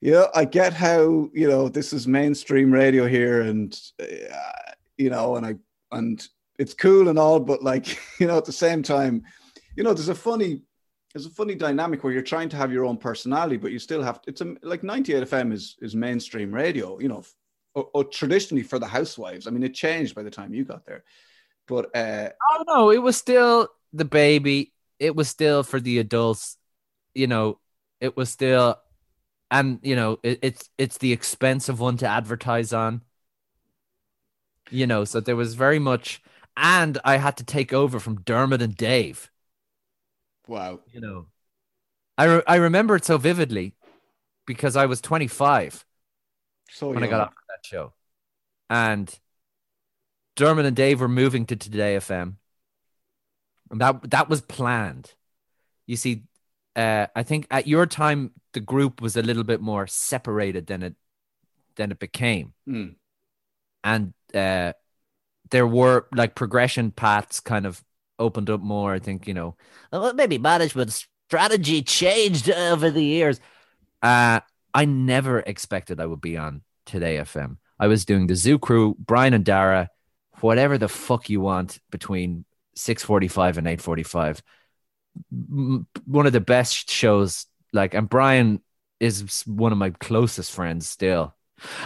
yeah, 0.00 0.26
I 0.34 0.44
get 0.44 0.72
how 0.72 1.28
you 1.32 1.48
know 1.48 1.68
this 1.68 1.92
is 1.92 2.06
mainstream 2.06 2.72
radio 2.72 3.06
here, 3.06 3.42
and 3.42 3.78
uh, 4.00 4.72
you 4.96 5.10
know, 5.10 5.36
and 5.36 5.46
I 5.46 5.56
and 5.92 6.26
it's 6.58 6.74
cool 6.74 7.08
and 7.08 7.18
all, 7.18 7.40
but 7.40 7.62
like 7.62 7.98
you 8.18 8.26
know, 8.26 8.38
at 8.38 8.44
the 8.44 8.52
same 8.52 8.82
time, 8.82 9.22
you 9.76 9.84
know, 9.84 9.92
there's 9.92 10.08
a 10.08 10.14
funny 10.14 10.62
there's 11.12 11.26
a 11.26 11.30
funny 11.30 11.54
dynamic 11.54 12.04
where 12.04 12.12
you're 12.12 12.22
trying 12.22 12.48
to 12.48 12.56
have 12.56 12.72
your 12.72 12.84
own 12.84 12.96
personality, 12.96 13.56
but 13.56 13.72
you 13.72 13.78
still 13.78 14.02
have 14.02 14.20
it's 14.26 14.40
a, 14.40 14.54
like 14.62 14.82
98 14.82 15.28
FM 15.28 15.52
is 15.52 15.76
is 15.80 15.94
mainstream 15.94 16.52
radio, 16.52 16.98
you 16.98 17.08
know, 17.08 17.22
or, 17.74 17.88
or, 17.94 18.04
traditionally 18.04 18.62
for 18.62 18.78
the 18.78 18.86
housewives. 18.86 19.46
I 19.46 19.50
mean, 19.50 19.62
it 19.62 19.74
changed 19.74 20.14
by 20.14 20.22
the 20.22 20.30
time 20.30 20.54
you 20.54 20.64
got 20.64 20.86
there, 20.86 21.04
but 21.66 21.94
uh, 21.96 22.30
oh 22.52 22.64
no, 22.66 22.90
it 22.90 23.02
was 23.02 23.16
still 23.16 23.68
the 23.92 24.04
baby. 24.04 24.72
It 24.98 25.16
was 25.16 25.28
still 25.28 25.62
for 25.62 25.80
the 25.80 25.98
adults, 25.98 26.56
you 27.14 27.26
know. 27.26 27.58
It 28.00 28.16
was 28.16 28.30
still, 28.30 28.78
and 29.50 29.78
you 29.82 29.96
know, 29.96 30.18
it, 30.22 30.38
it's 30.42 30.70
it's 30.78 30.98
the 30.98 31.12
expensive 31.12 31.80
one 31.80 31.96
to 31.98 32.06
advertise 32.06 32.72
on. 32.72 33.02
You 34.70 34.86
know, 34.86 35.04
so 35.04 35.20
there 35.20 35.36
was 35.36 35.54
very 35.54 35.78
much, 35.80 36.22
and 36.56 36.98
I 37.04 37.16
had 37.16 37.36
to 37.38 37.44
take 37.44 37.72
over 37.72 37.98
from 37.98 38.20
Dermot 38.22 38.62
and 38.62 38.76
Dave 38.76 39.30
Wow. 40.50 40.80
You 40.92 41.00
know, 41.00 41.26
I, 42.18 42.24
re- 42.24 42.42
I 42.44 42.56
remember 42.56 42.96
it 42.96 43.04
so 43.04 43.18
vividly 43.18 43.76
because 44.46 44.74
I 44.74 44.86
was 44.86 45.00
25 45.00 45.86
so 46.70 46.88
when 46.88 46.96
young. 46.96 47.04
I 47.04 47.06
got 47.06 47.20
off 47.20 47.34
that 47.48 47.64
show. 47.64 47.92
And 48.68 49.16
Dermot 50.34 50.66
and 50.66 50.74
Dave 50.74 51.00
were 51.00 51.08
moving 51.08 51.46
to 51.46 51.56
Today 51.56 51.94
FM. 51.96 52.34
And 53.70 53.80
that 53.80 54.10
that 54.10 54.28
was 54.28 54.40
planned. 54.40 55.14
You 55.86 55.94
see, 55.94 56.24
uh, 56.74 57.06
I 57.14 57.22
think 57.22 57.46
at 57.48 57.68
your 57.68 57.86
time 57.86 58.32
the 58.52 58.60
group 58.60 59.00
was 59.00 59.16
a 59.16 59.22
little 59.22 59.44
bit 59.44 59.60
more 59.60 59.86
separated 59.86 60.66
than 60.66 60.82
it 60.82 60.94
than 61.76 61.90
it 61.90 61.98
became. 61.98 62.52
Mm. 62.68 62.96
And 63.84 64.12
uh, 64.34 64.72
there 65.50 65.66
were 65.66 66.06
like 66.14 66.34
progression 66.34 66.90
paths 66.90 67.40
kind 67.40 67.66
of 67.66 67.82
opened 68.18 68.50
up 68.50 68.60
more. 68.60 68.92
I 68.92 68.98
think 68.98 69.26
you 69.26 69.34
know, 69.34 69.56
well, 69.92 70.12
maybe 70.14 70.38
management 70.38 70.92
strategy 71.28 71.82
changed 71.82 72.50
over 72.50 72.90
the 72.90 73.04
years. 73.04 73.40
Uh, 74.02 74.40
I 74.72 74.84
never 74.84 75.40
expected 75.40 76.00
I 76.00 76.06
would 76.06 76.20
be 76.20 76.36
on 76.36 76.62
Today 76.86 77.16
FM. 77.16 77.56
I 77.78 77.86
was 77.86 78.04
doing 78.04 78.26
the 78.26 78.36
Zoo 78.36 78.58
Crew, 78.58 78.96
Brian 78.98 79.34
and 79.34 79.44
Dara, 79.44 79.90
whatever 80.40 80.76
the 80.76 80.88
fuck 80.88 81.30
you 81.30 81.40
want 81.40 81.78
between 81.90 82.44
six 82.74 83.02
forty-five 83.02 83.58
and 83.58 83.66
eight 83.66 83.80
forty-five. 83.80 84.42
One 85.30 86.26
of 86.26 86.32
the 86.32 86.40
best 86.40 86.90
shows. 86.90 87.46
Like, 87.72 87.94
and 87.94 88.08
Brian 88.08 88.60
is 88.98 89.42
one 89.46 89.72
of 89.72 89.78
my 89.78 89.90
closest 89.90 90.52
friends 90.52 90.88
still. 90.88 91.34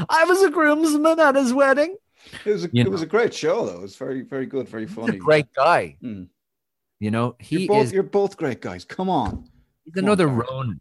I 0.09 0.25
was 0.25 0.43
a 0.43 0.51
groomsman 0.51 1.21
at 1.21 1.35
his 1.35 1.53
wedding. 1.53 1.97
It 2.45 2.51
was 2.51 2.65
a, 2.65 2.71
You 2.73 2.85
it 2.85 2.91
was 2.91 3.03
a 3.03 3.07
great 3.07 3.35
show 3.35 3.67
though. 3.67 3.75
It 3.75 3.83
was 3.83 3.97
very 3.97 4.23
very 4.23 4.47
good, 4.47 4.69
very 4.69 4.87
He's 4.87 4.95
funny. 4.95 5.17
a 5.17 5.21
great 5.21 5.47
guy. 5.55 5.97
Mm. 6.03 6.29
You 7.01 7.11
know, 7.11 7.37
he 7.39 7.61
you're 7.65 7.69
both 7.69 7.85
is 7.87 7.93
you're 7.93 8.03
both 8.03 8.37
great 8.37 8.61
guys. 8.63 8.85
Come 8.85 9.11
on, 9.11 9.49
he's 9.85 9.95
come 9.95 10.05
another. 10.05 10.27
Ronan. 10.29 10.81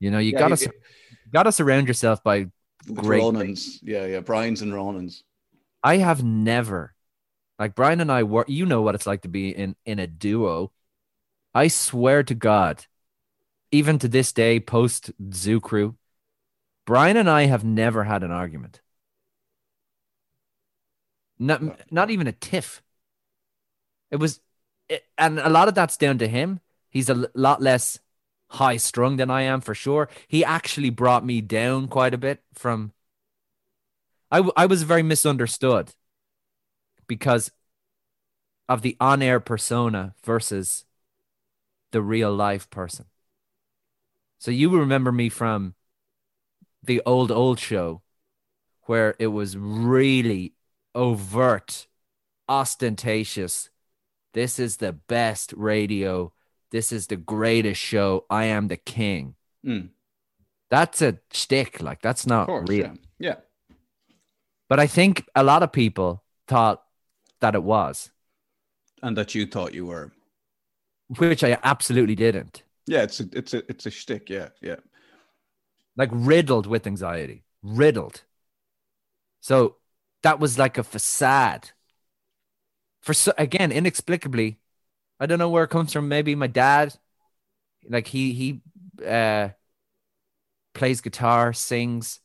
You 0.00 0.10
know, 0.10 0.18
you 0.18 0.32
Yeah, 0.32 0.38
gotta 0.40 0.56
sur- 0.56 0.74
gotta 1.32 1.52
surround 1.52 1.88
yourself 1.88 2.22
by 2.22 2.48
great. 2.92 3.22
Ronans. 3.22 3.78
Yeah, 3.82 4.04
yeah, 4.06 4.20
Brian's 4.20 4.60
and 4.60 4.72
Ronans. 4.72 5.22
I 5.82 5.96
have 5.98 6.22
never, 6.22 6.94
like 7.58 7.74
Brian 7.74 8.00
and 8.00 8.10
I 8.12 8.24
were. 8.24 8.44
You 8.48 8.66
know 8.66 8.82
what 8.82 8.94
it's 8.94 9.06
like 9.06 9.22
to 9.22 9.28
be 9.28 9.50
in 9.50 9.76
in 9.86 9.98
a 9.98 10.06
duo. 10.06 10.72
I 11.54 11.68
swear 11.68 12.22
to 12.24 12.34
God, 12.34 12.84
even 13.72 13.98
to 13.98 14.08
this 14.08 14.32
day, 14.32 14.60
post 14.60 15.10
Zoo 15.32 15.60
Crew, 15.60 15.96
Brian 16.86 17.16
and 17.16 17.28
I 17.28 17.46
have 17.46 17.64
never 17.64 18.04
had 18.04 18.22
an 18.22 18.30
argument. 18.30 18.80
Not 21.38 21.90
not 21.90 22.10
even 22.10 22.26
a 22.26 22.32
tiff. 22.32 22.82
It 24.10 24.16
was, 24.16 24.40
it, 24.88 25.04
and 25.16 25.38
a 25.38 25.48
lot 25.48 25.68
of 25.68 25.74
that's 25.74 25.96
down 25.96 26.18
to 26.18 26.28
him. 26.28 26.60
He's 26.90 27.08
a 27.08 27.28
lot 27.34 27.62
less 27.62 27.98
high 28.50 28.76
strung 28.76 29.16
than 29.16 29.30
I 29.30 29.42
am 29.42 29.62
for 29.62 29.74
sure. 29.74 30.08
He 30.28 30.44
actually 30.44 30.90
brought 30.90 31.24
me 31.24 31.40
down 31.40 31.88
quite 31.88 32.14
a 32.14 32.18
bit 32.18 32.42
from. 32.52 32.92
I, 34.30 34.36
w- 34.36 34.52
I 34.56 34.66
was 34.66 34.82
very 34.82 35.02
misunderstood 35.02 35.92
because 37.06 37.50
of 38.68 38.82
the 38.82 38.96
on 39.00 39.22
air 39.22 39.40
persona 39.40 40.14
versus 40.24 40.84
the 41.90 42.02
real 42.02 42.34
life 42.34 42.68
person. 42.70 43.06
So 44.42 44.50
you 44.50 44.76
remember 44.76 45.12
me 45.12 45.28
from 45.28 45.76
the 46.82 47.00
old, 47.06 47.30
old 47.30 47.60
show 47.60 48.02
where 48.86 49.14
it 49.20 49.28
was 49.28 49.56
really 49.56 50.54
overt, 50.96 51.86
ostentatious. 52.48 53.70
This 54.34 54.58
is 54.58 54.78
the 54.78 54.94
best 54.94 55.54
radio. 55.56 56.32
This 56.72 56.90
is 56.90 57.06
the 57.06 57.16
greatest 57.16 57.80
show. 57.80 58.24
I 58.28 58.46
am 58.46 58.66
the 58.66 58.76
king. 58.76 59.36
Mm, 59.64 59.90
That's 60.70 61.00
a 61.02 61.20
shtick. 61.30 61.80
Like 61.80 62.02
that's 62.02 62.26
not 62.26 62.46
course, 62.46 62.68
real. 62.68 62.86
yeah, 62.86 62.94
yeah. 63.20 63.36
But 64.68 64.80
I 64.80 64.88
think 64.88 65.24
a 65.36 65.44
lot 65.44 65.62
of 65.62 65.70
people 65.70 66.24
thought 66.48 66.82
that 67.40 67.54
it 67.54 67.62
was, 67.62 68.10
And 69.04 69.16
that 69.16 69.36
you 69.36 69.46
thought 69.46 69.72
you 69.72 69.86
were. 69.86 70.10
which 71.18 71.44
I 71.44 71.58
absolutely 71.62 72.16
didn't. 72.16 72.64
Yeah, 72.86 73.02
it's 73.02 73.20
a 73.20 73.28
it's 73.32 73.54
a 73.54 73.58
it's 73.70 73.86
a 73.86 73.90
shtick. 73.90 74.28
Yeah, 74.28 74.48
yeah. 74.60 74.76
Like 75.96 76.10
riddled 76.12 76.66
with 76.66 76.86
anxiety, 76.86 77.44
riddled. 77.62 78.22
So 79.40 79.76
that 80.22 80.40
was 80.40 80.58
like 80.58 80.78
a 80.78 80.82
facade. 80.82 81.70
For 83.00 83.14
so, 83.14 83.32
again, 83.36 83.72
inexplicably, 83.72 84.58
I 85.20 85.26
don't 85.26 85.38
know 85.38 85.50
where 85.50 85.64
it 85.64 85.70
comes 85.70 85.92
from. 85.92 86.08
Maybe 86.08 86.34
my 86.34 86.46
dad, 86.46 86.94
like 87.88 88.06
he 88.06 88.32
he 88.32 88.62
uh, 89.06 89.50
plays 90.74 91.00
guitar, 91.00 91.52
sings, 91.52 92.20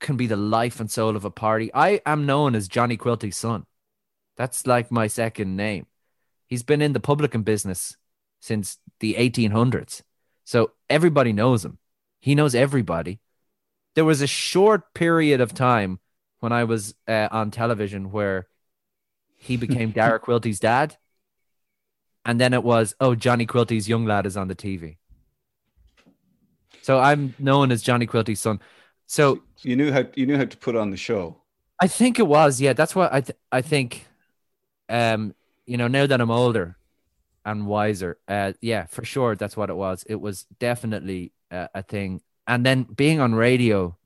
can 0.00 0.16
be 0.16 0.26
the 0.26 0.36
life 0.36 0.80
and 0.80 0.90
soul 0.90 1.16
of 1.16 1.24
a 1.24 1.30
party. 1.30 1.70
I 1.74 2.00
am 2.06 2.26
known 2.26 2.54
as 2.54 2.68
Johnny 2.68 2.96
Quilty's 2.96 3.36
son. 3.36 3.66
That's 4.36 4.66
like 4.66 4.90
my 4.90 5.06
second 5.06 5.56
name. 5.56 5.86
He's 6.48 6.62
been 6.62 6.82
in 6.82 6.92
the 6.92 7.00
publican 7.00 7.42
business 7.42 7.96
since 8.40 8.78
the 9.04 9.14
1800s. 9.14 10.00
So 10.44 10.70
everybody 10.88 11.32
knows 11.34 11.62
him. 11.62 11.78
He 12.20 12.34
knows 12.34 12.54
everybody. 12.54 13.20
There 13.94 14.04
was 14.04 14.22
a 14.22 14.26
short 14.26 14.94
period 14.94 15.42
of 15.42 15.52
time 15.52 16.00
when 16.40 16.52
I 16.52 16.64
was 16.64 16.94
uh, 17.06 17.28
on 17.30 17.50
television 17.50 18.10
where 18.10 18.48
he 19.36 19.56
became 19.64 19.90
Dara 19.90 20.18
Quilty's 20.18 20.58
dad. 20.58 20.96
And 22.24 22.40
then 22.40 22.54
it 22.54 22.64
was, 22.64 22.94
oh, 22.98 23.14
Johnny 23.14 23.44
Quilty's 23.46 23.86
young 23.86 24.06
lad 24.06 24.24
is 24.24 24.38
on 24.38 24.48
the 24.48 24.54
TV. 24.54 24.96
So 26.80 26.98
I'm 26.98 27.34
known 27.38 27.70
as 27.70 27.82
Johnny 27.82 28.06
Quilty's 28.06 28.40
son. 28.40 28.60
So 29.06 29.42
You 29.60 29.76
knew 29.76 29.92
how 29.92 30.04
you 30.14 30.24
knew 30.24 30.38
how 30.38 30.46
to 30.46 30.56
put 30.56 30.76
on 30.76 30.90
the 30.90 30.96
show. 30.96 31.36
I 31.78 31.88
think 31.88 32.18
it 32.18 32.26
was, 32.26 32.58
yeah. 32.58 32.72
That's 32.72 32.94
what 32.94 33.12
I 33.12 33.20
th- 33.20 33.38
I 33.52 33.60
think. 33.60 34.06
Um, 34.88 35.34
you 35.66 35.76
know, 35.78 35.88
now 35.88 36.06
that 36.06 36.20
I'm 36.20 36.30
older 36.30 36.76
and 37.44 37.66
wiser, 37.66 38.18
uh, 38.28 38.52
yeah, 38.60 38.86
for 38.86 39.04
sure, 39.04 39.36
that's 39.36 39.56
what 39.56 39.70
it 39.70 39.76
was. 39.76 40.04
It 40.08 40.20
was 40.20 40.44
definitely 40.58 41.32
uh, 41.50 41.68
a 41.74 41.82
thing. 41.82 42.22
And 42.46 42.64
then 42.64 42.84
being 42.84 43.20
on 43.20 43.34
radio, 43.34 43.96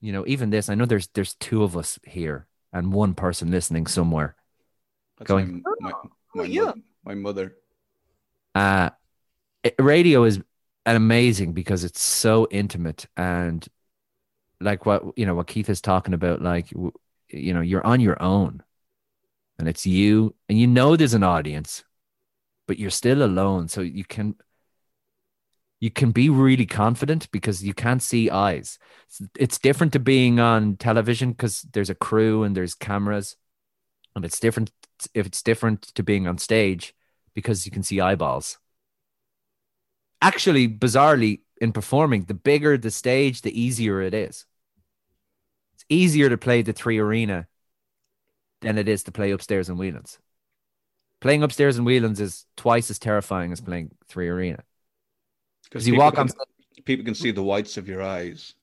you 0.00 0.12
know, 0.12 0.24
even 0.26 0.50
this, 0.50 0.68
I 0.68 0.74
know 0.74 0.86
there's 0.86 1.08
there's 1.08 1.34
two 1.34 1.62
of 1.62 1.76
us 1.76 1.98
here 2.06 2.46
and 2.72 2.92
one 2.92 3.14
person 3.14 3.50
listening 3.50 3.86
somewhere. 3.86 4.36
That's 5.18 5.28
Going, 5.28 5.62
my, 5.64 5.90
my, 5.90 5.92
my, 6.34 6.44
yeah. 6.44 6.72
my 7.04 7.14
mother. 7.14 7.56
Uh 8.54 8.90
it- 9.62 9.74
radio 9.78 10.24
is 10.24 10.40
an 10.86 10.96
amazing 10.96 11.52
because 11.52 11.84
it's 11.84 12.00
so 12.00 12.48
intimate 12.50 13.06
and 13.16 13.66
like 14.60 14.86
what 14.86 15.02
you 15.16 15.26
know 15.26 15.34
what 15.34 15.46
Keith 15.46 15.68
is 15.68 15.80
talking 15.80 16.14
about 16.14 16.42
like 16.42 16.70
you 16.70 17.54
know 17.54 17.60
you're 17.60 17.86
on 17.86 18.00
your 18.00 18.20
own 18.22 18.62
and 19.58 19.68
it's 19.68 19.86
you 19.86 20.34
and 20.48 20.58
you 20.58 20.66
know 20.66 20.96
there's 20.96 21.14
an 21.14 21.22
audience 21.22 21.84
but 22.68 22.78
you're 22.78 22.90
still 22.90 23.24
alone. 23.24 23.66
So 23.66 23.80
you 23.80 24.04
can 24.04 24.36
you 25.80 25.90
can 25.90 26.12
be 26.12 26.28
really 26.28 26.66
confident 26.66 27.30
because 27.32 27.64
you 27.64 27.74
can't 27.74 28.02
see 28.02 28.30
eyes. 28.30 28.78
It's, 29.36 29.58
different 29.58 29.92
to 29.92 30.00
being 30.00 30.40
on 30.40 30.76
television 30.76 31.30
because 31.30 31.62
there's 31.62 31.90
a 31.90 31.94
crew 31.94 32.42
and 32.42 32.56
there's 32.56 32.74
cameras. 32.74 33.36
And 34.16 34.24
it's 34.24 34.40
different 34.40 34.72
if 35.14 35.24
it's 35.24 35.40
different 35.40 35.82
to 35.94 36.02
being 36.02 36.26
on 36.26 36.38
stage 36.38 36.94
because 37.32 37.64
you 37.64 37.70
can 37.70 37.84
see 37.84 38.00
eyeballs. 38.00 38.58
Actually 40.20 40.68
bizarrely 40.68 41.42
in 41.60 41.72
performing 41.72 42.24
the 42.24 42.34
bigger 42.34 42.76
the 42.76 42.90
stage 42.90 43.42
the 43.42 43.60
easier 43.60 44.02
it 44.02 44.14
is. 44.14 44.46
It's 45.74 45.84
easier 45.88 46.28
to 46.28 46.36
play 46.36 46.62
the 46.62 46.72
three 46.72 46.98
arena 46.98 47.46
than 48.62 48.78
it 48.78 48.88
is 48.88 49.04
to 49.04 49.12
play 49.12 49.30
upstairs 49.30 49.68
in 49.68 49.76
whelan's 49.76 50.18
playing 51.20 51.42
upstairs 51.42 51.78
in 51.78 51.84
whelan's 51.84 52.20
is 52.20 52.44
twice 52.56 52.90
as 52.90 52.98
terrifying 52.98 53.52
as 53.52 53.60
playing 53.60 53.90
three 54.08 54.28
arena. 54.28 54.62
Because 55.64 55.86
you 55.86 55.96
walk 55.96 56.14
can, 56.14 56.28
on 56.28 56.84
people 56.84 57.04
can 57.04 57.14
see 57.14 57.30
the 57.30 57.42
whites 57.42 57.76
of 57.76 57.88
your 57.88 58.02
eyes. 58.02 58.54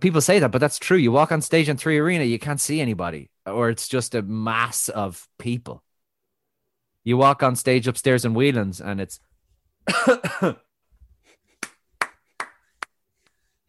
people 0.00 0.20
say 0.20 0.38
that 0.38 0.50
but 0.50 0.60
that's 0.60 0.78
true. 0.78 0.96
You 0.96 1.12
walk 1.12 1.30
on 1.32 1.40
stage 1.42 1.68
in 1.68 1.76
three 1.76 1.98
arena 1.98 2.24
you 2.24 2.38
can't 2.38 2.60
see 2.60 2.80
anybody 2.80 3.30
or 3.46 3.68
it's 3.70 3.88
just 3.88 4.14
a 4.14 4.22
mass 4.22 4.88
of 4.88 5.28
people. 5.38 5.82
You 7.04 7.16
walk 7.16 7.42
on 7.42 7.56
stage 7.56 7.86
upstairs 7.86 8.24
in 8.24 8.34
whelan's 8.34 8.80
and 8.80 9.00
it's 9.00 9.20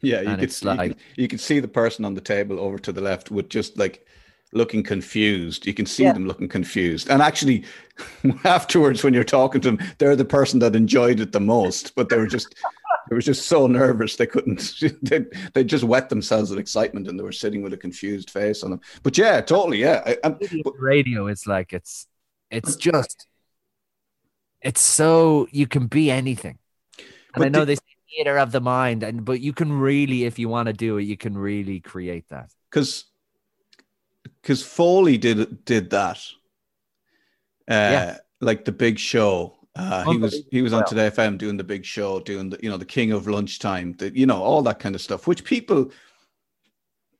Yeah, 0.01 0.21
you 0.21 0.29
And 0.29 0.39
could, 0.39 0.61
you, 0.61 0.67
like- 0.67 0.91
could, 0.91 0.97
you 1.17 1.27
could 1.27 1.39
see 1.41 1.59
the 1.59 1.67
person 1.67 2.05
on 2.05 2.13
the 2.13 2.21
table 2.21 2.59
over 2.59 2.79
to 2.79 2.91
the 2.91 3.01
left 3.01 3.31
with 3.31 3.49
just 3.49 3.77
like 3.77 4.05
looking 4.51 4.83
confused. 4.83 5.65
You 5.65 5.73
can 5.73 5.85
see 5.85 6.05
them 6.05 6.25
looking 6.27 6.47
confused. 6.47 7.09
And 7.09 7.21
actually, 7.21 7.65
afterwards, 8.43 9.03
when 9.03 9.13
you're 9.13 9.23
talking 9.23 9.61
to 9.61 9.71
them, 9.71 9.79
they're 9.97 10.15
the 10.15 10.25
person 10.25 10.59
that 10.59 10.75
enjoyed 10.75 11.19
it 11.19 11.31
the 11.31 11.39
most, 11.39 11.95
but 11.95 12.09
they 12.09 12.17
were 12.17 12.27
just. 12.27 12.55
They 13.09 13.15
were 13.15 13.21
just 13.21 13.47
so 13.47 13.65
nervous 13.65 14.17
they 14.17 14.27
couldn't. 14.27 14.73
They 15.01 15.25
they 15.53 15.63
just 15.63 15.83
wet 15.83 16.09
themselves 16.09 16.51
with 16.51 16.59
excitement, 16.59 17.07
and 17.07 17.17
they 17.17 17.23
were 17.23 17.31
sitting 17.31 17.63
with 17.63 17.73
a 17.73 17.77
confused 17.77 18.29
face 18.29 18.61
on 18.61 18.69
them. 18.69 18.81
But 19.01 19.17
yeah, 19.17 19.41
totally, 19.41 19.79
yeah. 19.79 20.03
I, 20.05 20.17
I'm, 20.23 20.37
but- 20.63 20.73
radio 20.77 21.27
is 21.27 21.47
like 21.47 21.73
it's 21.73 22.05
it's 22.51 22.75
just 22.75 23.25
it's 24.61 24.81
so 24.81 25.47
you 25.51 25.67
can 25.67 25.87
be 25.87 26.11
anything 26.11 26.57
and 27.35 27.43
i 27.43 27.49
know 27.49 27.59
the- 27.59 27.65
they 27.65 27.75
say 27.75 27.81
theater 28.09 28.37
of 28.37 28.51
the 28.51 28.61
mind 28.61 29.03
and 29.03 29.23
but 29.23 29.39
you 29.39 29.53
can 29.53 29.71
really 29.71 30.25
if 30.25 30.39
you 30.39 30.49
want 30.49 30.67
to 30.67 30.73
do 30.73 30.97
it 30.97 31.03
you 31.03 31.15
can 31.15 31.37
really 31.37 31.79
create 31.79 32.27
that 32.29 32.49
because 32.69 33.05
because 34.41 34.63
Foley 34.63 35.17
did 35.17 35.63
did 35.65 35.89
that. 35.91 36.19
Uh, 37.69 37.73
Yeah. 37.73 38.17
like 38.41 38.65
the 38.65 38.71
big 38.71 38.97
show. 38.99 39.55
Uh, 39.75 40.03
he 40.11 40.17
was 40.17 40.43
he 40.51 40.61
was 40.61 40.73
on. 40.73 40.85
Today 40.85 41.09
FM 41.09 41.37
doing 41.37 41.57
the 41.57 41.63
big 41.63 41.85
show, 41.85 42.19
doing 42.19 42.49
the 42.49 42.59
you 42.61 42.69
know 42.69 42.77
the 42.77 42.85
King 42.85 43.11
of 43.11 43.27
Lunchtime, 43.27 43.93
the, 43.93 44.17
you 44.17 44.25
know 44.25 44.41
all 44.41 44.61
that 44.63 44.79
kind 44.79 44.95
of 44.95 45.01
stuff, 45.01 45.27
which 45.27 45.43
people 45.43 45.91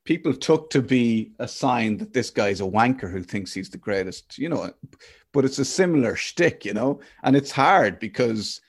people 0.03 0.34
took 0.34 0.70
to 0.72 0.82
be 0.82 1.32
a 1.39 1.47
sign 1.47 1.97
that 1.97 2.14
this 2.14 2.32
guy's 2.32 2.62
a 2.62 2.64
wanker 2.64 3.12
who 3.12 3.22
thinks 3.22 3.53
he's 3.53 3.70
the 3.70 3.78
greatest, 3.78 4.38
you 4.38 4.49
know. 4.49 4.74
But 5.32 5.45
it's 5.45 5.60
a 5.60 5.66
similar 5.66 6.16
shtick, 6.16 6.66
you 6.66 6.74
know, 6.74 6.99
and 7.24 7.36
it's 7.36 7.51
hard 7.51 7.99
because 7.99 8.60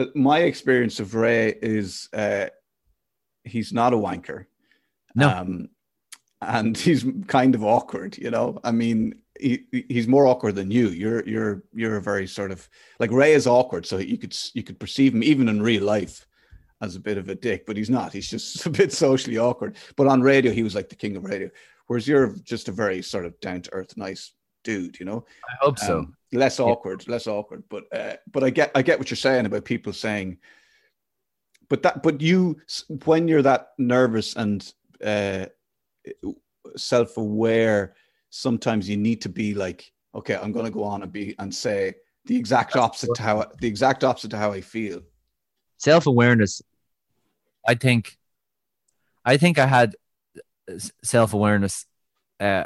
uh, 0.00 0.06
my 0.14 0.40
experience 0.40 0.98
of 0.98 1.14
Ray 1.14 1.54
is 1.62 2.08
uh, 2.12 2.46
he's 3.44 3.72
not 3.72 3.92
a 3.92 3.96
wanker. 3.96 4.46
No. 5.14 5.28
Um, 5.28 5.68
and 6.42 6.76
he's 6.76 7.04
kind 7.26 7.54
of 7.54 7.64
awkward, 7.64 8.18
you 8.18 8.30
know. 8.30 8.58
I 8.64 8.72
mean, 8.72 9.14
he, 9.38 9.64
he's 9.88 10.08
more 10.08 10.26
awkward 10.26 10.54
than 10.54 10.70
you. 10.70 10.88
You're 10.88 11.26
you're 11.28 11.62
you're 11.74 11.96
a 11.96 12.02
very 12.02 12.26
sort 12.26 12.50
of 12.50 12.68
like 12.98 13.10
Ray 13.10 13.32
is 13.32 13.46
awkward, 13.46 13.86
so 13.86 13.98
you 13.98 14.18
could 14.18 14.36
you 14.54 14.62
could 14.62 14.78
perceive 14.78 15.14
him 15.14 15.22
even 15.22 15.48
in 15.48 15.62
real 15.62 15.84
life 15.84 16.26
as 16.80 16.96
a 16.96 17.00
bit 17.00 17.16
of 17.16 17.28
a 17.28 17.34
dick, 17.34 17.64
but 17.64 17.76
he's 17.76 17.90
not. 17.90 18.12
He's 18.12 18.28
just 18.28 18.66
a 18.66 18.70
bit 18.70 18.92
socially 18.92 19.38
awkward. 19.38 19.76
But 19.96 20.08
on 20.08 20.20
radio, 20.20 20.52
he 20.52 20.62
was 20.62 20.74
like 20.74 20.88
the 20.88 20.96
king 20.96 21.16
of 21.16 21.24
radio. 21.24 21.50
Whereas 21.86 22.06
you're 22.06 22.34
just 22.42 22.68
a 22.68 22.72
very 22.72 23.02
sort 23.02 23.26
of 23.26 23.38
down 23.40 23.62
to 23.62 23.72
earth, 23.72 23.96
nice 23.96 24.32
dude, 24.64 24.98
you 24.98 25.06
know. 25.06 25.24
i 25.48 25.64
hope 25.64 25.78
so 25.78 25.98
Um, 26.00 26.16
less 26.32 26.60
awkward, 26.60 27.06
less 27.08 27.26
awkward. 27.26 27.64
But 27.68 27.84
uh, 27.94 28.16
but 28.30 28.44
I 28.44 28.50
get 28.50 28.72
I 28.74 28.82
get 28.82 28.98
what 28.98 29.10
you're 29.10 29.16
saying 29.16 29.46
about 29.46 29.64
people 29.64 29.92
saying. 29.92 30.38
But 31.68 31.82
that 31.82 32.02
but 32.02 32.20
you 32.20 32.58
when 33.04 33.28
you're 33.28 33.42
that 33.42 33.68
nervous 33.78 34.36
and 34.36 34.72
uh, 35.04 35.46
self 36.76 37.16
aware, 37.16 37.94
sometimes 38.30 38.88
you 38.88 38.96
need 38.96 39.22
to 39.22 39.28
be 39.28 39.54
like, 39.54 39.92
okay, 40.14 40.36
I'm 40.36 40.52
going 40.52 40.66
to 40.66 40.70
go 40.70 40.84
on 40.84 41.02
and 41.02 41.12
be 41.12 41.34
and 41.38 41.54
say 41.54 41.94
the 42.24 42.36
exact 42.36 42.76
opposite 42.76 43.14
to 43.14 43.22
how 43.22 43.44
the 43.60 43.66
exact 43.66 44.04
opposite 44.04 44.30
to 44.30 44.38
how 44.38 44.52
I 44.52 44.60
feel. 44.60 45.00
self-awareness 45.78 46.62
i 47.66 47.74
think 47.74 48.16
i 49.24 49.36
think 49.36 49.58
i 49.58 49.66
had 49.66 49.96
self-awareness 51.02 51.86
uh, 52.40 52.64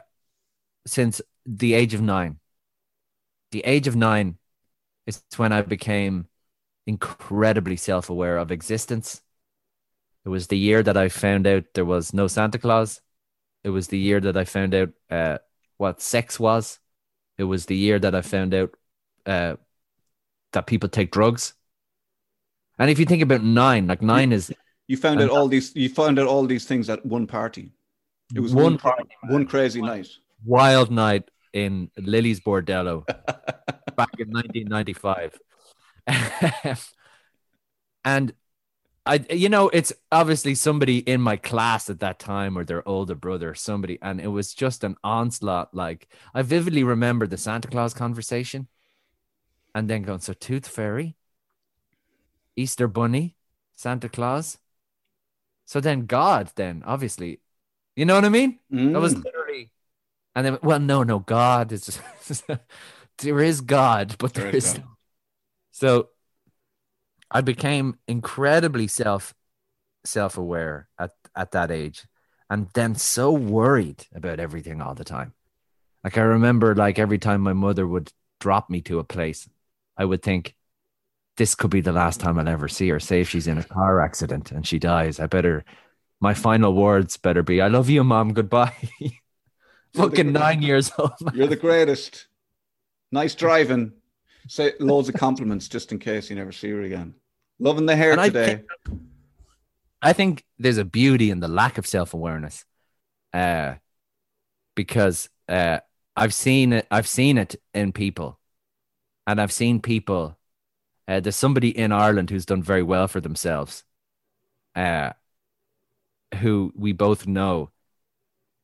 since 0.87 1.21
the 1.45 1.75
age 1.75 1.95
of 1.95 2.01
nine. 2.01 2.39
The 3.53 3.61
age 3.61 3.87
of 3.87 3.97
nine 3.97 4.39
is 5.07 5.23
when 5.37 5.53
i 5.53 5.63
became 5.63 6.27
incredibly 6.87 7.77
self-aware 7.77 8.39
of 8.39 8.53
existence. 8.53 9.23
It 10.25 10.29
was 10.29 10.47
the 10.49 10.59
year 10.59 10.83
that 10.83 10.97
i 10.97 11.09
found 11.09 11.47
out 11.47 11.65
there 11.75 11.85
was 11.85 12.13
no 12.13 12.27
santa 12.27 12.59
claus 12.59 13.01
it 13.67 13.71
was 13.71 13.89
the 13.89 13.99
year 13.99 14.21
that 14.21 14.37
i 14.37 14.45
found 14.45 14.75
out 14.75 14.91
uh, 15.11 15.39
what 15.77 16.01
sex 16.01 16.39
was 16.39 16.79
it 17.37 17.45
was 17.45 17.67
the 17.67 17.77
year 17.77 17.99
that 17.99 18.15
i 18.15 18.23
found 18.23 18.55
out 18.55 18.71
uh, 19.27 19.57
that 20.53 20.67
people 20.67 20.89
take 20.89 21.11
drugs 21.11 21.55
and 22.79 22.91
if 22.91 22.99
you 22.99 23.07
think 23.07 23.23
about 23.23 23.43
nine, 23.43 23.87
like 23.87 24.03
nine 24.03 24.33
is 24.33 24.53
You 24.87 24.97
found 24.97 25.21
out 25.21 25.31
all 25.31 25.49
these. 25.49 25.75
You 25.75 25.89
found 25.89 26.19
out 26.19 26.27
all 26.27 26.47
these 26.47 26.65
things 26.65 26.89
at 26.91 27.05
one 27.05 27.27
party. 27.27 27.73
It 28.35 28.41
was 28.41 28.55
One 28.55 28.65
one 28.65 28.79
party, 28.79 29.09
one 29.29 29.47
crazy 29.47 29.81
night. 29.81 30.09
wild 30.45 30.91
night 30.91 31.31
in 31.53 31.91
Lily's 31.97 32.41
Bordello 32.41 33.07
back 33.97 34.11
in 34.19 34.31
1995. 34.31 35.39
and 38.05 38.35
I, 39.07 39.25
you 39.31 39.49
know, 39.49 39.69
it's 39.69 39.93
obviously 40.11 40.55
somebody 40.55 40.99
in 40.99 41.21
my 41.21 41.37
class 41.37 41.89
at 41.89 42.01
that 42.01 42.19
time 42.19 42.59
or 42.59 42.65
their 42.65 42.87
older 42.89 43.15
brother, 43.15 43.55
somebody, 43.55 43.99
and 44.03 44.21
it 44.21 44.29
was 44.29 44.53
just 44.55 44.85
an 44.85 44.97
onslaught. 45.05 45.75
Like 45.75 46.09
I 46.35 46.43
vividly 46.43 46.85
remember 46.85 47.27
the 47.27 47.39
Santa 47.39 47.69
Claus 47.69 47.95
conversation 47.95 48.69
and 49.75 49.89
then 49.89 50.03
going, 50.03 50.21
so 50.21 50.33
Tooth 50.33 50.67
Fairy, 50.67 51.17
Easter 52.57 52.89
Bunny, 52.89 53.37
Santa 53.75 54.09
Claus. 54.09 54.59
So 55.65 55.81
then 55.81 56.07
God, 56.07 56.51
then 56.57 56.83
obviously, 56.87 57.41
you 57.97 58.05
know 58.05 58.15
what 58.15 58.25
I 58.25 58.29
mean? 58.29 58.61
That 58.93 59.01
was 59.01 59.15
Mm. 59.15 59.25
literally, 59.25 59.71
and 60.35 60.47
then 60.47 60.59
well, 60.63 60.81
no, 60.81 61.03
no, 61.03 61.21
God 61.21 61.73
is 61.73 61.87
just, 61.87 62.45
there 63.19 63.41
is 63.41 63.61
God, 63.61 64.17
but 64.19 64.35
There 64.35 64.45
there 64.47 64.57
is. 64.57 64.75
God. 64.75 64.85
So, 65.73 66.11
I 67.31 67.41
became 67.41 67.99
incredibly 68.07 68.87
self 68.87 69.35
self 70.05 70.39
aware 70.39 70.89
at 70.99 71.13
at 71.35 71.53
that 71.53 71.71
age, 71.71 72.07
and 72.49 72.69
then 72.75 72.95
so 72.95 73.33
worried 73.33 74.07
about 74.15 74.41
everything 74.41 74.81
all 74.81 74.95
the 74.95 75.05
time. 75.05 75.35
Like 76.05 76.19
I 76.19 76.23
remember, 76.23 76.75
like 76.75 76.99
every 76.99 77.19
time 77.19 77.41
my 77.41 77.53
mother 77.53 77.87
would 77.87 78.13
drop 78.41 78.71
me 78.71 78.81
to 78.83 78.99
a 78.99 79.05
place, 79.05 79.49
I 79.97 80.05
would 80.05 80.23
think, 80.23 80.55
this 81.37 81.55
could 81.55 81.71
be 81.71 81.81
the 81.81 81.93
last 81.93 82.21
time 82.21 82.39
I'll 82.39 82.49
ever 82.49 82.69
see 82.69 82.89
her. 82.91 83.01
Say 83.01 83.21
if 83.21 83.29
she's 83.29 83.47
in 83.47 83.59
a 83.59 83.65
car 83.65 84.01
accident 84.01 84.53
and 84.53 84.67
she 84.67 84.79
dies, 84.79 85.21
I 85.21 85.27
better. 85.27 85.65
My 86.19 86.33
final 86.33 86.73
words 86.73 87.19
better 87.19 87.43
be, 87.43 87.61
"I 87.61 87.69
love 87.69 87.91
you, 87.91 88.03
mom. 88.05 88.33
Goodbye." 88.33 88.75
Fucking 89.95 90.33
nine 90.33 90.63
years 90.63 90.91
old. 90.99 91.13
You're 91.35 91.47
the 91.47 91.57
greatest. 91.57 92.27
Nice 93.13 93.35
driving. 93.35 93.93
Say 94.49 94.73
loads 94.79 95.09
of 95.09 95.15
compliments 95.15 95.69
just 95.69 95.93
in 95.93 95.99
case 95.99 96.31
you 96.31 96.37
never 96.37 96.53
see 96.53 96.71
her 96.71 96.83
again. 96.83 97.15
Loving 97.59 97.87
the 97.87 97.97
hair 97.97 98.13
And 98.13 98.21
I 98.21 98.29
today. 98.29 98.63
I 100.03 100.13
think 100.13 100.45
there's 100.59 100.79
a 100.79 100.85
beauty 100.85 101.31
in 101.31 101.41
the 101.41 101.49
lack 101.49 101.79
of 101.79 101.87
self 101.87 102.15
awareness, 102.15 102.65
uh, 103.33 103.75
because 104.75 105.29
uh, 105.49 105.81
I've 106.17 106.35
seen 106.35 106.73
it. 106.75 106.87
I've 106.91 107.09
seen 107.09 107.39
it 107.39 107.57
in 107.75 107.93
people, 107.93 108.39
and 109.27 109.41
I've 109.41 109.53
seen 109.53 109.81
people. 109.81 110.39
Uh, 111.09 111.21
there's 111.21 111.37
somebody 111.37 111.77
in 111.77 111.93
Ireland 111.93 112.31
who's 112.31 112.47
done 112.47 112.63
very 112.63 112.83
well 112.83 113.09
for 113.09 113.21
themselves, 113.21 113.85
uh, 114.75 115.13
who 116.37 116.73
we 116.77 116.93
both 116.93 117.27
know, 117.27 117.71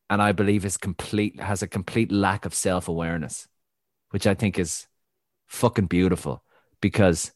and 0.09 0.21
I 0.21 0.33
believe 0.33 0.65
is 0.65 0.77
complete 0.77 1.39
has 1.39 1.61
a 1.61 1.67
complete 1.67 2.11
lack 2.11 2.45
of 2.45 2.53
self 2.53 2.87
awareness, 2.87 3.47
which 4.11 4.27
I 4.27 4.33
think 4.33 4.59
is 4.59 4.87
fucking 5.53 5.85
beautiful 5.85 6.43
because 6.81 7.31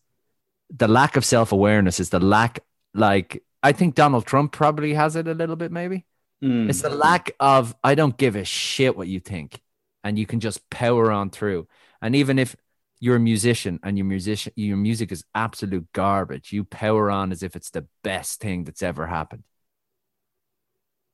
the 0.69 0.87
lack 0.87 1.15
of 1.15 1.23
self 1.23 1.51
awareness 1.51 1.99
is 1.99 2.09
the 2.09 2.19
lack 2.19 2.59
like 2.93 3.43
I 3.63 3.71
think 3.71 3.95
Donald 3.95 4.25
Trump 4.25 4.51
probably 4.51 4.93
has 4.93 5.15
it 5.15 5.27
a 5.27 5.33
little 5.33 5.55
bit 5.55 5.71
maybe. 5.71 6.05
Mm. 6.43 6.69
It's 6.69 6.81
the 6.81 6.89
lack 6.89 7.31
of 7.39 7.75
I 7.83 7.95
don't 7.95 8.17
give 8.17 8.35
a 8.35 8.43
shit 8.43 8.97
what 8.97 9.07
you 9.07 9.19
think, 9.19 9.61
and 10.03 10.17
you 10.17 10.25
can 10.25 10.39
just 10.39 10.69
power 10.69 11.11
on 11.11 11.29
through. 11.29 11.67
And 12.01 12.15
even 12.15 12.37
if 12.39 12.55
you're 12.99 13.15
a 13.15 13.19
musician 13.19 13.79
and 13.83 13.97
your 13.97 14.05
musician 14.05 14.51
your 14.55 14.77
music 14.77 15.11
is 15.11 15.23
absolute 15.35 15.87
garbage, 15.93 16.51
you 16.51 16.63
power 16.63 17.11
on 17.11 17.31
as 17.31 17.43
if 17.43 17.55
it's 17.55 17.69
the 17.69 17.87
best 18.03 18.39
thing 18.39 18.63
that's 18.63 18.83
ever 18.83 19.07
happened. 19.07 19.43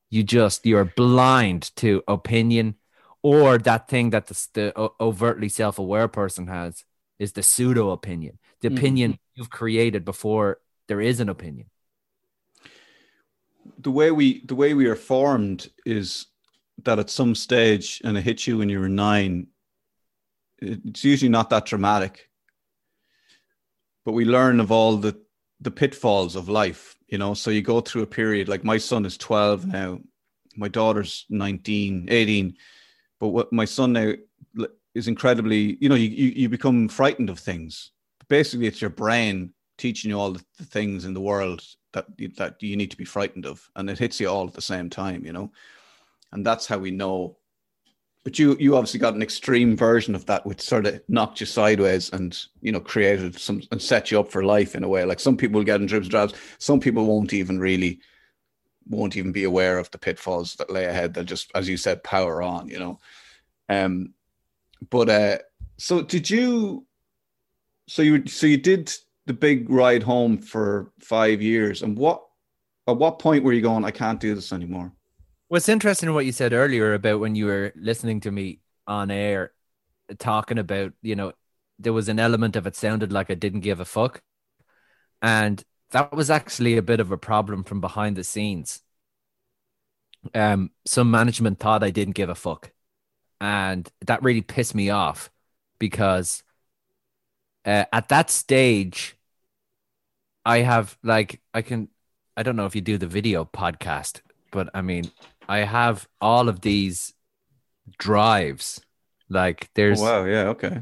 You 0.09 0.23
just 0.23 0.65
you're 0.65 0.85
blind 0.85 1.71
to 1.77 2.01
opinion 2.07 2.75
or 3.21 3.57
that 3.57 3.87
thing 3.87 4.09
that 4.11 4.27
the, 4.27 4.47
the 4.53 4.91
overtly 4.99 5.49
self-aware 5.49 6.09
person 6.09 6.47
has 6.47 6.83
is 7.19 7.33
the 7.33 7.43
pseudo 7.43 7.91
opinion, 7.91 8.39
the 8.61 8.69
Mhm. 8.69 8.77
opinion 8.77 9.19
you've 9.35 9.49
created 9.49 10.03
before 10.05 10.59
there 10.87 11.01
is 11.01 11.19
an 11.19 11.29
opinion. 11.29 11.69
the 13.77 13.91
way 13.91 14.11
we 14.11 14.43
the 14.45 14.55
way 14.55 14.73
we 14.73 14.87
are 14.87 14.95
formed 14.95 15.71
is 15.85 16.27
that 16.83 16.99
at 16.99 17.09
some 17.09 17.33
stage 17.33 18.01
and 18.03 18.17
it 18.17 18.21
hits 18.21 18.45
you 18.45 18.57
when 18.57 18.67
you 18.67 18.77
were 18.77 18.89
nine 18.89 19.47
it's 20.59 21.03
usually 21.05 21.29
not 21.29 21.49
that 21.49 21.65
dramatic 21.65 22.29
but 24.03 24.11
we 24.11 24.25
learn 24.25 24.59
of 24.59 24.69
all 24.69 24.97
the 24.97 25.17
the 25.61 25.71
pitfalls 25.71 26.35
of 26.35 26.49
life 26.49 26.97
you 27.07 27.17
know 27.17 27.33
so 27.33 27.49
you 27.51 27.61
go 27.61 27.79
through 27.79 28.01
a 28.01 28.07
period 28.21 28.49
like 28.49 28.65
my 28.65 28.77
son 28.77 29.05
is 29.05 29.17
12 29.17 29.65
now 29.65 29.97
my 30.57 30.67
daughter's 30.67 31.25
19 31.29 32.07
18 32.09 32.57
but 33.19 33.29
what 33.29 33.53
my 33.53 33.65
son 33.65 33.93
now 33.93 34.09
l- 34.09 34.15
is 34.95 35.07
incredibly 35.07 35.77
you 35.81 35.89
know 35.89 35.95
you, 35.95 36.09
you, 36.09 36.29
you 36.35 36.49
become 36.49 36.87
frightened 36.87 37.29
of 37.29 37.39
things. 37.39 37.91
Basically 38.27 38.67
it's 38.67 38.81
your 38.81 38.89
brain 38.89 39.53
teaching 39.77 40.11
you 40.11 40.19
all 40.19 40.33
the, 40.33 40.43
things 40.65 41.05
in 41.05 41.13
the 41.13 41.21
world 41.21 41.63
that 41.93 42.05
you- 42.17 42.31
that 42.37 42.61
you 42.61 42.75
need 42.75 42.91
to 42.91 42.97
be 42.97 43.05
frightened 43.05 43.45
of 43.45 43.69
and 43.75 43.89
it 43.89 43.99
hits 43.99 44.19
you 44.19 44.29
all 44.29 44.47
at 44.47 44.53
the 44.53 44.61
same 44.61 44.89
time 44.89 45.25
you 45.25 45.33
know? 45.33 45.51
And 46.31 46.45
that's 46.45 46.65
how 46.67 46.77
we 46.79 46.91
know. 46.91 47.37
But 48.23 48.39
you 48.39 48.55
you 48.59 48.75
obviously 48.75 48.99
got 49.01 49.15
an 49.15 49.21
extreme 49.21 49.75
version 49.75 50.15
of 50.15 50.25
that 50.27 50.45
which 50.45 50.61
sort 50.61 50.87
of 50.87 51.01
knocked 51.09 51.41
you 51.41 51.45
sideways 51.45 52.09
and 52.11 52.37
you 52.61 52.71
know 52.71 52.79
created 52.79 53.37
some 53.37 53.61
and 53.71 53.81
set 53.81 54.11
you 54.11 54.19
up 54.19 54.31
for 54.31 54.43
life 54.43 54.75
in 54.75 54.83
a 54.83 54.87
way. 54.87 55.03
Like 55.03 55.19
some 55.19 55.35
people 55.37 55.57
will 55.57 55.65
get 55.65 55.81
in 55.81 55.87
dribs 55.87 56.05
and 56.07 56.11
drabs. 56.11 56.33
Some 56.57 56.79
people 56.79 57.05
won't 57.05 57.33
even 57.33 57.59
really 57.59 57.99
won't 58.87 59.17
even 59.17 59.31
be 59.31 59.43
aware 59.43 59.77
of 59.77 59.91
the 59.91 59.97
pitfalls 59.97 60.55
that 60.55 60.69
lay 60.69 60.85
ahead. 60.85 61.13
They'll 61.13 61.23
just 61.23 61.51
as 61.53 61.67
you 61.67 61.77
said 61.77 62.03
power 62.03 62.41
on 62.41 62.67
you 62.69 62.79
know? 62.79 62.99
Um 63.69 64.13
but 64.89 65.09
uh 65.09 65.37
so 65.77 66.01
did 66.01 66.29
you 66.29 66.85
so 67.87 68.01
you 68.01 68.25
so 68.27 68.47
you 68.47 68.57
did 68.57 68.91
the 69.25 69.33
big 69.33 69.69
ride 69.69 70.03
home 70.03 70.37
for 70.37 70.91
five 70.99 71.41
years 71.41 71.81
and 71.81 71.97
what 71.97 72.23
at 72.87 72.97
what 72.97 73.19
point 73.19 73.43
were 73.43 73.53
you 73.53 73.61
going 73.61 73.85
i 73.85 73.91
can't 73.91 74.19
do 74.19 74.35
this 74.35 74.53
anymore 74.53 74.91
What's 75.53 75.69
interesting 75.69 76.09
in 76.09 76.15
what 76.15 76.25
you 76.25 76.31
said 76.31 76.51
earlier 76.51 76.95
about 76.95 77.19
when 77.19 77.35
you 77.35 77.45
were 77.45 77.73
listening 77.75 78.21
to 78.21 78.31
me 78.31 78.61
on 78.87 79.11
air 79.11 79.53
talking 80.17 80.57
about, 80.57 80.93
you 81.03 81.15
know, 81.15 81.33
there 81.77 81.93
was 81.93 82.09
an 82.09 82.17
element 82.17 82.55
of 82.55 82.65
it 82.65 82.75
sounded 82.75 83.11
like 83.11 83.29
I 83.29 83.35
didn't 83.35 83.59
give 83.59 83.79
a 83.79 83.85
fuck. 83.85 84.23
And 85.21 85.63
that 85.91 86.11
was 86.11 86.31
actually 86.31 86.75
a 86.75 86.81
bit 86.81 86.99
of 86.99 87.11
a 87.11 87.19
problem 87.19 87.63
from 87.63 87.81
behind 87.81 88.15
the 88.15 88.23
scenes. 88.23 88.81
Um, 90.33 90.71
some 90.87 91.11
management 91.11 91.59
thought 91.59 91.83
I 91.83 91.91
didn't 91.91 92.15
give 92.15 92.29
a 92.29 92.35
fuck. 92.35 92.71
And 93.43 93.91
that 94.05 94.23
really 94.23 94.41
pissed 94.41 94.73
me 94.73 94.89
off 94.89 95.29
because 95.77 96.43
uh, 97.65 97.83
at 97.91 98.07
that 98.07 98.29
stage, 98.29 99.17
I 100.45 100.59
have 100.59 100.97
like, 101.03 101.41
I 101.53 101.61
can, 101.61 101.89
I 102.37 102.43
don't 102.43 102.55
know 102.55 102.65
if 102.65 102.73
you 102.73 102.79
do 102.79 102.97
the 102.97 103.05
video 103.05 103.43
podcast, 103.43 104.21
but 104.49 104.69
I 104.73 104.81
mean, 104.81 105.11
I 105.49 105.59
have 105.59 106.07
all 106.21 106.47
of 106.47 106.61
these 106.61 107.13
drives. 107.97 108.79
Like 109.27 109.69
there's 109.73 109.99
oh, 109.99 110.03
wow 110.03 110.25
yeah 110.25 110.47
okay 110.49 110.81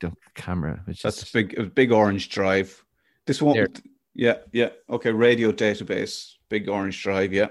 the 0.00 0.12
camera, 0.34 0.82
which 0.84 1.02
that's 1.02 1.22
is 1.22 1.28
a 1.30 1.32
big 1.32 1.58
a 1.58 1.62
big 1.62 1.92
orange 1.92 2.28
drive 2.28 2.84
this 3.26 3.40
one 3.40 3.54
There. 3.54 3.68
yeah 4.14 4.38
yeah 4.52 4.70
okay 4.90 5.10
radio 5.10 5.52
database 5.52 6.32
big 6.48 6.68
orange 6.68 7.02
drive 7.02 7.32
yeah 7.32 7.48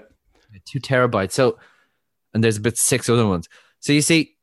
two 0.66 0.80
terabytes. 0.80 1.32
So, 1.32 1.58
and 2.34 2.42
there's 2.42 2.58
about 2.58 2.76
six 2.76 3.08
other 3.08 3.26
ones. 3.26 3.48
So 3.82 3.92
you 3.92 4.00
see, 4.02 4.36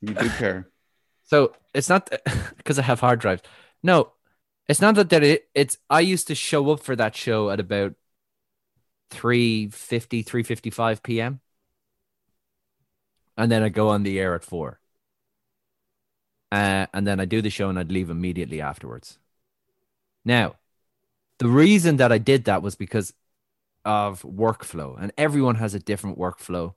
you 0.00 0.14
do 0.14 0.28
care 0.30 0.68
so 1.24 1.54
it's 1.74 1.88
not 1.88 2.10
because 2.56 2.78
I 2.80 2.82
have 2.82 3.00
hard 3.00 3.20
drives. 3.20 3.42
No, 3.82 4.12
it's 4.68 4.80
not 4.80 4.94
that, 4.96 5.10
that 5.10 5.22
it, 5.22 5.48
it's. 5.54 5.78
I 5.90 6.00
used 6.00 6.28
to 6.28 6.34
show 6.34 6.70
up 6.70 6.80
for 6.80 6.96
that 6.96 7.16
show 7.16 7.50
at 7.50 7.60
about 7.60 7.94
350, 9.10 10.22
355 10.22 11.02
p.m. 11.02 11.40
And 13.36 13.50
then 13.52 13.62
I 13.62 13.68
go 13.68 13.88
on 13.88 14.02
the 14.04 14.18
air 14.18 14.34
at 14.34 14.44
four. 14.44 14.80
Uh, 16.50 16.86
and 16.92 17.06
then 17.06 17.18
I 17.18 17.24
do 17.24 17.40
the 17.40 17.50
show 17.50 17.68
and 17.70 17.78
I'd 17.78 17.90
leave 17.90 18.10
immediately 18.10 18.60
afterwards. 18.60 19.18
Now, 20.24 20.56
the 21.38 21.48
reason 21.48 21.96
that 21.98 22.12
I 22.12 22.18
did 22.18 22.44
that 22.44 22.62
was 22.62 22.76
because 22.76 23.14
of 23.84 24.22
workflow, 24.22 24.96
and 25.00 25.12
everyone 25.18 25.56
has 25.56 25.74
a 25.74 25.80
different 25.80 26.18
workflow. 26.18 26.74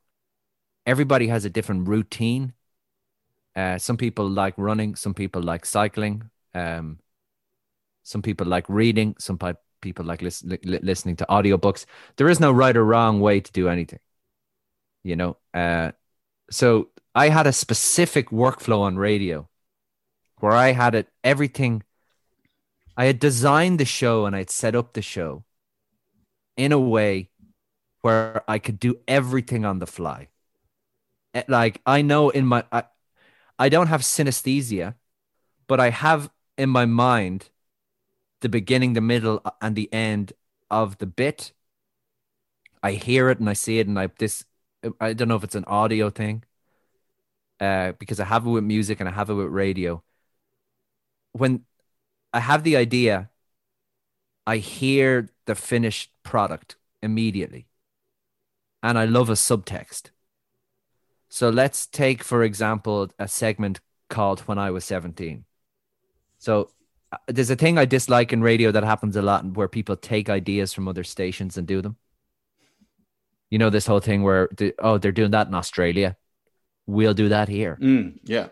Everybody 0.86 1.28
has 1.28 1.46
a 1.46 1.50
different 1.50 1.88
routine. 1.88 2.54
Uh, 3.56 3.78
some 3.78 3.98
people 3.98 4.30
like 4.30 4.54
running, 4.58 4.96
some 4.96 5.14
people 5.14 5.42
like 5.42 5.66
cycling, 5.66 6.30
um, 6.54 7.00
some 8.04 8.22
people 8.22 8.46
like 8.46 8.68
reading, 8.68 9.16
some 9.18 9.38
pe- 9.38 9.54
people 9.82 10.06
like 10.06 10.22
li- 10.22 10.60
li- 10.64 10.80
listening 10.84 11.16
to 11.18 11.26
audiobooks. 11.30 11.86
There 12.18 12.30
is 12.30 12.40
no 12.40 12.52
right 12.52 12.76
or 12.76 12.84
wrong 12.84 13.20
way 13.22 13.40
to 13.40 13.52
do 13.52 13.70
anything, 13.70 14.00
you 15.04 15.16
know. 15.16 15.38
Uh, 15.54 15.92
so 16.52 16.90
I 17.16 17.30
had 17.30 17.48
a 17.48 17.54
specific 17.54 18.30
workflow 18.30 18.82
on 18.82 18.98
radio 18.98 19.48
where 20.40 20.52
I 20.52 20.74
had 20.74 20.96
it 20.96 21.08
everything. 21.24 21.84
I 22.98 23.06
had 23.06 23.20
designed 23.20 23.80
the 23.80 23.86
show 23.86 24.26
and 24.26 24.36
I 24.36 24.40
had 24.40 24.50
set 24.50 24.76
up 24.76 24.94
the 24.94 25.02
show 25.02 25.46
in 26.58 26.72
a 26.72 26.80
way 26.80 27.30
where 28.02 28.44
I 28.48 28.60
could 28.60 28.80
do 28.80 29.00
everything 29.08 29.66
on 29.66 29.80
the 29.80 29.88
fly. 29.88 30.30
Eh, 31.36 31.44
Like 31.48 31.82
I 31.86 32.02
know 32.02 32.30
in 32.30 32.46
my 32.48 32.64
I, 32.72 32.86
I 33.60 33.70
don't 33.70 33.88
have 33.88 34.02
synesthesia, 34.02 34.96
but 35.68 35.80
I 35.82 35.92
have 35.92 36.32
in 36.58 36.70
my 36.70 36.86
mind 36.86 37.52
the 38.42 38.50
beginning, 38.50 38.94
the 38.94 39.02
middle, 39.02 39.42
uh, 39.46 39.52
and 39.62 39.76
the 39.76 39.92
end 39.94 40.34
of 40.72 40.98
the 41.00 41.08
bit. 41.08 41.54
I 42.84 42.94
hear 42.94 43.30
it 43.30 43.40
and 43.40 43.50
I 43.50 43.54
see 43.54 43.80
it, 43.80 43.88
and 43.88 44.00
I 44.00 44.08
this 44.08 44.46
I 45.00 45.14
don't 45.14 45.28
know 45.28 45.36
if 45.36 45.44
it's 45.44 45.56
an 45.56 45.66
audio 45.66 46.10
thing, 46.10 46.44
uh, 47.60 47.94
because 47.94 48.20
I 48.20 48.26
have 48.26 48.46
it 48.46 48.50
with 48.50 48.64
music 48.64 49.00
and 49.00 49.10
I 49.10 49.12
have 49.14 49.30
it 49.30 49.34
with 49.34 49.48
radio. 49.48 50.04
When 51.34 51.66
I 52.34 52.42
have 52.42 52.64
the 52.64 52.78
idea, 52.78 53.32
I 54.48 54.58
hear 54.58 55.30
the 55.46 55.54
finished 55.56 56.12
product 56.24 56.78
immediately, 57.04 57.68
and 58.84 58.98
I 58.98 59.06
love 59.06 59.30
a 59.30 59.34
subtext. 59.34 60.12
So 61.36 61.50
let's 61.50 61.86
take, 61.86 62.24
for 62.24 62.46
example, 62.46 63.12
a 63.20 63.28
segment 63.28 63.82
called 64.10 64.40
When 64.48 64.58
I 64.58 64.72
Was 64.72 64.86
17. 64.86 65.44
So 66.38 66.70
uh, 67.12 67.18
there's 67.28 67.50
a 67.50 67.58
thing 67.58 67.78
I 67.78 67.84
dislike 67.84 68.32
in 68.32 68.42
radio 68.42 68.72
that 68.72 68.86
happens 68.86 69.18
a 69.18 69.22
lot 69.22 69.44
where 69.44 69.68
people 69.68 69.98
take 69.98 70.30
ideas 70.30 70.72
from 70.72 70.88
other 70.88 71.04
stations 71.04 71.58
and 71.58 71.68
do 71.68 71.82
them. 71.82 71.98
You 73.50 73.58
know, 73.58 73.70
this 73.70 73.86
whole 73.86 74.00
thing 74.00 74.24
where, 74.24 74.48
the, 74.56 74.74
oh, 74.80 74.98
they're 74.98 75.12
doing 75.12 75.32
that 75.32 75.48
in 75.48 75.56
Australia. 75.56 76.16
We'll 76.88 77.14
do 77.14 77.28
that 77.28 77.50
here. 77.50 77.78
Mm, 77.82 78.18
yeah 78.24 78.48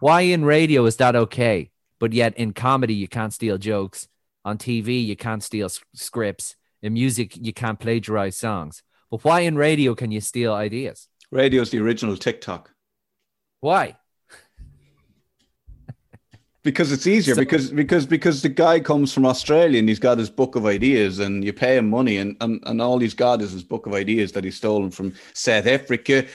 Why 0.00 0.20
in 0.20 0.44
radio 0.44 0.84
is 0.84 0.96
that 0.96 1.16
okay? 1.16 1.70
But 1.98 2.12
yet 2.12 2.36
in 2.36 2.52
comedy, 2.52 2.92
you 2.92 3.08
can't 3.08 3.32
steal 3.32 3.56
jokes. 3.56 4.06
On 4.44 4.58
TV, 4.58 5.02
you 5.02 5.16
can't 5.16 5.42
steal 5.42 5.64
s- 5.64 5.80
scripts. 5.94 6.56
In 6.82 6.92
music, 6.92 7.38
you 7.38 7.54
can't 7.54 7.80
plagiarize 7.80 8.36
songs. 8.36 8.82
But 9.10 9.24
why 9.24 9.40
in 9.40 9.56
radio 9.56 9.94
can 9.94 10.10
you 10.10 10.20
steal 10.20 10.52
ideas? 10.52 11.08
Radio's 11.30 11.70
the 11.70 11.78
original 11.78 12.16
tiktok 12.16 12.72
Why? 13.60 13.96
because 16.62 16.92
it's 16.92 17.06
easier 17.06 17.34
So- 17.34 17.40
because 17.40 17.70
because 17.70 18.06
because 18.06 18.42
the 18.42 18.48
guy 18.48 18.80
comes 18.80 19.12
from 19.12 19.26
australia 19.26 19.78
and 19.78 19.88
he's 19.88 19.98
got 19.98 20.18
his 20.18 20.30
book 20.30 20.56
of 20.56 20.66
ideas 20.66 21.18
and 21.18 21.44
you 21.44 21.52
pay 21.52 21.76
him 21.76 21.88
money 21.88 22.18
and 22.18 22.36
and, 22.40 22.62
and 22.66 22.82
all 22.82 22.98
he's 22.98 23.14
got 23.14 23.40
is 23.42 23.52
his 23.52 23.64
book 23.64 23.86
of 23.86 23.94
ideas 23.94 24.32
that 24.32 24.44
he's 24.44 24.56
stolen 24.56 24.90
from 24.90 25.14
south 25.32 25.66
africa 25.66 26.26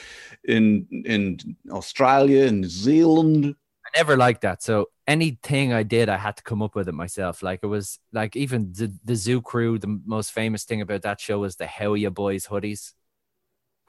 in 0.45 0.85
in 1.05 1.37
australia 1.71 2.45
and 2.47 2.61
new 2.61 2.67
zealand 2.67 3.55
I 3.87 3.99
never 3.99 4.17
liked 4.17 4.41
that. 4.41 4.63
So 4.63 4.87
anything 5.07 5.71
I 5.71 5.83
did, 5.83 6.09
I 6.09 6.17
had 6.17 6.35
to 6.37 6.43
come 6.43 6.63
up 6.63 6.73
with 6.73 6.89
it 6.89 6.95
myself. 6.95 7.43
Like 7.43 7.59
it 7.61 7.67
was 7.67 7.99
like 8.11 8.35
even 8.35 8.73
the, 8.73 8.91
the 9.05 9.15
Zoo 9.15 9.43
Crew, 9.43 9.77
the 9.77 10.01
most 10.05 10.31
famous 10.31 10.63
thing 10.63 10.81
about 10.81 11.03
that 11.03 11.21
show 11.21 11.37
was 11.37 11.55
the 11.55 11.69
Ya 11.95 12.09
Boys 12.09 12.47
hoodies, 12.47 12.93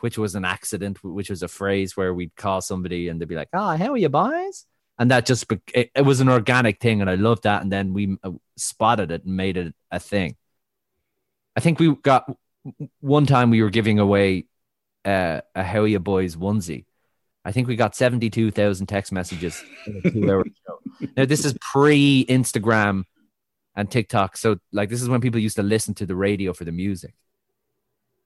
which 0.00 0.18
was 0.18 0.34
an 0.34 0.44
accident, 0.44 1.02
which 1.02 1.30
was 1.30 1.42
a 1.42 1.48
phrase 1.48 1.96
where 1.96 2.12
we'd 2.12 2.36
call 2.36 2.60
somebody 2.60 3.08
and 3.08 3.20
they'd 3.20 3.28
be 3.28 3.34
like, 3.34 3.48
"Oh, 3.52 3.76
how 3.76 3.92
are 3.92 3.96
you 3.96 4.08
boys?" 4.08 4.66
And 4.98 5.10
that 5.10 5.26
just 5.26 5.50
it, 5.74 5.90
it 5.94 6.02
was 6.02 6.20
an 6.20 6.28
organic 6.28 6.80
thing, 6.80 7.00
and 7.00 7.10
I 7.10 7.14
loved 7.14 7.44
that. 7.44 7.62
And 7.62 7.70
then 7.70 7.92
we 7.92 8.16
uh, 8.22 8.32
spotted 8.56 9.10
it 9.10 9.24
and 9.24 9.36
made 9.36 9.56
it 9.56 9.74
a 9.90 10.00
thing. 10.00 10.36
I 11.56 11.60
think 11.60 11.78
we 11.78 11.94
got 11.94 12.30
one 13.00 13.26
time 13.26 13.50
we 13.50 13.62
were 13.62 13.70
giving 13.70 13.98
away 13.98 14.46
uh, 15.04 15.40
a 15.54 15.62
How 15.62 15.84
You 15.84 15.98
Boys 15.98 16.36
onesie. 16.36 16.84
I 17.44 17.52
think 17.52 17.68
we 17.68 17.76
got 17.76 17.94
72,000 17.94 18.86
text 18.86 19.12
messages 19.12 19.62
in 19.86 20.28
a 20.28 20.42
show. 20.42 20.42
Now, 21.16 21.26
this 21.26 21.44
is 21.44 21.56
pre 21.60 22.26
Instagram 22.28 23.04
and 23.76 23.88
TikTok. 23.88 24.36
So, 24.36 24.56
like, 24.72 24.88
this 24.88 25.00
is 25.00 25.08
when 25.08 25.20
people 25.20 25.40
used 25.40 25.56
to 25.56 25.62
listen 25.62 25.94
to 25.94 26.06
the 26.06 26.16
radio 26.16 26.52
for 26.52 26.64
the 26.64 26.72
music. 26.72 27.14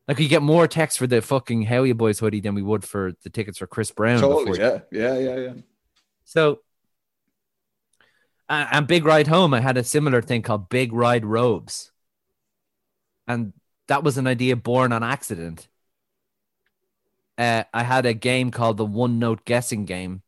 Like, 0.09 0.19
you 0.19 0.29
get 0.29 0.43
more 0.43 0.67
text 0.67 0.99
for 0.99 1.07
the 1.07 1.23
fucking 1.23 1.63
How 1.63 1.85
Ya 1.85 1.95
Boys 1.95 2.19
hoodie 2.19 2.41
than 2.41 2.55
we 2.55 2.63
would 2.63 2.85
for 2.85 3.13
the 3.23 3.31
tickets 3.31 3.59
for 3.59 3.67
Chris 3.67 3.91
Brown. 3.91 4.21
Totally, 4.21 4.59
yeah, 4.59 4.81
yeah, 4.91 5.19
yeah, 5.19 5.37
yeah. 5.37 5.53
So, 6.25 6.61
and 8.49 8.87
Big 8.87 9.05
Ride 9.05 9.29
Home, 9.29 9.55
I 9.55 9.61
had 9.61 9.77
a 9.77 9.85
similar 9.85 10.21
thing 10.23 10.43
called 10.43 10.69
Big 10.69 10.93
Ride 10.93 11.25
Robes. 11.25 11.93
And 13.29 13.53
that 13.87 14.03
was 14.03 14.19
an 14.19 14.27
idea 14.27 14.57
born 14.57 14.93
on 14.93 15.05
accident 15.05 15.69
uh, 17.41 17.65
I 17.73 17.83
had 17.85 18.05
a 18.05 18.13
game 18.13 18.51
called 18.51 18.77
the 18.77 18.85
One 18.85 19.19
Note 19.19 19.47
Guessing 19.47 19.87
Game. 19.87 20.23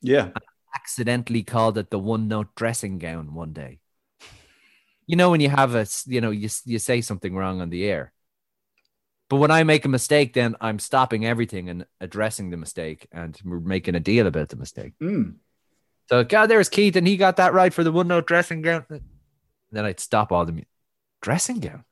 Yeah. 0.00 0.30
accidentally 0.74 1.42
called 1.42 1.76
it 1.76 1.90
the 1.90 1.98
One 1.98 2.26
Note 2.26 2.54
Dressing 2.54 2.98
Gown 2.98 3.34
one 3.34 3.52
day. 3.52 3.80
You 5.06 5.16
know 5.16 5.30
when 5.30 5.40
you 5.40 5.50
have 5.50 5.74
a, 5.74 5.86
you 6.06 6.22
know, 6.22 6.30
you 6.30 6.48
you 6.64 6.78
say 6.78 7.02
something 7.02 7.34
wrong 7.34 7.60
on 7.60 7.68
the 7.68 7.84
air. 7.84 8.12
But 9.28 9.36
when 9.36 9.50
I 9.50 9.62
make 9.62 9.84
a 9.84 9.88
mistake, 9.88 10.32
then 10.32 10.56
I'm 10.60 10.78
stopping 10.78 11.26
everything 11.26 11.68
and 11.68 11.84
addressing 12.00 12.50
the 12.50 12.56
mistake, 12.56 13.06
and 13.12 13.38
we're 13.44 13.60
making 13.60 13.94
a 13.94 14.00
deal 14.00 14.26
about 14.26 14.48
the 14.48 14.56
mistake. 14.56 14.94
Mm. 15.02 15.36
So, 16.08 16.24
God, 16.24 16.46
there's 16.46 16.70
Keith, 16.70 16.96
and 16.96 17.06
he 17.06 17.18
got 17.18 17.36
that 17.36 17.52
right 17.52 17.72
for 17.72 17.84
the 17.84 17.92
one 17.92 18.08
note 18.08 18.26
dressing 18.26 18.62
gown. 18.62 18.86
Then 19.70 19.84
I'd 19.84 20.00
stop 20.00 20.32
all 20.32 20.46
the 20.46 20.52
mu- 20.52 20.62
dressing 21.20 21.60
gown. 21.60 21.84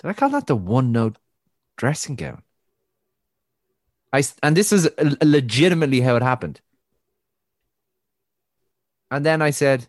Did 0.00 0.08
I 0.08 0.12
call 0.12 0.30
that 0.30 0.46
the 0.46 0.54
one 0.54 0.92
note 0.92 1.18
dressing 1.76 2.14
gown? 2.14 2.42
I 4.12 4.22
and 4.44 4.56
this 4.56 4.72
is 4.72 4.88
legitimately 5.22 6.00
how 6.00 6.14
it 6.14 6.22
happened. 6.22 6.60
And 9.10 9.26
then 9.26 9.42
I 9.42 9.50
said, 9.50 9.88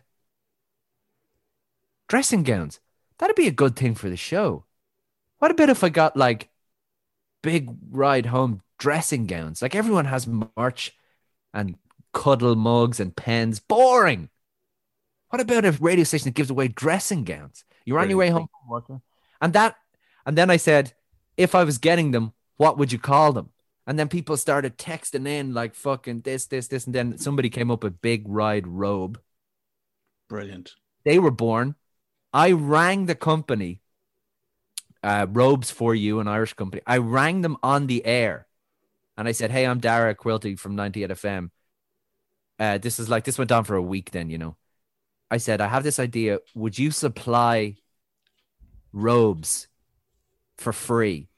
dressing 2.08 2.42
gowns. 2.42 2.80
That'd 3.18 3.36
be 3.36 3.46
a 3.46 3.52
good 3.52 3.76
thing 3.76 3.94
for 3.94 4.08
the 4.08 4.16
show. 4.16 4.64
What 5.38 5.50
about 5.50 5.70
if 5.70 5.84
I 5.84 5.88
got 5.88 6.16
like 6.16 6.48
big 7.42 7.70
ride 7.90 8.26
home 8.26 8.62
dressing 8.78 9.26
gowns? 9.26 9.62
Like 9.62 9.74
everyone 9.74 10.06
has 10.06 10.26
merch 10.26 10.94
and 11.52 11.76
cuddle 12.12 12.56
mugs 12.56 13.00
and 13.00 13.14
pens. 13.14 13.60
Boring. 13.60 14.30
What 15.30 15.40
about 15.40 15.64
a 15.64 15.72
radio 15.72 16.04
station 16.04 16.26
that 16.26 16.34
gives 16.34 16.50
away 16.50 16.68
dressing 16.68 17.24
gowns? 17.24 17.64
You're 17.84 17.98
on 17.98 18.08
your 18.08 18.18
way 18.18 18.30
home 18.30 18.48
from 18.48 18.70
work. 18.70 18.84
And 19.40 19.52
that 19.52 19.76
and 20.24 20.36
then 20.36 20.50
I 20.50 20.56
said, 20.56 20.92
if 21.36 21.54
I 21.54 21.64
was 21.64 21.78
getting 21.78 22.10
them, 22.10 22.32
what 22.56 22.78
would 22.78 22.92
you 22.92 22.98
call 22.98 23.32
them? 23.32 23.50
And 23.86 23.98
then 23.98 24.08
people 24.08 24.36
started 24.36 24.76
texting 24.76 25.28
in 25.28 25.54
like 25.54 25.74
fucking 25.74 26.22
this, 26.22 26.46
this, 26.46 26.66
this. 26.66 26.86
And 26.86 26.94
then 26.94 27.18
somebody 27.18 27.48
came 27.48 27.70
up 27.70 27.84
with 27.84 28.02
Big 28.02 28.24
Ride 28.26 28.66
Robe. 28.66 29.20
Brilliant. 30.28 30.72
They 31.04 31.20
were 31.20 31.30
born. 31.30 31.76
I 32.32 32.50
rang 32.50 33.06
the 33.06 33.14
company, 33.14 33.80
uh, 35.06 35.26
Robes 35.30 35.70
for 35.70 35.94
You, 35.94 36.18
an 36.20 36.28
Irish 36.28 36.54
company. 36.54 36.82
I 36.86 36.98
rang 36.98 37.40
them 37.40 37.56
on 37.62 37.86
the 37.86 38.04
air 38.04 38.46
and 39.16 39.28
I 39.28 39.32
said, 39.32 39.52
Hey, 39.52 39.64
I'm 39.64 39.78
Dara 39.78 40.14
Quilty 40.14 40.58
from 40.58 40.74
98 40.74 41.10
FM. 41.10 41.50
Uh, 42.58 42.78
this 42.78 42.98
is 42.98 43.08
like, 43.08 43.24
this 43.24 43.38
went 43.38 43.52
on 43.52 43.64
for 43.64 43.76
a 43.76 43.82
week 43.82 44.10
then, 44.10 44.30
you 44.30 44.38
know. 44.38 44.56
I 45.30 45.36
said, 45.36 45.60
I 45.60 45.68
have 45.68 45.84
this 45.84 45.98
idea. 45.98 46.40
Would 46.54 46.78
you 46.78 46.90
supply 46.90 47.76
robes 48.92 49.68
for 50.58 50.72
free 50.72 51.28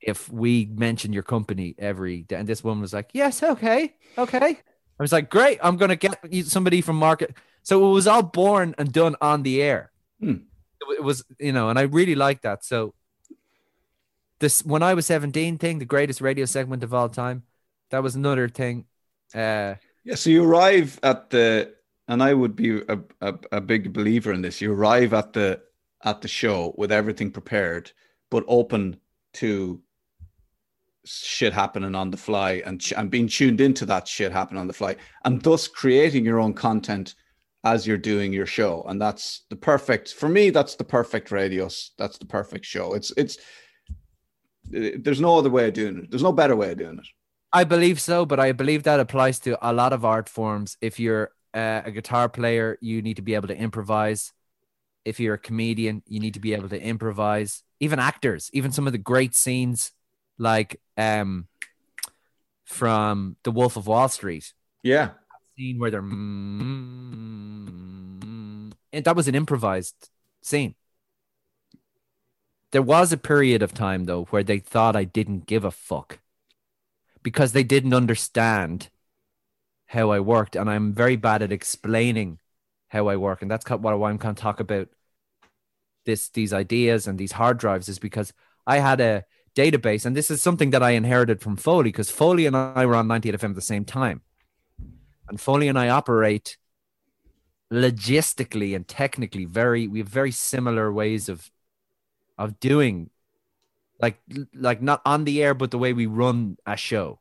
if 0.00 0.30
we 0.30 0.70
mention 0.72 1.12
your 1.12 1.24
company 1.24 1.74
every 1.78 2.22
day. 2.22 2.36
And 2.36 2.48
this 2.48 2.62
woman 2.62 2.80
was 2.80 2.94
like, 2.94 3.10
yes, 3.12 3.42
okay, 3.42 3.94
okay. 4.16 4.58
I 4.98 5.02
was 5.02 5.12
like, 5.12 5.28
great, 5.28 5.58
I'm 5.62 5.76
going 5.76 5.88
to 5.90 5.96
get 5.96 6.46
somebody 6.46 6.80
from 6.80 6.96
market. 6.96 7.34
So 7.62 7.90
it 7.90 7.92
was 7.92 8.06
all 8.06 8.22
born 8.22 8.74
and 8.78 8.92
done 8.92 9.16
on 9.20 9.42
the 9.42 9.60
air. 9.60 9.90
Hmm. 10.20 10.46
It 10.90 11.02
was, 11.02 11.24
you 11.38 11.52
know, 11.52 11.68
and 11.68 11.78
I 11.78 11.82
really 11.82 12.14
like 12.14 12.42
that. 12.42 12.64
So 12.64 12.94
this, 14.38 14.64
when 14.64 14.82
I 14.82 14.94
was 14.94 15.06
17 15.06 15.58
thing, 15.58 15.78
the 15.78 15.84
greatest 15.84 16.20
radio 16.20 16.44
segment 16.44 16.82
of 16.82 16.92
all 16.92 17.08
time, 17.08 17.44
that 17.90 18.02
was 18.02 18.14
another 18.14 18.48
thing. 18.48 18.86
Uh, 19.34 19.74
yeah. 20.04 20.14
So 20.14 20.30
you 20.30 20.44
arrive 20.44 20.98
at 21.02 21.30
the, 21.30 21.74
and 22.08 22.22
I 22.22 22.34
would 22.34 22.54
be 22.54 22.80
a, 22.80 22.98
a, 23.20 23.34
a 23.52 23.60
big 23.60 23.92
believer 23.92 24.32
in 24.32 24.42
this. 24.42 24.60
You 24.60 24.72
arrive 24.72 25.12
at 25.12 25.32
the, 25.32 25.60
at 26.04 26.20
the 26.20 26.28
show 26.28 26.74
with 26.76 26.92
everything 26.92 27.30
prepared, 27.30 27.90
but 28.30 28.44
open 28.46 29.00
to 29.34 29.80
shit 31.04 31.52
happening 31.52 31.94
on 31.94 32.10
the 32.10 32.16
fly 32.16 32.62
and, 32.66 32.84
and 32.96 33.10
being 33.10 33.28
tuned 33.28 33.60
into 33.60 33.86
that 33.86 34.08
shit 34.08 34.32
happening 34.32 34.60
on 34.60 34.66
the 34.66 34.72
fly 34.72 34.96
and 35.24 35.40
thus 35.42 35.68
creating 35.68 36.24
your 36.24 36.40
own 36.40 36.52
content 36.52 37.14
as 37.66 37.84
you're 37.84 37.98
doing 38.12 38.32
your 38.32 38.46
show 38.46 38.84
and 38.88 39.02
that's 39.02 39.44
the 39.50 39.56
perfect 39.56 40.14
for 40.14 40.28
me 40.28 40.50
that's 40.50 40.76
the 40.76 40.84
perfect 40.84 41.32
radio 41.32 41.68
that's 41.98 42.18
the 42.18 42.26
perfect 42.26 42.64
show. 42.64 42.94
It's 42.94 43.10
it's 43.16 43.38
there's 44.68 45.20
no 45.20 45.38
other 45.38 45.50
way 45.50 45.68
of 45.68 45.74
doing 45.74 45.98
it. 45.98 46.10
There's 46.10 46.22
no 46.22 46.32
better 46.32 46.54
way 46.54 46.72
of 46.72 46.78
doing 46.78 46.98
it. 46.98 47.08
I 47.52 47.64
believe 47.64 48.00
so 48.00 48.24
but 48.24 48.38
i 48.38 48.52
believe 48.52 48.82
that 48.84 49.00
applies 49.00 49.38
to 49.40 49.50
a 49.68 49.72
lot 49.72 49.92
of 49.92 50.04
art 50.04 50.28
forms. 50.28 50.76
If 50.80 51.00
you're 51.00 51.30
uh, 51.54 51.82
a 51.84 51.90
guitar 51.90 52.28
player 52.28 52.78
you 52.80 53.02
need 53.02 53.16
to 53.16 53.22
be 53.22 53.34
able 53.34 53.48
to 53.48 53.56
improvise. 53.56 54.32
If 55.04 55.18
you're 55.20 55.34
a 55.34 55.46
comedian 55.48 56.02
you 56.06 56.20
need 56.20 56.34
to 56.34 56.40
be 56.40 56.54
able 56.54 56.68
to 56.68 56.80
improvise. 56.80 57.64
Even 57.80 57.98
actors 57.98 58.48
even 58.52 58.70
some 58.70 58.86
of 58.86 58.92
the 58.92 59.04
great 59.12 59.34
scenes 59.34 59.90
like 60.38 60.80
um 60.96 61.48
from 62.64 63.36
The 63.42 63.52
Wolf 63.58 63.76
of 63.76 63.86
Wall 63.86 64.08
Street. 64.08 64.52
Yeah. 64.82 65.10
Scene 65.56 65.78
where 65.78 65.90
they're 65.90 66.02
mm, 66.02 66.12
and 68.92 69.04
that 69.04 69.16
was 69.16 69.28
an 69.28 69.34
improvised 69.34 70.10
scene. 70.42 70.74
There 72.72 72.82
was 72.82 73.12
a 73.12 73.16
period 73.16 73.62
of 73.62 73.72
time 73.72 74.04
though 74.04 74.24
where 74.24 74.42
they 74.42 74.58
thought 74.58 74.96
I 74.96 75.04
didn't 75.04 75.46
give 75.46 75.64
a 75.64 75.70
fuck 75.70 76.18
because 77.22 77.52
they 77.52 77.64
didn't 77.64 77.94
understand 77.94 78.90
how 79.86 80.10
I 80.10 80.20
worked, 80.20 80.56
and 80.56 80.68
I'm 80.68 80.92
very 80.92 81.16
bad 81.16 81.42
at 81.42 81.52
explaining 81.52 82.38
how 82.88 83.08
I 83.08 83.16
work, 83.16 83.42
and 83.42 83.50
that's 83.50 83.68
what 83.70 83.98
why 83.98 84.10
I'm 84.10 84.16
going 84.16 84.34
to 84.34 84.42
talk 84.42 84.60
about 84.60 84.88
this 86.04 86.28
these 86.28 86.52
ideas 86.52 87.06
and 87.06 87.18
these 87.18 87.32
hard 87.32 87.58
drives 87.58 87.88
is 87.88 87.98
because 87.98 88.32
I 88.66 88.78
had 88.78 89.00
a 89.00 89.24
database. 89.54 90.06
And 90.06 90.16
this 90.16 90.30
is 90.30 90.40
something 90.40 90.70
that 90.70 90.82
I 90.82 90.90
inherited 90.90 91.40
from 91.40 91.56
Foley 91.56 91.84
because 91.84 92.10
Foley 92.10 92.46
and 92.46 92.56
I 92.56 92.86
were 92.86 92.94
on 92.94 93.08
98 93.08 93.40
FM 93.40 93.50
at 93.50 93.54
the 93.54 93.60
same 93.60 93.84
time. 93.84 94.22
And 95.28 95.40
Foley 95.40 95.68
and 95.68 95.78
I 95.78 95.88
operate 95.88 96.56
logistically 97.72 98.76
and 98.76 98.86
technically 98.86 99.44
very 99.44 99.88
we 99.88 99.98
have 99.98 100.08
very 100.08 100.30
similar 100.30 100.92
ways 100.92 101.28
of 101.28 101.50
of 102.38 102.60
doing 102.60 103.10
like 104.00 104.20
like 104.54 104.80
not 104.80 105.02
on 105.04 105.24
the 105.24 105.42
air 105.42 105.52
but 105.52 105.72
the 105.72 105.78
way 105.78 105.92
we 105.92 106.06
run 106.06 106.56
a 106.64 106.76
show. 106.76 107.18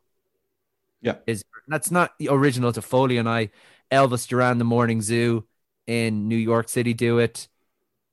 Yeah. 1.01 1.15
Is 1.25 1.43
that's 1.67 1.89
not 1.89 2.13
original 2.29 2.71
to 2.73 2.81
foley 2.81 3.17
and 3.17 3.27
i. 3.27 3.49
Elvis 3.91 4.27
duran 4.27 4.57
the 4.57 4.65
morning 4.65 5.01
zoo 5.01 5.45
in 5.87 6.27
new 6.27 6.35
york 6.35 6.69
city 6.69 6.93
do 6.93 7.19
it. 7.19 7.47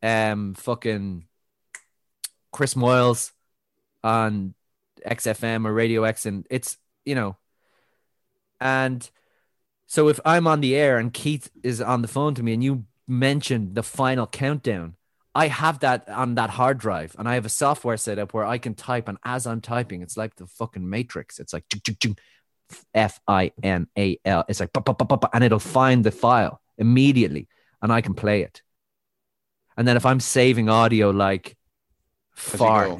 Um 0.02 0.54
fucking 0.54 1.26
chris 2.50 2.74
moyles 2.74 3.32
on 4.02 4.54
XFM 5.06 5.66
or 5.66 5.72
Radio 5.72 6.04
X, 6.04 6.26
and 6.26 6.46
it's 6.50 6.78
you 7.04 7.14
know, 7.14 7.36
and 8.60 9.08
so 9.92 10.08
if 10.08 10.18
I'm 10.24 10.46
on 10.46 10.62
the 10.62 10.74
air 10.74 10.96
and 10.96 11.12
Keith 11.12 11.50
is 11.62 11.82
on 11.82 12.00
the 12.00 12.08
phone 12.08 12.34
to 12.36 12.42
me, 12.42 12.54
and 12.54 12.64
you 12.64 12.86
mentioned 13.06 13.74
the 13.74 13.82
final 13.82 14.26
countdown, 14.26 14.96
I 15.34 15.48
have 15.48 15.80
that 15.80 16.08
on 16.08 16.36
that 16.36 16.48
hard 16.48 16.78
drive, 16.78 17.14
and 17.18 17.28
I 17.28 17.34
have 17.34 17.44
a 17.44 17.50
software 17.50 17.98
set 17.98 18.18
up 18.18 18.32
where 18.32 18.46
I 18.46 18.56
can 18.56 18.74
type, 18.74 19.06
and 19.06 19.18
as 19.22 19.46
I'm 19.46 19.60
typing, 19.60 20.00
it's 20.00 20.16
like 20.16 20.34
the 20.36 20.46
fucking 20.46 20.88
Matrix. 20.88 21.38
It's 21.38 21.52
like 21.52 21.64
F 22.94 23.20
I 23.28 23.52
N 23.62 23.86
A 23.98 24.16
L. 24.24 24.46
It's 24.48 24.60
like 24.60 24.70
and 25.34 25.44
it'll 25.44 25.58
find 25.58 26.02
the 26.02 26.10
file 26.10 26.62
immediately, 26.78 27.46
and 27.82 27.92
I 27.92 28.00
can 28.00 28.14
play 28.14 28.40
it. 28.40 28.62
And 29.76 29.86
then 29.86 29.98
if 29.98 30.06
I'm 30.06 30.20
saving 30.20 30.70
audio 30.70 31.10
like 31.10 31.54
far 32.30 32.96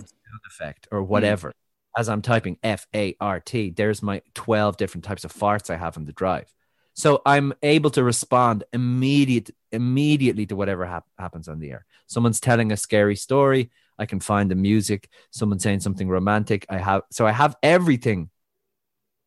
effect 0.46 0.88
or 0.92 1.02
whatever. 1.02 1.48
Mm. 1.48 1.54
As 1.96 2.08
I'm 2.10 2.20
typing 2.20 2.58
F 2.62 2.86
A 2.94 3.16
R 3.18 3.40
T, 3.40 3.70
there's 3.70 4.02
my 4.02 4.20
12 4.34 4.76
different 4.76 5.04
types 5.04 5.24
of 5.24 5.32
farts 5.32 5.70
I 5.70 5.76
have 5.76 5.96
on 5.96 6.04
the 6.04 6.12
drive. 6.12 6.52
So 6.94 7.22
I'm 7.24 7.52
able 7.62 7.90
to 7.90 8.04
respond 8.04 8.64
immediate 8.72 9.50
immediately 9.70 10.46
to 10.46 10.56
whatever 10.56 10.84
hap- 10.84 11.08
happens 11.18 11.48
on 11.48 11.58
the 11.58 11.70
air. 11.70 11.86
Someone's 12.06 12.40
telling 12.40 12.72
a 12.72 12.76
scary 12.76 13.16
story, 13.16 13.70
I 13.98 14.06
can 14.06 14.20
find 14.20 14.50
the 14.50 14.54
music. 14.54 15.08
Someone 15.30 15.58
saying 15.58 15.80
something 15.80 16.08
romantic, 16.08 16.66
I 16.68 16.78
have 16.78 17.02
so 17.10 17.26
I 17.26 17.32
have 17.32 17.56
everything 17.62 18.30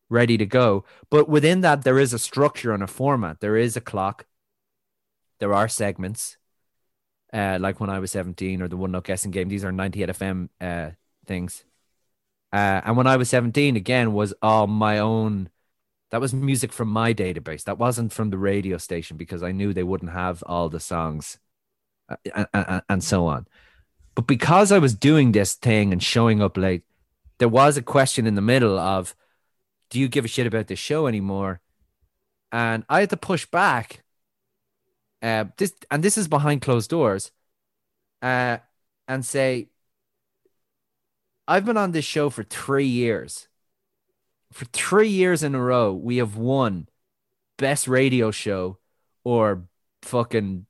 ready 0.08 0.36
to 0.38 0.46
go. 0.46 0.84
But 1.10 1.28
within 1.28 1.62
that, 1.62 1.82
there 1.82 1.98
is 1.98 2.12
a 2.12 2.18
structure 2.18 2.72
and 2.72 2.82
a 2.82 2.86
format. 2.86 3.40
There 3.40 3.56
is 3.56 3.76
a 3.76 3.80
clock. 3.80 4.26
There 5.38 5.52
are 5.52 5.68
segments, 5.68 6.36
uh, 7.32 7.58
like 7.60 7.80
when 7.80 7.90
I 7.90 7.98
was 7.98 8.10
17 8.10 8.62
or 8.62 8.68
the 8.68 8.76
One 8.76 8.92
Note 8.92 9.04
Guessing 9.04 9.30
Game. 9.30 9.48
These 9.48 9.64
are 9.64 9.72
98 9.72 10.10
FM 10.10 10.50
uh, 10.60 10.90
things. 11.26 11.64
Uh, 12.52 12.80
and 12.84 12.96
when 12.96 13.06
I 13.06 13.16
was 13.16 13.28
17, 13.28 13.76
again, 13.76 14.12
was 14.12 14.32
all 14.40 14.66
my 14.66 15.00
own. 15.00 15.50
That 16.10 16.20
was 16.20 16.32
music 16.32 16.72
from 16.72 16.88
my 16.88 17.12
database. 17.12 17.64
That 17.64 17.78
wasn't 17.78 18.12
from 18.12 18.30
the 18.30 18.38
radio 18.38 18.78
station 18.78 19.16
because 19.16 19.42
I 19.42 19.52
knew 19.52 19.72
they 19.72 19.82
wouldn't 19.82 20.12
have 20.12 20.42
all 20.46 20.68
the 20.68 20.80
songs 20.80 21.38
uh, 22.08 22.16
and, 22.34 22.46
and, 22.52 22.82
and 22.88 23.04
so 23.04 23.26
on. 23.26 23.46
But 24.14 24.26
because 24.26 24.72
I 24.72 24.78
was 24.78 24.94
doing 24.94 25.32
this 25.32 25.54
thing 25.54 25.92
and 25.92 26.02
showing 26.02 26.40
up 26.40 26.56
late, 26.56 26.84
there 27.38 27.48
was 27.48 27.76
a 27.76 27.82
question 27.82 28.26
in 28.26 28.34
the 28.34 28.40
middle 28.40 28.78
of, 28.78 29.14
do 29.90 30.00
you 30.00 30.08
give 30.08 30.24
a 30.24 30.28
shit 30.28 30.46
about 30.46 30.68
this 30.68 30.78
show 30.78 31.06
anymore? 31.06 31.60
And 32.50 32.84
I 32.88 33.00
had 33.00 33.10
to 33.10 33.16
push 33.16 33.44
back. 33.46 34.02
Uh, 35.22 35.46
this 35.56 35.74
and 35.90 36.02
this 36.02 36.16
is 36.16 36.28
behind 36.28 36.62
closed 36.62 36.90
doors, 36.90 37.32
uh, 38.22 38.58
and 39.08 39.24
say, 39.24 39.68
I've 41.48 41.64
been 41.64 41.76
on 41.76 41.92
this 41.92 42.04
show 42.04 42.30
for 42.30 42.42
three 42.42 42.86
years. 42.86 43.48
For 44.52 44.64
three 44.66 45.08
years 45.08 45.42
in 45.42 45.54
a 45.54 45.60
row, 45.60 45.92
we 45.92 46.16
have 46.18 46.36
won 46.36 46.88
best 47.58 47.88
radio 47.88 48.30
show 48.30 48.78
or 49.24 49.64
fucking 50.02 50.66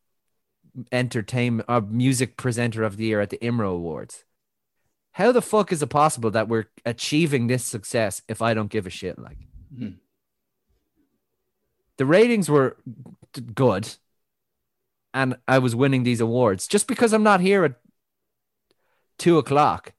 entertainment 0.92 1.68
or 1.68 1.80
music 1.80 2.36
presenter 2.36 2.82
of 2.82 2.96
the 2.96 3.04
year 3.06 3.20
at 3.20 3.30
the 3.30 3.38
IMRO 3.38 3.70
Awards. 3.74 4.24
How 5.12 5.32
the 5.32 5.42
fuck 5.42 5.72
is 5.72 5.82
it 5.82 5.86
possible 5.88 6.30
that 6.32 6.48
we're 6.48 6.66
achieving 6.84 7.46
this 7.46 7.64
success 7.64 8.22
if 8.28 8.42
I 8.42 8.54
don't 8.54 8.70
give 8.70 8.86
a 8.86 8.90
shit? 8.90 9.18
Like, 9.18 9.38
Hmm. 9.76 9.92
the 11.96 12.04
ratings 12.06 12.50
were 12.50 12.76
good, 13.54 13.96
and 15.14 15.36
I 15.48 15.58
was 15.58 15.74
winning 15.74 16.02
these 16.02 16.20
awards 16.20 16.66
just 16.68 16.86
because 16.86 17.12
I'm 17.12 17.22
not 17.22 17.40
here 17.40 17.64
at 17.64 17.74
two 19.18 19.38
o'clock 19.38 19.92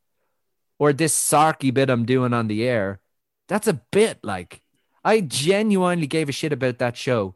or 0.78 0.94
this 0.94 1.16
sarky 1.20 1.74
bit 1.74 1.90
I'm 1.90 2.06
doing 2.06 2.34
on 2.34 2.48
the 2.48 2.64
air. 2.64 3.00
That's 3.48 3.68
a 3.68 3.74
bit 3.92 4.20
like 4.24 4.62
I 5.04 5.22
genuinely 5.22 6.08
gave 6.08 6.30
a 6.30 6.34
shit 6.34 6.52
about 6.54 6.80
that 6.80 6.98
show 6.98 7.36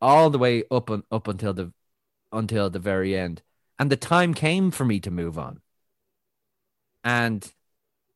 all 0.00 0.30
the 0.30 0.38
way 0.38 0.64
up 0.70 0.88
and 0.90 1.02
up 1.10 1.28
until 1.28 1.52
the 1.52 1.72
until 2.32 2.70
the 2.70 2.78
very 2.78 3.16
end. 3.16 3.42
And 3.78 3.90
the 3.90 3.96
time 3.96 4.34
came 4.34 4.70
for 4.70 4.84
me 4.84 5.00
to 5.00 5.10
move 5.10 5.38
on. 5.38 5.60
And 7.02 7.50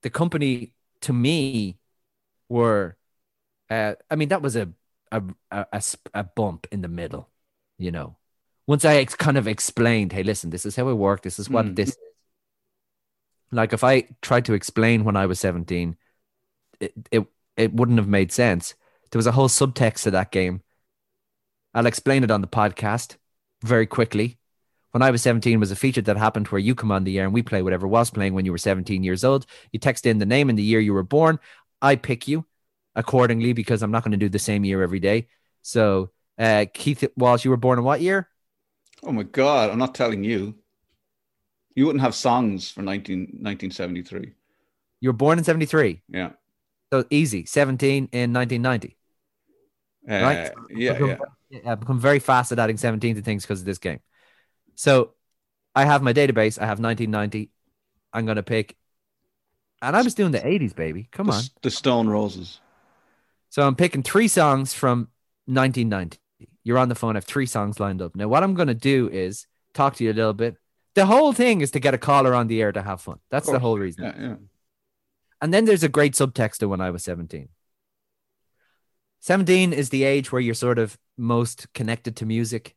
the 0.02 0.10
company 0.10 0.74
to 1.02 1.12
me 1.12 1.78
were 2.48 2.96
uh, 3.70 3.94
I 4.10 4.16
mean 4.16 4.28
that 4.28 4.42
was 4.42 4.56
a 4.56 4.70
a, 5.12 5.22
a 5.50 5.82
a 6.14 6.24
bump 6.24 6.66
in 6.72 6.82
the 6.82 6.88
middle, 6.88 7.30
you 7.78 7.90
know. 7.90 8.16
Once 8.66 8.84
I 8.84 8.96
ex- 8.96 9.14
kind 9.14 9.36
of 9.36 9.46
explained, 9.46 10.12
hey, 10.12 10.22
listen, 10.22 10.50
this 10.50 10.64
is 10.64 10.76
how 10.76 10.88
it 10.88 10.94
worked. 10.94 11.24
This 11.24 11.38
is 11.38 11.50
what 11.50 11.66
Mm. 11.66 11.76
this 11.76 11.90
is. 11.90 11.96
Like 13.50 13.72
if 13.72 13.84
I 13.84 14.08
tried 14.22 14.46
to 14.46 14.54
explain 14.54 15.04
when 15.04 15.16
I 15.16 15.26
was 15.26 15.38
17, 15.38 15.96
it, 16.84 17.08
it 17.10 17.26
it 17.56 17.72
wouldn't 17.72 17.98
have 17.98 18.08
made 18.08 18.32
sense. 18.32 18.74
There 19.10 19.18
was 19.18 19.26
a 19.26 19.32
whole 19.32 19.48
subtext 19.48 20.02
to 20.02 20.10
that 20.12 20.32
game. 20.32 20.62
I'll 21.72 21.86
explain 21.86 22.24
it 22.24 22.30
on 22.30 22.40
the 22.40 22.46
podcast 22.46 23.16
very 23.62 23.86
quickly. 23.86 24.38
When 24.90 25.02
I 25.02 25.10
was 25.10 25.22
17 25.22 25.58
was 25.58 25.72
a 25.72 25.76
feature 25.76 26.02
that 26.02 26.16
happened 26.16 26.46
where 26.48 26.60
you 26.60 26.74
come 26.74 26.92
on 26.92 27.02
the 27.02 27.18
air 27.18 27.24
and 27.24 27.34
we 27.34 27.42
play 27.42 27.62
whatever 27.62 27.88
was 27.88 28.10
playing 28.10 28.34
when 28.34 28.44
you 28.44 28.52
were 28.52 28.58
17 28.58 29.02
years 29.02 29.24
old. 29.24 29.44
You 29.72 29.80
text 29.80 30.06
in 30.06 30.18
the 30.18 30.26
name 30.26 30.48
and 30.48 30.58
the 30.58 30.62
year 30.62 30.78
you 30.78 30.94
were 30.94 31.02
born. 31.02 31.40
I 31.82 31.96
pick 31.96 32.28
you 32.28 32.44
accordingly 32.94 33.52
because 33.52 33.82
I'm 33.82 33.90
not 33.90 34.04
going 34.04 34.12
to 34.12 34.16
do 34.16 34.28
the 34.28 34.38
same 34.38 34.64
year 34.64 34.82
every 34.82 35.00
day. 35.00 35.26
So, 35.62 36.10
uh, 36.38 36.66
Keith 36.72 37.04
Walsh, 37.16 37.44
you 37.44 37.50
were 37.50 37.56
born 37.56 37.78
in 37.78 37.84
what 37.84 38.00
year? 38.00 38.28
Oh 39.02 39.12
my 39.12 39.24
God, 39.24 39.70
I'm 39.70 39.78
not 39.78 39.94
telling 39.94 40.22
you. 40.22 40.54
You 41.74 41.86
wouldn't 41.86 42.02
have 42.02 42.14
songs 42.14 42.70
for 42.70 42.82
19, 42.82 43.18
1973. 43.18 44.32
You 45.00 45.08
were 45.08 45.12
born 45.12 45.38
in 45.38 45.44
73. 45.44 46.02
Yeah. 46.08 46.30
So 46.94 47.04
easy. 47.10 47.44
17 47.44 48.08
in 48.12 48.32
1990. 48.32 48.96
Uh, 50.08 50.22
Right. 50.22 50.52
Yeah, 50.70 50.92
become, 50.92 51.08
yeah. 51.08 51.16
yeah, 51.50 51.72
I've 51.72 51.80
become 51.80 51.98
very 51.98 52.20
fast 52.20 52.52
at 52.52 52.60
adding 52.60 52.76
17 52.76 53.16
to 53.16 53.22
things 53.22 53.42
because 53.42 53.58
of 53.58 53.66
this 53.66 53.78
game. 53.78 53.98
So 54.76 55.14
I 55.74 55.86
have 55.86 56.02
my 56.02 56.12
database. 56.12 56.56
I 56.56 56.66
have 56.66 56.78
1990. 56.78 57.50
I'm 58.12 58.26
going 58.26 58.36
to 58.36 58.44
pick, 58.44 58.76
and 59.82 59.96
I 59.96 60.02
was 60.02 60.14
doing 60.14 60.30
the 60.30 60.38
80s, 60.46 60.72
baby. 60.72 61.08
Come 61.10 61.26
The, 61.26 61.32
on. 61.32 61.42
The 61.62 61.70
Stone 61.72 62.08
Roses. 62.08 62.60
So 63.50 63.66
I'm 63.66 63.74
picking 63.74 64.04
three 64.04 64.28
songs 64.28 64.72
from 64.72 65.08
1990. 65.46 66.18
You're 66.62 66.78
on 66.78 66.88
the 66.88 66.94
phone. 66.94 67.16
I 67.16 67.18
have 67.18 67.24
three 67.24 67.46
songs 67.46 67.80
lined 67.80 68.02
up. 68.02 68.14
Now, 68.14 68.28
what 68.28 68.44
I'm 68.44 68.54
going 68.54 68.68
to 68.68 68.74
do 68.74 69.08
is 69.08 69.48
talk 69.72 69.96
to 69.96 70.04
you 70.04 70.12
a 70.12 70.14
little 70.14 70.32
bit. 70.32 70.58
The 70.94 71.06
whole 71.06 71.32
thing 71.32 71.60
is 71.60 71.72
to 71.72 71.80
get 71.80 71.92
a 71.92 71.98
caller 71.98 72.34
on 72.34 72.46
the 72.46 72.62
air 72.62 72.70
to 72.70 72.82
have 72.82 73.00
fun. 73.00 73.18
That's 73.30 73.50
the 73.50 73.58
whole 73.58 73.80
reason. 73.80 74.04
Yeah, 74.04 74.14
yeah. 74.16 74.34
And 75.44 75.52
then 75.52 75.66
there's 75.66 75.82
a 75.82 75.90
great 75.90 76.14
subtext 76.14 76.56
to 76.60 76.70
when 76.70 76.80
I 76.80 76.88
was 76.88 77.04
17. 77.04 77.50
17 79.20 79.74
is 79.74 79.90
the 79.90 80.04
age 80.04 80.32
where 80.32 80.40
you're 80.40 80.54
sort 80.54 80.78
of 80.78 80.96
most 81.18 81.70
connected 81.74 82.16
to 82.16 82.24
music. 82.24 82.74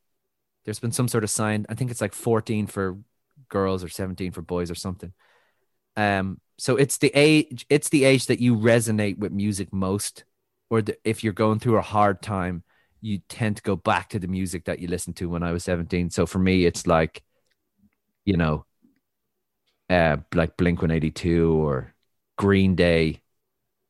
There's 0.66 0.78
been 0.78 0.92
some 0.92 1.08
sort 1.08 1.24
of 1.24 1.30
sign. 1.30 1.64
I 1.70 1.74
think 1.74 1.90
it's 1.90 2.02
like 2.02 2.12
14 2.12 2.66
for 2.66 2.98
girls 3.48 3.82
or 3.82 3.88
17 3.88 4.32
for 4.32 4.42
boys 4.42 4.70
or 4.70 4.74
something. 4.74 5.14
Um, 5.96 6.42
so 6.58 6.76
it's 6.76 6.98
the 6.98 7.10
age, 7.14 7.64
it's 7.70 7.88
the 7.88 8.04
age 8.04 8.26
that 8.26 8.38
you 8.38 8.54
resonate 8.54 9.16
with 9.16 9.32
music 9.32 9.72
most, 9.72 10.24
or 10.68 10.82
the, 10.82 10.98
if 11.04 11.24
you're 11.24 11.32
going 11.32 11.60
through 11.60 11.78
a 11.78 11.82
hard 11.96 12.20
time, 12.20 12.64
you 13.00 13.20
tend 13.30 13.56
to 13.56 13.62
go 13.62 13.76
back 13.76 14.10
to 14.10 14.18
the 14.18 14.28
music 14.28 14.66
that 14.66 14.78
you 14.78 14.88
listened 14.88 15.16
to 15.16 15.30
when 15.30 15.42
I 15.42 15.52
was 15.52 15.64
17. 15.64 16.10
So 16.10 16.26
for 16.26 16.38
me, 16.38 16.66
it's 16.66 16.86
like, 16.86 17.22
you 18.26 18.36
know, 18.36 18.66
uh, 19.88 20.18
like 20.34 20.58
Blink 20.58 20.82
182 20.82 21.50
or 21.50 21.94
Green 22.38 22.74
Day, 22.74 23.20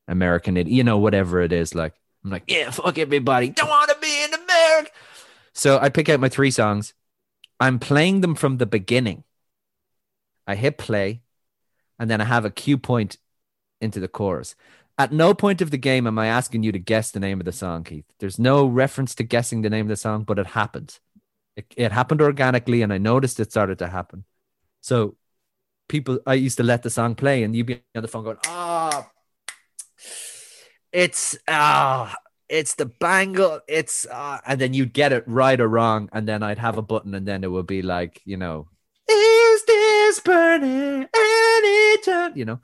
American, 0.08 0.56
you 0.56 0.82
know, 0.82 0.98
whatever 0.98 1.40
it 1.40 1.52
is. 1.52 1.74
Like, 1.74 1.94
I'm 2.24 2.30
like, 2.30 2.44
yeah, 2.48 2.70
fuck 2.70 2.98
everybody. 2.98 3.50
Don't 3.50 3.68
want 3.68 3.90
to 3.90 3.96
be 4.00 4.24
in 4.24 4.34
America. 4.34 4.90
So 5.52 5.78
I 5.78 5.90
pick 5.90 6.08
out 6.08 6.18
my 6.18 6.28
three 6.28 6.50
songs. 6.50 6.94
I'm 7.60 7.78
playing 7.78 8.22
them 8.22 8.34
from 8.34 8.56
the 8.58 8.66
beginning. 8.66 9.22
I 10.46 10.54
hit 10.54 10.78
play, 10.78 11.20
and 11.98 12.10
then 12.10 12.20
I 12.20 12.24
have 12.24 12.44
a 12.44 12.50
cue 12.50 12.78
point 12.78 13.18
into 13.80 14.00
the 14.00 14.08
chorus. 14.08 14.56
At 14.96 15.12
no 15.12 15.34
point 15.34 15.60
of 15.60 15.70
the 15.70 15.78
game 15.78 16.06
am 16.06 16.18
I 16.18 16.26
asking 16.26 16.64
you 16.64 16.72
to 16.72 16.78
guess 16.78 17.10
the 17.10 17.20
name 17.20 17.40
of 17.40 17.44
the 17.44 17.52
song, 17.52 17.84
Keith. 17.84 18.06
There's 18.18 18.38
no 18.38 18.66
reference 18.66 19.14
to 19.16 19.22
guessing 19.22 19.62
the 19.62 19.70
name 19.70 19.86
of 19.86 19.90
the 19.90 19.96
song, 19.96 20.24
but 20.24 20.38
it 20.38 20.46
happened. 20.46 20.98
It, 21.54 21.66
it 21.76 21.92
happened 21.92 22.20
organically, 22.20 22.82
and 22.82 22.92
I 22.92 22.98
noticed 22.98 23.38
it 23.38 23.50
started 23.50 23.78
to 23.80 23.88
happen. 23.88 24.24
So 24.80 25.16
people, 25.88 26.20
I 26.26 26.34
used 26.34 26.58
to 26.58 26.62
let 26.62 26.82
the 26.82 26.90
song 26.90 27.14
play, 27.14 27.42
and 27.42 27.56
you'd 27.56 27.66
be 27.66 27.82
on 27.96 28.02
the 28.02 28.08
phone 28.08 28.24
going, 28.24 28.38
"Ah, 28.46 29.10
it's 30.92 31.36
ah, 31.48 32.14
it's 32.48 32.74
the 32.74 32.86
bangle, 32.86 33.60
it's," 33.68 34.06
ah, 34.10 34.40
and 34.46 34.60
then 34.60 34.74
you'd 34.74 34.92
get 34.92 35.12
it 35.12 35.24
right 35.26 35.60
or 35.60 35.68
wrong, 35.68 36.08
and 36.12 36.28
then 36.28 36.42
I'd 36.42 36.58
have 36.58 36.78
a 36.78 36.82
button, 36.82 37.14
and 37.14 37.26
then 37.26 37.44
it 37.44 37.50
would 37.50 37.66
be 37.66 37.82
like, 37.82 38.20
you 38.24 38.36
know, 38.36 38.68
"Is 39.08 39.64
this 39.66 40.20
burning 40.20 41.08
any 41.14 41.98
time?" 42.02 42.36
You 42.36 42.44
know. 42.44 42.60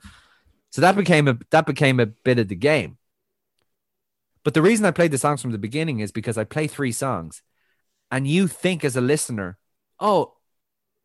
So 0.71 0.81
that 0.81 0.95
became 0.95 1.27
a 1.27 1.37
that 1.51 1.65
became 1.65 1.99
a 1.99 2.05
bit 2.05 2.39
of 2.39 2.47
the 2.47 2.55
game. 2.55 2.97
But 4.43 4.53
the 4.53 4.61
reason 4.61 4.85
I 4.85 4.91
played 4.91 5.11
the 5.11 5.17
songs 5.17 5.41
from 5.41 5.51
the 5.51 5.57
beginning 5.57 6.01
is 6.01 6.11
because 6.11 6.37
I 6.37 6.43
play 6.43 6.67
three 6.67 6.91
songs, 6.91 7.41
and 8.11 8.27
you 8.27 8.47
think 8.47 8.83
as 8.83 8.95
a 8.95 9.01
listener, 9.01 9.57
oh, 9.99 10.34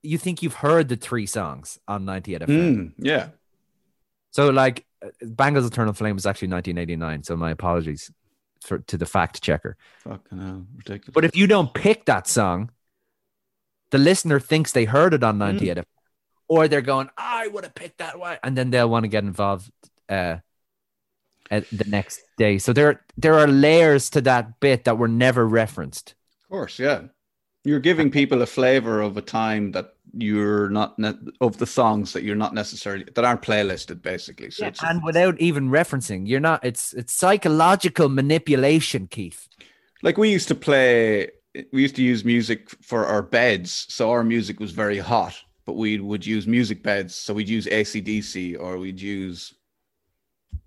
you 0.02 0.18
think 0.18 0.42
you've 0.42 0.54
heard 0.54 0.88
the 0.88 0.96
three 0.96 1.26
songs 1.26 1.78
on 1.86 2.04
98 2.04 2.42
FM. 2.42 2.46
Mm, 2.48 2.92
yeah. 2.98 3.28
So 4.30 4.50
like 4.50 4.86
uh, 5.04 5.08
Bangles 5.22 5.66
Eternal 5.66 5.92
Flame 5.92 6.14
was 6.14 6.26
actually 6.26 6.48
1989. 6.48 7.24
So 7.24 7.36
my 7.36 7.50
apologies 7.50 8.10
for 8.62 8.78
to 8.78 8.96
the 8.96 9.06
fact 9.06 9.42
checker. 9.42 9.76
Fucking 10.04 10.38
hell. 10.38 10.66
Ridiculous. 10.76 11.14
But 11.14 11.24
if 11.24 11.36
you 11.36 11.46
don't 11.46 11.72
pick 11.72 12.06
that 12.06 12.26
song, 12.26 12.70
the 13.90 13.98
listener 13.98 14.40
thinks 14.40 14.72
they 14.72 14.84
heard 14.84 15.14
it 15.14 15.24
on 15.24 15.38
98 15.38 15.78
FM. 15.78 15.84
Or 16.48 16.68
they're 16.68 16.80
going, 16.80 17.08
I 17.16 17.46
would 17.48 17.64
have 17.64 17.74
picked 17.74 17.98
that 17.98 18.18
one. 18.18 18.38
And 18.42 18.56
then 18.56 18.70
they'll 18.70 18.90
want 18.90 19.04
to 19.04 19.08
get 19.08 19.22
involved 19.22 19.70
uh, 20.08 20.36
at 21.50 21.68
the 21.70 21.84
next 21.84 22.22
day. 22.38 22.58
So 22.58 22.72
there 22.72 23.04
there 23.16 23.34
are 23.34 23.46
layers 23.46 24.10
to 24.10 24.20
that 24.22 24.60
bit 24.60 24.84
that 24.84 24.98
were 24.98 25.08
never 25.08 25.46
referenced. 25.46 26.14
Of 26.42 26.48
course, 26.50 26.78
yeah. 26.78 27.02
You're 27.64 27.80
giving 27.80 28.10
people 28.10 28.40
a 28.42 28.46
flavor 28.46 29.00
of 29.02 29.16
a 29.16 29.22
time 29.22 29.72
that 29.72 29.94
you're 30.16 30.70
not 30.70 30.98
ne- 30.98 31.14
of 31.40 31.58
the 31.58 31.66
songs 31.66 32.12
that 32.14 32.22
you're 32.24 32.34
not 32.36 32.54
necessarily 32.54 33.04
that 33.14 33.24
aren't 33.24 33.42
playlisted, 33.42 34.02
basically. 34.02 34.50
So 34.50 34.66
it's, 34.66 34.82
and 34.82 35.02
without 35.04 35.38
even 35.40 35.68
referencing, 35.68 36.26
you're 36.26 36.40
not 36.40 36.64
it's 36.64 36.92
it's 36.94 37.12
psychological 37.12 38.08
manipulation, 38.08 39.06
Keith. 39.08 39.46
like 40.02 40.16
we 40.16 40.30
used 40.30 40.48
to 40.48 40.54
play 40.54 41.30
we 41.72 41.82
used 41.82 41.96
to 41.96 42.02
use 42.02 42.24
music 42.24 42.70
for 42.82 43.06
our 43.06 43.22
beds 43.22 43.86
so 43.88 44.10
our 44.10 44.22
music 44.24 44.60
was 44.60 44.70
very 44.70 44.98
hot 44.98 45.34
but 45.66 45.74
we 45.74 45.98
would 45.98 46.24
use 46.24 46.46
music 46.46 46.82
beds 46.82 47.14
so 47.14 47.34
we'd 47.34 47.48
use 47.48 47.66
acdc 47.66 48.56
or 48.60 48.78
we'd 48.78 49.00
use 49.00 49.52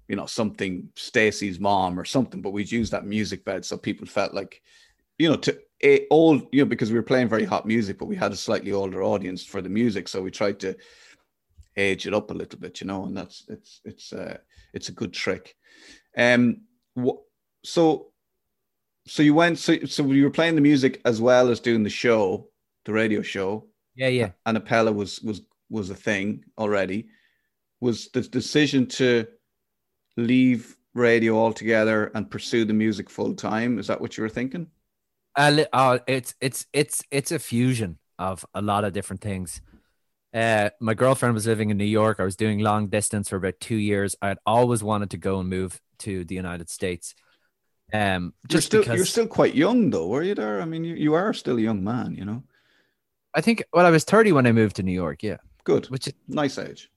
you 0.10 0.16
know 0.18 0.26
something 0.26 0.90
stacy's 0.96 1.58
mom 1.60 1.98
or 1.98 2.04
something 2.04 2.42
but 2.42 2.52
we'd 2.52 2.72
use 2.72 2.90
that 2.90 3.06
music 3.06 3.46
bed 3.46 3.64
so 3.64 3.78
people 3.78 4.06
felt 4.06 4.34
like 4.34 4.62
you 5.18 5.30
know 5.30 5.36
to 5.36 5.58
a 5.84 6.08
old 6.10 6.48
you 6.52 6.64
know 6.64 6.70
because 6.70 6.92
we 6.92 6.98
were 6.98 7.04
playing 7.04 7.28
very 7.28 7.46
hot 7.46 7.66
music 7.66 7.98
but 7.98 8.06
we 8.06 8.16
had 8.16 8.32
a 8.32 8.38
slightly 8.38 8.72
older 8.72 9.04
audience 9.04 9.44
for 9.44 9.62
the 9.62 9.70
music 9.70 10.08
so 10.08 10.22
we 10.22 10.32
tried 10.32 10.60
to 10.60 10.76
age 11.76 12.06
it 12.08 12.14
up 12.14 12.32
a 12.32 12.34
little 12.34 12.60
bit 12.60 12.80
you 12.80 12.88
know 12.88 13.06
and 13.06 13.18
that's 13.18 13.46
it's 13.50 13.82
it's 13.84 14.14
uh 14.14 14.38
it's 14.74 14.90
a 14.90 14.94
good 14.94 15.14
trick. 15.14 15.56
Um 16.18 16.62
wh- 16.98 17.22
so 17.64 18.12
so 19.08 19.24
you 19.24 19.34
went 19.34 19.60
so 19.60 19.78
so 19.86 20.06
you 20.12 20.24
were 20.24 20.30
playing 20.30 20.56
the 20.56 20.62
music 20.62 21.02
as 21.06 21.20
well 21.20 21.50
as 21.50 21.60
doing 21.60 21.84
the 21.84 21.90
show 21.90 22.48
the 22.86 22.94
radio 22.94 23.22
show. 23.22 23.68
Yeah, 23.96 24.08
yeah. 24.08 24.32
and 24.46 24.58
Apella 24.58 24.94
was 24.94 25.22
was 25.22 25.42
was 25.70 25.90
a 25.90 25.96
thing 25.96 26.44
already. 26.58 27.08
Was 27.82 28.10
the 28.10 28.22
decision 28.22 28.88
to 28.88 29.28
leave 30.18 30.78
radio 30.94 31.38
altogether 31.38 32.12
and 32.14 32.30
pursue 32.30 32.66
the 32.66 32.74
music 32.74 33.10
full 33.10 33.34
time 33.34 33.80
is 33.80 33.88
that 33.88 34.00
what 34.00 34.16
you 34.16 34.22
were 34.24 34.30
thinking 34.30 34.68
Uh, 35.36 35.64
uh, 35.74 36.00
it's 36.08 36.36
it's 36.42 36.66
it's 36.74 37.04
it's 37.12 37.32
a 37.32 37.40
fusion 37.40 37.98
of 38.20 38.46
a 38.54 38.62
lot 38.62 38.84
of 38.84 38.94
different 38.94 39.22
things. 39.22 39.62
Uh, 40.34 40.70
my 40.80 40.94
girlfriend 40.94 41.34
was 41.34 41.46
living 41.46 41.70
in 41.70 41.78
New 41.78 41.86
York. 41.86 42.20
I 42.20 42.24
was 42.24 42.36
doing 42.36 42.60
long 42.60 42.88
distance 42.88 43.30
for 43.30 43.36
about 43.36 43.60
two 43.60 43.76
years. 43.76 44.16
I 44.22 44.30
had 44.30 44.40
always 44.46 44.84
wanted 44.84 45.12
to 45.12 45.18
go 45.18 45.40
and 45.40 45.50
move 45.50 45.80
to 46.00 46.26
the 46.26 46.36
United 46.36 46.70
States. 46.70 47.16
Um, 47.94 48.34
you're 48.50 48.62
still 48.62 48.82
because 48.82 48.98
you're 48.98 49.06
still 49.06 49.28
quite 49.28 49.54
young 49.54 49.92
though 49.92 50.08
were 50.08 50.24
you 50.24 50.34
there 50.34 50.60
i 50.62 50.66
mean 50.66 50.84
you, 50.84 50.96
you 50.96 51.14
are 51.14 51.32
still 51.32 51.58
a 51.58 51.62
young 51.62 51.84
man 51.84 52.16
you 52.16 52.26
know 52.26 52.42
I 53.36 53.42
think 53.42 53.64
well, 53.72 53.86
I 53.86 53.92
was 53.92 54.04
thirty 54.04 54.32
when 54.32 54.48
I 54.48 54.52
moved 54.52 54.78
to 54.78 54.84
New 54.84 54.94
York. 54.94 55.22
Yeah, 55.22 55.38
good 55.64 55.88
which 55.88 56.08
is 56.08 56.14
nice 56.28 56.58
age 56.58 56.90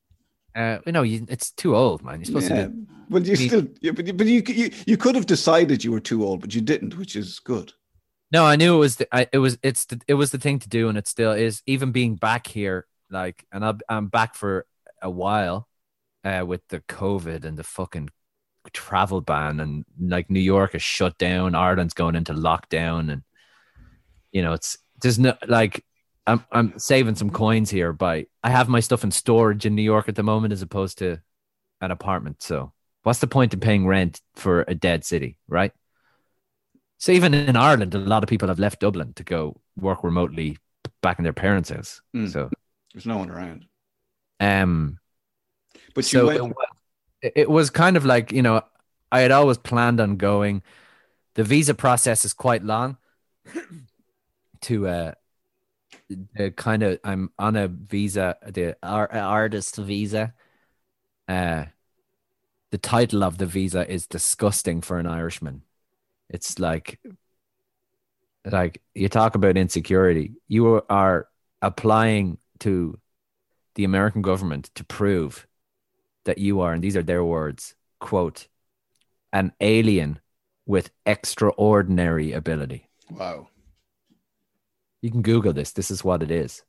uh, 0.57 0.78
you 0.87 0.93
know, 0.93 1.03
you, 1.03 1.26
it's 1.28 1.51
too 1.53 1.76
old, 1.76 2.03
man. 2.03 2.18
You're 2.18 2.24
supposed 2.24 2.51
yeah 2.51 2.64
to. 2.64 2.68
Be, 2.70 2.87
but 3.11 3.26
you 3.26 3.37
still 3.37 3.66
yeah, 3.82 3.93
but, 3.93 4.16
but 4.16 4.26
you, 4.26 4.43
you 4.47 4.70
you 4.87 4.97
could 4.97 5.14
have 5.14 5.26
decided 5.26 5.84
you 5.84 5.93
were 5.93 6.01
too 6.01 6.24
old 6.24 6.41
but 6.41 6.55
you 6.55 6.61
didn't 6.61 6.97
which 6.99 7.14
is 7.14 7.39
good 7.39 7.72
no, 8.33 8.45
I 8.45 8.57
knew 8.57 8.74
it 8.74 8.79
was. 8.79 8.97
The, 8.97 9.14
I, 9.14 9.29
it 9.33 9.39
was. 9.39 9.59
It's. 9.62 9.85
The, 9.87 10.01
it 10.09 10.14
was 10.14 10.31
the 10.31 10.39
thing 10.39 10.59
to 10.61 10.68
do, 10.68 10.89
and 10.89 10.99
it 10.99 11.07
still 11.07 11.33
is. 11.33 11.62
Even 11.66 11.93
being 11.93 12.16
back 12.16 12.47
here, 12.47 12.87
like, 13.11 13.45
and 13.53 13.64
I'll, 13.64 13.79
I'm 13.89 14.09
back 14.09 14.35
for 14.35 14.66
a 15.01 15.11
while, 15.11 15.68
uh, 16.24 16.45
with 16.47 16.66
the 16.68 16.81
COVID 16.81 17.45
and 17.45 17.57
the 17.57 17.64
fucking 17.64 18.11
travel 18.72 19.20
ban, 19.20 19.61
and 19.61 19.85
like 20.01 20.29
New 20.29 20.41
York 20.41 20.74
is 20.74 20.83
shut 20.83 21.16
down, 21.18 21.55
Ireland's 21.55 21.95
going 21.95 22.16
into 22.16 22.33
lockdown, 22.33 23.12
and 23.12 23.22
you 24.33 24.43
know, 24.43 24.53
it's 24.53 24.79
there's 25.01 25.18
no 25.18 25.37
like. 25.47 25.85
I'm 26.29 26.45
I'm 26.51 26.77
saving 26.77 27.14
some 27.14 27.31
coins 27.31 27.70
here 27.70 27.93
by 27.93 28.27
I 28.43 28.51
have 28.51 28.68
my 28.68 28.81
stuff 28.81 29.05
in 29.05 29.12
storage 29.12 29.64
in 29.64 29.77
New 29.77 29.83
York 29.83 30.09
at 30.09 30.16
the 30.16 30.24
moment 30.24 30.53
as 30.53 30.61
opposed 30.61 30.99
to 30.99 31.20
an 31.81 31.93
apartment. 31.93 32.43
So 32.43 32.72
what's 33.05 33.20
the 33.20 33.29
point 33.29 33.55
in 33.55 33.61
paying 33.61 33.87
rent 33.87 34.20
for 34.35 34.64
a 34.66 34.74
dead 34.74 35.05
city, 35.05 35.39
right? 35.47 35.70
So 36.99 37.12
even 37.12 37.34
in 37.34 37.57
Ireland, 37.57 37.94
a 37.94 37.99
lot 37.99 38.22
of 38.22 38.28
people 38.28 38.49
have 38.49 38.59
left 38.59 38.80
Dublin 38.80 39.12
to 39.14 39.24
go 39.24 39.61
work 39.76 40.03
remotely 40.03 40.59
back 41.03 41.18
in 41.18 41.24
their 41.24 41.32
parents' 41.32 41.70
house. 41.70 42.01
Mm. 42.14 42.32
So, 42.32 42.51
there's 42.94 43.07
no 43.07 43.18
one 43.18 43.30
around 43.30 43.66
um, 44.40 44.99
but 45.94 46.05
so 46.05 46.24
you 46.24 46.30
it, 46.30 46.40
went 46.40 46.57
was, 46.57 47.32
it 47.34 47.51
was 47.51 47.70
kind 47.70 47.97
of 47.97 48.05
like 48.05 48.32
you 48.32 48.42
know 48.42 48.62
I 49.11 49.20
had 49.20 49.30
always 49.30 49.59
planned 49.59 50.01
on 50.01 50.16
going. 50.16 50.62
The 51.34 51.44
visa 51.44 51.74
process 51.74 52.24
is 52.24 52.32
quite 52.32 52.64
long. 52.64 52.97
to 54.62 54.88
uh, 54.88 55.12
the 56.09 56.51
kind 56.51 56.82
of 56.82 56.99
I'm 57.05 57.30
on 57.38 57.57
a 57.57 57.68
visa, 57.68 58.36
the 58.47 58.76
ar- 58.82 59.12
artist 59.12 59.76
visa. 59.76 60.34
Uh, 61.28 61.66
the 62.70 62.78
title 62.78 63.22
of 63.22 63.38
the 63.38 63.47
visa 63.47 63.88
is 63.90 64.07
disgusting 64.07 64.80
for 64.80 64.99
an 64.99 65.07
Irishman. 65.07 65.62
It's 66.31 66.59
like, 66.59 66.99
like 68.45 68.83
you 68.95 69.09
talk 69.09 69.35
about 69.35 69.57
insecurity. 69.57 70.33
You 70.49 70.83
are 70.89 71.29
applying 71.62 72.39
to 72.61 72.99
the 73.74 73.85
American 73.85 74.22
government 74.22 74.70
to 74.74 74.85
prove 74.85 75.47
that 76.24 76.39
you 76.39 76.61
are, 76.61 76.72
and 76.72 76.83
these 76.83 76.97
are 76.97 77.03
their 77.03 77.24
words, 77.24 77.74
quote, 78.01 78.49
an 79.33 79.53
alien 79.61 80.18
with 80.66 80.91
extraordinary 81.05 82.33
ability. 82.33 82.89
wow 83.11 83.47
You 85.03 85.11
can 85.12 85.22
Google 85.22 85.53
this. 85.53 85.72
This 85.72 85.91
is 85.91 86.03
what 86.03 86.22
it 86.22 86.31
is. 86.31 86.62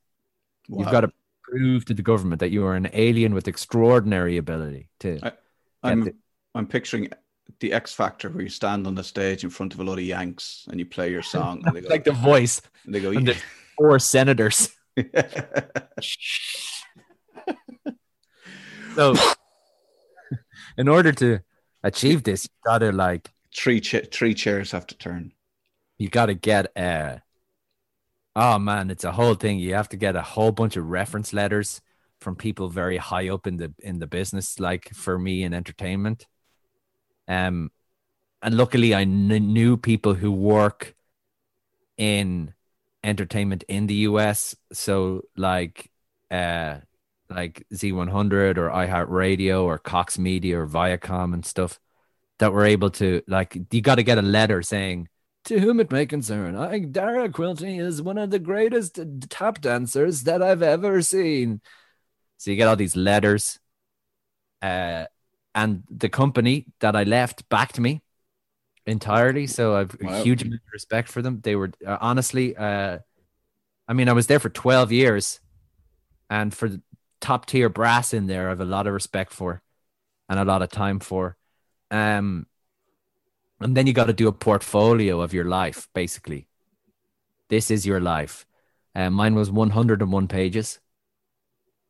You've 0.68 0.90
got 0.92 1.00
to 1.00 1.12
prove 1.42 1.84
to 1.86 1.94
the 1.94 2.02
government 2.02 2.40
that 2.40 2.50
you 2.50 2.64
are 2.66 2.76
an 2.76 2.88
alien 2.92 3.34
with 3.34 3.48
extraordinary 3.48 4.36
ability 4.36 4.88
to. 5.00 5.18
I- 5.22 5.32
I'm 5.82 6.04
the- 6.04 6.16
I'm 6.54 6.66
picturing 6.66 7.08
the 7.60 7.72
X 7.72 7.92
Factor 7.94 8.28
where 8.30 8.42
you 8.42 8.48
stand 8.48 8.86
on 8.86 8.94
the 8.94 9.02
stage 9.04 9.42
in 9.44 9.50
front 9.50 9.74
of 9.74 9.80
a 9.80 9.84
lot 9.84 9.98
of 9.98 10.04
Yanks 10.04 10.66
and 10.70 10.78
you 10.78 10.86
play 10.86 11.10
your 11.10 11.22
song 11.22 11.62
and 11.64 11.74
they 11.76 11.80
go, 11.86 11.88
like 11.88 12.04
the 12.04 12.12
voice 12.12 12.60
and 12.84 12.94
they 12.94 13.00
go 13.00 13.10
and 13.10 13.36
four 13.76 13.98
senators. 13.98 14.70
So, 18.94 19.14
in 20.76 20.88
order 20.88 21.12
to 21.12 21.38
achieve 21.84 22.24
this, 22.24 22.44
you 22.44 22.50
gotta 22.64 22.90
like 22.90 23.30
three 23.54 23.80
cha- 23.80 24.08
three 24.10 24.34
chairs 24.34 24.72
have 24.72 24.86
to 24.88 24.96
turn. 24.96 25.32
you 25.98 26.08
gotta 26.08 26.34
get 26.34 26.72
a. 26.76 27.22
Oh 28.34 28.58
man, 28.58 28.90
it's 28.90 29.04
a 29.04 29.12
whole 29.12 29.34
thing. 29.34 29.58
You 29.60 29.74
have 29.74 29.88
to 29.90 29.96
get 29.96 30.16
a 30.16 30.22
whole 30.22 30.50
bunch 30.52 30.76
of 30.76 30.86
reference 30.86 31.32
letters 31.32 31.80
from 32.20 32.34
people 32.34 32.68
very 32.68 32.96
high 32.96 33.28
up 33.28 33.46
in 33.46 33.56
the 33.56 33.72
in 33.78 34.00
the 34.00 34.06
business, 34.08 34.58
like 34.58 34.92
for 34.94 35.16
me 35.18 35.44
in 35.44 35.54
entertainment. 35.54 36.26
Um, 37.28 37.70
and 38.42 38.56
luckily, 38.56 38.94
I 38.94 39.04
kn- 39.04 39.52
knew 39.52 39.76
people 39.76 40.14
who 40.14 40.32
work 40.32 40.94
in 41.96 42.54
entertainment 43.04 43.64
in 43.68 43.86
the 43.86 43.94
US. 43.94 44.56
So 44.72 45.22
like, 45.36 45.90
uh, 46.30 46.78
like 47.30 47.66
Z100 47.74 48.58
or 48.58 48.70
iHeartRadio 48.70 49.64
or 49.64 49.78
Cox 49.78 50.18
Media 50.18 50.60
or 50.60 50.66
Viacom 50.66 51.34
and 51.34 51.44
stuff 51.44 51.78
that 52.38 52.52
were 52.52 52.64
able 52.64 52.90
to 52.90 53.22
like. 53.28 53.56
You 53.70 53.80
got 53.80 53.96
to 53.96 54.02
get 54.02 54.18
a 54.18 54.22
letter 54.22 54.62
saying, 54.62 55.08
"To 55.44 55.58
whom 55.58 55.80
it 55.80 55.90
may 55.90 56.06
concern, 56.06 56.56
I 56.56 56.78
Dara 56.80 57.28
Quilty 57.28 57.80
is 57.80 58.00
one 58.00 58.18
of 58.18 58.30
the 58.30 58.38
greatest 58.38 58.98
tap 59.28 59.60
dancers 59.60 60.22
that 60.22 60.42
I've 60.42 60.62
ever 60.62 61.02
seen." 61.02 61.60
So 62.38 62.50
you 62.50 62.56
get 62.56 62.68
all 62.68 62.76
these 62.76 62.96
letters. 62.96 63.58
Uh, 64.62 65.06
and 65.54 65.82
the 65.90 66.08
company 66.08 66.66
that 66.80 66.94
I 66.96 67.04
left 67.04 67.48
backed 67.48 67.78
me 67.80 68.02
entirely. 68.86 69.46
So 69.46 69.76
I've 69.76 69.96
Wow. 70.00 70.10
a 70.10 70.22
huge 70.22 70.42
amount 70.42 70.62
of 70.66 70.72
respect 70.72 71.08
for 71.08 71.22
them. 71.22 71.40
They 71.42 71.56
were 71.56 71.70
uh, 71.86 71.98
honestly, 72.00 72.56
uh, 72.56 72.98
I 73.88 73.92
mean, 73.92 74.08
I 74.08 74.12
was 74.12 74.26
there 74.26 74.38
for 74.40 74.50
12 74.50 74.92
years, 74.92 75.40
and 76.30 76.54
for 76.54 76.68
the 76.68 76.82
top 77.20 77.46
tier 77.46 77.68
brass 77.68 78.12
in 78.14 78.26
there, 78.26 78.46
I 78.46 78.50
have 78.50 78.60
a 78.60 78.64
lot 78.64 78.86
of 78.86 78.92
respect 78.92 79.32
for 79.32 79.62
and 80.28 80.38
a 80.38 80.44
lot 80.44 80.62
of 80.62 80.70
time 80.70 81.00
for. 81.00 81.36
Um, 81.90 82.46
and 83.60 83.76
then 83.76 83.86
you 83.86 83.92
got 83.92 84.06
to 84.06 84.12
do 84.12 84.28
a 84.28 84.32
portfolio 84.32 85.20
of 85.20 85.32
your 85.32 85.44
life, 85.44 85.88
basically. 85.94 86.48
This 87.48 87.70
is 87.70 87.86
your 87.86 88.00
life. 88.00 88.46
Uh, 88.94 89.10
mine 89.10 89.34
was 89.34 89.50
101 89.50 90.28
pages. 90.28 90.80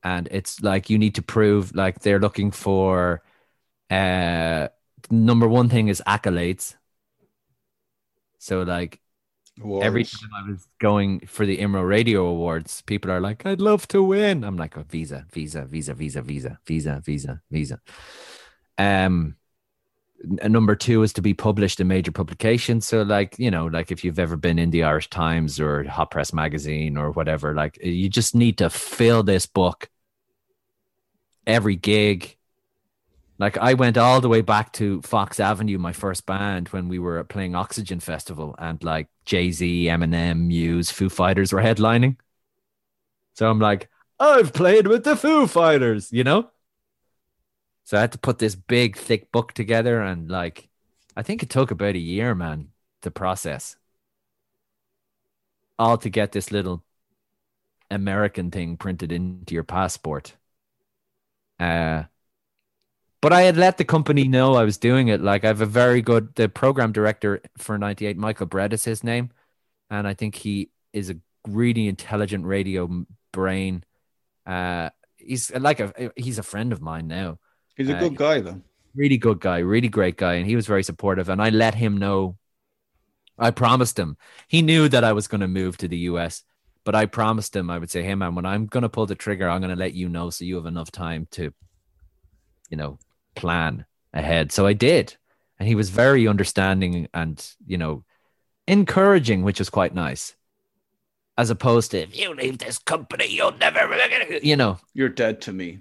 And 0.02 0.28
it's 0.30 0.62
like 0.62 0.88
you 0.88 0.98
need 0.98 1.16
to 1.16 1.22
prove, 1.22 1.74
like, 1.74 2.00
they're 2.00 2.20
looking 2.20 2.50
for 2.52 3.22
uh 3.90 4.68
number 5.10 5.48
one 5.48 5.68
thing 5.68 5.88
is 5.88 6.02
accolades. 6.06 6.76
So 8.38 8.62
like 8.62 9.00
every 9.82 10.04
time 10.04 10.30
I 10.34 10.48
was 10.48 10.66
going 10.78 11.20
for 11.26 11.44
the 11.44 11.58
IMRO 11.58 11.86
Radio 11.86 12.26
Awards, 12.26 12.82
people 12.82 13.10
are 13.10 13.20
like, 13.20 13.44
"I'd 13.46 13.60
love 13.60 13.88
to 13.88 14.02
win." 14.02 14.44
I'm 14.44 14.56
like, 14.56 14.76
oh, 14.76 14.84
"Visa, 14.88 15.26
visa, 15.32 15.64
visa, 15.64 15.94
visa, 15.94 16.22
visa, 16.22 16.58
visa, 16.64 17.02
visa, 17.04 17.42
visa." 17.50 17.80
Um, 18.76 19.36
number 20.24 20.76
two 20.76 21.02
is 21.02 21.12
to 21.14 21.22
be 21.22 21.34
published 21.34 21.80
in 21.80 21.88
major 21.88 22.12
publications. 22.12 22.86
So, 22.86 23.02
like 23.02 23.38
you 23.38 23.50
know, 23.50 23.66
like 23.66 23.90
if 23.90 24.04
you've 24.04 24.18
ever 24.18 24.36
been 24.36 24.58
in 24.58 24.70
the 24.70 24.84
Irish 24.84 25.10
Times 25.10 25.60
or 25.60 25.84
Hot 25.84 26.10
Press 26.10 26.32
Magazine 26.32 26.96
or 26.96 27.10
whatever, 27.10 27.54
like 27.54 27.78
you 27.82 28.08
just 28.08 28.34
need 28.34 28.58
to 28.58 28.70
fill 28.70 29.22
this 29.22 29.46
book. 29.46 29.88
Every 31.46 31.76
gig, 31.76 32.36
like 33.38 33.56
I 33.58 33.74
went 33.74 33.96
all 33.98 34.20
the 34.20 34.28
way 34.28 34.40
back 34.42 34.72
to 34.74 35.00
Fox 35.02 35.40
Avenue, 35.40 35.78
my 35.78 35.92
first 35.92 36.26
band, 36.26 36.68
when 36.68 36.88
we 36.88 36.98
were 36.98 37.22
playing 37.24 37.54
Oxygen 37.54 38.00
Festival, 38.00 38.54
and 38.58 38.82
like 38.82 39.08
Jay 39.24 39.50
Z, 39.52 39.84
Eminem, 39.86 40.46
Muse, 40.48 40.90
Foo 40.90 41.08
Fighters 41.08 41.52
were 41.52 41.62
headlining. 41.62 42.16
So 43.34 43.48
I'm 43.48 43.60
like, 43.60 43.88
I've 44.18 44.52
played 44.52 44.86
with 44.86 45.04
the 45.04 45.16
Foo 45.16 45.46
Fighters, 45.46 46.12
you 46.12 46.24
know. 46.24 46.50
So 47.84 47.96
I 47.96 48.00
had 48.02 48.12
to 48.12 48.18
put 48.18 48.38
this 48.38 48.54
big, 48.54 48.96
thick 48.96 49.32
book 49.32 49.52
together, 49.52 50.00
and 50.02 50.30
like, 50.30 50.68
I 51.16 51.22
think 51.22 51.42
it 51.42 51.50
took 51.50 51.70
about 51.70 51.94
a 51.94 51.98
year, 51.98 52.34
man. 52.34 52.70
the 53.02 53.10
process. 53.10 53.76
All 55.78 55.96
to 55.98 56.10
get 56.10 56.32
this 56.32 56.50
little 56.52 56.84
American 57.90 58.50
thing 58.50 58.76
printed 58.76 59.12
into 59.12 59.54
your 59.54 59.64
passport. 59.64 60.36
Uh, 61.58 62.04
but 63.20 63.32
I 63.32 63.42
had 63.42 63.56
let 63.56 63.78
the 63.78 63.84
company 63.84 64.28
know 64.28 64.54
I 64.54 64.64
was 64.64 64.78
doing 64.78 65.08
it. 65.08 65.20
Like 65.20 65.44
I 65.44 65.48
have 65.48 65.60
a 65.60 65.66
very 65.66 66.02
good 66.02 66.34
the 66.34 66.48
program 66.48 66.92
director 66.92 67.40
for 67.58 67.78
98, 67.78 68.16
Michael 68.16 68.46
Brett 68.46 68.72
is 68.72 68.84
his 68.84 69.02
name. 69.04 69.30
And 69.90 70.08
I 70.08 70.14
think 70.14 70.34
he 70.36 70.70
is 70.92 71.10
a 71.10 71.16
really 71.46 71.88
intelligent 71.88 72.46
radio 72.46 73.06
brain. 73.32 73.84
Uh 74.46 74.90
he's 75.16 75.52
like 75.54 75.80
a 75.80 76.12
he's 76.16 76.38
a 76.38 76.42
friend 76.42 76.72
of 76.72 76.82
mine 76.82 77.08
now. 77.08 77.38
He's 77.76 77.88
a 77.88 77.94
Uh, 77.94 77.98
good 78.00 78.16
guy, 78.16 78.40
though. 78.40 78.62
Really 78.94 79.18
good 79.18 79.40
guy, 79.40 79.58
really 79.58 79.88
great 79.88 80.16
guy, 80.16 80.34
and 80.34 80.46
he 80.46 80.56
was 80.56 80.66
very 80.66 80.82
supportive. 80.82 81.28
And 81.28 81.40
I 81.42 81.50
let 81.50 81.74
him 81.74 81.96
know. 81.98 82.36
I 83.38 83.50
promised 83.50 83.98
him. 83.98 84.16
He 84.48 84.62
knew 84.62 84.88
that 84.88 85.04
I 85.04 85.12
was 85.12 85.28
going 85.28 85.40
to 85.40 85.48
move 85.48 85.76
to 85.78 85.88
the 85.88 85.98
US, 86.10 86.42
but 86.84 86.94
I 86.94 87.06
promised 87.06 87.54
him 87.56 87.70
I 87.70 87.78
would 87.78 87.90
say, 87.90 88.02
"Hey 88.02 88.14
man, 88.14 88.34
when 88.34 88.46
I'm 88.46 88.66
going 88.66 88.82
to 88.82 88.88
pull 88.88 89.06
the 89.06 89.14
trigger, 89.14 89.48
I'm 89.48 89.60
going 89.60 89.70
to 89.74 89.76
let 89.76 89.94
you 89.94 90.08
know 90.08 90.30
so 90.30 90.44
you 90.44 90.56
have 90.56 90.66
enough 90.66 90.90
time 90.90 91.26
to, 91.32 91.52
you 92.70 92.76
know, 92.76 92.98
plan 93.40 93.84
ahead." 94.12 94.52
So 94.52 94.66
I 94.66 94.72
did, 94.74 95.16
and 95.58 95.68
he 95.68 95.74
was 95.74 95.90
very 95.90 96.28
understanding 96.28 97.08
and 97.14 97.36
you 97.66 97.78
know, 97.78 98.04
encouraging, 98.66 99.42
which 99.42 99.58
was 99.58 99.70
quite 99.70 99.94
nice. 99.94 100.34
As 101.36 101.50
opposed 101.50 101.92
to, 101.92 101.98
if 102.00 102.18
you 102.18 102.34
leave 102.34 102.58
this 102.58 102.78
company, 102.78 103.26
you'll 103.28 103.56
never, 103.58 103.88
you 104.42 104.56
know, 104.56 104.78
You're 104.92 105.08
dead 105.08 105.40
to 105.42 105.52
me. 105.52 105.78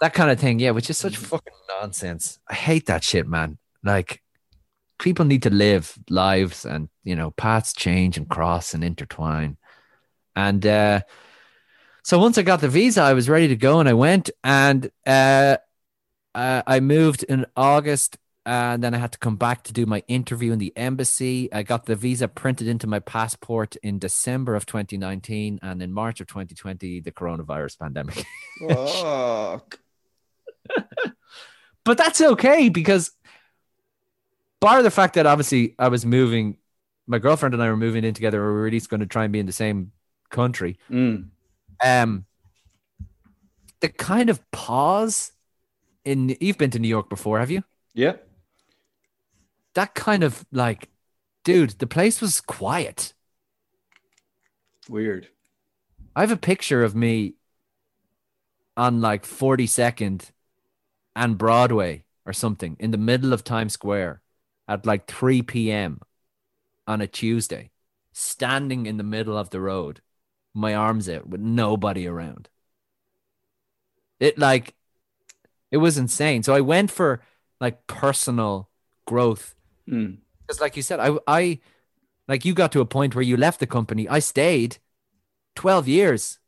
that 0.00 0.12
kind 0.12 0.28
of 0.30 0.40
thing. 0.40 0.58
Yeah, 0.58 0.72
which 0.72 0.90
is 0.90 0.98
such 0.98 1.16
fucking 1.16 1.52
nonsense. 1.80 2.40
I 2.48 2.54
hate 2.54 2.86
that 2.86 3.04
shit, 3.04 3.26
man. 3.28 3.58
Like, 3.84 4.20
people 4.98 5.24
need 5.24 5.44
to 5.44 5.50
live 5.50 5.96
lives, 6.10 6.64
and 6.64 6.88
you 7.04 7.14
know, 7.14 7.30
paths 7.30 7.72
change 7.74 8.16
and 8.16 8.28
cross 8.28 8.74
and 8.74 8.82
intertwine. 8.82 9.56
And 10.34 10.66
uh, 10.66 11.00
so 12.02 12.18
once 12.18 12.36
I 12.36 12.42
got 12.42 12.60
the 12.60 12.68
visa, 12.68 13.02
I 13.02 13.12
was 13.14 13.28
ready 13.28 13.46
to 13.48 13.56
go, 13.56 13.78
and 13.78 13.88
I 13.88 13.92
went, 13.94 14.30
and 14.42 14.90
uh, 15.06 15.58
uh, 16.38 16.62
I 16.66 16.80
moved 16.80 17.24
in 17.24 17.46
August. 17.56 18.16
And 18.46 18.82
then 18.82 18.94
I 18.94 18.96
had 18.96 19.12
to 19.12 19.18
come 19.18 19.36
back 19.36 19.64
to 19.64 19.74
do 19.74 19.84
my 19.84 20.02
interview 20.08 20.52
in 20.52 20.58
the 20.58 20.72
embassy. 20.74 21.52
I 21.52 21.62
got 21.64 21.84
the 21.84 21.94
visa 21.94 22.28
printed 22.28 22.66
into 22.66 22.86
my 22.86 22.98
passport 22.98 23.76
in 23.82 23.98
December 23.98 24.54
of 24.54 24.64
2019. 24.64 25.58
And 25.60 25.82
in 25.82 25.92
March 25.92 26.22
of 26.22 26.28
2020, 26.28 27.00
the 27.00 27.12
coronavirus 27.12 27.78
pandemic. 27.78 28.24
Fuck. 28.66 29.80
but 31.84 31.98
that's 31.98 32.22
okay 32.22 32.70
because 32.70 33.10
bar 34.60 34.82
the 34.82 34.90
fact 34.90 35.16
that 35.16 35.26
obviously 35.26 35.74
I 35.78 35.88
was 35.88 36.06
moving, 36.06 36.56
my 37.06 37.18
girlfriend 37.18 37.52
and 37.52 37.62
I 37.62 37.68
were 37.68 37.76
moving 37.76 38.04
in 38.04 38.14
together. 38.14 38.38
We 38.38 38.52
were 38.60 38.66
at 38.66 38.72
least 38.72 38.88
going 38.88 39.00
to 39.00 39.06
try 39.06 39.24
and 39.24 39.32
be 39.32 39.40
in 39.40 39.46
the 39.46 39.52
same 39.52 39.92
country. 40.30 40.78
Mm. 40.90 41.28
Um, 41.84 42.24
the 43.80 43.90
kind 43.90 44.30
of 44.30 44.40
pause 44.52 45.32
in 46.08 46.36
you've 46.40 46.58
been 46.58 46.70
to 46.70 46.78
New 46.78 46.88
York 46.88 47.10
before, 47.10 47.38
have 47.38 47.50
you? 47.50 47.62
Yeah. 47.92 48.14
That 49.74 49.94
kind 49.94 50.24
of 50.24 50.44
like, 50.50 50.88
dude, 51.44 51.70
the 51.78 51.86
place 51.86 52.20
was 52.20 52.40
quiet. 52.40 53.12
Weird. 54.88 55.28
I 56.16 56.22
have 56.22 56.32
a 56.32 56.36
picture 56.36 56.82
of 56.82 56.94
me 56.94 57.34
on 58.76 59.00
like 59.00 59.24
42nd 59.24 60.30
and 61.14 61.36
Broadway 61.36 62.04
or 62.24 62.32
something 62.32 62.76
in 62.80 62.90
the 62.90 62.98
middle 62.98 63.32
of 63.32 63.44
Times 63.44 63.74
Square 63.74 64.22
at 64.66 64.86
like 64.86 65.06
3 65.06 65.42
p.m. 65.42 66.00
on 66.86 67.00
a 67.00 67.06
Tuesday, 67.06 67.70
standing 68.12 68.86
in 68.86 68.96
the 68.96 69.02
middle 69.02 69.36
of 69.36 69.50
the 69.50 69.60
road, 69.60 70.00
my 70.54 70.74
arms 70.74 71.08
out 71.08 71.28
with 71.28 71.40
nobody 71.40 72.06
around. 72.06 72.48
It 74.18 74.38
like, 74.38 74.74
it 75.70 75.78
was 75.78 75.98
insane. 75.98 76.42
So 76.42 76.54
I 76.54 76.60
went 76.60 76.90
for 76.90 77.20
like 77.60 77.86
personal 77.86 78.68
growth. 79.06 79.54
Mm. 79.88 80.18
because 80.42 80.60
like 80.60 80.76
you 80.76 80.82
said 80.82 81.00
I 81.00 81.16
I 81.26 81.60
like 82.26 82.44
you 82.44 82.52
got 82.52 82.72
to 82.72 82.82
a 82.82 82.86
point 82.86 83.14
where 83.14 83.22
you 83.22 83.36
left 83.36 83.58
the 83.60 83.66
company. 83.66 84.06
I 84.08 84.18
stayed 84.18 84.76
12 85.56 85.88
years. 85.88 86.38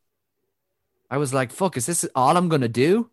I 1.09 1.17
was 1.17 1.33
like 1.33 1.51
fuck 1.51 1.75
is 1.75 1.87
this 1.87 2.07
all 2.15 2.37
I'm 2.37 2.49
going 2.49 2.61
to 2.61 2.69
do? 2.69 3.09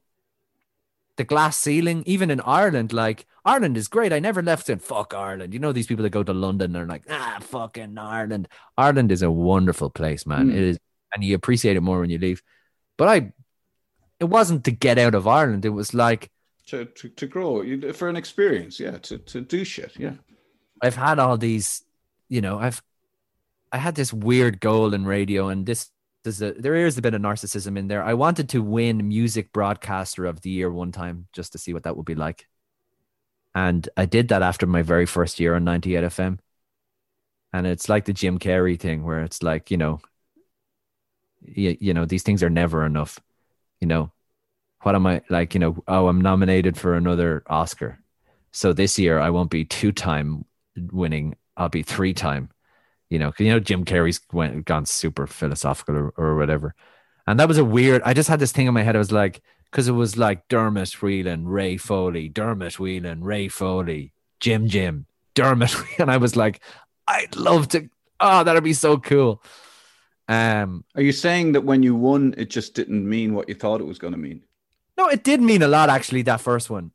The 1.17 1.25
glass 1.25 1.57
ceiling 1.57 2.05
even 2.07 2.31
in 2.31 2.41
Ireland 2.43 2.93
like 2.93 3.27
Ireland 3.45 3.79
is 3.79 3.89
great. 3.89 4.13
I 4.13 4.19
never 4.19 4.43
left 4.43 4.69
it 4.69 4.83
fuck 4.83 5.15
Ireland. 5.15 5.55
You 5.55 5.61
know 5.61 5.73
these 5.73 5.87
people 5.87 6.03
that 6.03 6.11
go 6.11 6.23
to 6.23 6.35
London 6.35 6.77
are 6.77 6.87
like 6.87 7.05
ah 7.09 7.39
fucking 7.41 7.97
Ireland. 7.97 8.49
Ireland 8.77 9.11
is 9.11 9.23
a 9.23 9.31
wonderful 9.31 9.89
place 9.89 10.27
man. 10.27 10.51
Mm. 10.51 10.57
it 10.57 10.63
is 10.63 10.79
and 11.15 11.25
you 11.25 11.35
appreciate 11.35 11.77
it 11.77 11.81
more 11.81 12.01
when 12.01 12.11
you 12.11 12.19
leave. 12.19 12.43
But 12.99 13.09
I 13.09 13.33
it 14.21 14.25
wasn't 14.25 14.65
to 14.65 14.71
get 14.71 14.99
out 14.99 15.15
of 15.15 15.27
Ireland 15.27 15.65
it 15.65 15.71
was 15.71 15.95
like 15.95 16.31
To, 16.67 16.85
to, 16.85 17.09
to 17.09 17.27
grow 17.27 17.63
for 17.93 18.09
an 18.09 18.17
experience, 18.17 18.79
yeah. 18.79 18.99
To, 18.99 19.19
to 19.19 19.41
do 19.41 19.65
shit, 19.65 19.93
yeah. 19.97 20.15
I've 20.83 20.97
had 20.97 21.19
all 21.19 21.37
these, 21.39 21.83
you 22.29 22.41
know, 22.41 22.59
I've 22.59 22.83
I 23.73 23.79
had 23.79 23.95
this 23.95 24.13
weird 24.13 24.61
goal 24.61 24.95
in 24.95 25.05
radio, 25.05 25.49
and 25.49 25.67
this 25.67 25.91
there's 26.25 26.43
a 26.43 26.53
there 26.53 26.75
is 26.75 26.99
a 26.99 27.03
bit 27.03 27.15
of 27.15 27.23
narcissism 27.23 27.79
in 27.79 27.89
there. 27.89 28.03
I 28.03 28.15
wanted 28.15 28.51
to 28.51 28.63
win 28.63 29.09
music 29.09 29.53
broadcaster 29.53 30.27
of 30.27 30.41
the 30.41 30.51
year 30.51 30.71
one 30.71 30.93
time 30.93 31.27
just 31.33 31.53
to 31.53 31.59
see 31.59 31.73
what 31.73 31.85
that 31.85 31.97
would 31.97 32.07
be 32.07 32.15
like. 32.15 32.47
And 33.55 33.89
I 33.97 34.07
did 34.07 34.29
that 34.29 34.43
after 34.43 34.67
my 34.67 34.83
very 34.83 35.07
first 35.07 35.41
year 35.41 35.55
on 35.55 35.65
98 35.65 36.05
FM. 36.05 36.39
And 37.53 37.67
it's 37.67 37.89
like 37.89 38.05
the 38.05 38.13
Jim 38.13 38.39
Carrey 38.39 38.79
thing 38.79 39.05
where 39.05 39.23
it's 39.23 39.43
like, 39.43 39.71
you 39.71 39.77
know, 39.79 40.01
you, 41.41 41.77
you 41.81 41.95
know, 41.95 42.05
these 42.05 42.23
things 42.23 42.43
are 42.43 42.51
never 42.51 42.85
enough. 42.85 43.19
You 43.81 43.87
know, 43.87 44.13
what 44.83 44.95
am 44.95 45.07
I 45.07 45.23
like, 45.29 45.55
you 45.55 45.61
know, 45.61 45.83
oh, 45.89 46.09
I'm 46.09 46.21
nominated 46.21 46.77
for 46.77 46.95
another 46.95 47.43
Oscar. 47.47 47.99
So 48.53 48.73
this 48.73 48.99
year 48.99 49.19
I 49.19 49.31
won't 49.31 49.51
be 49.51 49.65
two 49.65 49.93
time 49.93 50.45
winning, 50.77 51.37
I'll 51.57 51.69
be 51.69 51.83
three 51.83 52.15
time. 52.15 52.51
You 53.11 53.19
know, 53.19 53.33
you 53.39 53.51
know 53.51 53.61
Jim 53.61 53.85
Carrey's 53.85 54.21
went 54.33 54.65
gone 54.65 54.87
super 54.87 55.27
philosophical 55.27 55.97
or, 55.97 56.09
or 56.17 56.37
whatever. 56.37 56.75
And 57.27 57.39
that 57.41 57.49
was 57.49 57.59
a 57.59 57.65
weird 57.65 58.03
I 58.05 58.15
just 58.15 58.29
had 58.29 58.41
this 58.41 58.53
thing 58.53 58.67
in 58.67 58.75
my 58.75 58.83
head. 58.83 58.97
I 58.97 59.01
was 59.01 59.13
like, 59.13 59.43
because 59.71 59.89
it 59.89 59.93
was 59.93 60.17
like 60.17 60.49
Dermot 60.49 61.03
Whelan, 61.03 61.47
Ray 61.47 61.77
Foley, 61.77 62.29
Dermot 62.29 62.79
Whelan, 62.79 63.23
Ray 63.23 63.49
Foley, 63.49 64.13
Jim 64.41 64.69
Jim, 64.69 65.07
Dermot. 65.35 65.75
And 65.99 66.11
I 66.11 66.17
was 66.17 66.37
like, 66.37 66.61
I'd 67.07 67.37
love 67.37 67.69
to. 67.69 67.89
Oh, 68.21 68.45
that'd 68.45 68.65
be 68.65 68.73
so 68.73 68.99
cool. 68.99 69.43
Um, 70.29 70.85
Are 70.95 71.03
you 71.03 71.13
saying 71.13 71.53
that 71.53 71.63
when 71.63 71.83
you 71.83 71.95
won, 71.95 72.35
it 72.37 72.51
just 72.51 72.75
didn't 72.75 73.09
mean 73.09 73.35
what 73.35 73.49
you 73.49 73.55
thought 73.55 73.81
it 73.81 73.87
was 73.87 73.99
going 73.99 74.13
to 74.13 74.19
mean? 74.19 74.43
No, 74.97 75.09
it 75.09 75.25
did 75.25 75.41
mean 75.41 75.63
a 75.63 75.69
lot 75.69 75.89
actually. 75.89 76.23
That 76.23 76.41
first 76.41 76.69
one, 76.69 76.93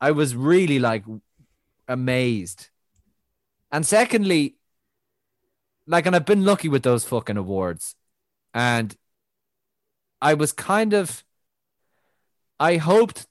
I 0.00 0.12
was 0.12 0.36
really 0.36 0.78
like 0.78 1.04
amazed. 1.88 2.68
And 3.72 3.84
secondly, 3.84 4.56
like, 5.86 6.06
and 6.06 6.14
I've 6.14 6.24
been 6.24 6.44
lucky 6.44 6.68
with 6.68 6.82
those 6.82 7.04
fucking 7.04 7.36
awards, 7.36 7.94
and 8.54 8.96
I 10.20 10.34
was 10.34 10.52
kind 10.52 10.92
of, 10.94 11.24
I 12.58 12.76
hoped 12.76 13.26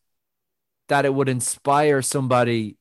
that 0.88 1.06
it 1.06 1.14
would 1.14 1.30
inspire 1.30 2.02
somebody 2.02 2.78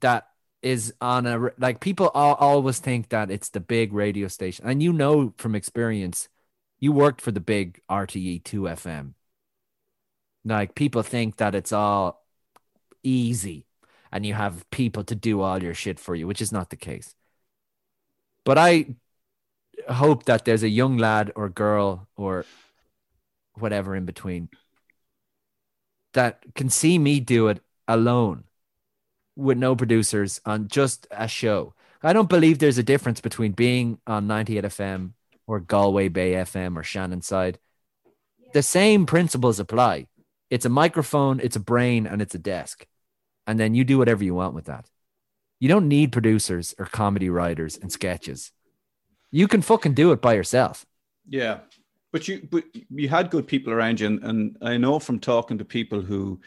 that 0.00 0.28
is 0.66 0.92
on 1.00 1.26
a 1.26 1.50
like 1.58 1.80
people 1.80 2.10
al- 2.14 2.34
always 2.34 2.78
think 2.80 3.10
that 3.10 3.30
it's 3.30 3.50
the 3.50 3.60
big 3.60 3.92
radio 3.92 4.28
station, 4.28 4.66
and 4.66 4.82
you 4.82 4.92
know 4.92 5.34
from 5.38 5.54
experience, 5.54 6.28
you 6.80 6.92
worked 6.92 7.20
for 7.20 7.32
the 7.32 7.40
big 7.40 7.80
RTE 7.88 8.44
two 8.44 8.62
FM 8.62 9.14
like 10.46 10.74
people 10.74 11.02
think 11.02 11.36
that 11.36 11.54
it's 11.54 11.72
all 11.72 12.24
easy 13.02 13.66
and 14.12 14.24
you 14.24 14.34
have 14.34 14.68
people 14.70 15.02
to 15.04 15.14
do 15.14 15.40
all 15.40 15.62
your 15.62 15.74
shit 15.74 15.98
for 15.98 16.14
you, 16.14 16.26
which 16.26 16.40
is 16.40 16.52
not 16.52 16.70
the 16.70 16.76
case. 16.76 17.14
But 18.44 18.56
I 18.56 18.94
hope 19.88 20.24
that 20.24 20.44
there's 20.44 20.62
a 20.62 20.68
young 20.68 20.96
lad 20.98 21.32
or 21.34 21.48
girl 21.48 22.08
or 22.16 22.46
whatever 23.54 23.96
in 23.96 24.04
between 24.04 24.48
that 26.12 26.42
can 26.54 26.70
see 26.70 26.98
me 26.98 27.20
do 27.20 27.48
it 27.48 27.60
alone 27.88 28.44
with 29.36 29.58
no 29.58 29.76
producers 29.76 30.40
on 30.44 30.68
just 30.68 31.06
a 31.10 31.28
show. 31.28 31.74
I 32.02 32.12
don't 32.12 32.28
believe 32.28 32.58
there's 32.58 32.78
a 32.78 32.82
difference 32.82 33.20
between 33.20 33.52
being 33.52 33.98
on 34.06 34.26
98 34.26 34.64
FM 34.64 35.12
or 35.46 35.60
Galway 35.60 36.08
Bay 36.08 36.32
FM 36.32 36.76
or 36.76 36.82
Shannonside. 36.82 37.56
The 38.52 38.62
same 38.62 39.06
principles 39.06 39.60
apply 39.60 40.06
it's 40.48 40.64
a 40.64 40.68
microphone, 40.70 41.40
it's 41.40 41.56
a 41.56 41.60
brain, 41.60 42.06
and 42.06 42.22
it's 42.22 42.34
a 42.34 42.38
desk. 42.38 42.86
And 43.46 43.58
then 43.58 43.74
you 43.74 43.84
do 43.84 43.98
whatever 43.98 44.22
you 44.22 44.34
want 44.34 44.54
with 44.54 44.66
that. 44.66 44.88
You 45.58 45.68
don't 45.68 45.88
need 45.88 46.12
producers 46.12 46.74
or 46.78 46.86
comedy 46.86 47.30
writers 47.30 47.76
and 47.76 47.90
sketches. 47.90 48.52
You 49.30 49.48
can 49.48 49.62
fucking 49.62 49.94
do 49.94 50.12
it 50.12 50.22
by 50.22 50.34
yourself. 50.34 50.86
Yeah, 51.28 51.60
but 52.12 52.28
you 52.28 52.46
but 52.50 52.64
you 52.90 53.08
had 53.08 53.30
good 53.30 53.48
people 53.48 53.72
around 53.72 54.00
you, 54.00 54.06
and, 54.06 54.22
and 54.22 54.56
I 54.62 54.76
know 54.76 54.98
from 54.98 55.18
talking 55.18 55.58
to 55.58 55.64
people 55.64 56.00
who 56.00 56.40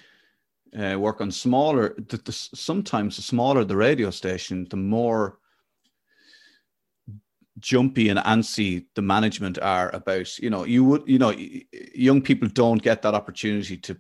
uh, 0.78 0.98
work 1.00 1.22
on 1.22 1.32
smaller 1.32 1.96
that 2.10 2.26
the, 2.26 2.32
sometimes 2.32 3.16
the 3.16 3.22
smaller 3.22 3.64
the 3.64 3.76
radio 3.76 4.10
station, 4.10 4.68
the 4.70 4.78
more 4.78 5.40
jumpy 7.60 8.10
and 8.10 8.20
antsy 8.20 8.86
the 8.96 9.02
management 9.02 9.60
are 9.60 9.94
about 9.94 10.38
you 10.40 10.50
know 10.50 10.64
you 10.64 10.84
would 10.84 11.04
you 11.06 11.20
know 11.20 11.34
young 11.94 12.22
people 12.22 12.48
don't 12.48 12.82
get 12.82 13.02
that 13.02 13.14
opportunity 13.14 13.78
to 13.78 14.00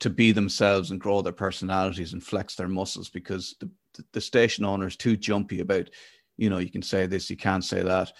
to 0.00 0.08
be 0.08 0.30
themselves 0.32 0.90
and 0.90 1.00
grow 1.00 1.20
their 1.20 1.32
personalities 1.32 2.12
and 2.12 2.22
flex 2.22 2.54
their 2.54 2.68
muscles 2.68 3.08
because 3.08 3.56
the, 3.60 3.68
the 4.12 4.20
station 4.20 4.64
owner 4.64 4.86
is 4.86 4.96
too 4.96 5.16
jumpy 5.16 5.60
about 5.60 5.90
you 6.36 6.48
know 6.48 6.58
you 6.58 6.70
can 6.70 6.82
say 6.82 7.06
this 7.06 7.28
you 7.28 7.36
can't 7.36 7.64
say 7.64 7.82
that 7.82 8.12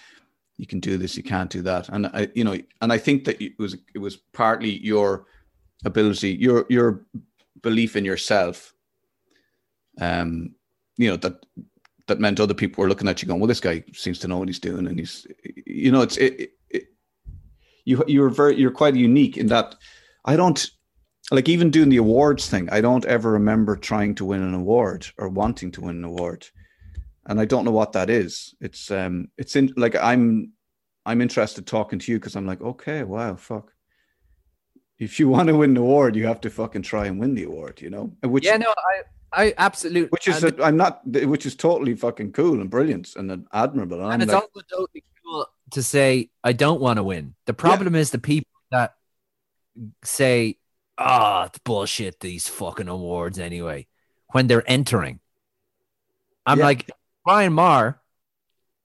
you 0.56 0.66
can 0.66 0.80
do 0.80 0.98
this 0.98 1.16
you 1.16 1.22
can't 1.22 1.50
do 1.50 1.62
that. 1.62 1.88
And 1.88 2.06
i 2.08 2.28
you 2.34 2.44
know 2.44 2.58
and 2.80 2.92
i 2.92 2.98
think 2.98 3.24
that 3.24 3.40
it 3.40 3.52
was 3.58 3.76
it 3.94 3.98
was 3.98 4.16
partly 4.16 4.78
your 4.84 5.26
ability 5.84 6.32
your 6.32 6.66
your 6.68 7.06
belief 7.62 7.96
in 7.96 8.04
yourself 8.04 8.74
um 10.00 10.54
you 10.96 11.08
know 11.08 11.16
that 11.16 11.44
that 12.06 12.20
meant 12.20 12.40
other 12.40 12.54
people 12.54 12.82
were 12.82 12.88
looking 12.88 13.08
at 13.08 13.20
you 13.20 13.28
going 13.28 13.40
well 13.40 13.48
this 13.48 13.60
guy 13.60 13.82
seems 13.92 14.18
to 14.18 14.28
know 14.28 14.38
what 14.38 14.48
he's 14.48 14.58
doing 14.58 14.86
and 14.86 14.98
he's 14.98 15.26
you 15.66 15.92
know 15.92 16.02
it's 16.02 16.16
it, 16.16 16.52
it 16.70 16.86
you 17.84 18.02
you're 18.06 18.30
very 18.30 18.56
you're 18.56 18.70
quite 18.70 18.94
unique 18.94 19.36
in 19.36 19.46
that 19.46 19.74
i 20.24 20.36
don't 20.36 20.70
like 21.30 21.48
even 21.48 21.70
doing 21.70 21.88
the 21.88 21.96
awards 21.96 22.48
thing 22.48 22.68
i 22.70 22.80
don't 22.80 23.04
ever 23.04 23.32
remember 23.32 23.76
trying 23.76 24.14
to 24.14 24.24
win 24.24 24.42
an 24.42 24.54
award 24.54 25.06
or 25.18 25.28
wanting 25.28 25.70
to 25.70 25.80
win 25.80 25.96
an 25.96 26.04
award 26.04 26.46
and 27.28 27.38
I 27.38 27.44
don't 27.44 27.64
know 27.64 27.70
what 27.70 27.92
that 27.92 28.10
is. 28.10 28.54
It's 28.60 28.90
um, 28.90 29.28
it's 29.36 29.54
in 29.54 29.72
like 29.76 29.94
I'm 29.94 30.52
I'm 31.06 31.20
interested 31.20 31.66
talking 31.66 31.98
to 32.00 32.12
you 32.12 32.18
because 32.18 32.34
I'm 32.34 32.46
like, 32.46 32.60
okay, 32.60 33.04
wow, 33.04 33.36
fuck. 33.36 33.72
If 34.98 35.20
you 35.20 35.28
want 35.28 35.48
to 35.48 35.56
win 35.56 35.74
the 35.74 35.80
award, 35.80 36.16
you 36.16 36.26
have 36.26 36.40
to 36.40 36.50
fucking 36.50 36.82
try 36.82 37.06
and 37.06 37.20
win 37.20 37.34
the 37.34 37.44
award, 37.44 37.80
you 37.80 37.90
know. 37.90 38.12
Which 38.22 38.44
yeah, 38.44 38.56
no, 38.56 38.74
I 38.76 39.02
I 39.32 39.54
absolutely. 39.58 40.08
Which 40.08 40.28
is 40.28 40.44
i 40.44 40.68
am 40.68 40.76
not, 40.76 41.06
which 41.06 41.46
is 41.46 41.54
totally 41.54 41.94
fucking 41.94 42.32
cool 42.32 42.60
and 42.60 42.70
brilliant 42.70 43.14
and 43.16 43.46
admirable. 43.52 44.02
And, 44.02 44.14
and 44.14 44.22
it's 44.22 44.32
like, 44.32 44.42
also 44.42 44.60
totally 44.70 45.04
cool 45.22 45.46
to 45.72 45.82
say 45.82 46.30
I 46.42 46.52
don't 46.52 46.80
want 46.80 46.96
to 46.96 47.02
win. 47.02 47.34
The 47.46 47.54
problem 47.54 47.94
yeah. 47.94 48.00
is 48.00 48.10
the 48.10 48.18
people 48.18 48.50
that 48.70 48.94
say, 50.02 50.58
"Ah, 50.96 51.42
oh, 51.42 51.46
it's 51.46 51.58
bullshit." 51.58 52.20
These 52.20 52.48
fucking 52.48 52.88
awards 52.88 53.38
anyway. 53.38 53.86
When 54.32 54.46
they're 54.46 54.68
entering, 54.68 55.20
I'm 56.44 56.58
yeah. 56.58 56.64
like, 56.64 56.90
Brian 57.24 57.52
Maher 57.52 58.00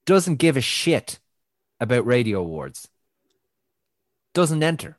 doesn't 0.05 0.35
give 0.35 0.57
a 0.57 0.61
shit 0.61 1.19
about 1.79 2.05
radio 2.05 2.39
awards. 2.39 2.87
Doesn't 4.33 4.63
enter. 4.63 4.97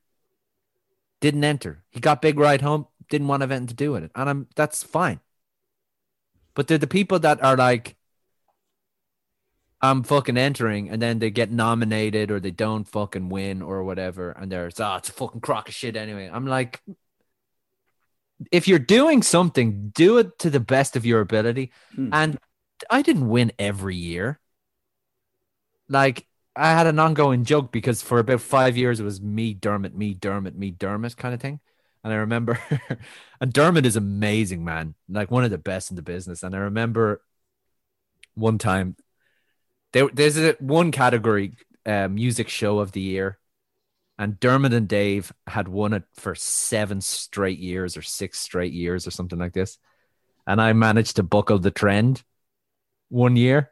Didn't 1.25 1.45
enter. 1.45 1.83
He 1.89 2.01
got 2.01 2.21
big 2.21 2.39
ride 2.39 2.61
home. 2.61 2.87
Didn't 3.09 3.29
want 3.29 3.43
anything 3.43 3.69
to 3.69 3.75
do 3.75 3.93
with 3.93 4.05
it, 4.05 4.11
and 4.15 4.29
I'm 4.29 4.47
that's 4.57 4.83
fine. 4.83 5.21
But 6.53 6.67
they're 6.67 6.77
the 6.77 6.87
people 6.87 7.19
that 7.21 7.43
are 7.43 7.57
like, 7.57 7.97
I'm 9.81 10.03
fucking 10.03 10.37
entering, 10.37 10.91
and 10.91 11.01
then 11.01 11.21
they 11.21 11.31
get 11.31 11.51
nominated 11.51 12.31
or 12.31 12.41
they 12.41 12.51
don't 12.51 12.85
fucking 12.85 13.31
win 13.31 13.63
or 13.63 13.85
whatever, 13.85 14.33
and 14.33 14.53
they're 14.53 14.71
oh, 14.79 14.97
it's 14.97 15.09
a 15.09 15.13
fucking 15.13 15.41
crock 15.41 15.71
of 15.71 15.75
shit 15.75 15.97
anyway. 15.97 16.29
I'm 16.31 16.47
like, 16.47 16.83
if 18.53 18.69
you're 18.69 18.79
doing 18.79 19.23
something, 19.23 19.93
do 19.95 20.19
it 20.19 20.39
to 20.41 20.51
the 20.51 20.61
best 20.61 20.95
of 20.95 21.07
your 21.07 21.23
ability, 21.23 21.73
hmm. 21.95 22.11
and 22.13 22.39
I 22.91 23.01
didn't 23.01 23.31
win 23.31 23.51
every 23.59 23.97
year. 23.97 24.39
Like 25.89 26.27
I 26.57 26.71
had 26.73 26.87
an 26.87 26.99
ongoing 26.99 27.45
joke 27.45 27.73
because 27.73 28.03
for 28.03 28.19
about 28.19 28.41
five 28.41 28.77
years 28.77 29.01
it 29.01 29.05
was 29.05 29.21
me, 29.21 29.55
Dermot, 29.55 29.95
me, 29.95 30.15
Dermot, 30.15 30.57
me, 30.57 30.71
Dermot 30.71 31.17
kind 31.17 31.35
of 31.35 31.41
thing. 31.41 31.61
And 32.05 32.13
I 32.13 32.17
remember, 32.17 32.61
and 33.41 33.53
Dermot 33.53 33.87
is 33.87 33.97
amazing, 33.97 34.65
man, 34.65 34.95
like 35.09 35.31
one 35.31 35.45
of 35.45 35.51
the 35.51 35.59
best 35.59 35.91
in 35.91 35.97
the 35.97 36.03
business. 36.03 36.43
And 36.43 36.55
I 36.55 36.59
remember 36.59 37.23
one 38.35 38.59
time 38.59 38.97
there, 39.93 40.09
there's 40.13 40.37
a 40.37 40.53
one 40.61 40.93
category 40.93 41.57
uh, 41.87 42.09
music 42.09 42.49
show 42.49 42.79
of 42.79 42.93
the 42.93 43.01
year, 43.01 43.39
and 44.19 44.39
Dermot 44.39 44.73
and 44.73 44.89
Dave 44.89 45.33
had 45.47 45.69
won 45.69 45.93
it 45.93 46.05
for 46.15 46.35
seven 46.35 47.01
straight 47.01 47.59
years 47.59 47.97
or 47.97 48.03
six 48.03 48.39
straight 48.39 48.73
years 48.73 49.07
or 49.07 49.11
something 49.11 49.39
like 49.39 49.53
this. 49.53 49.79
And 50.47 50.61
I 50.61 50.73
managed 50.73 51.17
to 51.17 51.23
buckle 51.23 51.59
the 51.59 51.71
trend 51.71 52.23
one 53.09 53.37
year, 53.37 53.71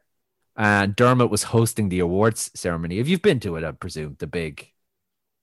and 0.55 0.95
Dermot 0.95 1.29
was 1.29 1.43
hosting 1.43 1.89
the 1.89 1.99
awards 1.99 2.51
ceremony. 2.55 2.99
If 2.99 3.07
you've 3.07 3.21
been 3.21 3.39
to 3.41 3.55
it, 3.55 3.63
I 3.63 3.71
presume 3.71 4.15
the 4.19 4.27
big, 4.27 4.67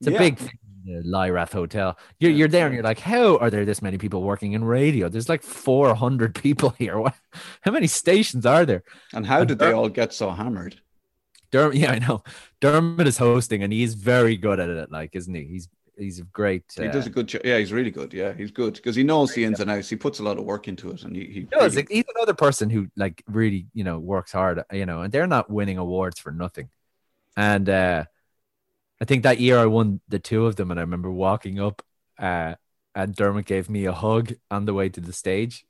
it's 0.01 0.09
a 0.09 0.13
yeah. 0.13 0.19
big 0.19 0.39
thing, 0.39 0.59
the 0.85 1.03
Lyrath 1.05 1.53
Hotel. 1.53 1.99
You're 2.19 2.31
you're 2.31 2.49
there, 2.49 2.67
and 2.67 2.75
you're 2.75 2.85
like, 2.85 3.01
how 3.01 3.37
are 3.39 3.51
there 3.51 3.65
this 3.65 3.83
many 3.83 3.99
people 3.99 4.23
working 4.23 4.53
in 4.53 4.65
radio? 4.65 5.09
There's 5.09 5.29
like 5.29 5.43
400 5.43 6.35
people 6.43 6.71
here. 6.71 6.99
What? 6.99 7.15
How 7.63 7.71
many 7.71 7.87
stations 7.87 8.47
are 8.47 8.65
there? 8.65 8.85
And 9.13 9.27
how 9.27 9.41
and 9.41 9.49
did 9.49 9.59
they 9.59 9.73
all 9.73 9.89
get 9.89 10.13
so 10.13 10.31
hammered? 10.31 10.81
Dermot, 11.51 11.77
yeah, 11.79 11.93
I 11.93 11.99
know. 11.99 12.23
Dermot 12.61 13.07
is 13.07 13.19
hosting, 13.19 13.63
and 13.63 13.73
he's 13.73 13.95
very 13.95 14.37
good 14.37 14.61
at 14.61 14.71
it. 14.71 14.91
Like, 14.91 15.15
isn't 15.15 15.35
he? 15.35 15.45
He's 15.45 15.69
he's 15.97 16.19
a 16.19 16.25
great. 16.25 16.65
Uh, 16.79 16.83
he 16.83 16.89
does 16.89 17.07
a 17.07 17.11
good 17.11 17.27
job. 17.27 17.43
Yeah, 17.45 17.59
he's 17.59 17.73
really 17.73 17.91
good. 17.91 18.13
Yeah, 18.13 18.33
he's 18.33 18.51
good 18.51 18.75
because 18.75 18.97
he 18.97 19.03
knows 19.03 19.35
the 19.35 19.45
ins 19.45 19.61
and 19.61 19.71
outs. 19.71 19.89
He 19.89 19.97
puts 19.97 20.19
a 20.19 20.23
lot 20.23 20.39
of 20.39 20.45
work 20.45 20.69
into 20.69 20.91
it, 20.91 21.03
and 21.03 21.15
he, 21.15 21.25
he 21.27 21.41
does. 21.43 21.77
Really... 21.77 21.89
He's 21.91 22.05
another 22.17 22.35
person 22.35 22.71
who 22.71 22.89
like 22.97 23.23
really 23.27 23.67
you 23.75 23.85
know 23.85 23.99
works 23.99 24.33
hard. 24.33 24.63
You 24.73 24.87
know, 24.87 25.03
and 25.03 25.13
they're 25.13 25.27
not 25.27 25.51
winning 25.51 25.79
awards 25.79 26.19
for 26.19 26.33
nothing. 26.33 26.69
And 27.37 27.69
uh 27.69 28.05
I 29.01 29.07
think 29.07 29.23
that 29.23 29.41
year 29.41 29.59
I 29.59 29.67
won 29.67 30.01
the 30.09 30.19
two 30.19 30.47
of 30.47 30.57
them, 30.57 30.71
and 30.71 30.79
I 30.79 30.83
remember 30.83 31.11
walking 31.11 31.59
up, 31.59 31.83
uh, 32.19 32.55
and 32.95 33.15
Dermot 33.15 33.47
gave 33.47 33.71
me 33.71 33.87
a 33.87 33.93
hug 33.93 34.35
on 34.51 34.67
the 34.67 34.75
way 34.75 34.91
to 34.91 35.01
the 35.01 35.13
stage, 35.13 35.65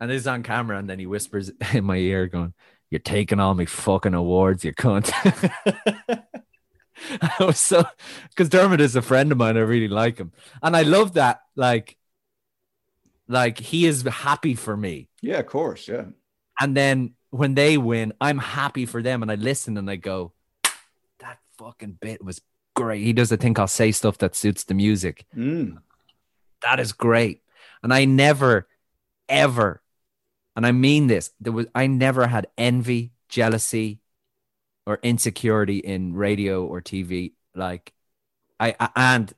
and 0.00 0.10
is 0.10 0.26
on 0.26 0.42
camera, 0.42 0.78
and 0.78 0.90
then 0.90 0.98
he 0.98 1.06
whispers 1.06 1.50
in 1.72 1.84
my 1.84 1.96
ear, 1.96 2.26
going. 2.26 2.54
You're 2.90 2.98
taking 2.98 3.38
all 3.38 3.54
my 3.54 3.66
fucking 3.66 4.14
awards, 4.14 4.64
you 4.64 4.72
cunt. 4.74 5.12
I 7.38 7.44
was 7.44 7.58
so 7.58 7.84
because 8.28 8.48
Dermot 8.48 8.80
is 8.80 8.96
a 8.96 9.02
friend 9.02 9.32
of 9.32 9.38
mine. 9.38 9.56
I 9.56 9.60
really 9.60 9.88
like 9.88 10.18
him, 10.18 10.32
and 10.62 10.76
I 10.76 10.82
love 10.82 11.14
that. 11.14 11.42
Like, 11.56 11.96
like 13.28 13.58
he 13.58 13.86
is 13.86 14.02
happy 14.02 14.54
for 14.54 14.76
me. 14.76 15.08
Yeah, 15.20 15.38
of 15.38 15.46
course. 15.46 15.88
Yeah. 15.88 16.06
And 16.60 16.76
then 16.76 17.14
when 17.30 17.54
they 17.54 17.78
win, 17.78 18.12
I'm 18.20 18.38
happy 18.38 18.86
for 18.86 19.02
them, 19.02 19.22
and 19.22 19.30
I 19.30 19.36
listen 19.36 19.76
and 19.76 19.90
I 19.90 19.96
go, 19.96 20.32
"That 21.20 21.38
fucking 21.58 21.98
bit 22.00 22.22
was 22.22 22.40
great." 22.74 23.02
He 23.02 23.12
does 23.12 23.32
a 23.32 23.36
thing 23.36 23.54
called 23.54 23.70
"say 23.70 23.92
stuff 23.92 24.18
that 24.18 24.36
suits 24.36 24.64
the 24.64 24.74
music." 24.74 25.26
Mm. 25.36 25.78
That 26.62 26.80
is 26.80 26.92
great, 26.92 27.42
and 27.82 27.94
I 27.94 28.04
never, 28.04 28.68
ever, 29.28 29.82
and 30.54 30.66
I 30.66 30.72
mean 30.72 31.06
this. 31.06 31.30
There 31.40 31.52
was 31.52 31.66
I 31.74 31.86
never 31.86 32.26
had 32.26 32.48
envy, 32.58 33.12
jealousy, 33.28 34.00
or 34.86 34.98
insecurity 35.02 35.78
in 35.78 36.14
radio 36.14 36.64
or 36.64 36.80
TV. 36.80 37.32
Like 37.54 37.92
I, 38.58 38.74
I 38.78 38.88
and 38.96 39.32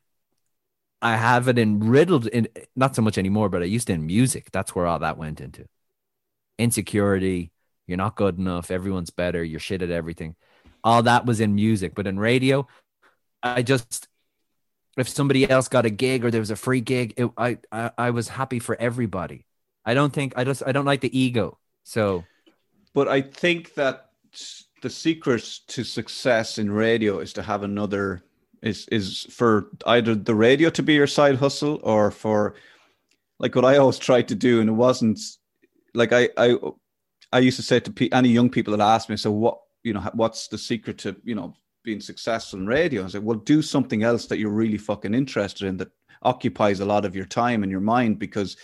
I 1.00 1.16
have 1.16 1.48
it 1.48 1.58
in 1.58 1.80
riddled 1.80 2.26
in 2.28 2.48
not 2.76 2.94
so 2.94 3.02
much 3.02 3.18
anymore, 3.18 3.48
but 3.48 3.62
I 3.62 3.66
used 3.66 3.88
to 3.88 3.92
in 3.92 4.06
music. 4.06 4.50
That's 4.52 4.74
where 4.74 4.86
all 4.86 5.00
that 5.00 5.18
went 5.18 5.40
into. 5.40 5.66
Insecurity, 6.58 7.50
you're 7.86 7.98
not 7.98 8.16
good 8.16 8.38
enough, 8.38 8.70
everyone's 8.70 9.10
better, 9.10 9.42
you're 9.42 9.60
shit 9.60 9.82
at 9.82 9.90
everything. 9.90 10.36
All 10.84 11.02
that 11.02 11.26
was 11.26 11.40
in 11.40 11.54
music, 11.54 11.94
but 11.94 12.06
in 12.06 12.18
radio, 12.18 12.66
I 13.42 13.62
just 13.62 14.08
if 14.96 15.08
somebody 15.08 15.48
else 15.48 15.68
got 15.68 15.86
a 15.86 15.90
gig 15.90 16.24
or 16.24 16.30
there 16.30 16.40
was 16.40 16.50
a 16.50 16.56
free 16.56 16.80
gig, 16.80 17.14
it, 17.16 17.30
I, 17.36 17.58
I 17.70 17.90
I 17.98 18.10
was 18.10 18.28
happy 18.28 18.58
for 18.58 18.76
everybody. 18.80 19.46
I 19.84 19.94
don't 19.94 20.12
think 20.12 20.34
I 20.36 20.44
just 20.44 20.62
I 20.64 20.72
don't 20.72 20.84
like 20.84 21.00
the 21.00 21.18
ego. 21.18 21.58
So, 21.84 22.24
but 22.94 23.08
I 23.08 23.22
think 23.22 23.74
that 23.74 24.10
the 24.82 24.90
secret 24.90 25.60
to 25.68 25.84
success 25.84 26.58
in 26.58 26.70
radio 26.70 27.20
is 27.20 27.32
to 27.32 27.42
have 27.42 27.62
another 27.62 28.22
is 28.62 28.86
is 28.88 29.26
for 29.30 29.68
either 29.86 30.14
the 30.14 30.34
radio 30.34 30.70
to 30.70 30.82
be 30.82 30.94
your 30.94 31.06
side 31.06 31.36
hustle 31.36 31.80
or 31.82 32.10
for 32.10 32.54
like 33.38 33.56
what 33.56 33.64
I 33.64 33.76
always 33.76 33.98
tried 33.98 34.28
to 34.28 34.34
do, 34.34 34.60
and 34.60 34.68
it 34.68 34.72
wasn't 34.72 35.18
like 35.94 36.12
I 36.12 36.28
I 36.36 36.56
I 37.32 37.38
used 37.38 37.56
to 37.56 37.62
say 37.62 37.80
to 37.80 38.08
any 38.12 38.28
young 38.28 38.50
people 38.50 38.76
that 38.76 38.84
asked 38.84 39.08
me, 39.08 39.16
so 39.16 39.30
what 39.30 39.58
you 39.82 39.92
know, 39.92 40.00
what's 40.14 40.48
the 40.48 40.58
secret 40.58 40.98
to 40.98 41.16
you 41.24 41.34
know 41.34 41.54
being 41.84 42.00
successful 42.00 42.60
in 42.60 42.66
radio? 42.66 43.04
I 43.04 43.08
said, 43.08 43.24
well, 43.24 43.38
do 43.38 43.62
something 43.62 44.04
else 44.04 44.26
that 44.26 44.38
you're 44.38 44.50
really 44.50 44.78
fucking 44.78 45.14
interested 45.14 45.66
in 45.66 45.76
that 45.78 45.90
occupies 46.22 46.78
a 46.78 46.84
lot 46.84 47.04
of 47.04 47.16
your 47.16 47.24
time 47.24 47.64
and 47.64 47.72
your 47.72 47.80
mind 47.80 48.20
because 48.20 48.56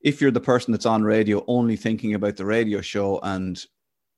if 0.00 0.20
you're 0.20 0.32
the 0.32 0.40
person 0.40 0.72
that's 0.72 0.86
on 0.86 1.04
radio 1.04 1.44
only 1.46 1.76
thinking 1.76 2.14
about 2.14 2.36
the 2.36 2.44
radio 2.44 2.80
show 2.80 3.20
and 3.22 3.64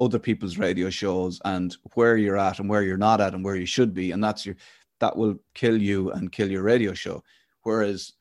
other 0.00 0.18
people's 0.18 0.58
radio 0.58 0.90
shows 0.90 1.40
and 1.44 1.76
where 1.94 2.16
you're 2.16 2.38
at 2.38 2.58
and 2.58 2.68
where 2.68 2.82
you're 2.82 2.96
not 2.96 3.20
at 3.20 3.34
and 3.34 3.44
where 3.44 3.56
you 3.56 3.66
should 3.66 3.94
be 3.94 4.12
and 4.12 4.22
that's 4.22 4.46
your 4.46 4.56
that 5.00 5.16
will 5.16 5.36
kill 5.54 5.80
you 5.80 6.10
and 6.12 6.32
kill 6.32 6.50
your 6.50 6.62
radio 6.62 6.92
show. 6.94 7.22
Whereas 7.62 8.12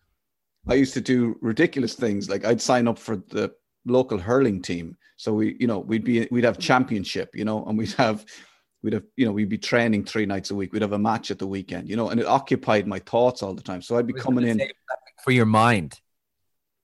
i 0.68 0.74
used 0.74 0.94
to 0.94 1.02
do 1.02 1.38
ridiculous 1.42 1.94
things 1.94 2.30
like 2.30 2.44
i'd 2.44 2.62
sign 2.62 2.86
up 2.86 3.00
for 3.00 3.16
the 3.16 3.50
local 3.86 4.18
hurling 4.18 4.62
team. 4.62 4.96
So 5.16 5.34
we 5.34 5.56
you 5.60 5.68
know 5.68 5.80
we'd 5.80 6.04
be 6.04 6.28
we'd 6.32 6.44
have 6.44 6.60
championship 6.60 7.30
you 7.34 7.46
know 7.46 7.66
and 7.66 7.78
we'd 7.78 7.94
have 7.94 8.26
we'd 8.84 8.94
have 8.94 9.04
you 9.16 9.26
know 9.26 9.32
we'd 9.32 9.50
be 9.50 9.58
training 9.58 10.04
three 10.06 10.26
nights 10.26 10.52
a 10.52 10.56
week. 10.56 10.74
We'd 10.74 10.82
have 10.82 10.94
a 10.94 11.00
match 11.00 11.32
at 11.32 11.40
the 11.40 11.48
weekend 11.48 11.90
you 11.90 11.96
know 11.96 12.10
and 12.10 12.20
it 12.20 12.28
occupied 12.28 12.88
my 12.88 13.00
thoughts 13.00 13.42
all 13.42 13.54
the 13.54 13.64
time. 13.64 13.82
So 13.82 13.98
i'd 13.98 14.08
be 14.08 14.14
coming 14.14 14.48
in 14.48 14.62
for 15.24 15.32
your 15.32 15.46
mind 15.46 16.00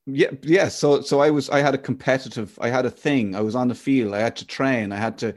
yeah 0.05 0.29
yeah 0.43 0.67
so 0.67 1.01
so 1.01 1.19
i 1.19 1.29
was 1.29 1.49
i 1.49 1.59
had 1.59 1.73
a 1.73 1.79
competitive 1.79 2.57
i 2.61 2.69
had 2.69 2.85
a 2.85 2.91
thing 2.91 3.35
i 3.35 3.41
was 3.41 3.55
on 3.55 3.67
the 3.67 3.75
field 3.75 4.13
i 4.13 4.19
had 4.19 4.35
to 4.35 4.45
train 4.45 4.91
i 4.91 4.97
had 4.97 5.17
to 5.17 5.33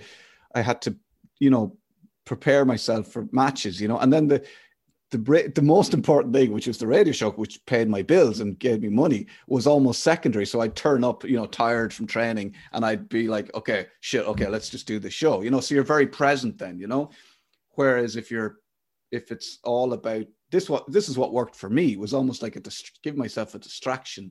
i 0.55 0.61
had 0.61 0.83
to 0.83 0.95
you 1.39 1.51
know, 1.51 1.77
prepare 2.25 2.65
myself 2.65 3.09
for 3.09 3.27
matches, 3.33 3.81
you 3.81 3.89
know, 3.89 3.99
and 3.99 4.13
then 4.13 4.29
the 4.29 4.45
the 5.11 5.51
the 5.55 5.63
most 5.63 5.95
important 5.95 6.35
thing, 6.35 6.53
which 6.53 6.67
was 6.67 6.77
the 6.77 6.87
radio 6.87 7.13
show, 7.13 7.31
which 7.31 7.65
paid 7.65 7.89
my 7.89 8.03
bills 8.03 8.41
and 8.41 8.59
gave 8.59 8.83
me 8.83 8.89
money, 8.89 9.27
was 9.47 9.67
almost 9.67 10.03
secondary. 10.03 10.45
So 10.45 10.61
I'd 10.61 10.77
turn 10.77 11.03
up, 11.03 11.25
you 11.25 11.37
know, 11.37 11.47
tired 11.47 11.95
from 11.95 12.07
training, 12.07 12.55
and 12.73 12.85
I'd 12.85 13.09
be 13.09 13.27
like, 13.27 13.55
okay, 13.55 13.87
shit, 14.01 14.27
okay, 14.27 14.49
let's 14.49 14.69
just 14.69 14.87
do 14.87 14.99
the 14.99 15.11
show, 15.11 15.41
you 15.41 15.51
know. 15.51 15.61
So 15.61 15.75
you're 15.75 15.85
very 15.85 16.07
present 16.07 16.59
then, 16.59 16.79
you 16.79 16.87
know. 16.87 17.11
Whereas 17.71 18.17
if 18.17 18.31
you're, 18.31 18.57
if 19.11 19.33
it's 19.33 19.61
all 19.65 19.95
about 19.95 20.27
this, 20.51 20.69
what 20.69 20.91
this 20.93 21.09
is 21.09 21.17
what 21.17 21.33
worked 21.33 21.57
for 21.57 21.71
me 21.71 21.97
was 21.97 22.13
almost 22.13 22.43
like 22.43 22.57
a 22.57 22.61
dist- 22.61 23.01
give 23.03 23.17
myself 23.17 23.55
a 23.55 23.59
distraction, 23.59 24.31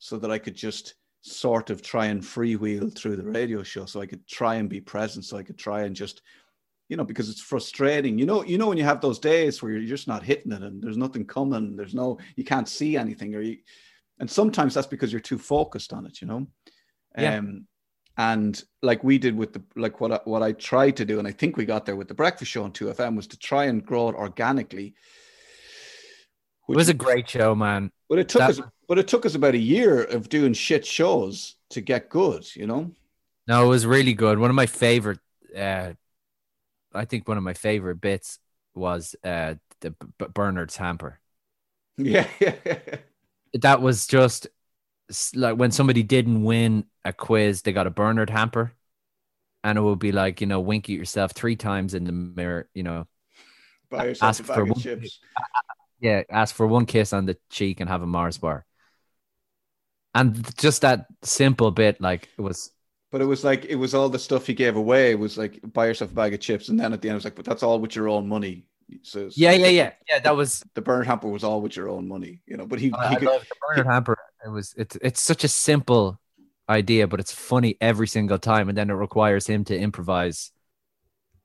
so 0.00 0.18
that 0.18 0.30
I 0.32 0.38
could 0.38 0.56
just 0.56 0.94
sort 1.20 1.70
of 1.70 1.82
try 1.82 2.06
and 2.06 2.20
freewheel 2.22 2.92
through 2.96 3.14
the 3.16 3.22
radio 3.22 3.62
show, 3.62 3.84
so 3.86 4.00
I 4.00 4.06
could 4.06 4.26
try 4.26 4.56
and 4.56 4.68
be 4.68 4.80
present, 4.80 5.24
so 5.24 5.36
I 5.36 5.44
could 5.44 5.58
try 5.58 5.82
and 5.82 5.94
just 5.94 6.22
you 6.88 6.96
know, 6.96 7.04
because 7.04 7.30
it's 7.30 7.40
frustrating. 7.40 8.18
You 8.18 8.26
know, 8.26 8.42
you 8.42 8.58
know 8.58 8.66
when 8.66 8.76
you 8.76 8.82
have 8.82 9.00
those 9.00 9.20
days 9.20 9.62
where 9.62 9.70
you're 9.70 9.86
just 9.96 10.08
not 10.08 10.24
hitting 10.24 10.50
it 10.50 10.62
and 10.64 10.82
there's 10.82 10.96
nothing 10.96 11.24
coming, 11.24 11.76
there's 11.76 11.94
no, 11.94 12.18
you 12.34 12.42
can't 12.42 12.68
see 12.68 12.96
anything, 12.96 13.32
or 13.36 13.40
you, 13.42 13.58
and 14.18 14.28
sometimes 14.28 14.74
that's 14.74 14.88
because 14.88 15.12
you're 15.12 15.20
too 15.20 15.38
focused 15.38 15.92
on 15.92 16.04
it. 16.04 16.20
You 16.20 16.26
know, 16.26 16.46
Yeah. 17.16 17.36
um, 17.36 17.68
and 18.18 18.60
like 18.82 19.04
we 19.04 19.18
did 19.18 19.36
with 19.36 19.52
the 19.52 19.62
like 19.76 20.00
what 20.00 20.10
I, 20.10 20.20
what 20.24 20.42
I 20.42 20.50
tried 20.50 20.96
to 20.96 21.04
do, 21.04 21.20
and 21.20 21.28
I 21.28 21.32
think 21.32 21.56
we 21.56 21.64
got 21.64 21.86
there 21.86 21.94
with 21.94 22.08
the 22.08 22.14
breakfast 22.14 22.50
show 22.50 22.64
on 22.64 22.72
Two 22.72 22.86
FM 22.86 23.14
was 23.14 23.28
to 23.28 23.38
try 23.38 23.66
and 23.66 23.86
grow 23.86 24.08
it 24.08 24.16
organically. 24.16 24.94
It 26.68 26.76
was 26.76 26.88
a 26.88 26.94
great 26.94 27.28
show, 27.28 27.54
man. 27.54 27.92
but 28.08 28.18
it 28.18 28.28
took 28.28 28.40
that- 28.40 28.50
us, 28.50 28.60
but 28.90 28.98
it 28.98 29.06
took 29.06 29.24
us 29.24 29.36
about 29.36 29.54
a 29.54 29.58
year 29.58 30.02
of 30.02 30.28
doing 30.28 30.52
shit 30.52 30.84
shows 30.84 31.54
to 31.70 31.80
get 31.80 32.08
good. 32.10 32.44
You 32.56 32.66
know. 32.66 32.90
No, 33.46 33.64
it 33.64 33.68
was 33.68 33.86
really 33.86 34.14
good. 34.14 34.40
One 34.40 34.50
of 34.50 34.56
my 34.56 34.66
favorite, 34.66 35.20
uh, 35.56 35.92
I 36.92 37.04
think 37.04 37.28
one 37.28 37.36
of 37.36 37.44
my 37.44 37.54
favorite 37.54 38.00
bits 38.00 38.40
was 38.74 39.14
uh, 39.22 39.54
the 39.80 39.92
B- 39.92 40.26
Bernard's 40.34 40.76
hamper. 40.76 41.20
Yeah. 41.96 42.26
That 43.54 43.80
was 43.82 44.06
just 44.08 44.48
like 45.34 45.56
when 45.56 45.70
somebody 45.70 46.02
didn't 46.02 46.42
win 46.42 46.84
a 47.04 47.12
quiz, 47.12 47.62
they 47.62 47.72
got 47.72 47.86
a 47.86 47.90
Bernard 47.90 48.30
hamper, 48.30 48.72
and 49.62 49.78
it 49.78 49.82
would 49.82 49.98
be 50.00 50.10
like 50.12 50.40
you 50.40 50.46
know, 50.48 50.60
wink 50.60 50.86
at 50.90 50.96
yourself 50.96 51.32
three 51.32 51.56
times 51.56 51.94
in 51.94 52.04
the 52.04 52.12
mirror. 52.12 52.68
You 52.74 52.82
know, 52.82 53.06
Buy 53.90 54.06
yourself 54.06 54.40
Ask 54.40 54.44
for 54.44 54.64
one- 54.64 54.80
chips. 54.80 55.20
yeah, 56.00 56.22
ask 56.30 56.54
for 56.54 56.66
one 56.66 56.86
kiss 56.86 57.12
on 57.12 57.26
the 57.26 57.36
cheek 57.50 57.80
and 57.80 57.88
have 57.88 58.02
a 58.02 58.06
Mars 58.06 58.38
bar. 58.38 58.64
And 60.14 60.56
just 60.58 60.82
that 60.82 61.06
simple 61.22 61.70
bit, 61.70 62.00
like 62.00 62.28
it 62.36 62.42
was 62.42 62.70
But 63.10 63.20
it 63.20 63.24
was 63.26 63.44
like 63.44 63.64
it 63.66 63.76
was 63.76 63.94
all 63.94 64.08
the 64.08 64.18
stuff 64.18 64.46
he 64.46 64.54
gave 64.54 64.76
away. 64.76 65.10
It 65.12 65.18
was 65.18 65.36
like 65.38 65.60
buy 65.72 65.86
yourself 65.86 66.10
a 66.12 66.14
bag 66.14 66.34
of 66.34 66.40
chips, 66.40 66.68
and 66.68 66.78
then 66.78 66.92
at 66.92 67.02
the 67.02 67.08
end 67.08 67.14
it 67.14 67.18
was 67.18 67.24
like, 67.24 67.34
but 67.36 67.44
that's 67.44 67.62
all 67.62 67.80
with 67.80 67.94
your 67.96 68.08
own 68.08 68.28
money. 68.28 68.66
So 69.02 69.30
yeah, 69.36 69.52
yeah, 69.52 69.68
yeah, 69.68 69.92
yeah. 70.08 70.18
That 70.18 70.36
was 70.36 70.64
The 70.74 70.82
Bernard 70.82 71.06
hamper 71.06 71.28
was 71.28 71.44
all 71.44 71.60
with 71.60 71.76
your 71.76 71.88
own 71.88 72.08
money, 72.08 72.42
you 72.46 72.56
know. 72.56 72.66
But 72.66 72.80
he, 72.80 72.92
I, 72.92 73.10
he 73.10 73.16
could, 73.16 73.28
love 73.28 73.42
the 73.48 73.54
Bernard 73.60 73.86
hamper. 73.92 74.18
It 74.44 74.48
was 74.48 74.74
it's 74.76 74.96
it's 75.02 75.20
such 75.20 75.44
a 75.44 75.48
simple 75.48 76.20
idea, 76.68 77.06
but 77.06 77.20
it's 77.20 77.32
funny 77.32 77.76
every 77.80 78.08
single 78.08 78.38
time, 78.38 78.68
and 78.68 78.76
then 78.76 78.90
it 78.90 78.94
requires 78.94 79.46
him 79.46 79.64
to 79.64 79.78
improvise. 79.78 80.50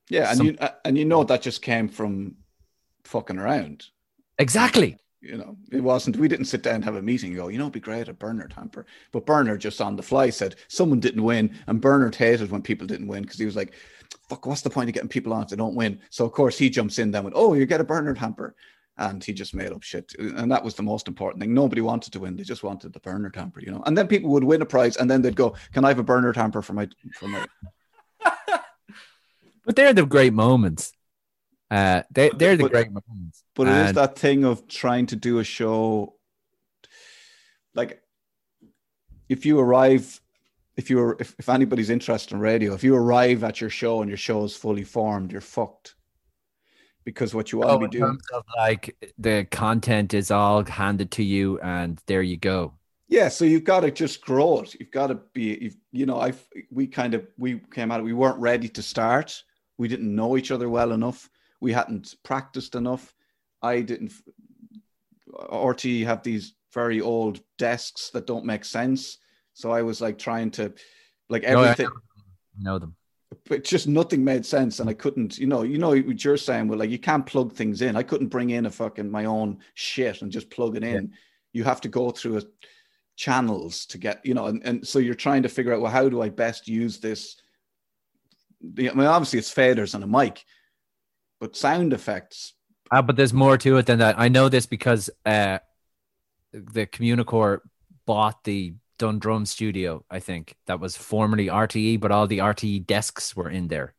yeah, 0.10 0.30
and 0.30 0.38
some- 0.38 0.46
you 0.48 0.58
uh, 0.60 0.70
and 0.84 0.98
you 0.98 1.06
know 1.06 1.24
that 1.24 1.42
just 1.42 1.62
came 1.62 1.88
from 1.88 2.36
fucking 3.04 3.38
around. 3.38 3.86
Exactly. 4.38 4.98
You 5.26 5.38
know, 5.38 5.58
it 5.72 5.82
wasn't. 5.82 6.18
We 6.18 6.28
didn't 6.28 6.46
sit 6.46 6.62
down 6.62 6.76
and 6.76 6.86
have 6.86 6.96
a 6.96 7.02
meeting. 7.02 7.32
And 7.32 7.38
go, 7.38 7.48
you 7.48 7.58
know, 7.58 7.66
it'd 7.66 7.74
be 7.74 7.80
great 7.80 8.08
a 8.08 8.14
Bernard 8.14 8.54
hamper. 8.54 8.86
But 9.12 9.26
Bernard 9.26 9.60
just 9.60 9.82
on 9.82 9.96
the 9.96 10.04
fly 10.04 10.30
said 10.30 10.56
someone 10.68 11.00
didn't 11.00 11.24
win, 11.24 11.58
and 11.68 11.82
Bernard 11.82 12.16
hated 12.16 12.52
when 12.52 12.62
people 12.62 12.86
didn't 12.86 13.08
win 13.08 13.24
because 13.24 13.40
he 13.40 13.46
was 13.46 13.56
like, 13.56 13.74
"Fuck, 14.30 14.46
what's 14.46 14.62
the 14.62 14.70
point 14.70 14.90
of 14.90 14.94
getting 14.94 15.10
people 15.10 15.34
on 15.34 15.44
if 15.44 15.50
they 15.50 15.56
don't 15.56 15.76
win?" 15.76 16.00
So 16.12 16.26
of 16.26 16.32
course 16.32 16.58
he 16.58 16.70
jumps 16.70 17.00
in 17.00 17.12
then 17.12 17.24
with, 17.24 17.34
"Oh, 17.36 17.56
you 17.56 17.66
get 17.66 17.82
a 17.82 17.84
Bernard 17.84 18.20
hamper," 18.20 18.56
and 18.98 19.24
he 19.24 19.34
just 19.34 19.56
made 19.56 19.72
up 19.72 19.82
shit. 19.82 20.14
And 20.20 20.52
that 20.52 20.64
was 20.64 20.76
the 20.76 20.84
most 20.84 21.08
important 21.08 21.42
thing. 21.42 21.54
Nobody 21.54 21.82
wanted 21.82 22.14
to 22.14 22.20
win; 22.20 22.36
they 22.36 22.44
just 22.44 22.64
wanted 22.64 22.94
the 22.94 23.00
Bernard 23.00 23.36
hamper, 23.36 23.62
you 23.62 23.72
know. 23.72 23.82
And 23.86 23.98
then 23.98 24.08
people 24.08 24.30
would 24.30 24.44
win 24.44 24.62
a 24.62 24.66
prize, 24.66 24.96
and 24.98 25.10
then 25.10 25.24
they'd 25.24 25.36
go, 25.36 25.56
"Can 25.74 25.86
I 25.86 25.90
have 25.90 26.00
a 26.00 26.04
Bernard 26.04 26.38
hamper 26.38 26.62
for 26.62 26.74
my 26.74 26.88
for 27.18 27.28
my?" 27.28 27.46
But 29.66 29.76
they're 29.76 29.94
the 29.96 30.06
great 30.06 30.34
moments. 30.34 30.94
Uh, 31.72 32.04
they 32.12 32.30
they're 32.30 32.56
the 32.58 32.64
But- 32.64 32.72
great 32.72 32.88
moments. 32.92 33.44
But 33.56 33.68
it 33.68 33.86
is 33.88 33.94
that 33.94 34.18
thing 34.20 34.44
of 34.44 34.68
trying 34.68 35.06
to 35.08 35.16
do 35.16 35.40
a 35.40 35.44
show. 35.44 36.16
Like, 37.74 38.02
if 39.30 39.46
you 39.46 39.60
arrive, 39.60 40.22
if 40.78 40.90
you're, 40.90 41.18
if, 41.20 41.36
if 41.40 41.50
anybody's 41.50 41.90
interested 41.90 42.34
in 42.36 42.40
radio, 42.40 42.74
if 42.74 42.84
you 42.84 42.96
arrive 42.96 43.44
at 43.44 43.60
your 43.62 43.70
show 43.70 44.02
and 44.02 44.10
your 44.10 44.18
show 44.18 44.44
is 44.44 44.56
fully 44.56 44.84
formed, 44.84 45.32
you're 45.32 45.42
fucked. 45.42 45.96
Because 47.04 47.34
what 47.36 47.52
you 47.52 47.60
want 47.60 47.72
Oh, 47.72 47.80
to 47.80 47.88
be 47.88 47.98
doing, 47.98 48.12
terms 48.12 48.24
of 48.34 48.44
like 48.58 48.96
the 49.18 49.46
content 49.52 50.14
is 50.14 50.32
all 50.32 50.64
handed 50.66 51.12
to 51.12 51.24
you, 51.24 51.60
and 51.60 52.00
there 52.08 52.22
you 52.24 52.38
go. 52.38 52.74
yeah. 53.08 53.30
So 53.30 53.46
you've 53.46 53.64
got 53.64 53.82
to 53.82 53.92
just 53.92 54.22
grow 54.22 54.62
it. 54.62 54.76
You've 54.80 54.92
got 54.92 55.08
to 55.08 55.16
be, 55.34 55.58
you've, 55.62 55.78
you 55.92 56.06
know, 56.08 56.20
I've, 56.20 56.44
we 56.72 56.88
kind 56.88 57.14
of, 57.14 57.28
we 57.38 57.60
came 57.72 57.92
out, 57.92 58.04
we 58.04 58.14
weren't 58.14 58.40
ready 58.40 58.68
to 58.70 58.82
start. 58.82 59.44
We 59.78 59.88
didn't 59.88 60.16
know 60.16 60.36
each 60.38 60.50
other 60.52 60.68
well 60.70 60.92
enough. 60.94 61.30
We 61.66 61.74
hadn't 61.74 62.14
practiced 62.24 62.76
enough. 62.76 63.14
I 63.62 63.82
didn't. 63.82 64.14
RT 65.52 65.84
have 66.06 66.22
these 66.22 66.54
very 66.72 67.02
old 67.02 67.42
desks 67.58 68.12
that 68.12 68.28
don't 68.28 68.46
make 68.46 68.64
sense. 68.64 69.18
So 69.54 69.72
I 69.72 69.82
was 69.82 70.00
like 70.00 70.20
trying 70.20 70.52
to, 70.52 70.74
like 71.28 71.42
No, 71.42 71.62
I 71.62 71.72
everything, 71.72 71.90
You 72.58 72.64
know 72.64 72.78
them. 72.78 72.96
but 73.50 73.64
just 73.64 73.88
nothing 73.88 74.24
made 74.24 74.46
sense, 74.46 74.80
and 74.80 74.88
I 74.88 74.94
couldn't. 74.94 75.40
You 75.40 75.48
know, 75.48 75.64
you 75.64 75.80
know 75.80 75.90
what 75.90 76.24
you're 76.24 76.38
saying. 76.38 76.68
Well, 76.68 76.78
like 76.78 76.92
you 76.92 77.00
can't 77.00 77.26
plug 77.26 77.52
things 77.54 77.82
in. 77.82 77.96
I 77.96 78.04
couldn't 78.04 78.28
bring 78.36 78.52
in 78.52 78.68
a 78.68 78.72
fucking 78.72 79.10
my 79.10 79.26
own 79.26 79.58
shit 79.74 80.22
and 80.22 80.32
just 80.32 80.52
plug 80.52 80.78
it 80.78 80.84
in. 80.84 81.14
You 81.52 81.64
have 81.64 81.82
to 81.82 81.90
go 81.90 82.12
through 82.12 82.38
a, 82.38 82.44
channels 83.16 83.86
to 83.88 83.98
get, 83.98 84.24
you 84.24 84.36
know, 84.36 84.46
and, 84.48 84.62
and 84.64 84.88
so 84.88 85.00
you're 85.00 85.16
trying 85.16 85.42
to 85.44 85.50
figure 85.50 85.74
out 85.74 85.82
well, 85.82 85.92
how 85.92 86.10
do 86.10 86.22
I 86.22 86.30
best 86.30 86.68
use 86.68 87.00
this? 87.00 87.38
I 88.78 88.82
mean, 88.82 89.00
obviously 89.02 89.40
it's 89.40 89.54
faders 89.54 89.96
and 89.96 90.04
a 90.04 90.08
mic, 90.08 90.44
but 91.46 91.56
sound 91.56 91.94
effects 91.94 92.54
Uh, 92.92 93.02
but 93.02 93.16
there's 93.16 93.34
more 93.34 93.58
to 93.58 93.78
it 93.78 93.86
than 93.86 94.00
that. 94.00 94.16
I 94.18 94.28
know 94.30 94.50
this 94.50 94.66
because 94.68 95.10
uh, 95.26 95.58
the 96.52 96.86
Communicorp 96.86 97.60
bought 98.06 98.44
the 98.44 98.74
Dundrum 98.98 99.46
studio, 99.46 100.06
I 100.10 100.20
think, 100.20 100.56
that 100.68 100.80
was 100.80 100.96
formerly 100.96 101.48
RTE, 101.48 102.00
but 102.00 102.12
all 102.12 102.28
the 102.28 102.40
RTE 102.40 102.86
desks 102.86 103.36
were 103.36 103.50
in 103.50 103.68
there. 103.68 103.94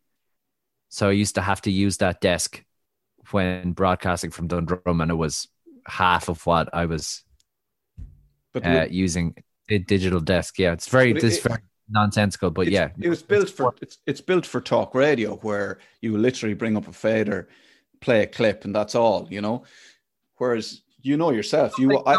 So 0.89 1.09
I 1.09 1.13
used 1.23 1.35
to 1.35 1.43
have 1.43 1.61
to 1.63 1.71
use 1.71 1.97
that 1.99 2.21
desk 2.21 2.65
when 3.33 3.73
broadcasting 3.73 4.31
from 4.31 4.47
Dundrum, 4.49 5.01
and 5.01 5.11
it 5.11 5.19
was 5.19 5.49
half 5.87 6.29
of 6.29 6.47
what 6.47 6.69
I 6.73 6.87
was 6.87 7.25
but 8.55 8.65
uh, 8.65 8.87
using 8.91 9.35
a 9.69 9.79
digital 9.79 10.21
desk. 10.21 10.59
Yeah, 10.59 10.73
it's 10.73 10.89
very, 10.89 11.11
it- 11.11 11.25
it's 11.25 11.39
very 11.39 11.61
nonsensical, 11.89 12.51
but 12.51 12.67
it's- 12.67 12.75
yeah, 12.75 13.05
it 13.05 13.09
was 13.09 13.23
built 13.23 13.51
for 13.51 13.75
it's 13.81 13.99
it's 14.07 14.21
built 14.21 14.47
for 14.47 14.61
talk 14.61 14.95
radio 14.95 15.37
where 15.37 15.79
you 16.01 16.17
literally 16.19 16.55
bring 16.55 16.77
up 16.77 16.89
a 16.89 16.93
fader, 16.93 17.49
play 18.01 18.23
a 18.23 18.27
clip, 18.27 18.65
and 18.65 18.75
that's 18.75 18.95
all, 18.95 19.27
you 19.31 19.41
know. 19.41 19.65
Whereas 20.39 20.83
you 21.01 21.17
know 21.17 21.31
yourself, 21.31 21.79
you 21.79 22.03
I, 22.05 22.19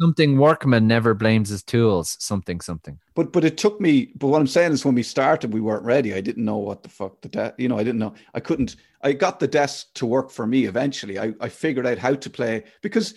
something 0.00 0.36
workman 0.38 0.86
never 0.86 1.14
blames 1.14 1.48
his 1.48 1.62
tools. 1.62 2.16
Something, 2.18 2.60
something. 2.60 2.98
but 3.14 3.32
but 3.32 3.44
it 3.44 3.56
took 3.56 3.80
me. 3.80 4.12
But 4.16 4.26
what 4.28 4.40
I'm 4.40 4.46
saying 4.46 4.72
is, 4.72 4.84
when 4.84 4.94
we 4.94 5.02
started, 5.02 5.52
we 5.52 5.60
weren't 5.60 5.84
ready. 5.84 6.14
I 6.14 6.20
didn't 6.20 6.44
know 6.44 6.58
what 6.58 6.82
the 6.82 6.88
fuck 6.88 7.20
the 7.22 7.28
de- 7.28 7.54
you 7.58 7.68
know. 7.68 7.78
I 7.78 7.84
didn't 7.84 8.00
know. 8.00 8.14
I 8.34 8.40
couldn't. 8.40 8.76
I 9.02 9.12
got 9.12 9.38
the 9.40 9.48
desk 9.48 9.94
to 9.94 10.06
work 10.06 10.30
for 10.30 10.46
me 10.46 10.66
eventually. 10.66 11.18
I 11.18 11.32
I 11.40 11.48
figured 11.48 11.86
out 11.86 11.98
how 11.98 12.14
to 12.14 12.30
play 12.30 12.64
because 12.82 13.14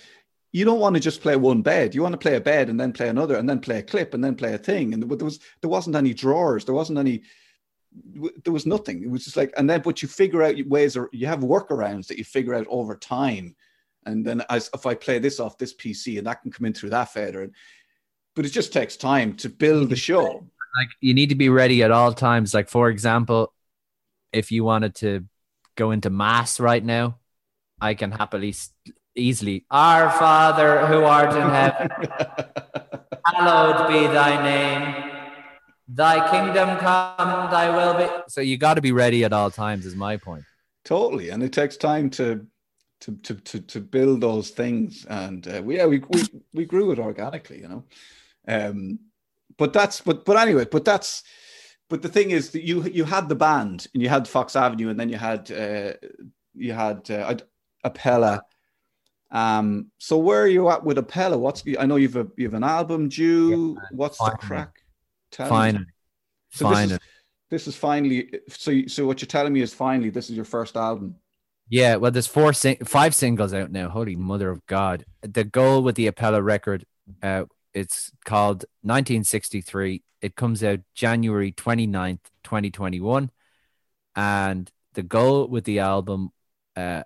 you 0.51 0.65
don't 0.65 0.79
want 0.79 0.95
to 0.95 1.01
just 1.01 1.21
play 1.21 1.35
one 1.35 1.61
bed. 1.61 1.93
You 1.93 2.01
want 2.01 2.13
to 2.13 2.17
play 2.17 2.35
a 2.35 2.41
bed 2.41 2.69
and 2.69 2.79
then 2.79 2.93
play 2.93 3.09
another 3.09 3.35
and 3.35 3.49
then 3.49 3.59
play 3.59 3.79
a 3.79 3.83
clip 3.83 4.13
and 4.13 4.23
then 4.23 4.35
play 4.35 4.53
a 4.53 4.57
thing. 4.57 4.93
And 4.93 5.03
there 5.03 5.25
was 5.25 5.39
there 5.61 5.69
wasn't 5.69 5.95
any 5.95 6.13
drawers. 6.13 6.65
There 6.65 6.75
wasn't 6.75 6.99
any. 6.99 7.23
There 8.43 8.53
was 8.53 8.65
nothing. 8.65 9.03
It 9.03 9.09
was 9.09 9.25
just 9.25 9.37
like 9.37 9.53
and 9.57 9.69
then 9.69 9.81
but 9.81 10.01
you 10.01 10.07
figure 10.07 10.43
out 10.43 10.55
ways 10.67 10.95
or 10.95 11.09
you 11.11 11.27
have 11.27 11.39
workarounds 11.39 12.07
that 12.07 12.17
you 12.17 12.23
figure 12.23 12.55
out 12.55 12.67
over 12.69 12.95
time. 12.95 13.55
And 14.05 14.25
then 14.25 14.43
as 14.49 14.69
if 14.73 14.85
I 14.85 14.93
play 14.93 15.19
this 15.19 15.39
off 15.39 15.57
this 15.57 15.73
PC 15.73 16.17
and 16.17 16.27
that 16.27 16.41
can 16.41 16.51
come 16.51 16.65
in 16.65 16.73
through 16.73 16.91
that 16.91 17.11
fader. 17.11 17.49
But 18.35 18.45
it 18.45 18.49
just 18.49 18.71
takes 18.71 18.95
time 18.95 19.33
to 19.37 19.49
build 19.49 19.89
the 19.89 19.95
show. 19.95 20.47
like 20.79 20.89
you 21.01 21.13
need 21.13 21.29
to 21.29 21.35
be 21.35 21.49
ready 21.49 21.83
at 21.83 21.91
all 21.91 22.13
times. 22.13 22.53
Like 22.53 22.69
for 22.69 22.89
example, 22.89 23.53
if 24.31 24.51
you 24.51 24.63
wanted 24.63 24.95
to 24.95 25.25
go 25.75 25.91
into 25.91 26.09
mass 26.09 26.59
right 26.59 26.83
now, 26.83 27.19
I 27.81 27.93
can 27.93 28.11
happily 28.11 28.55
easily 29.17 29.65
Our 29.71 30.09
Father 30.11 30.87
who 30.87 31.03
art 31.03 31.33
in 31.33 31.49
heaven, 31.49 31.89
hallowed 33.25 33.87
be 33.87 34.07
thy 34.07 34.41
name. 34.43 35.03
Thy 35.89 36.29
kingdom 36.29 36.77
come, 36.79 37.49
thy 37.49 37.69
will 37.69 37.97
be. 37.97 38.23
So 38.27 38.41
you 38.41 38.57
got 38.57 38.73
to 38.73 38.81
be 38.81 38.91
ready 38.91 39.23
at 39.23 39.33
all 39.33 39.49
times. 39.49 39.85
Is 39.85 39.95
my 39.95 40.17
point. 40.17 40.43
totally, 40.83 41.29
and 41.29 41.41
it 41.41 41.53
takes 41.53 41.77
time 41.77 42.09
to 42.11 42.45
to 43.01 43.15
to 43.17 43.35
to, 43.35 43.59
to 43.61 43.79
build 43.79 44.21
those 44.21 44.49
things. 44.49 45.05
And 45.09 45.47
uh, 45.47 45.61
we, 45.63 45.77
yeah, 45.77 45.85
we 45.85 45.99
we 46.09 46.23
we 46.53 46.65
grew 46.65 46.91
it 46.91 46.99
organically, 46.99 47.59
you 47.61 47.67
know. 47.69 47.83
Um, 48.47 48.99
but 49.57 49.73
that's 49.73 50.01
but 50.01 50.25
but 50.25 50.37
anyway, 50.37 50.65
but 50.69 50.85
that's 50.85 51.23
but 51.89 52.01
the 52.01 52.09
thing 52.09 52.31
is 52.31 52.51
that 52.51 52.63
you 52.63 52.83
you 52.83 53.05
had 53.05 53.29
the 53.29 53.35
band 53.35 53.87
and 53.93 54.03
you 54.03 54.09
had 54.09 54.27
Fox 54.27 54.55
Avenue 54.55 54.89
and 54.89 54.99
then 54.99 55.09
you 55.09 55.17
had 55.17 55.51
uh, 55.51 55.93
you 56.53 56.73
had 56.73 57.09
uh, 57.09 57.35
Apella. 57.85 58.41
Um, 59.31 59.91
so 59.97 60.17
where 60.17 60.41
are 60.41 60.47
you 60.47 60.69
at 60.69 60.83
with 60.83 60.97
Apella? 60.97 61.37
What's 61.37 61.63
I 61.79 61.85
know 61.85 61.97
you've 61.97 62.15
a 62.15 62.27
you 62.37 62.45
have 62.45 62.53
an 62.53 62.63
album 62.63 63.09
due. 63.09 63.75
Yeah, 63.75 63.83
What's 63.91 64.17
finally. 64.17 64.37
the 64.39 64.47
crack? 64.47 64.81
Tell. 65.31 65.49
Finally, 65.49 65.85
So 66.51 66.69
this 66.69 66.71
is, 66.71 66.77
finally. 66.79 66.99
this 67.49 67.67
is 67.67 67.75
finally. 67.75 68.29
So 68.49 68.71
you- 68.71 68.87
so 68.87 69.05
what 69.05 69.21
you're 69.21 69.27
telling 69.27 69.51
me 69.53 69.61
is 69.61 69.73
finally 69.73 70.09
this 70.09 70.29
is 70.29 70.35
your 70.35 70.45
first 70.45 70.77
album. 70.77 71.15
Yeah, 71.69 71.97
well, 71.97 72.11
there's 72.11 72.27
four, 72.27 72.53
sing- 72.53 72.77
five 72.85 73.13
singles 73.13 73.53
out 73.53 73.71
now. 73.71 73.89
Holy 73.89 74.15
mother 74.15 74.49
of 74.49 74.65
God! 74.67 75.03
The 75.21 75.43
goal 75.43 75.83
with 75.83 75.95
the 75.95 76.09
Apella 76.09 76.41
record, 76.41 76.85
uh, 77.21 77.43
it's 77.73 78.09
called 78.23 78.63
1963. 78.83 80.01
It 80.21 80.35
comes 80.37 80.63
out 80.63 80.79
January 80.95 81.51
29th, 81.51 82.21
2021, 82.45 83.29
and 84.15 84.71
the 84.93 85.03
goal 85.03 85.47
with 85.49 85.65
the 85.65 85.79
album, 85.79 86.29
uh, 86.77 87.03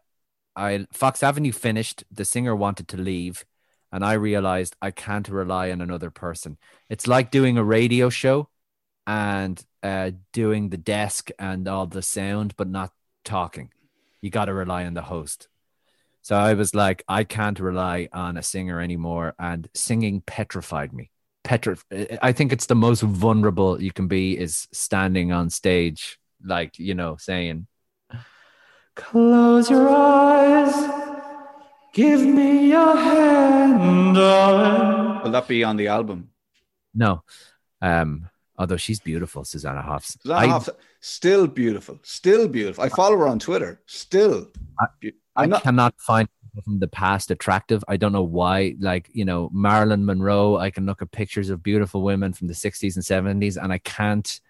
I 0.56 0.86
Fox 0.92 1.24
Avenue 1.24 1.52
finished. 1.52 2.04
The 2.12 2.26
singer 2.26 2.56
wanted 2.56 2.88
to 2.90 2.98
leave, 2.98 3.46
and 3.92 4.04
I 4.04 4.14
realized 4.14 4.76
I 4.82 4.92
can't 4.92 5.28
rely 5.30 5.72
on 5.72 5.82
another 5.82 6.10
person. 6.10 6.58
It's 6.90 7.08
like 7.08 7.32
doing 7.32 7.58
a 7.58 7.64
radio 7.64 8.10
show 8.10 8.50
and 9.08 9.64
uh, 9.84 10.12
doing 10.34 10.70
the 10.70 10.78
desk 10.78 11.30
and 11.40 11.68
all 11.68 11.88
the 11.88 12.02
sound, 12.02 12.56
but 12.58 12.70
not 12.70 12.92
talking 13.24 13.72
you 14.22 14.30
got 14.30 14.46
to 14.46 14.54
rely 14.54 14.86
on 14.86 14.94
the 14.94 15.02
host. 15.02 15.50
So 16.22 16.36
I 16.36 16.54
was 16.54 16.76
like, 16.76 17.04
I 17.08 17.24
can't 17.24 17.60
rely 17.60 18.08
on 18.14 18.38
a 18.38 18.44
singer 18.44 18.80
anymore, 18.80 19.34
and 19.40 19.68
singing 19.74 20.22
petrified 20.22 20.94
me. 20.94 21.10
Petri- 21.44 21.78
I 22.22 22.32
think 22.32 22.54
it's 22.54 22.68
the 22.68 22.76
most 22.76 23.02
vulnerable 23.02 23.82
you 23.82 23.92
can 23.92 24.08
be 24.08 24.38
is 24.38 24.68
standing 24.72 25.32
on 25.32 25.50
stage, 25.50 26.20
like 26.44 26.78
you 26.78 26.94
know, 26.94 27.18
saying, 27.18 27.66
"Close 28.96 29.70
your 29.70 29.90
eyes, 29.90 30.74
give 31.94 32.22
me 32.22 32.70
your 32.70 32.96
hand." 32.96 34.16
darling." 34.16 35.24
Will 35.24 35.32
that 35.32 35.48
be 35.48 35.64
on 35.64 35.78
the 35.78 35.88
album? 35.88 36.30
No, 36.94 37.24
um, 37.82 38.30
although 38.58 38.78
she's 38.78 39.00
beautiful, 39.00 39.44
Susanna 39.46 39.82
Hoffs. 39.82 40.18
Susanna 40.22 40.40
I- 40.40 40.48
Hoffs, 40.48 40.70
still 41.00 41.48
beautiful, 41.48 42.00
still 42.04 42.48
beautiful. 42.48 42.84
I 42.84 42.90
follow 42.90 43.18
her 43.18 43.28
on 43.28 43.40
Twitter. 43.40 43.82
Still, 43.86 44.48
be- 45.00 45.14
I 45.36 45.44
I'm 45.44 45.50
not. 45.52 45.64
cannot 45.64 45.96
find 46.00 46.28
from 46.66 46.80
the 46.80 46.88
past 46.90 47.32
attractive. 47.32 47.82
I 47.88 47.96
don't 47.96 48.12
know 48.12 48.24
why. 48.24 48.76
Like, 48.80 49.10
you 49.14 49.24
know, 49.24 49.50
Marilyn 49.54 50.06
Monroe, 50.06 50.58
I 50.58 50.70
can 50.70 50.86
look 50.86 51.02
at 51.02 51.10
pictures 51.12 51.50
of 51.50 51.64
beautiful 51.64 52.02
women 52.02 52.34
from 52.34 52.48
the 52.48 52.54
60s 52.54 52.96
and 52.98 53.06
70s 53.06 53.56
and 53.56 53.72
I 53.72 53.78
can't 53.78 54.42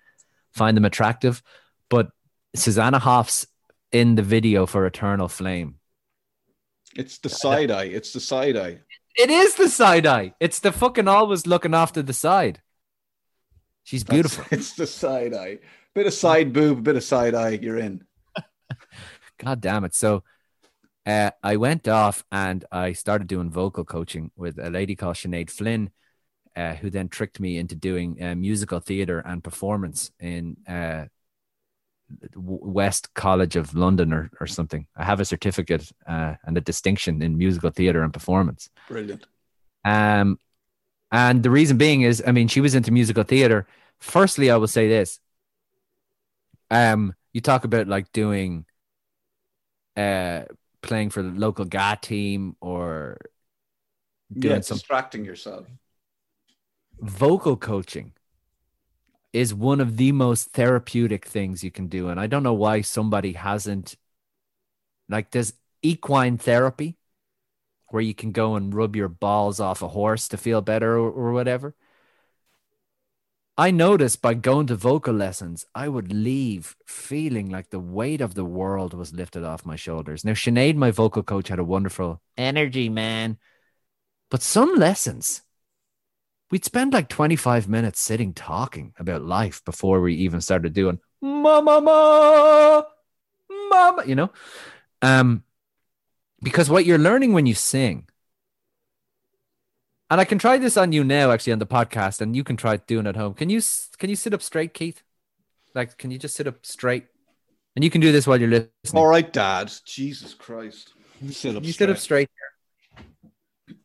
find 0.51 0.75
them 0.75 0.85
attractive. 0.85 1.43
But 1.89 2.09
Susanna 2.55 2.97
Hoffs 2.97 3.45
in 3.91 4.15
the 4.15 4.23
video 4.23 4.65
for 4.65 4.85
Eternal 4.85 5.27
Flame. 5.27 5.75
It's 6.95 7.19
the 7.19 7.29
side 7.29 7.71
eye. 7.71 7.85
It's 7.85 8.11
the 8.13 8.19
side 8.19 8.57
eye. 8.57 8.79
It 9.17 9.29
is 9.29 9.55
the 9.55 9.69
side 9.69 10.05
eye. 10.05 10.33
It's 10.39 10.59
the 10.59 10.71
fucking 10.71 11.07
always 11.07 11.47
looking 11.47 11.73
off 11.73 11.93
to 11.93 12.03
the 12.03 12.13
side. 12.13 12.61
She's 13.83 14.03
That's- 14.03 14.15
beautiful. 14.15 14.45
It's 14.57 14.73
the 14.73 14.87
side 14.87 15.33
eye. 15.33 15.59
Bit 15.93 16.07
of 16.07 16.13
side 16.13 16.53
boob, 16.53 16.83
bit 16.83 16.95
of 16.95 17.03
side 17.03 17.35
eye. 17.35 17.59
You're 17.61 17.77
in. 17.77 18.05
God 19.37 19.59
damn 19.59 19.83
it. 19.83 19.93
So 19.93 20.23
uh, 21.05 21.31
I 21.43 21.57
went 21.57 21.87
off 21.87 22.23
and 22.31 22.63
I 22.71 22.93
started 22.93 23.27
doing 23.27 23.49
vocal 23.49 23.83
coaching 23.83 24.31
with 24.37 24.57
a 24.59 24.69
lady 24.69 24.95
called 24.95 25.15
Sinead 25.15 25.49
Flynn, 25.49 25.89
uh, 26.55 26.75
who 26.75 26.89
then 26.89 27.09
tricked 27.09 27.39
me 27.39 27.57
into 27.57 27.75
doing 27.75 28.21
uh, 28.23 28.35
musical 28.35 28.79
theatre 28.79 29.19
and 29.19 29.43
performance 29.43 30.11
in 30.19 30.57
uh, 30.67 31.05
West 32.35 33.13
College 33.13 33.55
of 33.55 33.73
London 33.75 34.13
or, 34.13 34.29
or 34.39 34.47
something. 34.47 34.87
I 34.95 35.03
have 35.03 35.19
a 35.19 35.25
certificate 35.25 35.91
uh, 36.07 36.35
and 36.43 36.57
a 36.57 36.61
distinction 36.61 37.21
in 37.21 37.37
musical 37.37 37.69
theatre 37.69 38.03
and 38.03 38.13
performance. 38.13 38.69
Brilliant. 38.87 39.25
Um, 39.83 40.37
and 41.11 41.43
the 41.43 41.49
reason 41.49 41.77
being 41.77 42.01
is, 42.01 42.23
I 42.25 42.31
mean, 42.31 42.47
she 42.47 42.61
was 42.61 42.75
into 42.75 42.91
musical 42.91 43.23
theater. 43.23 43.67
Firstly, 43.99 44.49
I 44.49 44.57
will 44.57 44.67
say 44.67 44.87
this. 44.87 45.19
Um, 46.69 47.13
you 47.33 47.41
talk 47.41 47.65
about 47.65 47.87
like 47.87 48.11
doing, 48.11 48.65
uh, 49.97 50.43
playing 50.81 51.09
for 51.09 51.21
the 51.21 51.29
local 51.29 51.65
GA 51.65 51.95
team 52.01 52.55
or 52.61 53.17
doing 54.33 54.55
yeah, 54.55 54.61
some 54.61 54.77
distracting 54.77 55.25
yourself. 55.25 55.67
vocal 56.99 57.57
coaching 57.57 58.13
is 59.33 59.53
one 59.53 59.79
of 59.79 59.97
the 59.97 60.11
most 60.11 60.51
therapeutic 60.51 61.25
things 61.25 61.63
you 61.63 61.71
can 61.71 61.87
do. 61.87 62.09
And 62.09 62.19
I 62.19 62.27
don't 62.27 62.43
know 62.43 62.53
why 62.53 62.81
somebody 62.81 63.33
hasn't, 63.33 63.95
like, 65.07 65.31
there's 65.31 65.53
equine 65.81 66.37
therapy 66.37 66.97
where 67.87 68.01
you 68.01 68.13
can 68.13 68.31
go 68.31 68.55
and 68.55 68.73
rub 68.73 68.95
your 68.95 69.07
balls 69.07 69.59
off 69.59 69.81
a 69.81 69.87
horse 69.89 70.27
to 70.29 70.37
feel 70.37 70.61
better 70.61 70.97
or, 70.97 71.09
or 71.11 71.31
whatever. 71.31 71.75
I 73.57 73.69
noticed 73.69 74.21
by 74.21 74.33
going 74.33 74.67
to 74.67 74.75
vocal 74.75 75.13
lessons, 75.13 75.65
I 75.75 75.87
would 75.87 76.11
leave 76.11 76.75
feeling 76.85 77.49
like 77.49 77.69
the 77.69 77.79
weight 77.79 78.21
of 78.21 78.33
the 78.33 78.45
world 78.45 78.93
was 78.93 79.13
lifted 79.13 79.43
off 79.43 79.65
my 79.65 79.75
shoulders. 79.75 80.23
Now, 80.25 80.31
Sinead, 80.31 80.75
my 80.75 80.89
vocal 80.89 81.21
coach, 81.21 81.49
had 81.49 81.59
a 81.59 81.63
wonderful 81.63 82.21
energy, 82.37 82.89
man. 82.89 83.37
But 84.29 84.41
some 84.41 84.75
lessons, 84.75 85.41
we'd 86.51 86.65
spend 86.65 86.93
like 86.93 87.09
25 87.09 87.67
minutes 87.67 87.99
sitting 87.99 88.33
talking 88.33 88.93
about 88.99 89.23
life 89.23 89.63
before 89.65 90.01
we 90.01 90.13
even 90.15 90.41
started 90.41 90.73
doing 90.73 90.99
mama 91.21 91.81
mama 91.81 92.87
mama 93.69 94.03
you 94.05 94.15
know 94.15 94.29
um 95.01 95.43
because 96.43 96.69
what 96.69 96.85
you're 96.85 96.97
learning 96.97 97.33
when 97.33 97.45
you 97.45 97.55
sing 97.55 98.07
and 100.09 100.21
i 100.21 100.25
can 100.25 100.37
try 100.37 100.57
this 100.57 100.77
on 100.77 100.91
you 100.91 101.03
now 101.03 101.31
actually 101.31 101.53
on 101.53 101.59
the 101.59 101.65
podcast 101.65 102.21
and 102.21 102.35
you 102.35 102.43
can 102.43 102.57
try 102.57 102.77
doing 102.77 103.05
it 103.05 103.09
at 103.09 103.15
home 103.15 103.33
can 103.33 103.49
you 103.49 103.61
can 103.97 104.09
you 104.09 104.15
sit 104.15 104.33
up 104.33 104.41
straight 104.41 104.73
keith 104.73 105.03
like 105.73 105.97
can 105.97 106.11
you 106.11 106.19
just 106.19 106.35
sit 106.35 106.47
up 106.47 106.65
straight 106.65 107.05
and 107.75 107.83
you 107.83 107.89
can 107.89 108.01
do 108.01 108.11
this 108.11 108.27
while 108.27 108.39
you're 108.39 108.49
listening 108.49 109.01
All 109.01 109.07
right, 109.07 109.31
Dad. 109.31 109.71
Jesus 109.85 110.33
Christ. 110.33 110.93
Sit 111.29 111.55
up 111.55 111.63
you 111.63 111.71
sit 111.71 111.89
up 111.89 111.97
straight. 111.97 112.29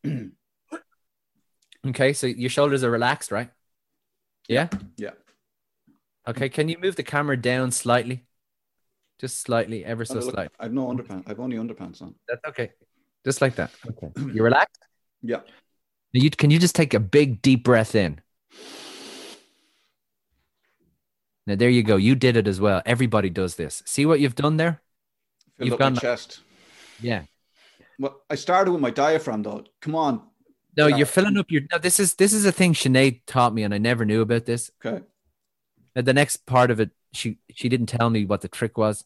straight 1.95 2.07
okay 2.07 2.13
so 2.13 2.27
your 2.27 2.51
shoulders 2.51 2.83
are 2.85 2.91
relaxed 2.91 3.31
right 3.33 3.51
yeah 4.49 4.69
Yeah. 4.97 5.11
Okay, 6.29 6.49
can 6.49 6.69
you 6.69 6.77
move 6.81 6.97
the 6.97 7.05
camera 7.05 7.37
down 7.37 7.71
slightly? 7.71 8.25
Just 9.21 9.41
slightly, 9.43 9.85
ever 9.85 10.05
so 10.05 10.15
Oh, 10.17 10.19
look, 10.25 10.35
slightly. 10.35 10.57
I've 10.59 10.73
no 10.73 10.89
underpants. 10.89 11.23
I've 11.29 11.39
only 11.39 11.57
underpants 11.57 12.03
on. 12.03 12.17
That's 12.29 12.41
okay. 12.49 12.73
Just 13.25 13.41
like 13.41 13.55
that. 13.55 13.71
Okay. 13.89 14.11
You 14.35 14.43
relaxed? 14.43 14.83
Yeah. 15.23 15.43
You 16.13 16.29
can 16.31 16.51
you 16.51 16.59
just 16.59 16.75
take 16.75 16.95
a 16.95 16.99
big 17.01 17.43
deep 17.43 17.63
breath 17.63 17.95
in? 17.95 18.21
Now 21.47 21.55
there 21.55 21.71
you 21.71 21.85
go. 21.85 21.95
You 21.97 22.17
did 22.17 22.37
it 22.37 22.49
as 22.49 22.61
well. 22.61 22.83
Everybody 22.85 23.31
does 23.31 23.55
this. 23.55 23.83
See 23.87 24.05
what 24.05 24.19
you've 24.19 24.35
done 24.35 24.57
there? 24.57 24.83
Fill 25.59 25.67
You've 25.67 25.75
up 25.75 25.81
my 25.81 25.87
gone- 25.91 25.97
chest. 25.97 26.41
Yeah. 27.01 27.23
Well, 28.01 28.21
I 28.29 28.35
started 28.35 28.73
with 28.73 28.81
my 28.81 28.91
diaphragm 28.91 29.43
though. 29.45 29.63
Come 29.81 29.95
on. 29.95 30.23
No, 30.77 30.87
you're 30.87 31.07
filling 31.07 31.39
up 31.39 31.51
your. 31.51 31.63
No, 31.73 31.79
this 31.79 31.99
is 31.99 32.15
this 32.15 32.33
is 32.33 32.45
a 32.45 32.53
thing 32.53 32.75
Sinead 32.75 33.21
taught 33.27 33.55
me, 33.55 33.63
and 33.63 33.73
I 33.73 33.79
never 33.79 34.05
knew 34.05 34.21
about 34.21 34.45
this. 34.45 34.71
Okay. 34.85 35.03
And 35.95 36.07
the 36.07 36.13
next 36.13 36.45
part 36.45 36.71
of 36.71 36.81
it, 36.81 36.91
she 37.13 37.39
she 37.51 37.69
didn't 37.69 37.87
tell 37.87 38.11
me 38.11 38.25
what 38.25 38.43
the 38.43 38.49
trick 38.49 38.77
was. 38.77 39.05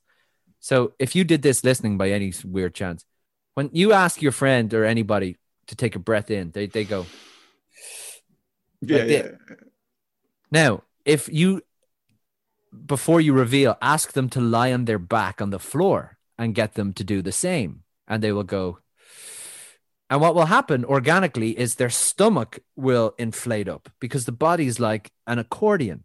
So 0.59 0.93
if 0.99 1.15
you 1.15 1.25
did 1.25 1.43
this 1.43 1.63
listening 1.63 1.97
by 1.97 2.11
any 2.11 2.33
weird 2.45 2.75
chance, 2.75 3.05
when 3.55 3.71
you 3.73 3.93
ask 3.93 4.21
your 4.21 4.33
friend 4.33 4.73
or 4.75 4.85
anybody 4.85 5.37
to 5.69 5.77
take 5.77 5.95
a 5.95 6.01
breath 6.01 6.31
in, 6.31 6.51
they 6.51 6.67
they 6.67 6.85
go. 6.85 7.07
Yeah, 8.81 8.99
Like 8.99 9.09
yeah. 9.09 9.29
Now, 10.51 10.83
if 11.05 11.29
you 11.33 11.63
before 12.87 13.21
you 13.21 13.33
reveal, 13.33 13.77
ask 13.81 14.13
them 14.13 14.29
to 14.31 14.41
lie 14.41 14.73
on 14.73 14.85
their 14.85 14.99
back 14.99 15.41
on 15.41 15.51
the 15.51 15.59
floor 15.59 16.19
and 16.39 16.55
get 16.55 16.75
them 16.75 16.93
to 16.95 17.05
do 17.05 17.23
the 17.23 17.33
same, 17.33 17.83
and 18.09 18.23
they 18.23 18.33
will 18.33 18.45
go. 18.45 18.79
And 20.11 20.21
what 20.21 20.35
will 20.35 20.47
happen 20.47 20.85
organically 20.85 21.57
is 21.57 21.77
their 21.77 21.89
stomach 21.89 22.59
will 22.75 23.15
inflate 23.17 23.69
up 23.69 23.89
because 24.01 24.25
the 24.25 24.33
body 24.33 24.67
is 24.67 24.81
like 24.81 25.13
an 25.29 25.39
accordion. 25.39 26.03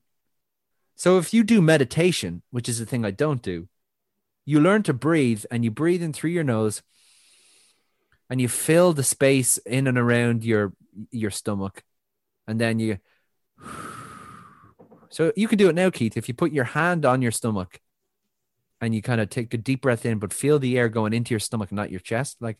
So 0.95 1.17
if 1.17 1.33
you 1.33 1.43
do 1.43 1.59
meditation, 1.59 2.43
which 2.51 2.69
is 2.69 2.77
the 2.77 2.85
thing 2.85 3.03
I 3.03 3.09
don't 3.11 3.41
do, 3.41 3.67
you 4.45 4.59
learn 4.59 4.83
to 4.83 4.93
breathe 4.93 5.43
and 5.49 5.65
you 5.65 5.71
breathe 5.71 6.03
in 6.03 6.13
through 6.13 6.29
your 6.29 6.43
nose 6.43 6.83
and 8.29 8.39
you 8.39 8.47
fill 8.47 8.93
the 8.93 9.03
space 9.03 9.57
in 9.57 9.87
and 9.87 9.97
around 9.97 10.43
your 10.43 10.73
your 11.11 11.31
stomach 11.31 11.83
and 12.47 12.61
then 12.61 12.79
you 12.79 12.97
so 15.09 15.31
you 15.35 15.47
can 15.47 15.57
do 15.57 15.67
it 15.67 15.75
now 15.75 15.89
keith 15.89 16.15
if 16.15 16.27
you 16.27 16.33
put 16.33 16.51
your 16.51 16.63
hand 16.63 17.05
on 17.05 17.21
your 17.21 17.31
stomach 17.31 17.79
and 18.81 18.95
you 18.95 19.01
kind 19.01 19.19
of 19.19 19.29
take 19.29 19.53
a 19.53 19.57
deep 19.57 19.81
breath 19.81 20.05
in 20.05 20.19
but 20.19 20.33
feel 20.33 20.59
the 20.59 20.77
air 20.77 20.89
going 20.89 21.13
into 21.13 21.33
your 21.33 21.39
stomach 21.39 21.71
not 21.71 21.91
your 21.91 21.99
chest 21.99 22.37
like 22.39 22.57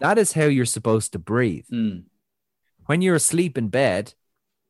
that 0.00 0.18
is 0.18 0.32
how 0.32 0.44
you're 0.44 0.64
supposed 0.64 1.12
to 1.12 1.18
breathe 1.18 1.66
Mm. 1.72 2.04
When 2.86 3.02
you're 3.02 3.16
asleep 3.16 3.58
in 3.58 3.68
bed, 3.68 4.14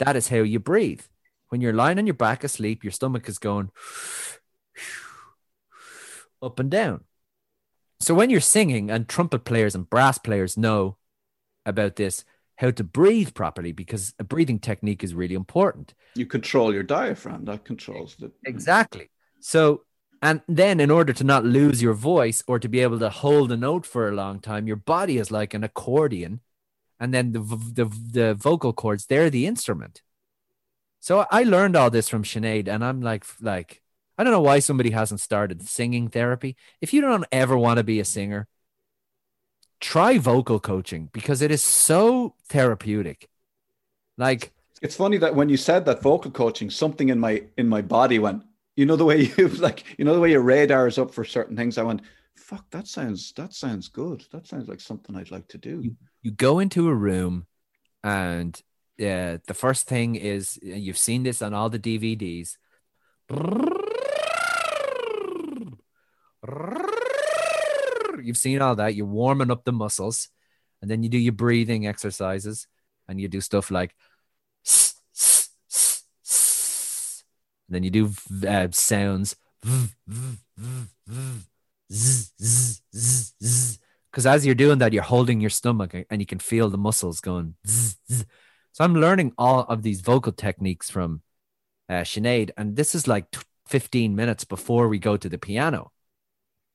that 0.01 0.17
is 0.17 0.29
how 0.29 0.39
you 0.39 0.59
breathe. 0.59 1.03
When 1.51 1.61
you're 1.61 1.73
lying 1.73 1.99
on 1.99 2.07
your 2.07 2.15
back 2.15 2.43
asleep, 2.43 2.83
your 2.83 2.91
stomach 2.91 3.29
is 3.29 3.39
going 3.39 3.71
up 6.43 6.59
and 6.59 6.71
down. 6.71 7.05
So 8.01 8.15
when 8.15 8.31
you're 8.31 8.41
singing, 8.41 8.91
and 8.91 9.09
trumpet 9.09 9.45
players 9.45 9.75
and 9.75 9.89
brass 9.89 10.19
players 10.19 10.57
know 10.57 10.97
about 11.67 11.97
this, 11.97 12.25
how 12.57 12.71
to 12.73 12.85
breathe 12.85 13.35
properly, 13.35 13.73
because 13.73 14.15
a 14.19 14.25
breathing 14.25 14.59
technique 14.59 15.05
is 15.05 15.15
really 15.15 15.35
important. 15.35 15.95
You 16.15 16.27
control 16.27 16.75
your 16.75 16.83
diaphragm. 16.83 17.45
That 17.45 17.65
controls 17.65 18.17
the 18.17 18.33
Exactly. 18.45 19.11
So, 19.41 19.83
and 20.21 20.43
then 20.49 20.81
in 20.81 20.91
order 20.91 21.13
to 21.13 21.25
not 21.25 21.45
lose 21.45 21.83
your 21.83 21.95
voice 21.95 22.43
or 22.47 22.59
to 22.59 22.69
be 22.69 22.81
able 22.81 22.99
to 22.99 23.11
hold 23.11 23.53
a 23.53 23.57
note 23.57 23.87
for 23.87 24.09
a 24.09 24.15
long 24.15 24.41
time, 24.41 24.67
your 24.67 24.77
body 24.77 25.19
is 25.19 25.31
like 25.31 25.55
an 25.55 25.65
accordion, 25.65 26.41
and 27.01 27.15
then 27.15 27.33
the 27.33 27.41
the 27.41 27.85
the 27.85 28.35
vocal 28.35 28.73
cords 28.73 29.07
they're 29.07 29.31
the 29.31 29.47
instrument. 29.47 30.03
So 31.01 31.27
I 31.31 31.43
learned 31.45 31.77
all 31.77 31.91
this 31.91 32.09
from 32.09 32.25
Sinead, 32.25 32.69
and 32.69 32.85
I'm 32.85 33.01
like 33.01 33.25
like 33.41 33.83
I 34.19 34.25
don't 34.25 34.33
know 34.33 34.41
why 34.41 34.59
somebody 34.59 34.91
hasn't 34.91 35.21
started 35.21 35.63
singing 35.69 36.09
therapy. 36.09 36.57
If 36.81 36.93
you 36.93 37.01
don't 37.01 37.25
ever 37.31 37.57
want 37.57 37.79
to 37.79 37.85
be 37.85 38.01
a 38.01 38.05
singer, 38.05 38.49
try 39.81 40.19
vocal 40.19 40.59
coaching 40.61 41.09
because 41.13 41.43
it 41.43 41.51
is 41.51 41.63
so 41.63 42.35
therapeutic. 42.49 43.29
Like 44.17 44.53
It's 44.83 44.97
funny 44.97 45.19
that 45.19 45.35
when 45.35 45.49
you 45.49 45.57
said 45.57 45.85
that 45.87 46.03
vocal 46.03 46.31
coaching, 46.31 46.71
something 46.71 47.09
in 47.11 47.21
my 47.21 47.45
in 47.57 47.69
my 47.69 47.83
body 47.83 48.19
went. 48.19 48.43
You 48.79 48.87
know 48.87 48.95
the 48.95 49.05
way 49.05 49.23
you 49.37 49.49
like. 49.49 49.83
You 49.99 50.05
know 50.05 50.15
the 50.15 50.21
way 50.21 50.31
your 50.31 50.43
radar 50.43 50.87
is 50.87 50.99
up 50.99 51.13
for 51.13 51.25
certain 51.25 51.57
things. 51.57 51.79
I 51.79 51.83
went. 51.83 52.03
Fuck. 52.37 52.71
That 52.71 52.87
sounds. 52.87 53.33
That 53.33 53.53
sounds 53.53 53.89
good. 53.89 54.25
That 54.31 54.47
sounds 54.47 54.69
like 54.69 54.81
something 54.81 55.17
I'd 55.17 55.33
like 55.33 55.49
to 55.49 55.59
do. 55.59 55.97
you 56.23 56.31
go 56.31 56.61
into 56.61 56.89
a 56.89 56.95
room 56.95 57.49
and 58.05 58.55
uh, 59.01 59.39
the 59.49 59.55
first 59.55 59.89
thing 59.89 60.15
is 60.15 60.61
you've 60.63 60.97
seen 60.97 61.25
this 61.25 61.43
on 61.43 61.55
all 61.55 61.69
the 61.69 61.81
DVDs. 61.81 62.57
You've 68.23 68.37
seen 68.37 68.63
all 68.63 68.77
that. 68.77 68.95
You're 68.95 69.07
warming 69.07 69.51
up 69.51 69.65
the 69.65 69.73
muscles, 69.73 70.29
and 70.81 70.89
then 70.89 71.03
you 71.03 71.09
do 71.09 71.19
your 71.19 71.33
breathing 71.33 71.89
exercises, 71.89 72.69
and 73.09 73.21
you 73.21 73.27
do 73.27 73.41
stuff 73.41 73.73
like, 73.73 73.97
and 77.69 77.75
then 77.75 77.83
you 77.83 77.91
do 77.91 78.11
uh, 78.47 78.69
sounds 78.71 79.37
because 84.11 84.27
as 84.27 84.47
you're 84.47 84.55
doing 84.55 84.79
that, 84.79 84.93
you're 84.93 85.03
holding 85.03 85.41
your 85.41 85.51
stomach 85.51 85.95
and 86.11 86.21
you 86.21 86.27
can 86.27 86.39
feel 86.39 86.71
the 86.71 86.79
muscles 86.79 87.21
going. 87.21 87.55
So 88.73 88.85
I'm 88.85 88.95
learning 88.95 89.33
all 89.37 89.61
of 89.63 89.83
these 89.83 90.03
vocal 90.03 90.31
techniques 90.31 90.89
from 90.89 91.23
uh, 91.89 92.03
Sinead, 92.03 92.51
and 92.57 92.77
this 92.77 92.95
is 92.95 93.09
like 93.09 93.29
t- 93.33 93.41
15 93.67 94.15
minutes 94.15 94.45
before 94.45 94.87
we 94.87 95.01
go 95.01 95.17
to 95.17 95.29
the 95.29 95.39
piano. 95.39 95.91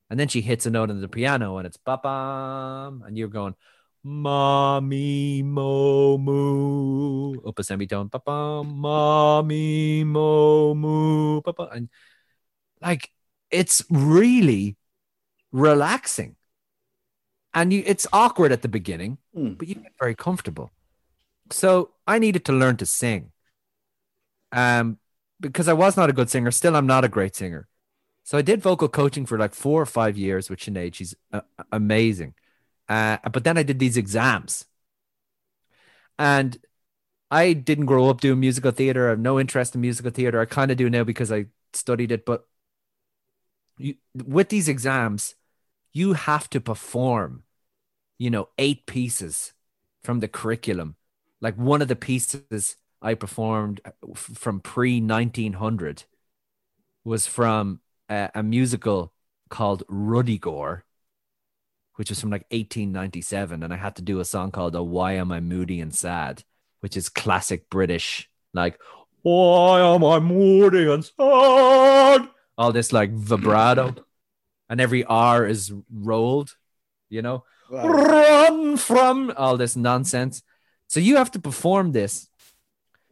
And 0.09 0.19
then 0.19 0.27
she 0.27 0.41
hits 0.41 0.65
a 0.65 0.69
note 0.69 0.89
on 0.89 0.99
the 0.99 1.07
piano, 1.07 1.57
and 1.57 1.65
it's 1.65 1.77
ba 1.77 1.97
bam, 2.03 3.03
and 3.07 3.17
you're 3.17 3.29
going, 3.29 3.55
Mommy 4.03 5.41
mo 5.43 6.17
moo, 6.17 7.39
up 7.47 7.57
a 7.57 7.63
semitone, 7.63 8.09
ba 8.11 8.63
Mommy 8.63 10.03
mo 10.03 10.73
moo, 10.75 11.41
ba 11.41 11.53
ba, 11.53 11.69
and 11.71 11.89
like 12.81 13.09
it's 13.49 13.83
really 13.89 14.75
relaxing. 15.51 16.35
And 17.53 17.71
you 17.71 17.83
it's 17.85 18.07
awkward 18.11 18.51
at 18.51 18.61
the 18.61 18.67
beginning 18.67 19.19
Mm. 19.35 19.57
but 19.57 19.67
you 19.67 19.75
get 19.75 19.93
very 19.97 20.15
comfortable. 20.15 20.71
So 21.49 21.91
i 22.05 22.19
needed 22.19 22.45
to 22.45 22.53
learn 22.53 22.77
to 22.77 22.85
sing. 22.85 23.31
Um 24.51 24.99
because 25.39 25.67
i 25.67 25.73
was 25.73 25.95
not 25.97 26.09
a 26.09 26.13
good 26.13 26.29
singer 26.29 26.51
still 26.51 26.75
i'm 26.75 26.87
not 26.87 27.03
a 27.05 27.07
great 27.09 27.35
singer. 27.35 27.67
So 28.23 28.37
i 28.37 28.41
did 28.41 28.61
vocal 28.61 28.89
coaching 28.89 29.25
for 29.25 29.37
like 29.37 29.53
four 29.53 29.81
or 29.81 29.85
five 29.85 30.17
years 30.17 30.49
with 30.49 30.59
Sinead. 30.59 30.93
she's 30.93 31.15
uh, 31.31 31.41
amazing 31.71 32.33
uh, 32.89 33.17
but 33.31 33.43
then 33.43 33.57
i 33.57 33.63
did 33.63 33.79
these 33.79 33.97
exams. 33.97 34.65
And 36.17 36.57
i 37.31 37.53
didn't 37.53 37.85
grow 37.87 38.09
up 38.09 38.21
doing 38.21 38.39
musical 38.39 38.71
theater. 38.71 39.07
I 39.07 39.11
have 39.11 39.19
no 39.19 39.39
interest 39.39 39.75
in 39.75 39.81
musical 39.81 40.11
theater. 40.11 40.39
I 40.39 40.45
kind 40.45 40.71
of 40.71 40.77
do 40.77 40.89
now 40.89 41.03
because 41.03 41.31
i 41.31 41.47
studied 41.73 42.11
it 42.11 42.23
but 42.25 42.45
you, 43.77 43.95
with 44.13 44.49
these 44.49 44.67
exams 44.67 45.35
you 45.91 46.13
have 46.13 46.49
to 46.51 46.61
perform 46.61 47.43
you 48.17 48.29
know 48.29 48.49
eight 48.57 48.85
pieces 48.85 49.53
from 50.03 50.19
the 50.19 50.27
curriculum. 50.27 50.95
Like 51.41 51.55
one 51.55 51.81
of 51.81 51.87
the 51.87 51.95
pieces 51.95 52.77
i 53.01 53.13
performed 53.15 53.81
uh, 53.85 53.91
from 54.15 54.61
pre 54.61 55.01
1900 55.01 56.03
was 57.03 57.27
from 57.27 57.81
a, 58.09 58.29
a 58.35 58.43
musical 58.43 59.13
called 59.49 59.83
Ruddigore, 59.87 60.83
which 61.95 62.09
was 62.09 62.19
from 62.19 62.31
like 62.31 62.45
1897 62.51 63.63
and 63.63 63.73
i 63.73 63.77
had 63.77 63.95
to 63.95 64.01
do 64.01 64.19
a 64.19 64.25
song 64.25 64.51
called 64.51 64.75
oh, 64.75 64.83
why 64.83 65.13
am 65.13 65.31
i 65.31 65.39
moody 65.39 65.79
and 65.79 65.93
sad 65.93 66.43
which 66.81 66.97
is 66.97 67.09
classic 67.09 67.69
british 67.69 68.29
like 68.53 68.79
why 69.21 69.79
am 69.79 70.03
i 70.03 70.19
moody 70.19 70.91
and 70.91 71.05
sad 71.05 72.27
all 72.57 72.71
this 72.71 72.91
like 72.91 73.11
vibrato 73.11 73.95
and 74.69 74.81
every 74.81 75.03
r 75.05 75.45
is 75.45 75.73
rolled 75.89 76.55
you 77.09 77.21
know 77.21 77.43
run 77.73 78.77
from 78.77 79.33
all 79.37 79.57
this 79.57 79.75
nonsense. 79.75 80.43
So 80.87 80.99
you 80.99 81.17
have 81.17 81.31
to 81.31 81.39
perform 81.39 81.91
this. 81.91 82.27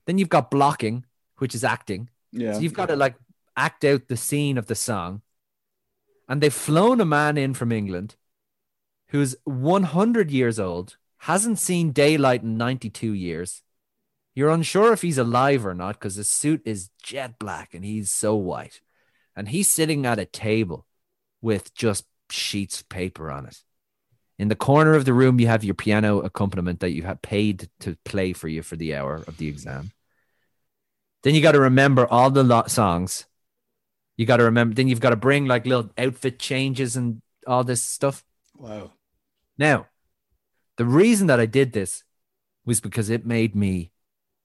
Then 0.06 0.18
you've 0.18 0.30
got 0.30 0.52
blocking, 0.52 1.06
which 1.38 1.56
is 1.56 1.64
acting. 1.64 2.10
Yeah. 2.32 2.54
So 2.54 2.60
you've 2.60 2.74
got 2.74 2.88
to 2.88 2.96
like 2.96 3.16
act 3.56 3.84
out 3.86 4.08
the 4.08 4.18
scene 4.18 4.58
of 4.58 4.68
the 4.68 4.76
song. 4.76 5.22
And 6.28 6.42
they've 6.42 6.54
flown 6.54 7.02
a 7.02 7.06
man 7.06 7.38
in 7.38 7.54
from 7.54 7.72
England 7.72 8.16
who's 9.12 9.36
100 9.44 10.32
years 10.32 10.60
old, 10.60 10.98
hasn't 11.18 11.60
seen 11.60 11.92
daylight 11.92 12.44
in 12.44 12.58
92 12.58 13.14
years. 13.14 13.62
You're 14.34 14.50
unsure 14.50 14.94
if 14.94 15.02
he's 15.02 15.18
alive 15.18 15.66
or 15.66 15.74
not 15.74 16.00
because 16.00 16.16
his 16.16 16.30
suit 16.30 16.62
is 16.66 16.90
jet 17.04 17.38
black 17.38 17.74
and 17.74 17.84
he's 17.84 18.10
so 18.10 18.36
white. 18.36 18.80
And 19.36 19.50
he's 19.50 19.70
sitting 19.70 20.06
at 20.06 20.20
a 20.20 20.26
table 20.26 20.86
with 21.42 21.74
just 21.74 22.06
sheets 22.30 22.82
of 22.82 22.90
paper 22.90 23.30
on 23.30 23.46
it. 23.46 23.62
In 24.40 24.48
the 24.48 24.56
corner 24.56 24.94
of 24.94 25.04
the 25.04 25.14
room, 25.14 25.40
you 25.40 25.48
have 25.48 25.64
your 25.64 25.76
piano 25.76 26.20
accompaniment 26.20 26.80
that 26.80 26.92
you 26.92 27.04
have 27.04 27.22
paid 27.22 27.70
to 27.82 27.98
play 28.06 28.32
for 28.32 28.48
you 28.48 28.64
for 28.64 28.78
the 28.78 28.96
hour 28.96 29.24
of 29.28 29.38
the 29.38 29.48
exam. 29.48 29.92
Then 31.24 31.36
you 31.36 31.42
got 31.42 31.52
to 31.52 31.60
remember 31.60 32.08
all 32.08 32.32
the 32.32 32.44
lot 32.44 32.72
songs. 32.72 33.26
You 34.16 34.26
got 34.26 34.38
to 34.38 34.46
remember. 34.46 34.74
Then 34.74 34.88
you've 34.88 35.02
got 35.02 35.12
to 35.12 35.16
bring 35.18 35.46
like 35.46 35.66
little 35.66 35.92
outfit 35.98 36.40
changes 36.40 36.96
and 36.96 37.22
all 37.46 37.64
this 37.64 37.84
stuff. 37.84 38.24
Wow. 38.58 38.92
Now, 39.62 39.90
the 40.78 40.86
reason 40.86 41.28
that 41.28 41.40
I 41.40 41.46
did 41.46 41.72
this 41.72 42.04
was 42.66 42.82
because 42.82 43.12
it 43.12 43.28
made 43.28 43.56
me. 43.56 43.92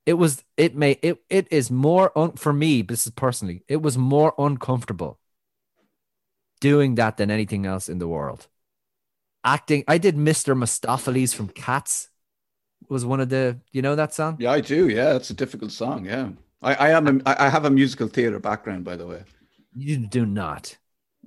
It 0.05 0.13
was 0.15 0.45
it 0.59 0.77
made 0.77 0.99
it 1.03 1.25
it 1.31 1.49
is 1.51 1.71
more 1.71 2.17
un, 2.17 2.33
for 2.33 2.53
me. 2.53 2.83
This 2.83 3.07
is 3.07 3.13
personally. 3.13 3.63
It 3.67 3.81
was 3.81 3.97
more 3.97 4.35
uncomfortable 4.37 5.19
doing 6.61 6.97
that 6.97 7.17
than 7.17 7.31
anything 7.31 7.65
else 7.65 7.89
in 7.89 7.99
the 7.99 8.07
world. 8.07 8.47
Acting, 9.43 9.85
I 9.89 9.97
did 9.97 10.17
Mr. 10.17 10.55
Mistoffelees 10.55 11.35
from 11.35 11.49
Cats. 11.49 12.11
Was 12.91 13.07
one 13.07 13.21
of 13.21 13.31
the 13.31 13.61
you 13.73 13.81
know 13.81 13.97
that 13.97 14.13
song? 14.13 14.37
Yeah, 14.39 14.53
I 14.53 14.61
do. 14.61 14.89
Yeah, 14.89 15.17
it's 15.17 15.31
a 15.31 15.35
difficult 15.35 15.73
song. 15.73 16.05
Yeah. 16.05 16.29
I, 16.61 16.75
I 16.75 16.91
am. 16.91 17.07
A, 17.09 17.23
I 17.25 17.47
I 17.47 17.49
have 17.49 17.65
a 17.65 17.71
musical 17.71 18.09
theater 18.09 18.39
background, 18.39 18.85
by 18.85 18.97
the 18.97 19.07
way. 19.07 19.25
You 19.75 19.97
do 19.99 20.27
not 20.27 20.77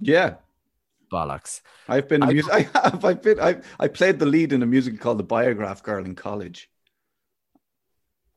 Yeah, 0.01 0.35
bollocks. 1.09 1.61
I've 1.87 2.07
been. 2.07 2.23
A 2.23 2.27
I- 2.27 2.33
mus- 2.33 2.49
I 2.51 2.61
have. 2.73 3.03
I've 3.05 3.21
been. 3.21 3.39
I 3.39 3.61
I 3.79 3.87
played 3.87 4.19
the 4.19 4.25
lead 4.25 4.53
in 4.53 4.63
a 4.63 4.65
musical 4.65 4.99
called 4.99 5.19
The 5.19 5.23
Biograph 5.23 5.83
Girl 5.83 6.05
in 6.05 6.15
college. 6.15 6.69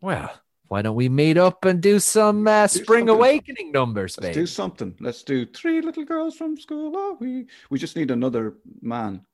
Well, 0.01 0.33
why 0.69 0.83
don't 0.83 0.97
we 0.97 1.09
meet 1.09 1.37
up 1.37 1.65
and 1.65 1.81
do 1.81 1.99
some 1.99 2.47
uh, 2.49 2.67
Spring 2.67 3.07
something. 3.07 3.09
Awakening 3.17 3.73
numbers, 3.73 4.19
Let's 4.21 4.35
do 4.35 4.47
something. 4.47 4.95
Let's 5.01 5.23
do 5.23 5.47
three 5.47 5.81
little 5.81 6.05
girls 6.05 6.37
from 6.37 6.57
school. 6.59 6.97
Are 6.97 7.15
we? 7.15 7.47
We 7.71 7.79
just 7.79 7.95
need 7.97 8.11
another 8.11 8.55
man. 8.81 9.25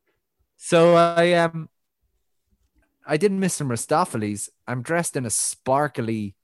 So 0.57 0.95
I 0.97 1.33
um 1.35 1.69
I 3.07 3.17
did 3.17 3.33
Mr. 3.33 3.65
Mistoffelees. 3.67 4.49
I'm 4.67 4.83
dressed 4.83 5.17
in 5.17 5.25
a 5.25 5.31
sparkly, 5.31 6.35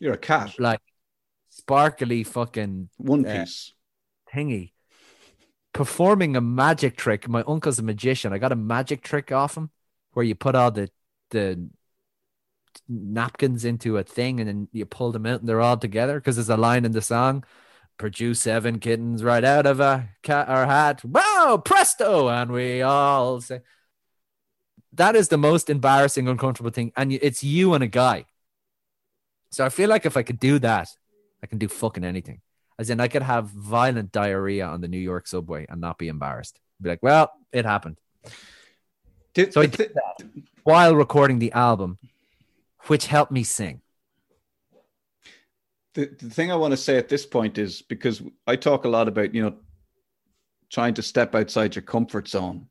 You're 0.00 0.14
a 0.14 0.18
cat. 0.18 0.58
like 0.58 0.80
sparkly 1.50 2.24
fucking 2.24 2.88
One 2.96 3.22
Yeah. 3.24 3.44
piece. 3.44 3.72
thingy. 4.34 4.72
Performing 5.72 6.36
a 6.36 6.40
magic 6.40 6.96
trick. 6.96 7.28
My 7.28 7.42
uncle's 7.46 7.78
a 7.78 7.82
magician. 7.82 8.32
I 8.32 8.38
got 8.38 8.52
a 8.52 8.56
magic 8.56 9.02
trick 9.02 9.30
off 9.30 9.56
him 9.56 9.70
where 10.12 10.24
you 10.24 10.34
put 10.34 10.54
all 10.54 10.70
the 10.70 10.90
the 11.30 11.68
napkins 12.88 13.64
into 13.64 13.98
a 13.98 14.02
thing 14.02 14.40
and 14.40 14.48
then 14.48 14.68
you 14.72 14.86
pull 14.86 15.12
them 15.12 15.26
out 15.26 15.40
and 15.40 15.48
they're 15.48 15.60
all 15.60 15.76
together 15.76 16.18
because 16.20 16.36
there's 16.36 16.48
a 16.48 16.56
line 16.56 16.84
in 16.84 16.92
the 16.92 17.02
song 17.02 17.44
produce 17.98 18.40
seven 18.40 18.78
kittens 18.78 19.24
right 19.24 19.42
out 19.42 19.66
of 19.66 19.80
a 19.80 20.08
cat 20.22 20.48
or 20.48 20.64
hat 20.64 21.04
wow 21.04 21.60
presto 21.62 22.28
and 22.28 22.52
we 22.52 22.80
all 22.80 23.40
say 23.40 23.60
that 24.92 25.16
is 25.16 25.28
the 25.28 25.38
most 25.38 25.70
embarrassing, 25.70 26.28
uncomfortable 26.28 26.70
thing, 26.70 26.92
and 26.96 27.12
it's 27.12 27.42
you 27.42 27.74
and 27.74 27.84
a 27.84 27.88
guy. 27.88 28.24
So 29.50 29.64
I 29.64 29.68
feel 29.68 29.88
like 29.88 30.04
if 30.04 30.16
I 30.16 30.22
could 30.22 30.40
do 30.40 30.58
that, 30.58 30.88
I 31.42 31.46
can 31.46 31.58
do 31.58 31.68
fucking 31.68 32.04
anything. 32.04 32.40
As 32.78 32.90
in, 32.90 33.00
I 33.00 33.08
could 33.08 33.22
have 33.22 33.46
violent 33.48 34.12
diarrhea 34.12 34.64
on 34.66 34.80
the 34.80 34.88
New 34.88 34.98
York 34.98 35.26
subway 35.26 35.66
and 35.68 35.80
not 35.80 35.98
be 35.98 36.08
embarrassed. 36.08 36.60
Be 36.80 36.90
like, 36.90 37.02
well, 37.02 37.32
it 37.52 37.64
happened. 37.64 37.98
Did- 39.34 39.52
So 39.52 39.62
I 39.62 39.66
did 39.66 39.94
that 39.94 40.26
while 40.62 40.94
recording 40.94 41.38
the 41.40 41.52
album, 41.52 41.98
which 42.86 43.06
helped 43.06 43.32
me 43.32 43.42
sing. 43.42 43.80
the, 45.94 46.06
the 46.06 46.30
thing 46.30 46.52
I 46.52 46.56
want 46.56 46.70
to 46.70 46.76
say 46.76 46.96
at 46.96 47.08
this 47.08 47.26
point 47.26 47.58
is 47.58 47.82
because 47.82 48.22
I 48.46 48.54
talk 48.54 48.84
a 48.84 48.88
lot 48.88 49.08
about, 49.08 49.34
you 49.34 49.42
know, 49.42 49.56
trying 50.70 50.94
to 50.94 51.02
step 51.02 51.34
outside 51.34 51.74
your 51.74 51.82
comfort 51.82 52.28
zone. 52.28 52.68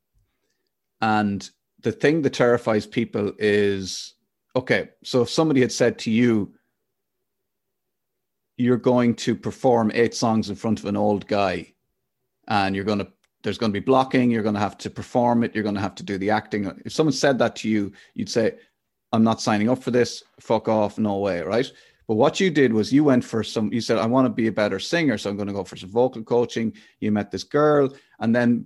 And 1.01 1.49
the 1.81 1.91
thing 1.91 2.21
that 2.21 2.33
terrifies 2.33 2.85
people 2.85 3.33
is 3.37 4.13
okay, 4.55 4.89
so 5.03 5.23
if 5.23 5.29
somebody 5.29 5.61
had 5.61 5.71
said 5.71 5.99
to 5.99 6.11
you, 6.11 6.53
you're 8.57 8.77
going 8.77 9.13
to 9.13 9.35
perform 9.35 9.91
eight 9.93 10.15
songs 10.15 10.49
in 10.49 10.55
front 10.55 10.79
of 10.79 10.85
an 10.85 10.97
old 10.97 11.27
guy 11.27 11.73
and 12.47 12.75
you're 12.75 12.85
going 12.85 12.99
to 12.99 13.07
there's 13.43 13.57
going 13.57 13.71
to 13.71 13.79
be 13.79 13.85
blocking 13.85 14.31
you're 14.31 14.43
going 14.43 14.55
to 14.55 14.59
have 14.59 14.77
to 14.77 14.89
perform 14.89 15.43
it 15.43 15.53
you're 15.53 15.63
going 15.63 15.75
to 15.75 15.81
have 15.81 15.95
to 15.95 16.03
do 16.03 16.17
the 16.17 16.29
acting. 16.29 16.65
If 16.83 16.91
someone 16.91 17.13
said 17.13 17.37
that 17.39 17.55
to 17.57 17.69
you 17.69 17.93
you'd 18.15 18.29
say 18.29 18.55
i'm 19.13 19.23
not 19.23 19.41
signing 19.41 19.69
up 19.69 19.81
for 19.81 19.91
this 19.91 20.23
fuck 20.39 20.67
off 20.67 20.97
no 20.97 21.19
way 21.19 21.41
right? 21.41 21.71
But 22.07 22.15
what 22.15 22.39
you 22.39 22.49
did 22.49 22.71
was 22.71 22.93
you 22.93 23.03
went 23.03 23.23
for 23.23 23.43
some 23.43 23.71
you 23.71 23.81
said 23.81 23.97
i 23.99 24.05
want 24.05 24.25
to 24.25 24.33
be 24.33 24.47
a 24.47 24.51
better 24.51 24.79
singer 24.79 25.17
so 25.17 25.29
i'm 25.29 25.37
going 25.37 25.47
to 25.47 25.53
go 25.53 25.63
for 25.63 25.75
some 25.75 25.91
vocal 25.91 26.23
coaching. 26.23 26.73
You 26.99 27.11
met 27.11 27.31
this 27.31 27.43
girl 27.43 27.93
and 28.19 28.35
then 28.35 28.65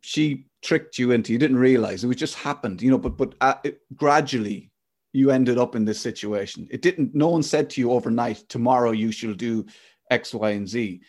she 0.00 0.46
tricked 0.62 0.98
you 0.98 1.12
into 1.12 1.32
you 1.32 1.38
didn't 1.38 1.58
realize 1.58 2.02
it 2.02 2.08
was 2.08 2.16
just 2.16 2.34
happened 2.34 2.82
you 2.82 2.90
know 2.90 2.98
but 2.98 3.16
but 3.16 3.34
uh, 3.40 3.54
it, 3.62 3.80
gradually 3.94 4.67
you 5.12 5.30
ended 5.30 5.58
up 5.58 5.74
in 5.74 5.84
this 5.84 6.00
situation. 6.00 6.68
It 6.70 6.82
didn't 6.82 7.14
no 7.14 7.28
one 7.28 7.42
said 7.42 7.70
to 7.70 7.80
you 7.80 7.92
overnight 7.92 8.48
tomorrow 8.48 8.90
you 8.90 9.10
shall 9.10 9.34
do 9.34 9.66
x 10.10 10.34
y 10.34 10.50
and 10.50 10.68
z. 10.68 11.00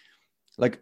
Like 0.58 0.82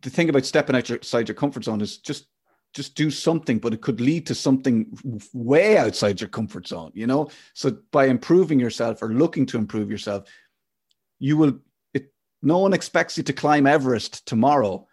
the 0.00 0.10
thing 0.10 0.28
about 0.28 0.46
stepping 0.46 0.76
outside 0.76 1.28
your 1.28 1.34
comfort 1.34 1.64
zone 1.64 1.80
is 1.80 1.98
just 1.98 2.26
just 2.72 2.94
do 2.94 3.10
something 3.10 3.58
but 3.58 3.74
it 3.74 3.82
could 3.82 4.00
lead 4.00 4.26
to 4.26 4.34
something 4.34 4.86
way 5.34 5.76
outside 5.76 6.20
your 6.20 6.30
comfort 6.30 6.66
zone 6.66 6.90
you 6.94 7.06
know? 7.06 7.28
So 7.54 7.76
by 7.90 8.06
improving 8.06 8.58
yourself 8.58 9.02
or 9.02 9.12
looking 9.12 9.44
to 9.46 9.58
improve 9.58 9.90
yourself 9.90 10.28
you 11.18 11.36
will 11.36 11.58
it 11.92 12.12
no 12.40 12.58
one 12.58 12.72
expects 12.72 13.16
you 13.16 13.22
to 13.24 13.32
climb 13.32 13.66
everest 13.66 14.26
tomorrow 14.26 14.86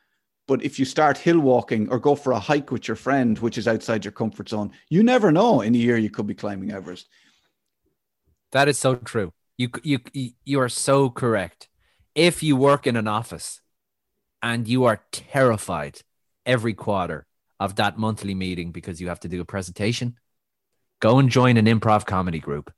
but 0.48 0.64
if 0.64 0.78
you 0.78 0.84
start 0.84 1.18
hill 1.18 1.40
walking 1.40 1.88
or 1.90 1.99
go 1.99 2.16
for 2.16 2.34
a 2.34 2.40
hike 2.40 2.72
with 2.72 2.88
your 2.88 2.98
friend 2.98 3.40
which 3.40 3.57
is 3.57 3.68
outside 3.68 4.03
your 4.03 4.11
comfort 4.11 4.49
zone 4.49 4.72
you 4.90 5.02
never 5.02 5.32
know 5.32 5.61
in 5.61 5.74
a 5.74 5.78
year 5.78 5.98
you 5.98 6.10
could 6.10 6.28
be 6.28 6.36
climbing 6.36 6.72
everest 6.72 7.07
That 8.52 8.68
is 8.68 8.78
so 8.78 8.96
true. 8.96 9.34
You 9.58 9.70
you 9.84 10.00
you 10.46 10.60
are 10.60 10.70
so 10.70 11.10
correct. 11.10 11.68
If 12.16 12.42
you 12.42 12.56
work 12.56 12.88
in 12.88 12.96
an 12.96 13.08
office 13.08 13.62
and 14.42 14.68
you 14.68 14.86
are 14.86 15.04
terrified 15.12 16.00
every 16.46 16.74
quarter 16.74 17.28
of 17.60 17.76
that 17.76 17.98
monthly 17.98 18.34
meeting 18.34 18.72
because 18.72 19.02
you 19.02 19.10
have 19.10 19.20
to 19.22 19.28
do 19.28 19.42
a 19.42 19.46
presentation, 19.46 20.16
go 21.00 21.20
and 21.20 21.30
join 21.30 21.58
an 21.58 21.66
improv 21.66 22.06
comedy 22.06 22.40
group. 22.40 22.74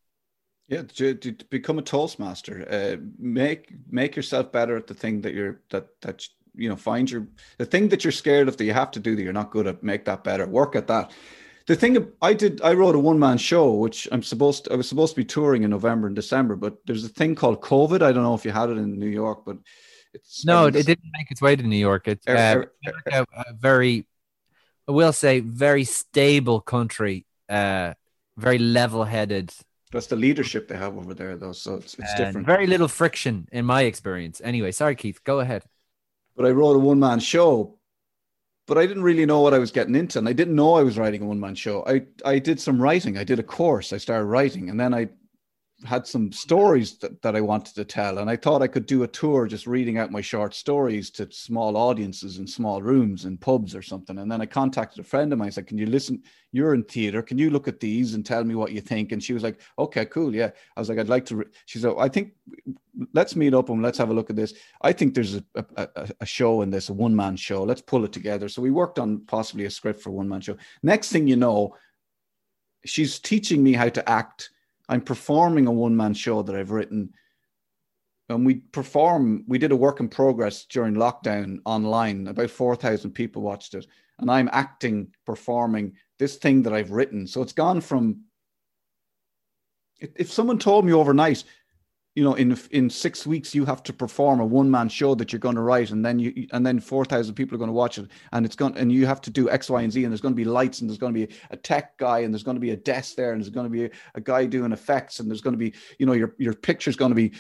Yeah, 0.68 0.84
to, 0.84 1.14
to 1.15 1.34
become 1.49 1.80
a 1.80 1.81
toastmaster. 1.81 2.65
Uh, 2.69 3.03
make 3.19 3.73
make 3.89 4.15
yourself 4.15 4.52
better 4.52 4.77
at 4.77 4.88
the 4.88 4.93
thing 4.93 5.22
that 5.22 5.34
you're 5.34 5.61
that 5.69 5.88
that 6.02 6.26
you 6.56 6.69
know. 6.69 6.77
Find 6.77 7.11
your 7.11 7.27
the 7.57 7.65
thing 7.65 7.89
that 7.89 8.03
you're 8.03 8.11
scared 8.11 8.48
of 8.48 8.57
that 8.57 8.64
you 8.64 8.73
have 8.73 8.91
to 8.91 8.99
do 8.99 9.15
that 9.15 9.22
you're 9.22 9.34
not 9.34 9.52
good 9.52 9.68
at. 9.68 9.84
Make 9.84 10.06
that 10.06 10.23
better. 10.23 10.48
Work 10.48 10.76
at 10.76 10.88
that. 10.88 11.11
The 11.72 11.77
thing 11.77 12.11
I 12.22 12.34
did, 12.34 12.61
I 12.61 12.73
wrote 12.73 12.95
a 12.95 12.99
one 12.99 13.18
man 13.18 13.38
show, 13.38 13.72
which 13.72 14.06
I'm 14.11 14.23
supposed 14.23 14.65
to, 14.65 14.73
I 14.73 14.76
was 14.76 14.89
supposed 14.89 15.14
to 15.15 15.22
be 15.22 15.23
touring 15.23 15.64
in 15.64 15.69
November 15.69 16.06
and 16.07 16.14
December, 16.14 16.57
but 16.57 16.76
there's 16.85 17.06
a 17.06 17.07
thing 17.07 17.34
called 17.34 17.61
COVID. 17.61 18.02
I 18.02 18.11
don't 18.11 18.23
know 18.23 18.34
if 18.34 18.43
you 18.43 18.52
had 18.52 18.69
it 18.69 18.77
in 18.77 18.99
New 18.99 19.07
York, 19.07 19.45
but 19.45 19.56
it's 20.14 20.43
No, 20.43 20.65
it 20.65 20.73
didn't 20.73 21.11
make 21.14 21.31
its 21.31 21.41
way 21.41 21.56
to 21.56 21.64
New 21.64 21.77
York. 21.77 22.10
It's 22.10 22.27
Er- 22.27 22.73
uh, 23.14 23.19
er- 23.19 23.26
a 23.48 23.53
very, 23.53 24.06
I 24.85 24.91
will 24.91 25.14
say, 25.14 25.39
very 25.39 25.85
stable 25.85 26.60
country. 26.60 27.26
Uh, 27.48 27.93
very 28.35 28.57
level-headed. 28.57 29.53
That's 29.93 30.07
the 30.07 30.18
leadership 30.18 30.68
they 30.68 30.76
have 30.76 30.98
over 30.98 31.14
there, 31.14 31.38
though. 31.38 31.53
So 31.53 31.76
it's 31.76 31.93
it's 31.93 32.15
different. 32.15 32.48
Very 32.48 32.68
little 32.68 32.89
friction 32.89 33.48
in 33.49 33.64
my 33.64 33.84
experience. 33.84 34.41
Anyway, 34.43 34.73
sorry, 34.73 34.95
Keith. 34.98 35.23
Go 35.23 35.39
ahead. 35.39 35.64
but 36.35 36.45
I 36.45 36.52
wrote 36.52 36.76
a 36.76 36.80
one 36.80 36.99
man 36.99 37.22
show, 37.22 37.77
but 38.72 38.77
I 38.77 38.85
didn't 38.85 39.03
really 39.03 39.26
know 39.26 39.41
what 39.41 39.53
I 39.53 39.60
was 39.60 39.69
getting 39.69 39.95
into, 39.95 40.18
and 40.18 40.30
I 40.30 40.31
didn't 40.31 40.56
know 40.56 40.76
I 40.76 40.81
was 40.81 40.98
writing 40.98 41.22
a 41.22 41.26
one 41.26 41.41
man 41.41 41.56
show. 41.56 41.84
I 41.85 42.03
I 42.23 42.39
did 42.39 42.57
some 42.57 42.81
writing. 42.81 43.18
I 43.18 43.26
did 43.26 43.38
a 43.38 43.43
course. 43.43 43.91
I 43.91 43.98
started 43.98 44.27
writing, 44.27 44.69
and 44.69 44.80
then 44.80 44.93
I 44.93 45.10
had 45.83 46.05
some 46.05 46.31
stories 46.31 46.97
that, 46.99 47.21
that 47.21 47.35
I 47.35 47.41
wanted 47.41 47.75
to 47.75 47.85
tell, 47.85 48.19
and 48.19 48.29
I 48.29 48.35
thought 48.35 48.61
I 48.61 48.67
could 48.67 48.85
do 48.85 49.03
a 49.03 49.07
tour 49.07 49.47
just 49.47 49.65
reading 49.67 49.97
out 49.97 50.11
my 50.11 50.21
short 50.21 50.53
stories 50.53 51.09
to 51.11 51.31
small 51.31 51.75
audiences 51.75 52.37
in 52.37 52.47
small 52.47 52.81
rooms 52.81 53.25
in 53.25 53.37
pubs 53.37 53.75
or 53.75 53.81
something. 53.81 54.19
And 54.19 54.31
then 54.31 54.41
I 54.41 54.45
contacted 54.45 54.99
a 54.99 55.07
friend 55.07 55.33
of 55.33 55.39
mine. 55.39 55.47
I 55.47 55.51
said, 55.51 55.67
"Can 55.67 55.77
you 55.77 55.85
listen? 55.87 56.21
You're 56.51 56.73
in 56.73 56.83
theater. 56.83 57.21
Can 57.21 57.37
you 57.37 57.49
look 57.49 57.67
at 57.67 57.79
these 57.79 58.13
and 58.13 58.25
tell 58.25 58.43
me 58.43 58.55
what 58.55 58.71
you 58.71 58.81
think?" 58.81 59.11
And 59.11 59.23
she 59.23 59.33
was 59.33 59.43
like, 59.43 59.59
"Okay, 59.79 60.05
cool, 60.05 60.35
yeah." 60.35 60.51
I 60.75 60.79
was 60.79 60.89
like, 60.89 60.99
"I'd 60.99 61.09
like 61.09 61.25
to." 61.27 61.45
She 61.65 61.79
said, 61.79 61.93
"I 61.97 62.07
think 62.09 62.33
let's 63.13 63.35
meet 63.35 63.53
up 63.53 63.69
and 63.69 63.81
let's 63.81 63.97
have 63.97 64.09
a 64.09 64.13
look 64.13 64.29
at 64.29 64.35
this." 64.35 64.53
I 64.81 64.93
think 64.93 65.13
there's 65.13 65.35
a, 65.35 65.43
a- 65.55 66.09
a 66.21 66.25
show 66.25 66.61
in 66.61 66.69
this, 66.69 66.89
a 66.89 66.93
one 66.93 67.15
man 67.15 67.35
show. 67.37 67.63
Let's 67.63 67.81
pull 67.81 68.05
it 68.05 68.11
together. 68.11 68.49
So 68.49 68.61
we 68.61 68.71
worked 68.71 68.99
on 68.99 69.21
possibly 69.25 69.65
a 69.65 69.69
script 69.69 70.01
for 70.01 70.11
one 70.11 70.29
man 70.29 70.41
show. 70.41 70.57
Next 70.83 71.11
thing 71.11 71.27
you 71.27 71.35
know, 71.37 71.75
she's 72.85 73.19
teaching 73.19 73.63
me 73.63 73.73
how 73.73 73.89
to 73.89 74.07
act. 74.09 74.51
I'm 74.91 75.01
performing 75.01 75.68
a 75.68 75.72
one 75.72 75.95
man 75.95 76.13
show 76.13 76.43
that 76.43 76.55
I've 76.55 76.72
written. 76.72 77.13
And 78.27 78.45
we 78.45 78.55
perform, 78.55 79.45
we 79.47 79.57
did 79.57 79.72
a 79.72 79.76
work 79.76 80.01
in 80.01 80.09
progress 80.09 80.65
during 80.65 80.95
lockdown 80.95 81.59
online. 81.65 82.27
About 82.27 82.49
4,000 82.49 83.11
people 83.11 83.41
watched 83.41 83.73
it. 83.73 83.88
And 84.19 84.30
I'm 84.30 84.49
acting, 84.51 85.13
performing 85.26 85.93
this 86.19 86.35
thing 86.35 86.61
that 86.63 86.73
I've 86.73 86.91
written. 86.91 87.26
So 87.26 87.41
it's 87.41 87.53
gone 87.53 87.80
from, 87.80 88.22
if 89.99 90.31
someone 90.31 90.59
told 90.59 90.85
me 90.85 90.91
overnight, 90.91 91.45
you 92.15 92.23
know, 92.25 92.33
in 92.33 92.57
in 92.71 92.89
six 92.89 93.25
weeks 93.25 93.55
you 93.55 93.63
have 93.63 93.83
to 93.83 93.93
perform 93.93 94.41
a 94.41 94.45
one 94.45 94.69
man 94.69 94.89
show 94.89 95.15
that 95.15 95.31
you're 95.31 95.39
going 95.39 95.55
to 95.55 95.61
write, 95.61 95.91
and 95.91 96.05
then 96.05 96.19
you 96.19 96.47
and 96.51 96.65
then 96.65 96.79
four 96.79 97.05
thousand 97.05 97.35
people 97.35 97.55
are 97.55 97.57
going 97.57 97.69
to 97.69 97.73
watch 97.73 97.97
it, 97.97 98.09
and 98.33 98.45
it's 98.45 98.55
going 98.55 98.77
and 98.77 98.91
you 98.91 99.05
have 99.05 99.21
to 99.21 99.29
do 99.29 99.49
X, 99.49 99.69
Y, 99.69 99.81
and 99.81 99.91
Z, 99.91 100.03
and 100.03 100.11
there's 100.11 100.21
going 100.21 100.33
to 100.33 100.43
be 100.43 100.43
lights, 100.43 100.81
and 100.81 100.89
there's 100.89 100.97
going 100.97 101.13
to 101.13 101.27
be 101.27 101.33
a 101.51 101.57
tech 101.57 101.97
guy, 101.97 102.19
and 102.19 102.33
there's 102.33 102.43
going 102.43 102.55
to 102.55 102.61
be 102.61 102.71
a 102.71 102.77
desk 102.77 103.15
there, 103.15 103.31
and 103.31 103.41
there's 103.41 103.49
going 103.49 103.65
to 103.65 103.69
be 103.69 103.85
a, 103.85 103.89
a 104.15 104.21
guy 104.21 104.45
doing 104.45 104.73
effects, 104.73 105.19
and 105.19 105.29
there's 105.29 105.41
going 105.41 105.53
to 105.53 105.57
be, 105.57 105.73
you 105.99 106.05
know, 106.05 106.13
your 106.13 106.35
your 106.38 106.53
picture's 106.53 106.97
going 106.97 107.11
to 107.11 107.15
be, 107.15 107.31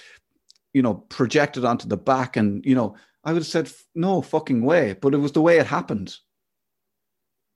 you 0.73 0.81
know, 0.81 0.93
projected 0.93 1.65
onto 1.65 1.87
the 1.89 1.97
back, 1.97 2.37
and 2.37 2.65
you 2.65 2.75
know, 2.75 2.95
I 3.25 3.33
would 3.33 3.41
have 3.41 3.47
said 3.47 3.69
no 3.93 4.21
fucking 4.21 4.63
way, 4.63 4.93
but 4.93 5.13
it 5.13 5.17
was 5.17 5.33
the 5.33 5.41
way 5.41 5.57
it 5.57 5.67
happened. 5.67 6.15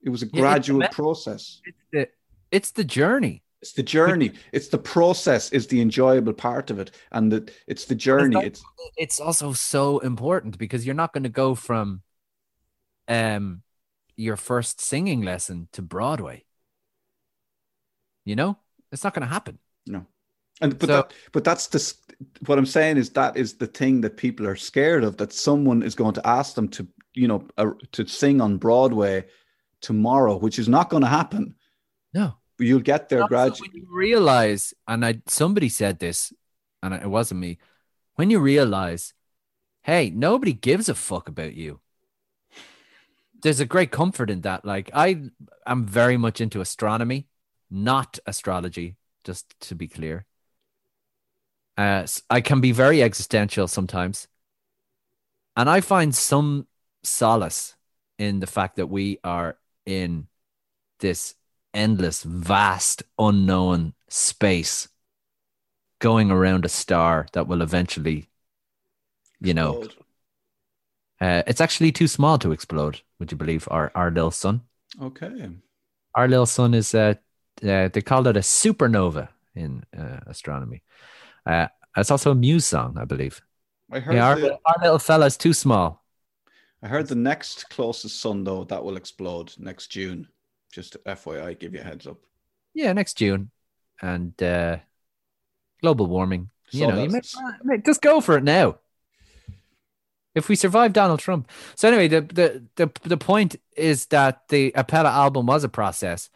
It 0.02 0.10
was 0.10 0.22
a 0.22 0.26
Yeah, 0.26 0.32
it's 0.32 0.40
gradual 0.40 0.82
ama- 0.82 0.92
process. 0.92 1.62
It's 1.64 1.82
the, 1.92 2.08
it's 2.50 2.70
the 2.72 2.84
journey. 2.84 3.42
It's 3.62 3.72
the 3.72 3.82
journey. 3.82 4.32
It's 4.52 4.68
the 4.68 4.78
process 4.78 5.50
is 5.50 5.66
the 5.66 5.80
enjoyable 5.80 6.34
part 6.34 6.70
of 6.70 6.78
it, 6.78 6.90
and 7.12 7.32
the 7.32 7.50
it's 7.66 7.86
the 7.86 7.94
journey. 7.94 8.44
It's 8.44 8.62
It's 8.96 9.18
also 9.20 9.52
so 9.52 9.98
important 10.00 10.58
because 10.58 10.84
you're 10.84 10.94
not 10.94 11.12
going 11.12 11.24
to 11.24 11.30
go 11.30 11.54
from 11.54 12.02
um 13.08 13.62
your 14.16 14.36
first 14.36 14.80
singing 14.80 15.22
lesson 15.22 15.68
to 15.72 15.82
Broadway. 15.82 16.44
You 18.24 18.36
know, 18.36 18.58
it's 18.92 19.04
not 19.04 19.14
going 19.14 19.26
to 19.26 19.32
happen. 19.32 19.58
no, 19.86 20.06
and 20.60 20.78
but 20.78 20.88
So- 20.88 20.96
that, 20.96 21.12
but 21.32 21.44
that's 21.44 21.68
the 21.68 21.94
what 22.46 22.58
I'm 22.58 22.66
saying 22.66 22.96
is 22.96 23.10
that 23.10 23.36
is 23.36 23.54
the 23.54 23.66
thing 23.66 24.00
that 24.02 24.16
people 24.16 24.46
are 24.46 24.56
scared 24.56 25.04
of 25.04 25.16
that 25.18 25.32
someone 25.32 25.82
is 25.82 25.94
going 25.94 26.14
to 26.14 26.26
ask 26.26 26.54
them 26.54 26.68
to 26.68 26.86
you 27.14 27.28
know 27.28 27.46
uh, 27.58 27.70
to 27.92 28.06
sing 28.06 28.40
on 28.40 28.58
Broadway 28.58 29.26
tomorrow, 29.80 30.36
which 30.38 30.58
is 30.58 30.68
not 30.68 30.88
going 30.90 31.02
to 31.02 31.08
happen. 31.08 31.54
No. 32.14 32.34
You'll 32.58 32.80
get 32.80 33.08
there 33.08 33.26
gradually. 33.26 33.68
when 33.68 33.82
you 33.82 33.86
realize, 33.90 34.72
and 34.88 35.04
I 35.04 35.20
somebody 35.26 35.68
said 35.68 35.98
this, 35.98 36.32
and 36.82 36.94
it 36.94 37.08
wasn't 37.08 37.40
me. 37.40 37.58
When 38.14 38.30
you 38.30 38.40
realize, 38.40 39.12
hey, 39.82 40.10
nobody 40.10 40.52
gives 40.52 40.88
a 40.88 40.94
fuck 40.94 41.28
about 41.28 41.54
you. 41.54 41.80
There's 43.42 43.60
a 43.60 43.66
great 43.66 43.90
comfort 43.90 44.30
in 44.30 44.40
that. 44.42 44.64
Like 44.64 44.90
I 44.94 45.30
am 45.66 45.86
very 45.86 46.16
much 46.16 46.40
into 46.40 46.60
astronomy, 46.60 47.28
not 47.70 48.18
astrology, 48.26 48.96
just 49.22 49.58
to 49.60 49.74
be 49.74 49.88
clear. 49.88 50.24
Uh, 51.76 52.06
I 52.30 52.40
can 52.40 52.62
be 52.62 52.72
very 52.72 53.02
existential 53.02 53.68
sometimes, 53.68 54.28
and 55.56 55.68
I 55.68 55.82
find 55.82 56.14
some 56.14 56.66
solace 57.02 57.76
in 58.18 58.40
the 58.40 58.46
fact 58.46 58.76
that 58.76 58.86
we 58.86 59.18
are 59.22 59.58
in 59.84 60.26
this 61.00 61.34
endless, 61.76 62.22
vast, 62.24 63.02
unknown 63.18 63.94
space 64.08 64.88
going 65.98 66.30
around 66.30 66.64
a 66.64 66.68
star 66.68 67.26
that 67.32 67.46
will 67.46 67.62
eventually, 67.62 68.28
you 69.40 69.54
know, 69.54 69.84
uh, 71.20 71.42
it's 71.46 71.60
actually 71.60 71.92
too 71.92 72.08
small 72.08 72.38
to 72.38 72.52
explode. 72.52 73.00
Would 73.18 73.30
you 73.32 73.38
believe 73.38 73.68
our 73.70 73.90
our 73.94 74.10
little 74.10 74.30
sun? 74.30 74.62
Okay. 75.00 75.50
Our 76.14 76.28
little 76.28 76.46
sun 76.46 76.74
is 76.74 76.94
uh, 76.94 77.14
uh, 77.62 77.88
they 77.88 78.02
called 78.02 78.26
it 78.26 78.36
a 78.36 78.40
supernova 78.40 79.28
in 79.54 79.84
uh, 79.96 80.20
astronomy. 80.26 80.82
Uh, 81.46 81.68
it's 81.96 82.10
also 82.10 82.32
a 82.32 82.34
Muse 82.34 82.66
song, 82.66 82.98
I 82.98 83.04
believe. 83.04 83.40
I 83.90 84.00
heard 84.00 84.16
Yeah, 84.16 84.26
our, 84.28 84.36
the, 84.36 84.58
our 84.66 84.76
little 84.82 84.98
fella's 84.98 85.36
too 85.36 85.52
small. 85.52 86.02
I 86.82 86.88
heard 86.88 87.08
the 87.08 87.14
next 87.14 87.68
closest 87.70 88.20
sun 88.20 88.44
though 88.44 88.64
that 88.64 88.84
will 88.84 88.96
explode 88.96 89.54
next 89.58 89.88
June. 89.88 90.28
Just 90.76 91.02
FYI, 91.04 91.58
give 91.58 91.72
you 91.72 91.80
a 91.80 91.82
heads 91.82 92.06
up. 92.06 92.18
Yeah, 92.74 92.92
next 92.92 93.16
June, 93.16 93.50
and 94.02 94.40
uh, 94.42 94.76
global 95.80 96.04
warming. 96.04 96.50
You 96.70 96.86
know, 96.88 97.02
you 97.02 97.08
that's- 97.08 97.34
may, 97.64 97.76
may- 97.76 97.82
just 97.82 98.02
go 98.02 98.20
for 98.20 98.36
it 98.36 98.44
now. 98.44 98.76
If 100.34 100.50
we 100.50 100.54
survive 100.54 100.92
Donald 100.92 101.20
Trump, 101.20 101.50
so 101.76 101.88
anyway, 101.88 102.08
the 102.08 102.20
the 102.20 102.62
the 102.76 103.08
the 103.08 103.16
point 103.16 103.56
is 103.74 104.04
that 104.08 104.48
the 104.50 104.70
Apella 104.72 105.06
album 105.10 105.46
was 105.46 105.64
a 105.64 105.70
process, 105.70 106.28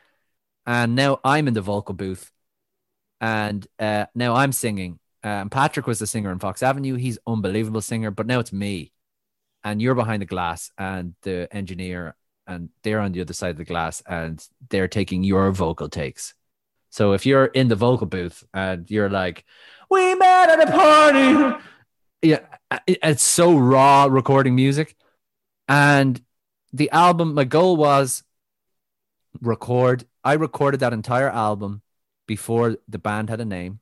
and 0.65 0.95
now 0.97 1.21
I'm 1.23 1.47
in 1.47 1.53
the 1.53 1.61
vocal 1.61 1.95
booth, 1.95 2.33
and 3.21 3.67
uh, 3.79 4.07
now 4.15 4.37
I'm 4.37 4.53
singing. 4.53 5.01
Um, 5.23 5.51
Patrick 5.51 5.87
was 5.87 5.99
the 5.99 6.07
singer 6.07 6.33
in 6.33 6.39
Fox 6.39 6.63
Avenue. 6.63 6.95
He's 6.95 7.19
unbelievable 7.27 7.83
singer, 7.83 8.11
but 8.11 8.27
now 8.27 8.39
it's 8.41 8.55
me, 8.55 8.91
and 9.63 9.83
you're 9.83 9.95
behind 9.95 10.23
the 10.23 10.27
glass, 10.27 10.71
and 10.79 11.15
the 11.21 11.47
engineer, 11.55 12.15
and 12.51 12.69
they're 12.83 12.99
on 12.99 13.13
the 13.13 13.21
other 13.21 13.33
side 13.33 13.53
of 13.53 13.57
the 13.57 13.65
glass, 13.65 14.03
and 14.07 14.45
they're 14.69 14.89
taking 14.89 15.23
your 15.23 15.53
vocal 15.53 15.89
takes. 15.89 16.35
So 16.91 17.13
if 17.13 17.25
you're 17.25 17.47
in 17.47 17.69
the 17.69 17.77
vocal 17.77 18.07
booth 18.07 18.43
and 18.53 18.91
you're 18.91 19.09
like, 19.09 19.45
"We 19.89 20.15
met 20.17 20.51
at 20.51 20.69
a 20.69 20.73
party," 20.73 21.65
yeah, 22.23 22.41
it's 22.87 23.23
so 23.23 23.57
raw 23.57 24.07
recording 24.11 24.55
music, 24.57 24.97
and 25.69 26.21
the 26.73 26.91
album. 26.91 27.35
My 27.35 27.45
goal 27.45 27.77
was 27.77 28.25
record. 29.41 30.05
I 30.25 30.35
recorded 30.35 30.81
that 30.81 30.93
entire 30.93 31.31
album 31.31 31.83
before 32.27 32.77
the 32.89 32.99
band 32.99 33.31
had 33.31 33.41
a 33.41 33.45
name. 33.45 33.81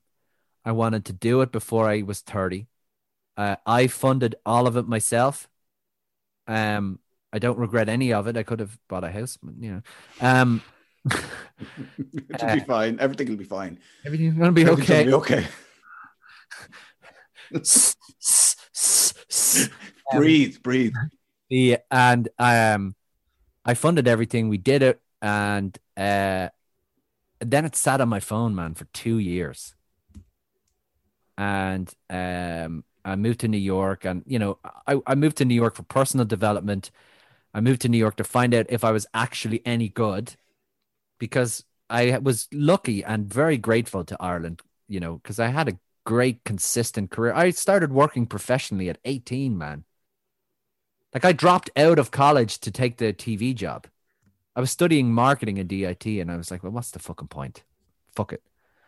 I 0.63 0.71
wanted 0.73 1.05
to 1.05 1.13
do 1.13 1.41
it 1.41 1.51
before 1.51 1.89
I 1.89 2.03
was 2.03 2.21
thirty. 2.21 2.67
Uh, 3.35 3.55
I 3.65 3.87
funded 3.87 4.35
all 4.45 4.67
of 4.67 4.77
it 4.77 4.87
myself. 4.87 5.49
Um, 6.45 6.99
I 7.31 7.39
don't 7.39 7.57
regret 7.57 7.89
any 7.89 8.13
of 8.13 8.27
it. 8.27 8.37
I 8.37 8.43
could 8.43 8.59
have 8.59 8.77
bought 8.87 9.03
a 9.03 9.11
house, 9.11 9.37
but, 9.41 9.53
you 9.59 9.71
know. 9.71 9.81
Um, 10.21 10.61
It'll 12.33 12.53
be 12.53 12.59
fine. 12.61 12.99
Everything 12.99 13.29
will 13.29 13.37
be 13.37 13.43
fine. 13.45 13.79
everything's 14.05 14.35
gonna 14.35 14.51
be 14.51 14.63
Everything's 14.63 14.89
okay. 14.89 15.05
gonna 15.05 15.05
be 15.05 15.13
okay. 15.13 15.47
breathe, 20.11 20.61
breathe. 20.61 20.93
the 21.49 21.77
and 21.89 22.29
um 22.37 22.95
I 23.65 23.73
funded 23.73 24.07
everything. 24.07 24.49
We 24.49 24.57
did 24.57 24.83
it, 24.83 25.01
and 25.21 25.77
uh 25.97 26.49
then 27.39 27.65
it 27.65 27.75
sat 27.75 28.01
on 28.01 28.09
my 28.09 28.19
phone, 28.19 28.55
man, 28.55 28.75
for 28.75 28.85
two 28.85 29.17
years. 29.17 29.75
And 31.37 31.93
um 32.09 32.83
I 33.05 33.15
moved 33.15 33.39
to 33.41 33.47
New 33.47 33.57
York, 33.57 34.05
and 34.05 34.23
you 34.27 34.39
know, 34.39 34.59
I, 34.85 34.99
I 35.07 35.15
moved 35.15 35.37
to 35.37 35.45
New 35.45 35.55
York 35.55 35.75
for 35.75 35.83
personal 35.83 36.25
development. 36.25 36.91
I 37.53 37.61
moved 37.61 37.81
to 37.81 37.89
New 37.89 37.97
York 37.97 38.17
to 38.17 38.23
find 38.23 38.53
out 38.53 38.67
if 38.69 38.83
I 38.83 38.91
was 38.91 39.07
actually 39.13 39.61
any 39.65 39.89
good, 39.89 40.35
because 41.19 41.63
I 41.89 42.17
was 42.19 42.47
lucky 42.53 43.03
and 43.03 43.31
very 43.31 43.57
grateful 43.57 44.03
to 44.05 44.17
Ireland, 44.19 44.61
you 44.87 44.99
know, 44.99 45.15
because 45.15 45.39
I 45.39 45.47
had 45.47 45.67
a 45.67 45.79
great 46.05 46.43
consistent 46.43 47.11
career. 47.11 47.33
I 47.33 47.49
started 47.51 47.91
working 47.91 48.25
professionally 48.25 48.89
at 48.89 48.99
18, 49.05 49.57
man. 49.57 49.83
Like 51.13 51.25
I 51.25 51.33
dropped 51.33 51.71
out 51.75 51.97
of 51.99 52.11
college 52.11 52.59
to 52.59 52.71
take 52.71 52.97
the 52.97 53.13
TV 53.13 53.55
job. 53.55 53.87
I 54.55 54.59
was 54.59 54.71
studying 54.71 55.13
marketing 55.13 55.57
in 55.57 55.67
DIT 55.67 56.05
and 56.05 56.31
I 56.31 56.37
was 56.37 56.51
like, 56.51 56.63
well, 56.63 56.71
what's 56.71 56.91
the 56.91 56.99
fucking 56.99 57.27
point? 57.29 57.63
Fuck 58.15 58.33
it. 58.33 58.43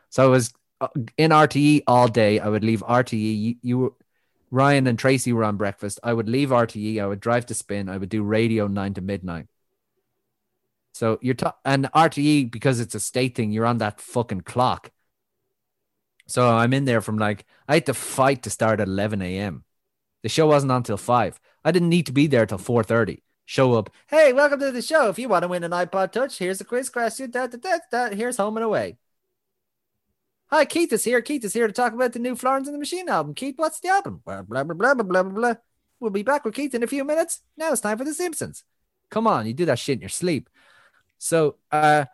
So 0.09 0.23
I 0.23 0.27
was 0.27 0.53
uh, 0.81 0.87
in 1.17 1.31
RTE 1.31 1.83
all 1.87 2.07
day. 2.07 2.39
I 2.39 2.47
would 2.47 2.63
leave 2.63 2.81
RTE. 2.81 3.41
You, 3.41 3.55
you 3.61 3.77
were, 3.79 3.93
Ryan 4.51 4.85
and 4.85 4.99
Tracy 4.99 5.31
were 5.31 5.45
on 5.45 5.55
breakfast. 5.55 5.99
I 6.03 6.13
would 6.13 6.27
leave 6.27 6.49
RTE. 6.49 7.01
I 7.01 7.07
would 7.07 7.21
drive 7.21 7.45
to 7.47 7.53
Spin. 7.53 7.89
I 7.89 7.97
would 7.97 8.09
do 8.09 8.21
radio 8.21 8.67
nine 8.67 8.93
to 8.95 9.01
midnight. 9.01 9.47
So 10.93 11.17
you're 11.21 11.35
ta- 11.35 11.55
and 11.63 11.85
RTE 11.95 12.51
because 12.51 12.81
it's 12.81 12.93
a 12.93 12.99
state 12.99 13.35
thing. 13.35 13.51
You're 13.51 13.65
on 13.65 13.77
that 13.77 14.01
fucking 14.01 14.41
clock. 14.41 14.91
So 16.27 16.47
I'm 16.49 16.73
in 16.73 16.85
there 16.85 17.01
from 17.01 17.17
like 17.17 17.45
I 17.67 17.75
had 17.75 17.85
to 17.87 17.93
fight 17.93 18.43
to 18.43 18.49
start 18.49 18.81
at 18.81 18.87
11 18.87 19.21
a.m. 19.21 19.63
The 20.21 20.29
show 20.29 20.47
wasn't 20.47 20.73
on 20.73 20.83
till 20.83 20.97
five. 20.97 21.39
I 21.63 21.71
didn't 21.71 21.89
need 21.89 22.05
to 22.07 22.11
be 22.11 22.27
there 22.27 22.45
till 22.45 22.57
4:30. 22.57 23.21
Show 23.45 23.73
up. 23.73 23.89
Hey, 24.07 24.31
welcome 24.31 24.59
to 24.59 24.71
the 24.71 24.81
show. 24.81 25.09
If 25.09 25.19
you 25.19 25.27
want 25.27 25.43
to 25.43 25.47
win 25.47 25.63
an 25.63 25.71
iPod 25.71 26.11
Touch, 26.11 26.37
here's 26.37 26.61
a 26.61 26.65
quiz 26.65 26.89
question. 26.89 27.31
Da, 27.31 27.47
da, 27.47 27.57
da, 27.57 27.79
da. 27.91 28.15
Here's 28.15 28.37
home 28.37 28.57
and 28.57 28.63
away. 28.63 28.97
Hi, 30.53 30.65
Keith 30.65 30.91
is 30.91 31.05
here. 31.05 31.21
Keith 31.21 31.45
is 31.45 31.53
here 31.53 31.65
to 31.65 31.71
talk 31.71 31.93
about 31.93 32.11
the 32.11 32.19
new 32.19 32.35
Florence 32.35 32.67
and 32.67 32.75
the 32.75 32.79
Machine 32.79 33.07
album. 33.07 33.33
Keith, 33.33 33.55
what's 33.57 33.79
the 33.79 33.87
album? 33.87 34.21
Blah 34.25 34.41
blah 34.41 34.65
blah 34.65 34.73
blah 34.73 34.93
blah 34.95 35.03
blah 35.03 35.23
blah. 35.23 35.53
We'll 36.01 36.11
be 36.11 36.23
back 36.23 36.43
with 36.43 36.55
Keith 36.55 36.75
in 36.75 36.83
a 36.83 36.87
few 36.87 37.05
minutes. 37.05 37.41
Now 37.55 37.71
it's 37.71 37.79
time 37.79 37.97
for 37.97 38.03
The 38.03 38.13
Simpsons. 38.13 38.65
Come 39.09 39.27
on, 39.27 39.45
you 39.45 39.53
do 39.53 39.65
that 39.65 39.79
shit 39.79 39.95
in 39.95 40.01
your 40.01 40.09
sleep. 40.09 40.49
So, 41.19 41.55
uh, 41.71 42.05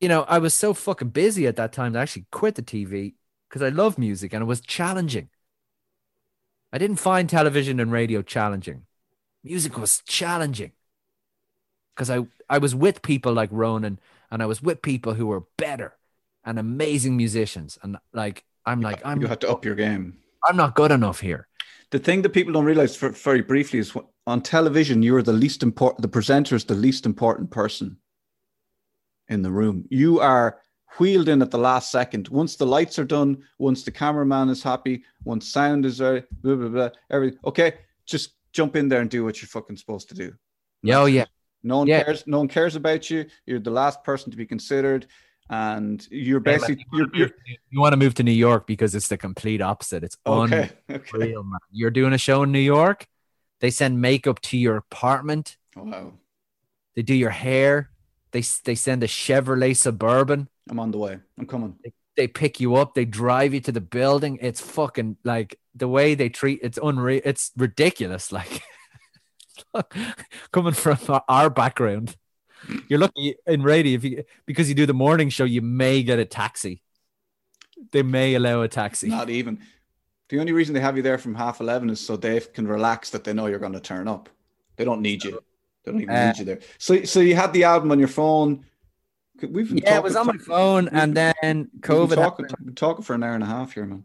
you 0.00 0.08
know, 0.08 0.22
I 0.22 0.38
was 0.38 0.54
so 0.54 0.74
fucking 0.74 1.10
busy 1.10 1.46
at 1.46 1.54
that 1.54 1.72
time 1.72 1.92
that 1.92 2.00
I 2.00 2.02
actually 2.02 2.26
quit 2.32 2.56
the 2.56 2.62
TV 2.62 3.14
because 3.48 3.62
I 3.62 3.68
love 3.68 3.96
music 3.96 4.32
and 4.32 4.42
it 4.42 4.46
was 4.46 4.60
challenging. 4.60 5.28
I 6.72 6.78
didn't 6.78 6.96
find 6.96 7.28
television 7.28 7.78
and 7.78 7.92
radio 7.92 8.22
challenging. 8.22 8.86
Music 9.44 9.78
was 9.78 10.02
challenging 10.08 10.72
because 11.94 12.10
I, 12.10 12.26
I 12.48 12.58
was 12.58 12.74
with 12.74 13.02
people 13.02 13.32
like 13.32 13.50
Ronan 13.52 14.00
and 14.32 14.42
I 14.42 14.46
was 14.46 14.62
with 14.62 14.82
people 14.82 15.14
who 15.14 15.26
were 15.26 15.44
better 15.56 15.96
and 16.44 16.58
amazing 16.58 17.16
musicians. 17.16 17.78
And 17.82 17.98
like, 18.12 18.44
I'm 18.64 18.80
like, 18.80 19.04
I'm, 19.04 19.20
you 19.20 19.26
had 19.26 19.40
to 19.42 19.50
up 19.50 19.64
your 19.64 19.74
game. 19.74 20.18
I'm 20.48 20.56
not 20.56 20.74
good 20.74 20.90
enough 20.90 21.20
here. 21.20 21.48
The 21.90 21.98
thing 21.98 22.22
that 22.22 22.30
people 22.30 22.52
don't 22.52 22.64
realize, 22.64 22.96
for, 22.96 23.10
very 23.10 23.42
briefly, 23.42 23.78
is 23.78 23.94
on 24.26 24.40
television, 24.40 25.02
you're 25.02 25.22
the 25.22 25.32
least 25.32 25.62
important. 25.62 26.02
The 26.02 26.08
presenter 26.08 26.56
is 26.56 26.64
the 26.64 26.74
least 26.74 27.06
important 27.06 27.50
person 27.50 27.98
in 29.28 29.42
the 29.42 29.50
room. 29.50 29.84
You 29.90 30.20
are 30.20 30.58
wheeled 30.98 31.28
in 31.28 31.42
at 31.42 31.50
the 31.50 31.58
last 31.58 31.90
second. 31.90 32.28
Once 32.28 32.56
the 32.56 32.66
lights 32.66 32.98
are 32.98 33.04
done, 33.04 33.42
once 33.58 33.82
the 33.82 33.90
cameraman 33.90 34.48
is 34.48 34.62
happy, 34.62 35.04
once 35.24 35.48
sound 35.48 35.86
is 35.86 35.98
there, 35.98 36.26
blah 36.42 36.54
blah 36.54 36.68
blah. 36.68 36.90
Everything 37.10 37.38
okay. 37.44 37.74
Just 38.06 38.34
jump 38.52 38.76
in 38.76 38.88
there 38.88 39.00
and 39.00 39.10
do 39.10 39.24
what 39.24 39.40
you're 39.40 39.48
fucking 39.48 39.76
supposed 39.76 40.08
to 40.08 40.14
do. 40.14 40.34
Yeah, 40.82 41.00
oh, 41.00 41.06
yeah. 41.06 41.26
No 41.62 41.78
one 41.78 41.86
Yeah. 41.86 42.02
cares. 42.02 42.26
No 42.26 42.38
one 42.38 42.48
cares 42.48 42.74
about 42.76 43.08
you. 43.08 43.26
You're 43.46 43.60
the 43.60 43.70
last 43.70 44.02
person 44.02 44.30
to 44.30 44.36
be 44.36 44.46
considered, 44.46 45.06
and 45.50 46.06
you're 46.10 46.40
basically 46.40 46.84
you're, 46.92 47.08
you're 47.14 47.30
You 47.70 47.80
want 47.80 47.92
to 47.92 47.96
move 47.96 48.14
to 48.14 48.22
New 48.22 48.30
York 48.32 48.66
because 48.66 48.94
it's 48.94 49.08
the 49.08 49.16
complete 49.18 49.60
opposite. 49.60 50.02
It's 50.04 50.16
okay. 50.26 50.70
Okay. 50.90 51.02
unreal, 51.12 51.42
man. 51.44 51.58
You're 51.70 51.90
doing 51.90 52.12
a 52.12 52.18
show 52.18 52.42
in 52.42 52.52
New 52.52 52.58
York. 52.60 53.06
They 53.60 53.70
send 53.70 54.00
makeup 54.00 54.40
to 54.42 54.56
your 54.56 54.76
apartment. 54.76 55.56
Wow. 55.76 56.14
They 56.96 57.02
do 57.02 57.14
your 57.14 57.30
hair. 57.30 57.90
They 58.32 58.42
they 58.64 58.74
send 58.74 59.02
a 59.02 59.06
Chevrolet 59.08 59.76
Suburban. 59.76 60.48
I'm 60.70 60.80
on 60.80 60.90
the 60.90 60.98
way. 60.98 61.18
I'm 61.38 61.46
coming. 61.46 61.76
They 62.16 62.28
pick 62.28 62.60
you 62.60 62.74
up. 62.76 62.94
They 62.94 63.04
drive 63.04 63.54
you 63.54 63.60
to 63.60 63.72
the 63.72 63.80
building. 63.80 64.38
It's 64.42 64.60
fucking 64.60 65.16
like 65.24 65.58
the 65.74 65.88
way 65.88 66.14
they 66.14 66.28
treat. 66.28 66.60
It's 66.62 66.78
unreal. 66.82 67.20
It's 67.24 67.52
ridiculous. 67.56 68.30
Like 68.32 68.62
coming 70.52 70.72
from 70.74 70.98
our- 71.08 71.24
our 71.28 71.50
background, 71.50 72.16
you're 72.88 72.98
lucky 72.98 73.34
in 73.46 73.62
radio 73.62 73.94
if 73.94 74.04
you 74.04 74.24
because 74.46 74.68
you 74.68 74.74
do 74.74 74.86
the 74.86 74.94
morning 74.94 75.28
show. 75.28 75.44
You 75.44 75.62
may 75.62 76.02
get 76.02 76.18
a 76.18 76.24
taxi. 76.24 76.82
They 77.90 78.02
may 78.02 78.34
allow 78.34 78.62
a 78.62 78.68
taxi. 78.68 79.08
Not 79.08 79.30
even. 79.30 79.58
The 80.28 80.40
only 80.40 80.52
reason 80.52 80.74
they 80.74 80.80
have 80.80 80.96
you 80.96 81.02
there 81.02 81.18
from 81.18 81.34
half 81.34 81.60
eleven 81.60 81.90
is 81.90 82.00
so 82.00 82.16
they 82.16 82.40
can 82.40 82.66
relax 82.66 83.10
that 83.10 83.24
they 83.24 83.32
know 83.32 83.46
you're 83.46 83.58
going 83.58 83.72
to 83.74 83.80
turn 83.80 84.08
up. 84.08 84.28
They 84.76 84.84
don't 84.84 85.02
need 85.02 85.24
you. 85.24 85.40
They 85.84 85.92
don't 85.92 86.00
even 86.00 86.14
Uh, 86.14 86.26
need 86.28 86.38
you 86.38 86.44
there. 86.44 86.60
So, 86.78 87.04
so 87.04 87.20
you 87.20 87.34
had 87.34 87.52
the 87.52 87.64
album 87.64 87.90
on 87.90 87.98
your 87.98 88.08
phone. 88.08 88.64
We've 89.40 89.68
been 89.68 89.78
yeah, 89.78 89.96
it 89.96 90.02
was 90.02 90.14
on 90.14 90.28
my 90.28 90.38
phone, 90.38 90.88
and 90.88 91.16
then 91.16 91.70
COVID. 91.80 92.14
talking, 92.14 92.46
happened. 92.46 92.76
talking 92.76 93.02
for 93.02 93.14
an 93.14 93.24
hour 93.24 93.34
and 93.34 93.42
a 93.42 93.46
half 93.46 93.74
here, 93.74 93.84
man. 93.84 94.04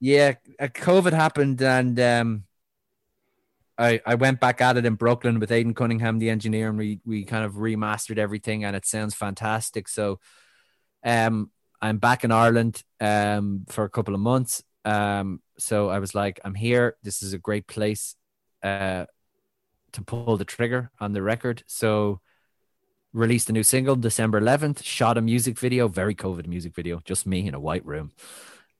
Yeah, 0.00 0.34
uh, 0.60 0.66
COVID 0.66 1.12
happened, 1.12 1.62
and 1.62 1.98
um, 1.98 2.44
I 3.78 4.00
I 4.06 4.14
went 4.14 4.40
back 4.40 4.60
at 4.60 4.76
it 4.76 4.86
in 4.86 4.94
Brooklyn 4.94 5.40
with 5.40 5.50
Aidan 5.52 5.74
Cunningham, 5.74 6.18
the 6.18 6.30
engineer, 6.30 6.68
and 6.68 6.78
we 6.78 7.00
we 7.04 7.24
kind 7.24 7.44
of 7.44 7.54
remastered 7.54 8.18
everything, 8.18 8.64
and 8.64 8.76
it 8.76 8.86
sounds 8.86 9.14
fantastic. 9.14 9.88
So, 9.88 10.20
um, 11.04 11.50
I'm 11.80 11.98
back 11.98 12.24
in 12.24 12.32
Ireland 12.32 12.82
um 13.00 13.64
for 13.68 13.84
a 13.84 13.90
couple 13.90 14.14
of 14.14 14.20
months. 14.20 14.62
Um, 14.84 15.40
so 15.58 15.88
I 15.88 15.98
was 15.98 16.14
like, 16.14 16.40
I'm 16.44 16.54
here. 16.54 16.96
This 17.02 17.22
is 17.22 17.32
a 17.32 17.38
great 17.38 17.66
place, 17.66 18.16
uh, 18.62 19.06
to 19.92 20.02
pull 20.02 20.36
the 20.36 20.44
trigger 20.44 20.90
on 21.00 21.12
the 21.12 21.22
record. 21.22 21.62
So. 21.66 22.20
Released 23.16 23.48
a 23.48 23.52
new 23.52 23.62
single 23.62 23.94
December 23.94 24.40
11th, 24.40 24.82
shot 24.82 25.16
a 25.16 25.20
music 25.20 25.56
video, 25.56 25.86
very 25.86 26.16
COVID 26.16 26.48
music 26.48 26.74
video, 26.74 27.00
just 27.04 27.28
me 27.28 27.46
in 27.46 27.54
a 27.54 27.60
white 27.60 27.86
room. 27.86 28.10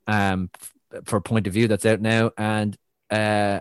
Um, 0.09 0.51
for 1.05 1.21
point 1.21 1.47
of 1.47 1.53
view 1.53 1.69
that's 1.69 1.87
out 1.87 2.01
now 2.01 2.31
and 2.37 2.77
uh 3.11 3.61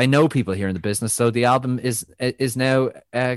i 0.00 0.06
know 0.06 0.28
people 0.28 0.54
here 0.54 0.68
in 0.68 0.74
the 0.74 0.80
business 0.80 1.14
so 1.14 1.30
the 1.30 1.44
album 1.44 1.78
is 1.78 2.06
is 2.18 2.56
now 2.56 2.90
uh 3.12 3.36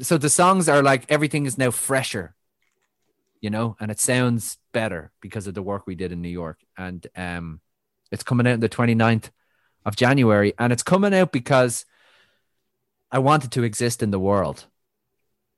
so 0.00 0.18
the 0.18 0.28
songs 0.28 0.68
are 0.68 0.82
like 0.82 1.04
everything 1.10 1.46
is 1.46 1.58
now 1.58 1.70
fresher 1.70 2.36
you 3.40 3.50
know, 3.50 3.76
and 3.80 3.90
it 3.90 4.00
sounds 4.00 4.58
better 4.72 5.12
because 5.20 5.46
of 5.46 5.54
the 5.54 5.62
work 5.62 5.86
we 5.86 5.94
did 5.94 6.12
in 6.12 6.22
New 6.22 6.28
York. 6.28 6.58
And 6.76 7.06
um, 7.16 7.60
it's 8.10 8.22
coming 8.22 8.46
out 8.46 8.54
on 8.54 8.60
the 8.60 8.68
29th 8.68 9.30
of 9.84 9.96
January, 9.96 10.52
and 10.58 10.72
it's 10.72 10.82
coming 10.82 11.14
out 11.14 11.32
because 11.32 11.84
I 13.10 13.18
wanted 13.18 13.52
to 13.52 13.62
exist 13.62 14.02
in 14.02 14.10
the 14.10 14.18
world. 14.18 14.66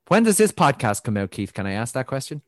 When 0.07 0.23
does 0.23 0.37
this 0.37 0.51
podcast 0.51 1.03
come 1.03 1.17
out, 1.17 1.31
Keith? 1.31 1.53
Can 1.53 1.65
I 1.65 1.71
ask 1.73 1.93
that 1.93 2.07
question? 2.07 2.41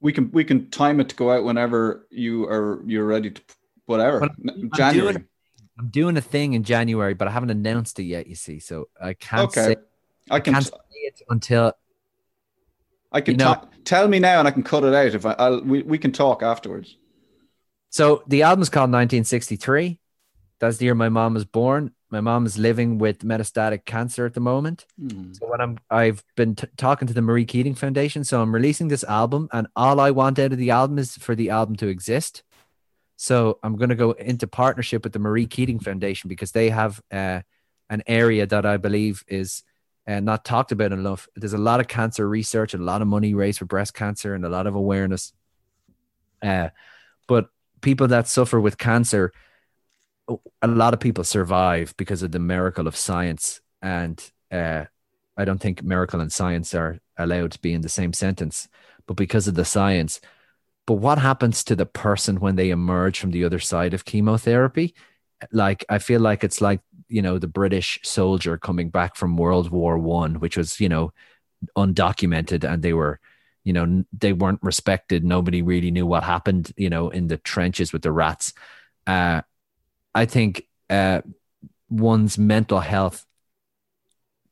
We 0.00 0.12
can 0.12 0.30
we 0.30 0.44
can 0.44 0.70
time 0.70 1.00
it 1.00 1.08
to 1.08 1.16
go 1.16 1.32
out 1.32 1.44
whenever 1.44 2.06
you 2.10 2.44
are 2.44 2.82
you're 2.86 3.06
ready 3.06 3.30
to 3.30 3.42
whatever 3.86 4.28
January. 4.76 5.24
I'm 5.78 5.88
doing 5.88 6.16
a 6.16 6.20
thing 6.20 6.54
in 6.54 6.64
January, 6.64 7.14
but 7.14 7.28
I 7.28 7.30
haven't 7.30 7.50
announced 7.50 7.98
it 8.00 8.04
yet. 8.04 8.26
You 8.26 8.34
see, 8.34 8.58
so 8.58 8.88
I 9.00 9.14
can't 9.14 9.48
okay, 9.48 9.74
say, 9.74 9.76
I 10.30 10.40
can 10.40 10.54
can't 10.54 10.66
say 10.66 10.72
it 10.94 11.22
until 11.30 11.72
I 13.12 13.20
can 13.20 13.34
you 13.34 13.38
know- 13.38 13.54
ta- 13.54 13.68
tell 13.84 14.08
me 14.08 14.18
now 14.18 14.38
and 14.38 14.48
I 14.48 14.50
can 14.50 14.62
cut 14.62 14.84
it 14.84 14.94
out 14.94 15.14
if 15.14 15.24
I 15.24 15.32
I'll, 15.32 15.62
we 15.62 15.82
we 15.82 15.98
can 15.98 16.12
talk 16.12 16.42
afterwards. 16.42 16.96
So 17.90 18.22
the 18.26 18.42
album's 18.42 18.68
called 18.68 18.90
1963. 18.90 19.98
That's 20.60 20.76
the 20.76 20.86
year 20.86 20.94
my 20.94 21.08
mom 21.08 21.34
was 21.34 21.44
born. 21.44 21.92
My 22.10 22.20
mom 22.20 22.46
is 22.46 22.58
living 22.58 22.98
with 22.98 23.20
metastatic 23.20 23.84
cancer 23.84 24.26
at 24.26 24.34
the 24.34 24.40
moment. 24.40 24.86
Hmm. 24.98 25.32
So 25.32 25.46
when 25.46 25.60
I'm, 25.60 25.78
I've 25.90 26.24
been 26.36 26.54
t- 26.54 26.66
talking 26.76 27.06
to 27.06 27.14
the 27.14 27.22
Marie 27.22 27.44
Keating 27.44 27.74
Foundation. 27.74 28.24
So 28.24 28.40
I'm 28.40 28.54
releasing 28.54 28.88
this 28.88 29.04
album, 29.04 29.48
and 29.52 29.68
all 29.76 30.00
I 30.00 30.10
want 30.10 30.38
out 30.38 30.52
of 30.52 30.58
the 30.58 30.70
album 30.70 30.98
is 30.98 31.16
for 31.16 31.34
the 31.34 31.50
album 31.50 31.76
to 31.76 31.88
exist. 31.88 32.42
So 33.20 33.58
I'm 33.64 33.74
going 33.74 33.88
to 33.88 33.96
go 33.96 34.12
into 34.12 34.46
partnership 34.46 35.02
with 35.02 35.12
the 35.12 35.18
Marie 35.18 35.48
Keating 35.48 35.80
Foundation 35.80 36.28
because 36.28 36.52
they 36.52 36.70
have 36.70 37.02
uh, 37.10 37.40
an 37.90 38.04
area 38.06 38.46
that 38.46 38.64
I 38.64 38.76
believe 38.76 39.24
is 39.26 39.64
uh, 40.06 40.20
not 40.20 40.44
talked 40.44 40.70
about 40.70 40.92
enough. 40.92 41.26
There's 41.34 41.52
a 41.52 41.58
lot 41.58 41.80
of 41.80 41.88
cancer 41.88 42.28
research, 42.28 42.74
a 42.74 42.78
lot 42.78 43.02
of 43.02 43.08
money 43.08 43.34
raised 43.34 43.58
for 43.58 43.64
breast 43.64 43.92
cancer, 43.92 44.34
and 44.34 44.44
a 44.44 44.48
lot 44.48 44.68
of 44.68 44.76
awareness. 44.76 45.32
Uh, 46.40 46.68
but 47.26 47.48
people 47.80 48.06
that 48.06 48.28
suffer 48.28 48.60
with 48.60 48.78
cancer, 48.78 49.32
a 50.62 50.68
lot 50.68 50.94
of 50.94 51.00
people 51.00 51.24
survive 51.24 51.96
because 51.96 52.22
of 52.22 52.30
the 52.30 52.38
miracle 52.38 52.86
of 52.86 52.94
science. 52.94 53.60
And 53.82 54.22
uh, 54.52 54.84
I 55.36 55.44
don't 55.44 55.60
think 55.60 55.82
miracle 55.82 56.20
and 56.20 56.32
science 56.32 56.72
are 56.72 57.00
allowed 57.16 57.50
to 57.50 57.60
be 57.60 57.72
in 57.72 57.80
the 57.80 57.88
same 57.88 58.12
sentence, 58.12 58.68
but 59.08 59.16
because 59.16 59.48
of 59.48 59.56
the 59.56 59.64
science. 59.64 60.20
But 60.88 60.94
what 60.94 61.18
happens 61.18 61.62
to 61.64 61.76
the 61.76 61.84
person 61.84 62.40
when 62.40 62.56
they 62.56 62.70
emerge 62.70 63.20
from 63.20 63.30
the 63.30 63.44
other 63.44 63.58
side 63.58 63.92
of 63.92 64.06
chemotherapy? 64.06 64.94
Like, 65.52 65.84
I 65.90 65.98
feel 65.98 66.18
like 66.22 66.42
it's 66.42 66.62
like, 66.62 66.80
you 67.08 67.20
know, 67.20 67.38
the 67.38 67.46
British 67.46 68.00
soldier 68.04 68.56
coming 68.56 68.88
back 68.88 69.14
from 69.14 69.36
World 69.36 69.68
War 69.70 69.98
One, 69.98 70.40
which 70.40 70.56
was, 70.56 70.80
you 70.80 70.88
know, 70.88 71.12
undocumented 71.76 72.64
and 72.64 72.82
they 72.82 72.94
were 72.94 73.20
you 73.64 73.74
know 73.74 74.04
they 74.16 74.32
weren't 74.32 74.62
respected. 74.62 75.24
Nobody 75.24 75.60
really 75.60 75.90
knew 75.90 76.06
what 76.06 76.22
happened 76.24 76.72
you 76.78 76.88
know 76.88 77.10
in 77.10 77.26
the 77.26 77.36
trenches 77.36 77.92
with 77.92 78.00
the 78.00 78.12
rats. 78.12 78.54
Uh 79.06 79.42
i 80.14 80.24
think 80.24 80.62
uh 80.88 81.20
one's 81.90 82.38
mental 82.38 82.80
health 82.80 83.26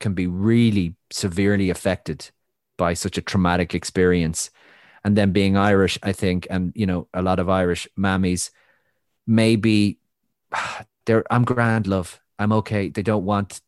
can 0.01 0.13
be 0.13 0.27
really 0.27 0.97
severely 1.11 1.71
affected 1.71 2.31
by 2.77 2.93
such 2.93 3.17
a 3.17 3.23
traumatic 3.23 3.75
experience 3.75 4.51
and 5.07 5.17
then 5.17 5.33
being 5.33 5.57
irish 5.57 5.99
i 6.03 6.13
think 6.13 6.47
and 6.51 6.73
you 6.75 6.85
know 6.85 7.09
a 7.15 7.23
lot 7.23 7.39
of 7.39 7.49
irish 7.49 7.89
mammies 7.97 8.51
maybe 9.27 9.99
they're 11.07 11.25
i'm 11.31 11.45
grand 11.45 11.87
love. 11.87 12.21
I'm 12.39 12.53
okay. 12.53 12.89
They 12.89 13.03
don't 13.03 13.25
want 13.25 13.61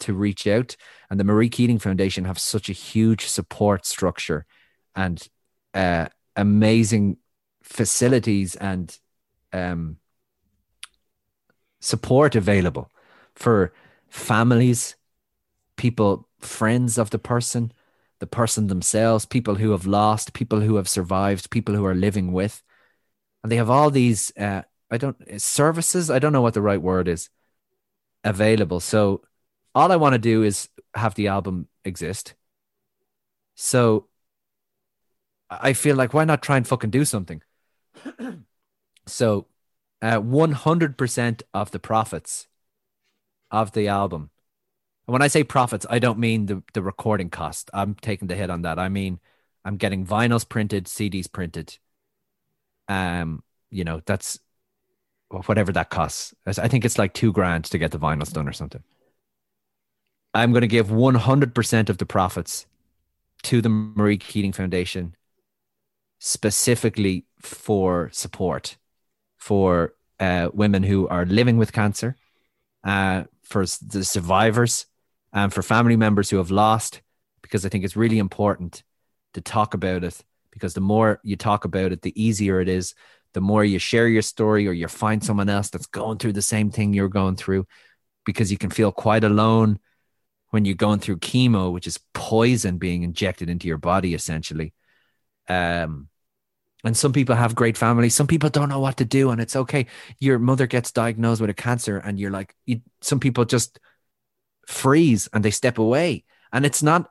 to 0.00 0.14
reach 0.14 0.46
out. 0.46 0.76
And 1.10 1.20
the 1.20 1.24
marie 1.24 1.48
keating 1.48 1.78
foundation 1.78 2.24
have 2.24 2.38
such 2.38 2.68
a 2.68 2.72
huge 2.72 3.26
support 3.26 3.86
structure 3.86 4.46
and 4.94 5.26
uh, 5.72 6.08
amazing 6.36 7.18
facilities 7.62 8.54
and 8.56 8.96
um, 9.52 9.98
support 11.80 12.34
available 12.34 12.90
for 13.34 13.72
families, 14.08 14.96
people, 15.76 16.28
friends 16.40 16.98
of 16.98 17.10
the 17.10 17.18
person, 17.18 17.72
the 18.24 18.36
person 18.36 18.68
themselves, 18.68 19.26
people 19.26 19.56
who 19.56 19.72
have 19.72 19.84
lost, 19.84 20.32
people 20.32 20.62
who 20.62 20.76
have 20.76 20.88
survived, 20.88 21.50
people 21.50 21.74
who 21.74 21.84
are 21.84 21.94
living 21.94 22.32
with. 22.32 22.62
And 23.42 23.52
they 23.52 23.56
have 23.56 23.68
all 23.68 23.90
these, 23.90 24.32
uh, 24.38 24.62
I 24.90 24.96
don't, 24.96 25.18
services, 25.38 26.10
I 26.10 26.18
don't 26.18 26.32
know 26.32 26.40
what 26.40 26.54
the 26.54 26.62
right 26.62 26.80
word 26.80 27.06
is, 27.06 27.28
available. 28.24 28.80
So 28.80 29.20
all 29.74 29.92
I 29.92 29.96
want 29.96 30.14
to 30.14 30.18
do 30.18 30.42
is 30.42 30.70
have 30.94 31.14
the 31.16 31.28
album 31.28 31.68
exist. 31.84 32.32
So 33.56 34.08
I 35.50 35.74
feel 35.74 35.94
like 35.94 36.14
why 36.14 36.24
not 36.24 36.42
try 36.42 36.56
and 36.56 36.66
fucking 36.66 36.88
do 36.88 37.04
something? 37.04 37.42
so, 39.06 39.48
uh, 40.00 40.18
100% 40.18 41.42
of 41.52 41.72
the 41.72 41.78
profits 41.78 42.46
of 43.50 43.72
the 43.72 43.88
album. 43.88 44.30
And 45.06 45.12
when 45.12 45.22
I 45.22 45.28
say 45.28 45.44
profits, 45.44 45.86
I 45.88 45.98
don't 45.98 46.18
mean 46.18 46.46
the, 46.46 46.62
the 46.72 46.82
recording 46.82 47.30
cost. 47.30 47.70
I'm 47.74 47.94
taking 47.94 48.28
the 48.28 48.34
hit 48.34 48.50
on 48.50 48.62
that. 48.62 48.78
I 48.78 48.88
mean, 48.88 49.20
I'm 49.64 49.76
getting 49.76 50.06
vinyls 50.06 50.48
printed, 50.48 50.86
CDs 50.86 51.30
printed. 51.30 51.78
Um, 52.88 53.42
you 53.70 53.84
know, 53.84 54.00
that's 54.06 54.38
whatever 55.28 55.72
that 55.72 55.90
costs. 55.90 56.34
I 56.46 56.68
think 56.68 56.84
it's 56.84 56.98
like 56.98 57.12
two 57.12 57.32
grand 57.32 57.64
to 57.66 57.78
get 57.78 57.90
the 57.90 57.98
vinyls 57.98 58.32
done 58.32 58.48
or 58.48 58.52
something. 58.52 58.82
I'm 60.32 60.52
going 60.52 60.62
to 60.62 60.66
give 60.66 60.88
100% 60.88 61.88
of 61.88 61.98
the 61.98 62.06
profits 62.06 62.66
to 63.44 63.60
the 63.60 63.68
Marie 63.68 64.18
Keating 64.18 64.52
Foundation 64.52 65.14
specifically 66.18 67.26
for 67.40 68.08
support 68.12 68.76
for 69.36 69.94
uh, 70.18 70.48
women 70.54 70.82
who 70.82 71.06
are 71.08 71.26
living 71.26 71.58
with 71.58 71.72
cancer, 71.72 72.16
uh, 72.82 73.24
for 73.42 73.66
the 73.86 74.02
survivors, 74.04 74.86
and 75.34 75.52
for 75.52 75.62
family 75.62 75.96
members 75.96 76.30
who 76.30 76.38
have 76.38 76.50
lost, 76.50 77.02
because 77.42 77.66
I 77.66 77.68
think 77.68 77.84
it's 77.84 77.96
really 77.96 78.18
important 78.18 78.82
to 79.34 79.42
talk 79.42 79.74
about 79.74 80.04
it. 80.04 80.24
Because 80.50 80.74
the 80.74 80.80
more 80.80 81.18
you 81.24 81.34
talk 81.34 81.64
about 81.64 81.90
it, 81.90 82.02
the 82.02 82.14
easier 82.14 82.60
it 82.60 82.68
is. 82.68 82.94
The 83.32 83.40
more 83.40 83.64
you 83.64 83.80
share 83.80 84.06
your 84.06 84.22
story 84.22 84.68
or 84.68 84.72
you 84.72 84.86
find 84.86 85.24
someone 85.24 85.48
else 85.48 85.68
that's 85.68 85.86
going 85.86 86.18
through 86.18 86.34
the 86.34 86.40
same 86.40 86.70
thing 86.70 86.94
you're 86.94 87.08
going 87.08 87.34
through, 87.34 87.66
because 88.24 88.52
you 88.52 88.56
can 88.56 88.70
feel 88.70 88.92
quite 88.92 89.24
alone 89.24 89.80
when 90.50 90.64
you're 90.64 90.76
going 90.76 91.00
through 91.00 91.16
chemo, 91.16 91.72
which 91.72 91.88
is 91.88 91.98
poison 92.12 92.78
being 92.78 93.02
injected 93.02 93.50
into 93.50 93.66
your 93.66 93.78
body 93.78 94.14
essentially. 94.14 94.72
Um, 95.48 96.08
and 96.84 96.96
some 96.96 97.12
people 97.12 97.34
have 97.34 97.56
great 97.56 97.76
families. 97.76 98.14
Some 98.14 98.28
people 98.28 98.50
don't 98.50 98.68
know 98.68 98.78
what 98.78 98.98
to 98.98 99.04
do, 99.04 99.30
and 99.30 99.40
it's 99.40 99.56
okay. 99.56 99.86
Your 100.20 100.38
mother 100.38 100.68
gets 100.68 100.92
diagnosed 100.92 101.40
with 101.40 101.50
a 101.50 101.54
cancer, 101.54 101.98
and 101.98 102.20
you're 102.20 102.30
like, 102.30 102.54
you, 102.64 102.82
some 103.00 103.18
people 103.18 103.44
just 103.44 103.80
freeze 104.66 105.28
and 105.32 105.44
they 105.44 105.50
step 105.50 105.78
away, 105.78 106.24
and 106.52 106.64
it's 106.66 106.82
not. 106.82 107.10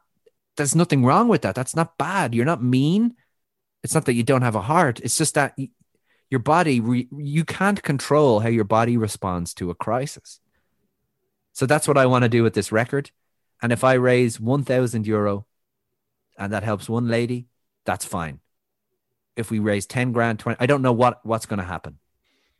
There's 0.55 0.75
nothing 0.75 1.03
wrong 1.03 1.27
with 1.29 1.41
that. 1.41 1.55
That's 1.55 1.75
not 1.75 1.97
bad. 1.97 2.35
You're 2.35 2.45
not 2.45 2.63
mean. 2.63 3.15
It's 3.83 3.95
not 3.95 4.05
that 4.05 4.13
you 4.13 4.23
don't 4.23 4.43
have 4.43 4.55
a 4.55 4.61
heart. 4.61 4.99
It's 4.99 5.17
just 5.17 5.33
that 5.33 5.57
your 6.29 6.39
body, 6.39 6.79
re, 6.79 7.07
you 7.15 7.43
can't 7.43 7.83
control 7.83 8.39
how 8.39 8.49
your 8.49 8.63
body 8.63 8.97
responds 8.97 9.53
to 9.55 9.69
a 9.69 9.75
crisis. 9.75 10.39
So 11.51 11.65
that's 11.65 11.87
what 11.87 11.97
I 11.97 12.05
want 12.05 12.23
to 12.23 12.29
do 12.29 12.43
with 12.43 12.53
this 12.53 12.71
record. 12.71 13.11
And 13.61 13.71
if 13.71 13.83
I 13.83 13.93
raise 13.93 14.39
1,000 14.39 15.05
euro 15.05 15.45
and 16.37 16.51
that 16.51 16.63
helps 16.63 16.89
one 16.89 17.07
lady, 17.07 17.47
that's 17.85 18.05
fine. 18.05 18.39
If 19.35 19.51
we 19.51 19.59
raise 19.59 19.85
10 19.85 20.11
grand, 20.11 20.39
20, 20.39 20.57
I 20.59 20.65
don't 20.65 20.81
know 20.81 20.93
what, 20.93 21.23
what's 21.23 21.45
going 21.45 21.59
to 21.59 21.65
happen, 21.65 21.99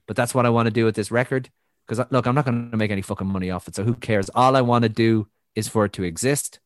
but 0.07 0.15
that's 0.15 0.36
what 0.36 0.45
I 0.45 0.49
want 0.49 0.68
to 0.68 0.72
do 0.72 0.86
with 0.86 0.95
this 0.95 1.11
record. 1.11 1.49
Because 1.88 2.05
look, 2.11 2.26
I'm 2.26 2.35
not 2.35 2.45
going 2.45 2.72
to 2.72 2.77
make 2.77 2.91
any 2.91 3.01
fucking 3.01 3.27
money 3.27 3.51
off 3.51 3.68
it. 3.68 3.76
So 3.76 3.84
who 3.84 3.95
cares? 3.95 4.30
All 4.30 4.55
I 4.55 4.61
want 4.61 4.84
to 4.84 4.89
do 4.89 5.27
is 5.55 5.68
for 5.68 5.85
it 5.85 5.93
to 5.93 6.03
exist. 6.03 6.60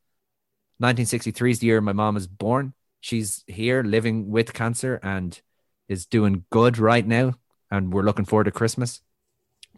1963 0.80 1.52
is 1.52 1.60
the 1.60 1.68
year 1.68 1.82
my 1.82 1.94
mom 1.94 2.14
was 2.16 2.28
born. 2.28 2.74
She's 3.00 3.44
here 3.48 3.84
living 3.84 4.30
with 4.30 4.54
cancer 4.54 5.00
and 5.02 5.40
is 5.88 6.06
doing 6.06 6.46
good 6.52 6.78
right 6.78 7.06
now. 7.06 7.34
And 7.72 7.92
we're 7.92 8.04
looking 8.04 8.26
forward 8.26 8.46
to 8.46 8.52
Christmas. 8.52 9.02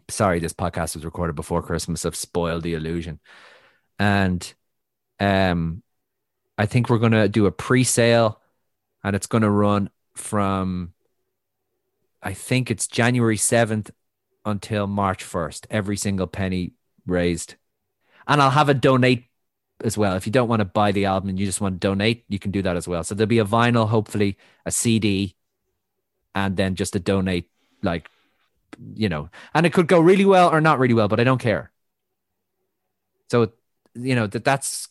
Sorry, 0.08 0.40
this 0.40 0.52
podcast 0.52 0.94
was 0.94 1.04
recorded 1.04 1.36
before 1.36 1.62
Christmas. 1.62 2.04
I've 2.04 2.16
spoiled 2.16 2.62
the 2.62 2.74
illusion. 2.74 3.20
And 3.98 4.52
um, 5.18 5.82
I 6.58 6.66
think 6.66 6.90
we're 6.90 6.98
going 6.98 7.12
to 7.12 7.28
do 7.28 7.46
a 7.46 7.52
pre 7.52 7.84
sale 7.84 8.40
and 9.02 9.16
it's 9.16 9.26
going 9.26 9.42
to 9.42 9.50
run 9.50 9.90
from, 10.14 10.92
I 12.22 12.34
think 12.34 12.70
it's 12.70 12.86
January 12.86 13.36
7th 13.36 13.90
until 14.44 14.86
March 14.86 15.24
1st, 15.24 15.66
every 15.70 15.96
single 15.96 16.26
penny 16.26 16.72
raised. 17.06 17.56
And 18.26 18.40
I'll 18.40 18.50
have 18.50 18.68
a 18.68 18.74
donate 18.74 19.26
as 19.82 19.96
well. 19.96 20.14
If 20.14 20.26
you 20.26 20.32
don't 20.32 20.48
want 20.48 20.60
to 20.60 20.64
buy 20.64 20.92
the 20.92 21.06
album 21.06 21.30
and 21.30 21.38
you 21.38 21.46
just 21.46 21.60
want 21.60 21.80
to 21.80 21.86
donate, 21.86 22.24
you 22.28 22.38
can 22.38 22.50
do 22.50 22.62
that 22.62 22.76
as 22.76 22.86
well. 22.86 23.02
So 23.04 23.14
there'll 23.14 23.28
be 23.28 23.38
a 23.38 23.44
vinyl, 23.44 23.88
hopefully 23.88 24.36
a 24.64 24.70
CD, 24.70 25.34
and 26.34 26.56
then 26.56 26.74
just 26.74 26.96
a 26.96 27.00
donate, 27.00 27.48
like, 27.82 28.08
you 28.94 29.08
know, 29.08 29.30
and 29.54 29.66
it 29.66 29.72
could 29.72 29.88
go 29.88 30.00
really 30.00 30.24
well 30.24 30.48
or 30.48 30.60
not 30.60 30.78
really 30.78 30.94
well, 30.94 31.08
but 31.08 31.20
I 31.20 31.24
don't 31.24 31.40
care. 31.40 31.72
So, 33.30 33.52
you 33.94 34.14
know, 34.14 34.26
that 34.26 34.44
that's 34.44 34.88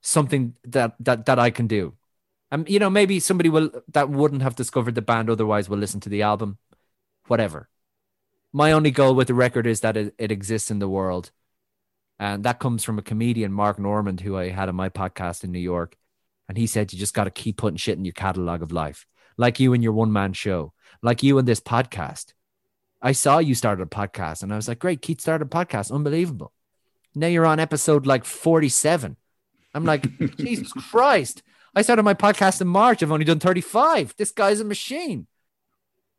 something 0.00 0.54
that, 0.64 0.94
that, 1.00 1.26
that 1.26 1.38
I 1.38 1.50
can 1.50 1.66
do. 1.66 1.94
Um, 2.50 2.64
you 2.66 2.78
know, 2.78 2.88
maybe 2.88 3.20
somebody 3.20 3.50
will 3.50 3.70
that 3.92 4.08
wouldn't 4.08 4.42
have 4.42 4.56
discovered 4.56 4.94
the 4.94 5.02
band 5.02 5.28
otherwise 5.28 5.68
will 5.68 5.78
listen 5.78 6.00
to 6.00 6.08
the 6.08 6.22
album. 6.22 6.56
Whatever. 7.26 7.68
My 8.52 8.72
only 8.72 8.90
goal 8.90 9.14
with 9.14 9.28
the 9.28 9.34
record 9.34 9.66
is 9.66 9.80
that 9.80 9.96
it, 9.96 10.14
it 10.18 10.32
exists 10.32 10.70
in 10.70 10.78
the 10.78 10.88
world. 10.88 11.30
And 12.18 12.44
that 12.44 12.58
comes 12.58 12.82
from 12.82 12.98
a 12.98 13.02
comedian, 13.02 13.52
Mark 13.52 13.78
Normand, 13.78 14.20
who 14.20 14.36
I 14.36 14.48
had 14.48 14.68
on 14.68 14.74
my 14.74 14.88
podcast 14.88 15.44
in 15.44 15.52
New 15.52 15.58
York. 15.58 15.96
And 16.48 16.56
he 16.56 16.66
said, 16.66 16.92
you 16.92 16.98
just 16.98 17.14
got 17.14 17.24
to 17.24 17.30
keep 17.30 17.58
putting 17.58 17.76
shit 17.76 17.98
in 17.98 18.04
your 18.04 18.14
catalog 18.14 18.62
of 18.62 18.72
life, 18.72 19.06
like 19.36 19.60
you 19.60 19.74
and 19.74 19.82
your 19.82 19.92
one 19.92 20.12
man 20.12 20.32
show, 20.32 20.72
like 21.02 21.22
you 21.22 21.38
and 21.38 21.46
this 21.46 21.60
podcast. 21.60 22.32
I 23.00 23.12
saw 23.12 23.38
you 23.38 23.54
started 23.54 23.82
a 23.82 23.86
podcast 23.86 24.42
and 24.42 24.52
I 24.52 24.56
was 24.56 24.66
like, 24.66 24.80
great, 24.80 25.02
Keith 25.02 25.20
started 25.20 25.46
a 25.46 25.48
podcast. 25.48 25.92
Unbelievable. 25.92 26.52
Now 27.14 27.28
you're 27.28 27.46
on 27.46 27.60
episode 27.60 28.06
like 28.06 28.24
47. 28.24 29.16
I'm 29.74 29.84
like, 29.84 30.06
Jesus 30.36 30.72
Christ. 30.72 31.42
I 31.74 31.82
started 31.82 32.02
my 32.02 32.14
podcast 32.14 32.60
in 32.60 32.66
March. 32.66 33.02
I've 33.02 33.12
only 33.12 33.24
done 33.24 33.38
35. 33.38 34.14
This 34.16 34.32
guy's 34.32 34.60
a 34.60 34.64
machine. 34.64 35.26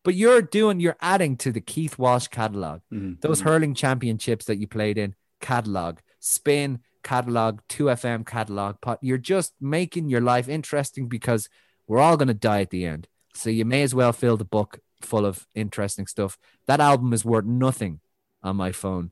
But 0.04 0.16
you're 0.16 0.42
doing, 0.42 0.80
you're 0.80 0.98
adding 1.02 1.36
to 1.38 1.52
the 1.52 1.62
Keith 1.62 1.98
Walsh 1.98 2.28
catalog. 2.28 2.82
Mm-hmm. 2.92 3.16
Those 3.22 3.42
hurling 3.42 3.74
championships 3.76 4.46
that 4.46 4.58
you 4.58 4.68
played 4.68 4.98
in, 4.98 5.16
catalog, 5.42 6.00
spin, 6.20 6.80
catalog, 7.04 7.60
2FM 7.70 8.26
catalog. 8.26 8.80
Pot. 8.82 9.00
You're 9.02 9.18
just 9.18 9.54
making 9.60 10.10
your 10.10 10.22
life 10.22 10.48
interesting 10.48 11.08
because 11.08 11.50
we're 11.88 12.00
all 12.00 12.18
going 12.18 12.28
to 12.28 12.34
die 12.34 12.62
at 12.62 12.70
the 12.70 12.86
end. 12.86 13.08
So 13.34 13.50
you 13.50 13.66
may 13.66 13.84
as 13.84 13.94
well 13.94 14.14
fill 14.14 14.38
the 14.38 14.46
book 14.46 14.80
full 15.02 15.26
of 15.26 15.48
interesting 15.56 16.08
stuff. 16.08 16.38
That 16.68 16.80
album 16.80 17.14
is 17.14 17.26
worth 17.26 17.46
nothing 17.46 18.00
on 18.44 18.56
my 18.56 18.72
phone. 18.72 19.12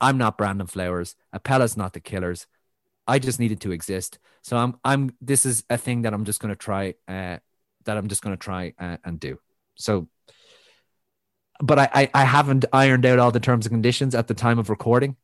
I'm 0.00 0.18
not 0.18 0.38
Brandon 0.38 0.66
Flowers. 0.66 1.14
Apella's 1.34 1.76
not 1.76 1.92
the 1.92 2.00
Killers. 2.00 2.46
I 3.06 3.18
just 3.18 3.38
needed 3.38 3.60
to 3.62 3.72
exist. 3.72 4.18
So 4.42 4.56
I'm 4.56 4.78
I'm 4.84 5.14
this 5.20 5.46
is 5.46 5.64
a 5.70 5.76
thing 5.76 6.02
that 6.02 6.14
I'm 6.14 6.24
just 6.24 6.40
going 6.40 6.52
to 6.52 6.58
try 6.58 6.94
uh, 7.06 7.38
that 7.84 7.96
I'm 7.96 8.08
just 8.08 8.22
going 8.22 8.36
to 8.36 8.42
try 8.42 8.72
uh, 8.78 8.96
and 9.04 9.20
do. 9.20 9.38
So 9.76 10.08
but 11.62 11.78
I, 11.78 11.88
I 11.94 12.10
I 12.14 12.24
haven't 12.24 12.64
ironed 12.72 13.06
out 13.06 13.18
all 13.18 13.30
the 13.30 13.40
terms 13.40 13.66
and 13.66 13.72
conditions 13.72 14.14
at 14.14 14.28
the 14.28 14.34
time 14.34 14.58
of 14.58 14.70
recording. 14.70 15.16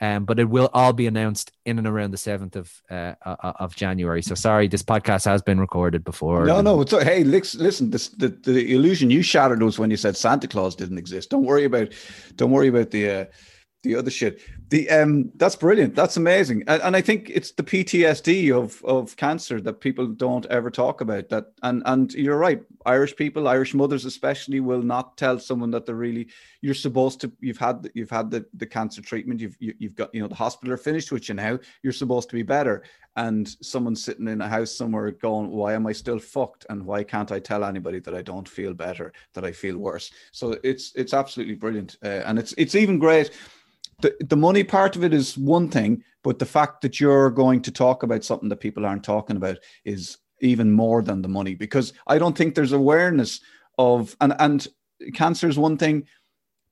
Um, 0.00 0.24
but 0.24 0.40
it 0.40 0.48
will 0.48 0.68
all 0.74 0.92
be 0.92 1.06
announced 1.06 1.52
in 1.64 1.78
and 1.78 1.86
around 1.86 2.10
the 2.10 2.16
seventh 2.16 2.56
of 2.56 2.72
uh, 2.90 3.14
uh 3.24 3.52
of 3.60 3.76
January. 3.76 4.20
So 4.20 4.34
sorry, 4.34 4.66
this 4.66 4.82
podcast 4.82 5.24
has 5.26 5.42
been 5.42 5.60
recorded 5.60 6.02
before. 6.02 6.44
No, 6.44 6.60
no. 6.60 6.80
It's, 6.80 6.90
hey, 6.90 7.22
listen. 7.22 7.90
This, 7.90 8.08
the 8.08 8.28
the 8.28 8.74
illusion 8.74 9.10
you 9.10 9.22
shattered 9.22 9.62
was 9.62 9.78
when 9.78 9.92
you 9.92 9.96
said 9.96 10.16
Santa 10.16 10.48
Claus 10.48 10.74
didn't 10.74 10.98
exist. 10.98 11.30
Don't 11.30 11.44
worry 11.44 11.64
about, 11.64 11.92
don't 12.34 12.50
worry 12.50 12.66
about 12.66 12.90
the 12.90 13.10
uh, 13.10 13.24
the 13.84 13.94
other 13.94 14.10
shit. 14.10 14.40
The 14.70 14.90
um, 14.90 15.30
that's 15.36 15.54
brilliant. 15.54 15.94
That's 15.94 16.16
amazing, 16.16 16.64
and, 16.66 16.82
and, 16.82 16.96
I 16.96 17.00
think 17.00 17.30
it's 17.30 17.52
the 17.52 17.62
PTSD 17.62 18.52
of 18.56 18.82
of 18.84 19.16
cancer 19.16 19.60
that 19.60 19.80
people 19.80 20.08
don't 20.08 20.46
ever 20.46 20.70
talk 20.70 21.00
about. 21.00 21.28
That 21.28 21.52
and 21.62 21.82
and 21.86 22.12
you're 22.12 22.38
right. 22.38 22.60
Irish 22.86 23.16
people, 23.16 23.48
Irish 23.48 23.74
mothers 23.74 24.04
especially, 24.04 24.60
will 24.60 24.82
not 24.82 25.16
tell 25.16 25.38
someone 25.38 25.70
that 25.72 25.86
they're 25.86 25.94
really. 25.94 26.28
You're 26.60 26.74
supposed 26.74 27.20
to. 27.22 27.32
You've 27.40 27.58
had 27.58 27.90
you've 27.94 28.10
had 28.10 28.30
the, 28.30 28.46
the 28.54 28.66
cancer 28.66 29.02
treatment. 29.02 29.40
You've 29.40 29.56
you, 29.60 29.72
have 29.72 29.80
you 29.80 29.88
have 29.88 29.96
got 29.96 30.14
you 30.14 30.22
know 30.22 30.28
the 30.28 30.34
hospital 30.34 30.74
are 30.74 30.78
finished 30.78 31.12
with 31.12 31.28
you 31.28 31.34
now. 31.34 31.58
You're 31.82 31.92
supposed 31.92 32.28
to 32.30 32.36
be 32.36 32.42
better. 32.42 32.82
And 33.14 33.46
someone's 33.60 34.02
sitting 34.02 34.28
in 34.28 34.40
a 34.40 34.48
house 34.48 34.74
somewhere 34.74 35.10
going, 35.10 35.50
"Why 35.50 35.74
am 35.74 35.86
I 35.86 35.92
still 35.92 36.18
fucked? 36.18 36.66
And 36.70 36.86
why 36.86 37.04
can't 37.04 37.32
I 37.32 37.40
tell 37.40 37.64
anybody 37.64 38.00
that 38.00 38.14
I 38.14 38.22
don't 38.22 38.48
feel 38.48 38.74
better? 38.74 39.12
That 39.34 39.44
I 39.44 39.52
feel 39.52 39.76
worse?" 39.76 40.10
So 40.30 40.58
it's 40.62 40.92
it's 40.94 41.14
absolutely 41.14 41.54
brilliant, 41.54 41.96
uh, 42.04 42.22
and 42.26 42.38
it's 42.38 42.54
it's 42.56 42.74
even 42.74 42.98
great 42.98 43.30
the, 44.02 44.14
the 44.28 44.36
money 44.36 44.64
part 44.64 44.96
of 44.96 45.04
it 45.04 45.14
is 45.14 45.38
one 45.38 45.68
thing, 45.68 46.04
but 46.22 46.38
the 46.38 46.46
fact 46.46 46.82
that 46.82 47.00
you're 47.00 47.30
going 47.30 47.62
to 47.62 47.70
talk 47.70 48.02
about 48.02 48.24
something 48.24 48.48
that 48.48 48.56
people 48.56 48.84
aren't 48.84 49.04
talking 49.04 49.36
about 49.36 49.58
is 49.84 50.18
even 50.42 50.70
more 50.70 51.02
than 51.02 51.22
the 51.22 51.28
money 51.28 51.54
because 51.54 51.92
I 52.06 52.18
don't 52.18 52.36
think 52.36 52.54
there's 52.54 52.72
awareness 52.72 53.40
of 53.78 54.16
and 54.20 54.34
and 54.38 54.66
cancer 55.14 55.48
is 55.48 55.58
one 55.58 55.78
thing. 55.78 56.06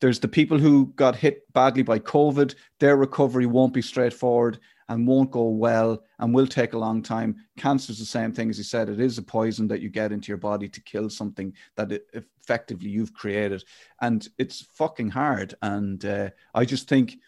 There's 0.00 0.20
the 0.20 0.28
people 0.28 0.58
who 0.58 0.92
got 0.96 1.16
hit 1.16 1.50
badly 1.52 1.82
by 1.82 1.98
COVID. 1.98 2.54
Their 2.78 2.96
recovery 2.96 3.46
won't 3.46 3.74
be 3.74 3.82
straightforward 3.82 4.58
and 4.88 5.06
won't 5.06 5.30
go 5.30 5.44
well 5.44 6.02
and 6.18 6.34
will 6.34 6.46
take 6.46 6.72
a 6.72 6.78
long 6.78 7.02
time. 7.02 7.36
Cancer 7.56 7.92
is 7.92 7.98
the 7.98 8.04
same 8.04 8.32
thing 8.32 8.50
as 8.50 8.58
you 8.58 8.64
said. 8.64 8.88
It 8.88 8.98
is 8.98 9.18
a 9.18 9.22
poison 9.22 9.68
that 9.68 9.80
you 9.80 9.88
get 9.88 10.10
into 10.10 10.28
your 10.28 10.38
body 10.38 10.68
to 10.68 10.80
kill 10.80 11.08
something 11.08 11.54
that 11.76 11.92
it, 11.92 12.06
effectively 12.42 12.88
you've 12.88 13.14
created, 13.14 13.62
and 14.00 14.26
it's 14.36 14.66
fucking 14.74 15.10
hard. 15.10 15.54
And 15.62 16.04
uh, 16.04 16.30
I 16.54 16.64
just 16.64 16.88
think, 16.88 17.18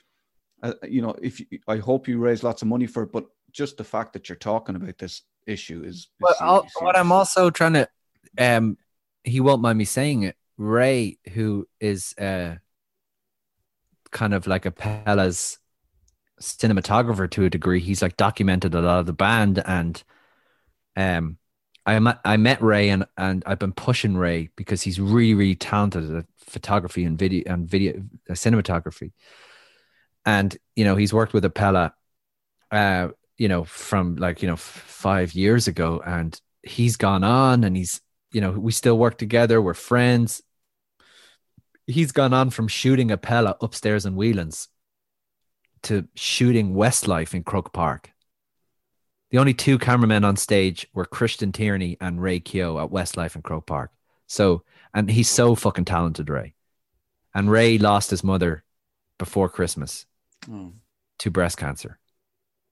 uh, 0.62 0.74
you 0.88 1.02
know, 1.02 1.14
if 1.22 1.38
you, 1.38 1.46
I 1.68 1.76
hope 1.76 2.08
you 2.08 2.18
raise 2.18 2.42
lots 2.42 2.62
of 2.62 2.68
money 2.68 2.86
for 2.86 3.04
it, 3.04 3.12
but 3.12 3.26
just 3.52 3.76
the 3.76 3.84
fact 3.84 4.14
that 4.14 4.28
you're 4.28 4.36
talking 4.36 4.74
about 4.74 4.98
this 4.98 5.22
issue 5.46 5.82
is. 5.84 5.96
is 5.96 6.08
well, 6.20 6.66
what 6.80 6.96
I'm 6.96 7.12
also 7.12 7.50
trying 7.50 7.74
to, 7.74 7.88
um, 8.38 8.76
he 9.24 9.40
won't 9.40 9.62
mind 9.62 9.78
me 9.78 9.84
saying 9.84 10.22
it. 10.24 10.36
Ray, 10.58 11.18
who 11.32 11.66
is 11.80 12.14
uh, 12.18 12.56
kind 14.10 14.34
of 14.34 14.46
like 14.46 14.64
Apella's 14.64 15.58
cinematographer 16.40 17.30
to 17.30 17.44
a 17.44 17.50
degree. 17.50 17.80
He's 17.80 18.02
like 18.02 18.16
documented 18.16 18.74
a 18.74 18.80
lot 18.80 19.00
of 19.00 19.06
the 19.06 19.12
band, 19.12 19.62
and 19.64 20.02
um, 20.96 21.38
I 21.86 21.98
met 21.98 22.20
I 22.24 22.36
met 22.36 22.62
Ray, 22.62 22.90
and 22.90 23.06
and 23.16 23.42
I've 23.46 23.58
been 23.58 23.72
pushing 23.72 24.16
Ray 24.16 24.50
because 24.56 24.82
he's 24.82 25.00
really 25.00 25.34
really 25.34 25.54
talented 25.54 26.14
at 26.14 26.26
photography 26.38 27.04
and 27.04 27.18
video 27.18 27.52
and 27.52 27.68
video 27.68 28.02
uh, 28.28 28.34
cinematography, 28.34 29.12
and 30.24 30.56
you 30.76 30.84
know 30.84 30.96
he's 30.96 31.12
worked 31.12 31.32
with 31.32 31.44
Apella, 31.44 31.92
uh, 32.70 33.08
you 33.42 33.48
know 33.48 33.64
from 33.64 34.14
like 34.14 34.40
you 34.40 34.46
know 34.46 34.54
five 34.54 35.34
years 35.34 35.66
ago, 35.66 36.00
and 36.06 36.40
he's 36.62 36.96
gone 36.96 37.24
on, 37.24 37.64
and 37.64 37.76
he's 37.76 38.00
you 38.30 38.40
know 38.40 38.52
we 38.52 38.70
still 38.70 38.96
work 38.96 39.18
together, 39.18 39.60
we're 39.60 39.74
friends. 39.74 40.40
He's 41.88 42.12
gone 42.12 42.32
on 42.32 42.50
from 42.50 42.68
shooting 42.68 43.08
Apella 43.08 43.56
upstairs 43.60 44.06
in 44.06 44.14
Whelan's 44.14 44.68
to 45.82 46.06
shooting 46.14 46.74
Westlife 46.74 47.34
in 47.34 47.42
Croke 47.42 47.72
Park. 47.72 48.12
The 49.32 49.38
only 49.38 49.54
two 49.54 49.76
cameramen 49.76 50.24
on 50.24 50.36
stage 50.36 50.86
were 50.94 51.04
Christian 51.04 51.50
Tierney 51.50 51.96
and 52.00 52.22
Ray 52.22 52.38
Keogh 52.38 52.78
at 52.78 52.92
Westlife 52.92 53.34
in 53.34 53.42
Croke 53.42 53.66
Park. 53.66 53.90
So, 54.28 54.62
and 54.94 55.10
he's 55.10 55.28
so 55.28 55.56
fucking 55.56 55.86
talented, 55.86 56.30
Ray. 56.30 56.54
And 57.34 57.50
Ray 57.50 57.78
lost 57.78 58.10
his 58.10 58.22
mother 58.22 58.62
before 59.18 59.48
Christmas 59.48 60.06
oh. 60.48 60.74
to 61.18 61.30
breast 61.32 61.56
cancer 61.56 61.98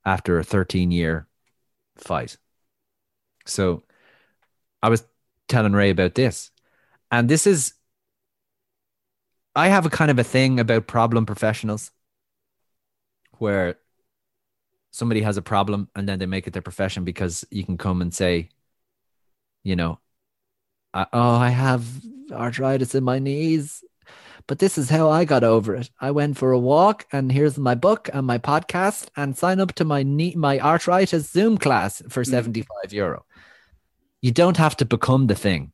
after 0.04 0.38
a 0.38 0.44
13 0.44 0.90
year 0.90 1.26
fight. 1.96 2.36
So 3.46 3.82
I 4.82 4.88
was 4.88 5.04
telling 5.48 5.72
Ray 5.72 5.90
about 5.90 6.14
this. 6.14 6.50
And 7.10 7.28
this 7.28 7.46
is, 7.46 7.74
I 9.54 9.68
have 9.68 9.86
a 9.86 9.90
kind 9.90 10.10
of 10.10 10.18
a 10.18 10.24
thing 10.24 10.60
about 10.60 10.86
problem 10.86 11.26
professionals 11.26 11.90
where 13.38 13.76
somebody 14.92 15.22
has 15.22 15.36
a 15.36 15.42
problem 15.42 15.88
and 15.94 16.08
then 16.08 16.18
they 16.18 16.26
make 16.26 16.46
it 16.46 16.52
their 16.52 16.62
profession 16.62 17.04
because 17.04 17.44
you 17.50 17.64
can 17.64 17.78
come 17.78 18.02
and 18.02 18.14
say, 18.14 18.48
you 19.62 19.76
know, 19.76 19.98
oh, 20.94 21.08
I 21.12 21.50
have 21.50 21.84
arthritis 22.32 22.94
in 22.94 23.04
my 23.04 23.18
knees, 23.18 23.84
but 24.50 24.58
this 24.58 24.76
is 24.76 24.90
how 24.90 25.08
I 25.08 25.24
got 25.24 25.44
over 25.44 25.76
it. 25.76 25.90
I 26.00 26.10
went 26.10 26.36
for 26.36 26.50
a 26.50 26.58
walk, 26.58 27.06
and 27.12 27.30
here's 27.30 27.56
my 27.56 27.76
book 27.76 28.10
and 28.12 28.26
my 28.26 28.38
podcast, 28.38 29.06
and 29.16 29.38
sign 29.38 29.60
up 29.60 29.74
to 29.74 29.84
my 29.84 30.02
knee, 30.02 30.34
my 30.34 30.58
arthritis 30.58 31.30
Zoom 31.30 31.56
class 31.56 32.02
for 32.08 32.24
mm. 32.24 32.30
75 32.30 32.92
euro. 32.92 33.24
You 34.20 34.32
don't 34.32 34.56
have 34.56 34.76
to 34.78 34.84
become 34.84 35.28
the 35.28 35.36
thing. 35.36 35.70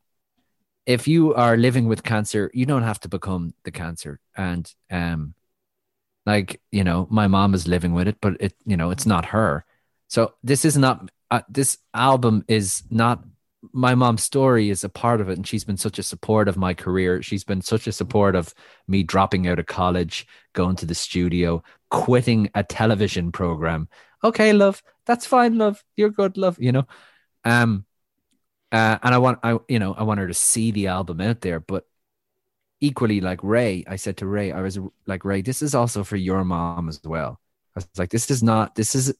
If 0.84 1.08
you 1.08 1.32
are 1.32 1.56
living 1.56 1.88
with 1.88 2.02
cancer, 2.02 2.50
you 2.52 2.66
don't 2.66 2.82
have 2.82 3.00
to 3.00 3.08
become 3.08 3.54
the 3.64 3.70
cancer. 3.70 4.20
And 4.36 4.70
um, 4.90 5.32
like, 6.26 6.60
you 6.70 6.84
know, 6.84 7.08
my 7.10 7.28
mom 7.28 7.54
is 7.54 7.66
living 7.66 7.94
with 7.94 8.08
it, 8.08 8.18
but 8.20 8.36
it, 8.40 8.52
you 8.66 8.76
know, 8.76 8.90
it's 8.90 9.06
not 9.06 9.24
her. 9.24 9.64
So 10.08 10.34
this 10.44 10.66
is 10.66 10.76
not, 10.76 11.10
uh, 11.30 11.40
this 11.48 11.78
album 11.94 12.44
is 12.46 12.82
not, 12.90 13.24
my 13.72 13.94
mom's 13.94 14.22
story 14.22 14.70
is 14.70 14.84
a 14.84 14.88
part 14.88 15.20
of 15.20 15.28
it. 15.28 15.36
And 15.36 15.46
she's 15.46 15.64
been 15.64 15.76
such 15.76 15.98
a 15.98 16.02
support 16.02 16.48
of 16.48 16.56
my 16.56 16.74
career. 16.74 17.22
She's 17.22 17.44
been 17.44 17.62
such 17.62 17.86
a 17.86 17.92
support 17.92 18.34
of 18.34 18.54
me 18.88 19.02
dropping 19.02 19.46
out 19.46 19.58
of 19.58 19.66
college, 19.66 20.26
going 20.52 20.76
to 20.76 20.86
the 20.86 20.94
studio, 20.94 21.62
quitting 21.90 22.50
a 22.54 22.62
television 22.62 23.32
program. 23.32 23.88
Okay, 24.24 24.52
love, 24.52 24.82
that's 25.04 25.26
fine, 25.26 25.58
love. 25.58 25.82
You're 25.96 26.10
good, 26.10 26.36
love, 26.36 26.56
you 26.58 26.72
know. 26.72 26.86
Um, 27.44 27.84
uh, 28.72 28.98
and 29.02 29.14
I 29.14 29.18
want, 29.18 29.38
I, 29.42 29.58
you 29.68 29.78
know, 29.78 29.94
I 29.94 30.02
want 30.02 30.20
her 30.20 30.28
to 30.28 30.34
see 30.34 30.70
the 30.70 30.88
album 30.88 31.20
out 31.20 31.40
there, 31.40 31.60
but 31.60 31.84
equally 32.80 33.20
like 33.20 33.40
Ray, 33.42 33.84
I 33.86 33.96
said 33.96 34.16
to 34.18 34.26
Ray, 34.26 34.52
I 34.52 34.60
was 34.62 34.78
like, 35.06 35.24
Ray, 35.24 35.42
this 35.42 35.62
is 35.62 35.74
also 35.74 36.02
for 36.02 36.16
your 36.16 36.44
mom 36.44 36.88
as 36.88 37.00
well. 37.04 37.40
I 37.76 37.78
was 37.78 37.88
like, 37.96 38.10
this 38.10 38.30
is 38.30 38.42
not, 38.42 38.74
this 38.74 38.94
is, 38.94 39.14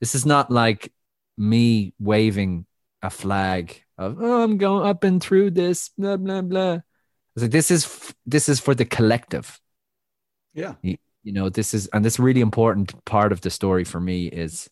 this 0.00 0.14
is 0.14 0.24
not 0.24 0.50
like 0.50 0.92
me 1.36 1.92
waving 1.98 2.66
a 3.02 3.10
flag 3.10 3.82
of, 3.96 4.18
oh, 4.20 4.42
I'm 4.42 4.58
going, 4.58 4.88
up 4.88 5.04
and 5.04 5.22
through 5.22 5.52
this, 5.52 5.90
blah, 5.96 6.16
blah, 6.16 6.42
blah. 6.42 6.72
I 6.74 6.82
was 7.34 7.42
like, 7.42 7.52
this 7.52 7.70
is, 7.70 8.14
this 8.26 8.48
is 8.48 8.60
for 8.60 8.74
the 8.74 8.84
collective. 8.84 9.60
Yeah. 10.54 10.74
You, 10.82 10.96
you 11.22 11.32
know, 11.32 11.48
this 11.48 11.74
is, 11.74 11.88
and 11.92 12.04
this 12.04 12.18
really 12.18 12.40
important 12.40 13.04
part 13.04 13.32
of 13.32 13.40
the 13.40 13.50
story 13.50 13.84
for 13.84 14.00
me 14.00 14.26
is, 14.26 14.68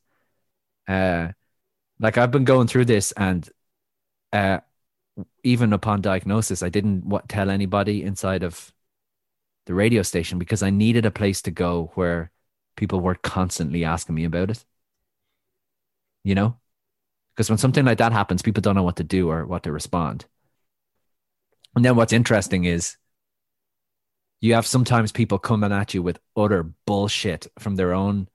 uh, 0.89 1.32
Like 1.98 2.19
I've 2.19 2.31
been 2.31 2.44
going 2.44 2.69
through 2.69 2.85
this, 2.85 3.12
and 3.16 3.48
uh, 4.32 4.61
even 5.43 5.73
upon 5.73 6.03
diagnosis, 6.03 6.62
I 6.62 6.69
didn't 6.69 7.07
what, 7.07 7.27
tell 7.28 7.48
anybody 7.48 8.03
inside 8.03 8.43
of 8.43 8.70
the 9.65 9.74
radio 9.74 10.03
station 10.03 10.39
because 10.39 10.62
I 10.62 10.70
needed 10.70 11.07
a 11.07 11.11
place 11.11 11.40
to 11.43 11.51
go 11.51 11.90
where 11.94 12.31
people 12.77 13.01
were 13.01 13.15
constantly 13.15 13.85
asking 13.85 14.15
me 14.15 14.24
about 14.24 14.51
it. 14.51 14.65
You 16.23 16.35
know, 16.35 16.59
because 17.36 17.50
when 17.50 17.58
something 17.58 17.84
like 17.84 17.98
that 17.98 18.12
happens, 18.12 18.40
people 18.40 18.62
don't 18.62 18.74
know 18.74 18.82
what 18.82 18.96
to 18.96 19.04
do 19.04 19.28
or 19.28 19.44
what 19.44 19.62
to 19.64 19.72
respond. 19.72 20.24
And 21.74 21.84
then 21.84 21.94
what's 21.94 22.14
interesting 22.14 22.64
is 22.64 22.96
you 24.40 24.54
have 24.54 24.66
sometimes 24.66 25.12
people 25.12 25.38
coming 25.38 25.70
at 25.70 25.92
you 25.92 26.02
with 26.02 26.18
utter 26.34 26.62
bullshit 26.86 27.46
from 27.58 27.76
their 27.76 27.92
own, 27.92 28.28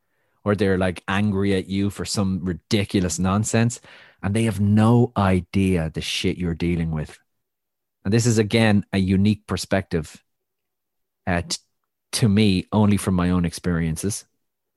or 0.44 0.54
they're 0.56 0.78
like 0.78 1.04
angry 1.08 1.56
at 1.56 1.68
you 1.68 1.90
for 1.90 2.06
some 2.06 2.44
ridiculous 2.44 3.18
nonsense, 3.18 3.82
and 4.22 4.36
they 4.36 4.44
have 4.44 4.60
no 4.60 5.12
idea 5.18 5.90
the 5.90 6.02
shit 6.02 6.38
you're 6.38 6.54
dealing 6.54 6.92
with. 6.92 7.18
And 8.06 8.14
this 8.14 8.28
is 8.28 8.38
again 8.38 8.86
a 8.94 9.00
unique 9.00 9.48
perspective 9.48 10.24
at 11.26 11.58
to 12.14 12.30
me 12.30 12.68
only 12.72 12.98
from 12.98 13.16
my 13.16 13.32
own 13.32 13.46
experiences. 13.46 14.26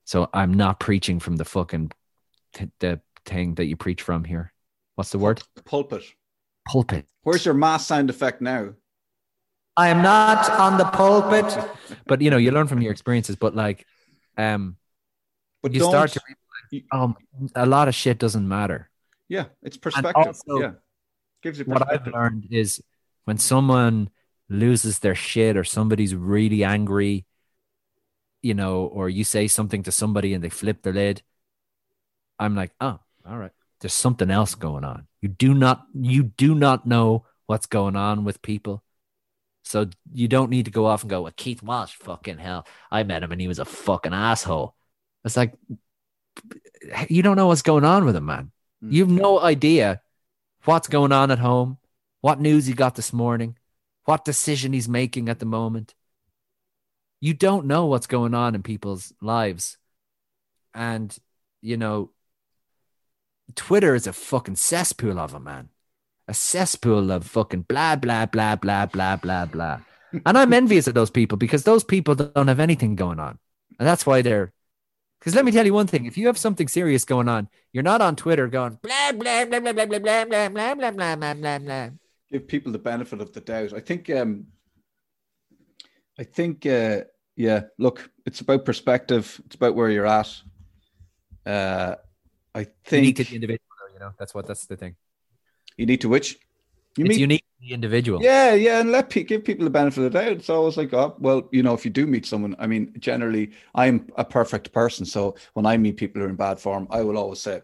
So 0.04 0.30
I'm 0.32 0.54
not 0.54 0.80
preaching 0.80 1.20
from 1.20 1.36
the 1.36 1.44
fucking 1.44 1.92
the 2.80 3.00
thing 3.24 3.54
that 3.54 3.66
you 3.66 3.76
preach 3.76 4.02
from 4.02 4.24
here. 4.24 4.52
What's 4.94 5.10
the 5.10 5.18
word? 5.18 5.42
Pulpit. 5.64 6.04
Pulpit. 6.66 7.06
Where's 7.22 7.44
your 7.44 7.54
mass 7.54 7.86
sound 7.86 8.10
effect 8.10 8.40
now? 8.40 8.74
I 9.76 9.88
am 9.88 10.02
not 10.02 10.48
on 10.50 10.78
the 10.78 10.84
pulpit. 10.84 11.58
But 12.06 12.20
you 12.20 12.30
know, 12.30 12.36
you 12.36 12.52
learn 12.52 12.68
from 12.68 12.80
your 12.80 12.92
experiences. 12.92 13.36
But 13.36 13.56
like, 13.56 13.86
um, 14.38 14.76
But 15.62 15.74
you 15.74 15.80
start 15.80 16.12
to 16.12 16.20
um, 16.92 17.16
a 17.54 17.66
lot 17.66 17.88
of 17.88 17.94
shit 17.94 18.18
doesn't 18.18 18.46
matter. 18.48 18.90
yeah, 19.28 19.46
it's 19.62 19.76
perspective. 19.76 20.14
also, 20.16 20.60
yeah, 20.60 20.72
gives 21.42 21.58
you 21.58 21.64
What 21.64 21.90
I've 21.90 22.06
learned 22.06 22.48
is 22.50 22.82
when 23.24 23.38
someone 23.38 24.10
loses 24.48 24.98
their 25.00 25.14
shit 25.14 25.56
or 25.56 25.64
somebody's 25.64 26.14
really 26.14 26.64
angry, 26.64 27.26
you 28.42 28.54
know, 28.54 28.84
or 28.84 29.08
you 29.08 29.24
say 29.24 29.48
something 29.48 29.82
to 29.84 29.92
somebody 29.92 30.34
and 30.34 30.42
they 30.42 30.50
flip 30.50 30.82
their 30.82 30.92
lid, 30.92 31.22
I'm 32.38 32.54
like, 32.54 32.72
oh, 32.80 33.00
all 33.26 33.38
right. 33.38 33.52
There's 33.80 33.94
something 33.94 34.30
else 34.30 34.54
going 34.54 34.84
on. 34.84 35.06
You 35.20 35.28
do 35.28 35.54
not 35.54 35.84
you 35.94 36.22
do 36.22 36.54
not 36.54 36.86
know 36.86 37.26
what's 37.46 37.66
going 37.66 37.96
on 37.96 38.24
with 38.24 38.42
people. 38.42 38.82
So 39.64 39.88
you 40.12 40.28
don't 40.28 40.50
need 40.50 40.66
to 40.66 40.70
go 40.70 40.86
off 40.86 41.02
and 41.02 41.10
go, 41.10 41.22
well, 41.22 41.32
Keith 41.36 41.62
Walsh, 41.62 41.94
fucking 41.94 42.38
hell. 42.38 42.66
I 42.90 43.02
met 43.02 43.22
him 43.22 43.32
and 43.32 43.40
he 43.40 43.48
was 43.48 43.58
a 43.58 43.64
fucking 43.64 44.12
asshole. 44.12 44.74
It's 45.24 45.36
like 45.36 45.54
you 47.08 47.22
don't 47.22 47.36
know 47.36 47.46
what's 47.46 47.62
going 47.62 47.84
on 47.84 48.04
with 48.04 48.16
him, 48.16 48.26
man. 48.26 48.52
Mm. 48.82 48.92
You've 48.92 49.08
no 49.08 49.40
idea 49.40 50.00
what's 50.64 50.88
going 50.88 51.12
on 51.12 51.30
at 51.30 51.38
home, 51.38 51.78
what 52.20 52.40
news 52.40 52.66
he 52.66 52.74
got 52.74 52.94
this 52.94 53.12
morning, 53.12 53.56
what 54.04 54.24
decision 54.24 54.72
he's 54.72 54.88
making 54.88 55.28
at 55.28 55.38
the 55.38 55.46
moment. 55.46 55.94
You 57.20 57.34
don't 57.34 57.66
know 57.66 57.86
what's 57.86 58.06
going 58.06 58.34
on 58.34 58.54
in 58.54 58.62
people's 58.62 59.12
lives. 59.20 59.78
And, 60.74 61.16
you 61.62 61.76
know, 61.76 62.10
Twitter 63.54 63.94
is 63.94 64.06
a 64.06 64.12
fucking 64.12 64.56
cesspool 64.56 65.18
of 65.18 65.34
it, 65.34 65.40
man. 65.40 65.68
A 66.26 66.34
cesspool 66.34 67.10
of 67.10 67.26
fucking 67.26 67.62
blah, 67.62 67.96
blah, 67.96 68.26
blah, 68.26 68.56
blah, 68.56 68.86
blah, 68.86 69.16
blah, 69.16 69.46
blah. 69.46 69.80
And 70.24 70.38
I'm 70.38 70.52
envious 70.52 70.86
of 70.86 70.94
those 70.94 71.10
people 71.10 71.36
because 71.36 71.64
those 71.64 71.84
people 71.84 72.14
don't 72.14 72.48
have 72.48 72.60
anything 72.60 72.94
going 72.94 73.18
on. 73.18 73.38
And 73.78 73.86
that's 73.86 74.06
why 74.06 74.22
they're. 74.22 74.52
Because 75.18 75.34
let 75.34 75.44
me 75.44 75.52
tell 75.52 75.64
you 75.66 75.74
one 75.74 75.86
thing: 75.86 76.04
if 76.04 76.18
you 76.18 76.26
have 76.26 76.38
something 76.38 76.68
serious 76.68 77.04
going 77.04 77.28
on, 77.28 77.48
you're 77.72 77.82
not 77.82 78.02
on 78.02 78.14
Twitter 78.14 78.46
going 78.46 78.78
blah 78.82 79.12
blah 79.12 79.44
blah 79.46 79.60
blah 79.60 79.72
blah 79.72 79.86
blah 79.86 79.98
blah 79.98 80.24
blah 80.24 80.48
blah 80.48 80.74
blah 80.74 80.90
blah 80.90 81.16
blah 81.16 81.34
blah 81.34 81.58
blah. 81.58 81.88
give 82.30 82.46
people 82.46 82.72
the 82.72 82.78
benefit 82.78 83.20
of 83.20 83.32
the 83.32 83.40
doubt. 83.40 83.72
I 83.72 83.80
think 83.80 84.10
um 84.10 84.46
I 86.18 86.24
think 86.24 86.66
uh 86.66 87.02
yeah, 87.36 87.62
look, 87.78 88.10
it's 88.26 88.40
about 88.40 88.64
perspective, 88.64 89.40
it's 89.46 89.56
about 89.56 89.74
where 89.74 89.90
you're 89.90 90.06
at. 90.06 90.30
Uh 91.46 91.96
I 92.54 92.64
think 92.84 93.02
Unique 93.02 93.16
to 93.16 93.24
the 93.24 93.34
individual, 93.34 93.68
though, 93.80 93.92
you 93.92 94.00
know. 94.00 94.12
That's 94.18 94.34
what. 94.34 94.46
That's 94.46 94.66
the 94.66 94.76
thing. 94.76 94.96
you 95.76 95.86
need 95.86 96.00
to 96.02 96.08
which 96.08 96.38
you 96.96 97.04
it's 97.04 97.14
meet 97.14 97.20
unique 97.20 97.44
to 97.60 97.66
the 97.68 97.74
individual. 97.74 98.22
Yeah, 98.22 98.54
yeah, 98.54 98.80
and 98.80 98.92
let 98.92 99.10
pe- 99.10 99.24
give 99.24 99.44
people 99.44 99.64
the 99.64 99.70
benefit 99.70 100.04
of 100.04 100.12
the 100.12 100.18
doubt. 100.18 100.32
It's 100.32 100.50
always 100.50 100.76
like, 100.76 100.92
oh, 100.94 101.16
well, 101.18 101.48
you 101.50 101.62
know, 101.62 101.74
if 101.74 101.84
you 101.84 101.90
do 101.90 102.06
meet 102.06 102.24
someone, 102.24 102.54
I 102.58 102.68
mean, 102.68 102.94
generally, 102.98 103.50
I'm 103.74 104.08
a 104.16 104.24
perfect 104.24 104.72
person, 104.72 105.04
so 105.04 105.34
when 105.54 105.66
I 105.66 105.76
meet 105.76 105.96
people 105.96 106.20
who 106.20 106.26
are 106.26 106.30
in 106.30 106.36
bad 106.36 106.60
form, 106.60 106.86
I 106.90 107.02
will 107.02 107.18
always 107.18 107.40
say, 107.40 107.62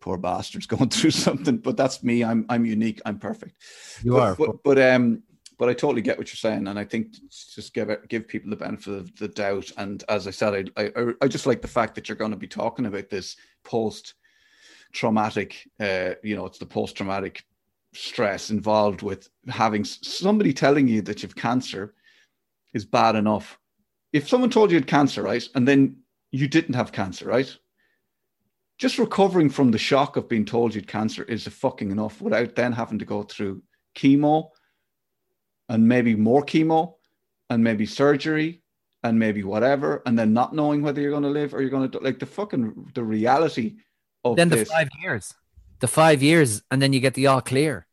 "Poor 0.00 0.16
bastards 0.16 0.66
going 0.74 0.90
through 0.90 1.10
something." 1.10 1.58
But 1.58 1.76
that's 1.76 2.04
me. 2.04 2.22
I'm 2.22 2.46
I'm 2.48 2.64
unique. 2.64 3.00
I'm 3.04 3.18
perfect. 3.18 3.56
You 4.04 4.12
but, 4.12 4.20
are. 4.20 4.34
But, 4.36 4.62
but 4.62 4.78
um, 4.78 5.22
but 5.58 5.68
I 5.68 5.74
totally 5.74 6.02
get 6.02 6.18
what 6.18 6.28
you're 6.28 6.36
saying, 6.36 6.68
and 6.68 6.78
I 6.78 6.84
think 6.84 7.16
just 7.30 7.72
give 7.72 7.88
it, 7.88 8.08
give 8.08 8.28
people 8.28 8.50
the 8.50 8.56
benefit 8.56 8.92
of 8.92 9.16
the 9.16 9.28
doubt. 9.28 9.70
And 9.78 10.04
as 10.08 10.26
I 10.26 10.30
said, 10.30 10.70
I 10.76 10.92
I, 10.96 11.12
I 11.22 11.28
just 11.28 11.46
like 11.46 11.62
the 11.62 11.68
fact 11.68 11.94
that 11.94 12.08
you're 12.08 12.16
going 12.16 12.32
to 12.32 12.36
be 12.36 12.46
talking 12.46 12.86
about 12.86 13.08
this 13.08 13.36
post 13.64 14.14
traumatic. 14.92 15.68
Uh, 15.80 16.10
you 16.22 16.36
know, 16.36 16.46
it's 16.46 16.58
the 16.58 16.66
post 16.66 16.96
traumatic 16.96 17.44
stress 17.94 18.50
involved 18.50 19.02
with 19.02 19.30
having 19.48 19.84
somebody 19.84 20.52
telling 20.52 20.86
you 20.86 21.00
that 21.02 21.22
you've 21.22 21.36
cancer 21.36 21.94
is 22.74 22.84
bad 22.84 23.16
enough. 23.16 23.58
If 24.12 24.28
someone 24.28 24.50
told 24.50 24.70
you 24.70 24.76
had 24.76 24.86
cancer, 24.86 25.22
right, 25.22 25.46
and 25.54 25.66
then 25.66 25.96
you 26.30 26.46
didn't 26.48 26.74
have 26.74 26.92
cancer, 26.92 27.26
right? 27.26 27.56
Just 28.78 28.98
recovering 28.98 29.48
from 29.48 29.70
the 29.70 29.78
shock 29.78 30.18
of 30.18 30.28
being 30.28 30.44
told 30.44 30.74
you'd 30.74 30.86
cancer 30.86 31.22
is 31.22 31.48
fucking 31.48 31.90
enough 31.90 32.20
without 32.20 32.54
then 32.54 32.72
having 32.72 32.98
to 32.98 33.06
go 33.06 33.22
through 33.22 33.62
chemo 33.96 34.50
and 35.68 35.86
maybe 35.86 36.14
more 36.14 36.44
chemo 36.44 36.94
and 37.50 37.62
maybe 37.62 37.86
surgery 37.86 38.62
and 39.02 39.18
maybe 39.18 39.42
whatever, 39.42 40.02
and 40.06 40.18
then 40.18 40.32
not 40.32 40.54
knowing 40.54 40.82
whether 40.82 41.00
you're 41.00 41.10
going 41.10 41.22
to 41.22 41.28
live 41.28 41.54
or 41.54 41.60
you're 41.60 41.70
going 41.70 41.90
to 41.90 41.98
like 41.98 42.18
the 42.18 42.26
fucking 42.26 42.90
the 42.94 43.04
reality 43.04 43.76
of 44.24 44.36
Then 44.36 44.48
the 44.48 44.56
this. 44.56 44.68
five 44.68 44.88
years, 45.00 45.34
the 45.80 45.88
five 45.88 46.22
years, 46.22 46.62
and 46.70 46.82
then 46.82 46.92
you 46.92 47.00
get 47.00 47.14
the 47.14 47.26
all 47.28 47.40
clear, 47.40 47.86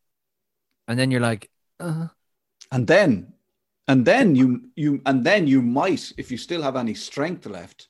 and 0.88 0.98
then 0.98 1.12
you're 1.12 1.22
like, 1.22 1.50
uh, 1.80 2.08
and 2.72 2.88
then 2.88 3.34
and 3.88 4.06
then 4.06 4.36
you 4.36 4.70
you 4.76 5.02
and 5.06 5.24
then 5.24 5.48
you 5.48 5.62
might 5.62 6.12
if 6.18 6.32
you 6.32 6.38
still 6.38 6.62
have 6.62 6.76
any 6.76 6.94
strength 6.94 7.46
left 7.46 7.88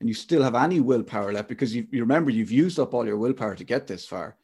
and 0.00 0.08
you 0.08 0.14
still 0.14 0.42
have 0.42 0.54
any 0.54 0.80
willpower 0.80 1.32
left 1.32 1.48
because 1.48 1.74
you, 1.74 1.86
you 1.90 2.00
remember 2.00 2.30
you've 2.30 2.50
used 2.50 2.78
up 2.78 2.92
all 2.92 3.06
your 3.06 3.16
willpower 3.16 3.54
to 3.54 3.64
get 3.64 3.86
this 3.86 4.06
far 4.06 4.36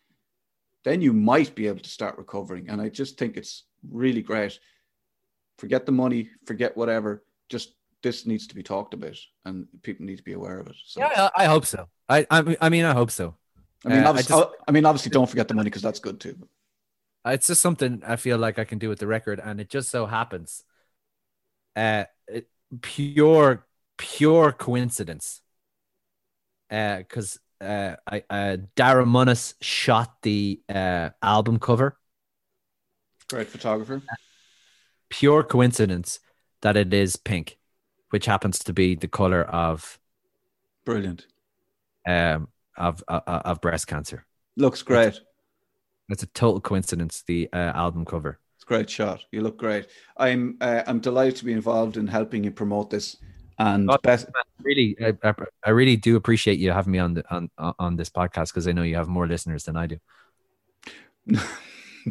then 0.84 1.02
you 1.02 1.12
might 1.12 1.54
be 1.54 1.66
able 1.66 1.80
to 1.80 1.90
start 1.90 2.16
recovering. 2.16 2.68
And 2.68 2.80
i 2.80 2.88
just 2.88 3.18
think 3.18 3.36
it's 3.36 3.64
really 3.90 4.22
great 4.22 4.58
forget 5.58 5.86
the 5.86 5.92
money 5.92 6.30
forget 6.46 6.76
whatever 6.76 7.24
just 7.48 7.74
this 8.02 8.26
needs 8.26 8.46
to 8.46 8.54
be 8.54 8.62
talked 8.62 8.94
about 8.94 9.16
and 9.44 9.66
people 9.82 10.06
need 10.06 10.16
to 10.18 10.22
be 10.22 10.32
aware 10.34 10.60
of 10.60 10.68
it 10.68 10.76
so 10.84 11.00
yeah, 11.00 11.28
I 11.36 11.44
I 11.44 11.46
hope 11.46 11.66
so. 11.66 11.88
I, 12.08 12.26
I, 12.30 12.56
I 12.60 12.68
mean, 12.70 12.84
I 12.84 12.92
hope 12.94 13.10
so. 13.10 13.34
i 13.84 13.88
mean 13.88 14.00
Uh, 14.00 14.06
I 14.06 14.08
obviously, 14.10 14.36
just- 14.36 14.48
I 14.66 14.72
mean 14.72 14.84
obviously 14.86 15.10
don't 15.10 15.28
forget 15.28 15.48
the 15.48 15.54
money 15.54 15.70
because 15.70 15.82
that's 15.82 16.00
good 16.00 16.20
too 16.20 16.36
It's 17.26 17.46
just 17.46 17.60
something 17.60 18.02
I 18.06 18.16
feel 18.16 18.38
like 18.38 18.58
I 18.58 18.64
can 18.64 18.78
do 18.78 18.88
with 18.88 18.98
the 19.00 19.06
record, 19.06 19.40
and 19.40 19.60
it 19.60 19.68
just 19.68 19.90
so 19.90 20.06
happens, 20.06 20.64
uh, 21.76 22.04
it, 22.26 22.48
pure, 22.80 23.66
pure 23.96 24.52
coincidence. 24.52 25.42
Uh, 26.70 26.98
because 26.98 27.38
uh, 27.60 27.96
I, 28.06 28.22
uh, 28.28 28.56
Dara 28.76 29.04
Munnis 29.06 29.54
shot 29.60 30.16
the 30.22 30.60
uh 30.68 31.10
album 31.22 31.58
cover. 31.58 31.98
Great 33.28 33.48
photographer 33.48 34.02
Pure 35.10 35.44
coincidence 35.44 36.20
that 36.60 36.76
it 36.76 36.92
is 36.92 37.16
pink, 37.16 37.56
which 38.10 38.26
happens 38.26 38.58
to 38.58 38.72
be 38.74 38.94
the 38.94 39.08
color 39.08 39.42
of 39.44 39.98
brilliant 40.84 41.26
um 42.06 42.48
of 42.76 43.02
uh, 43.08 43.20
of 43.26 43.60
breast 43.60 43.86
cancer. 43.86 44.26
looks 44.56 44.82
great 44.82 45.20
It's 46.10 46.22
a 46.22 46.26
total 46.26 46.60
coincidence. 46.60 47.22
The 47.26 47.48
uh, 47.52 47.72
album 47.74 48.04
cover. 48.04 48.38
It's 48.56 48.64
a 48.64 48.66
great 48.66 48.90
shot. 48.90 49.24
You 49.30 49.42
look 49.42 49.58
great. 49.58 49.86
I'm 50.16 50.56
uh, 50.60 50.82
I'm 50.86 51.00
delighted 51.00 51.36
to 51.36 51.44
be 51.44 51.52
involved 51.52 51.96
in 51.96 52.06
helping 52.06 52.44
you 52.44 52.50
promote 52.50 52.90
this. 52.90 53.16
And 53.58 53.90
Oh, 53.90 53.98
best, 54.02 54.26
really 54.62 54.96
I, 55.00 55.14
I, 55.24 55.34
I 55.64 55.70
really 55.70 55.96
do 55.96 56.16
appreciate 56.16 56.58
you 56.58 56.70
having 56.70 56.92
me 56.92 56.98
on 56.98 57.14
the 57.14 57.24
on 57.34 57.50
on 57.78 57.96
this 57.96 58.10
podcast 58.10 58.48
because 58.48 58.68
I 58.68 58.72
know 58.72 58.84
you 58.84 58.96
have 58.96 59.08
more 59.08 59.26
listeners 59.26 59.64
than 59.64 59.76
I 59.76 59.86
do. 59.86 59.98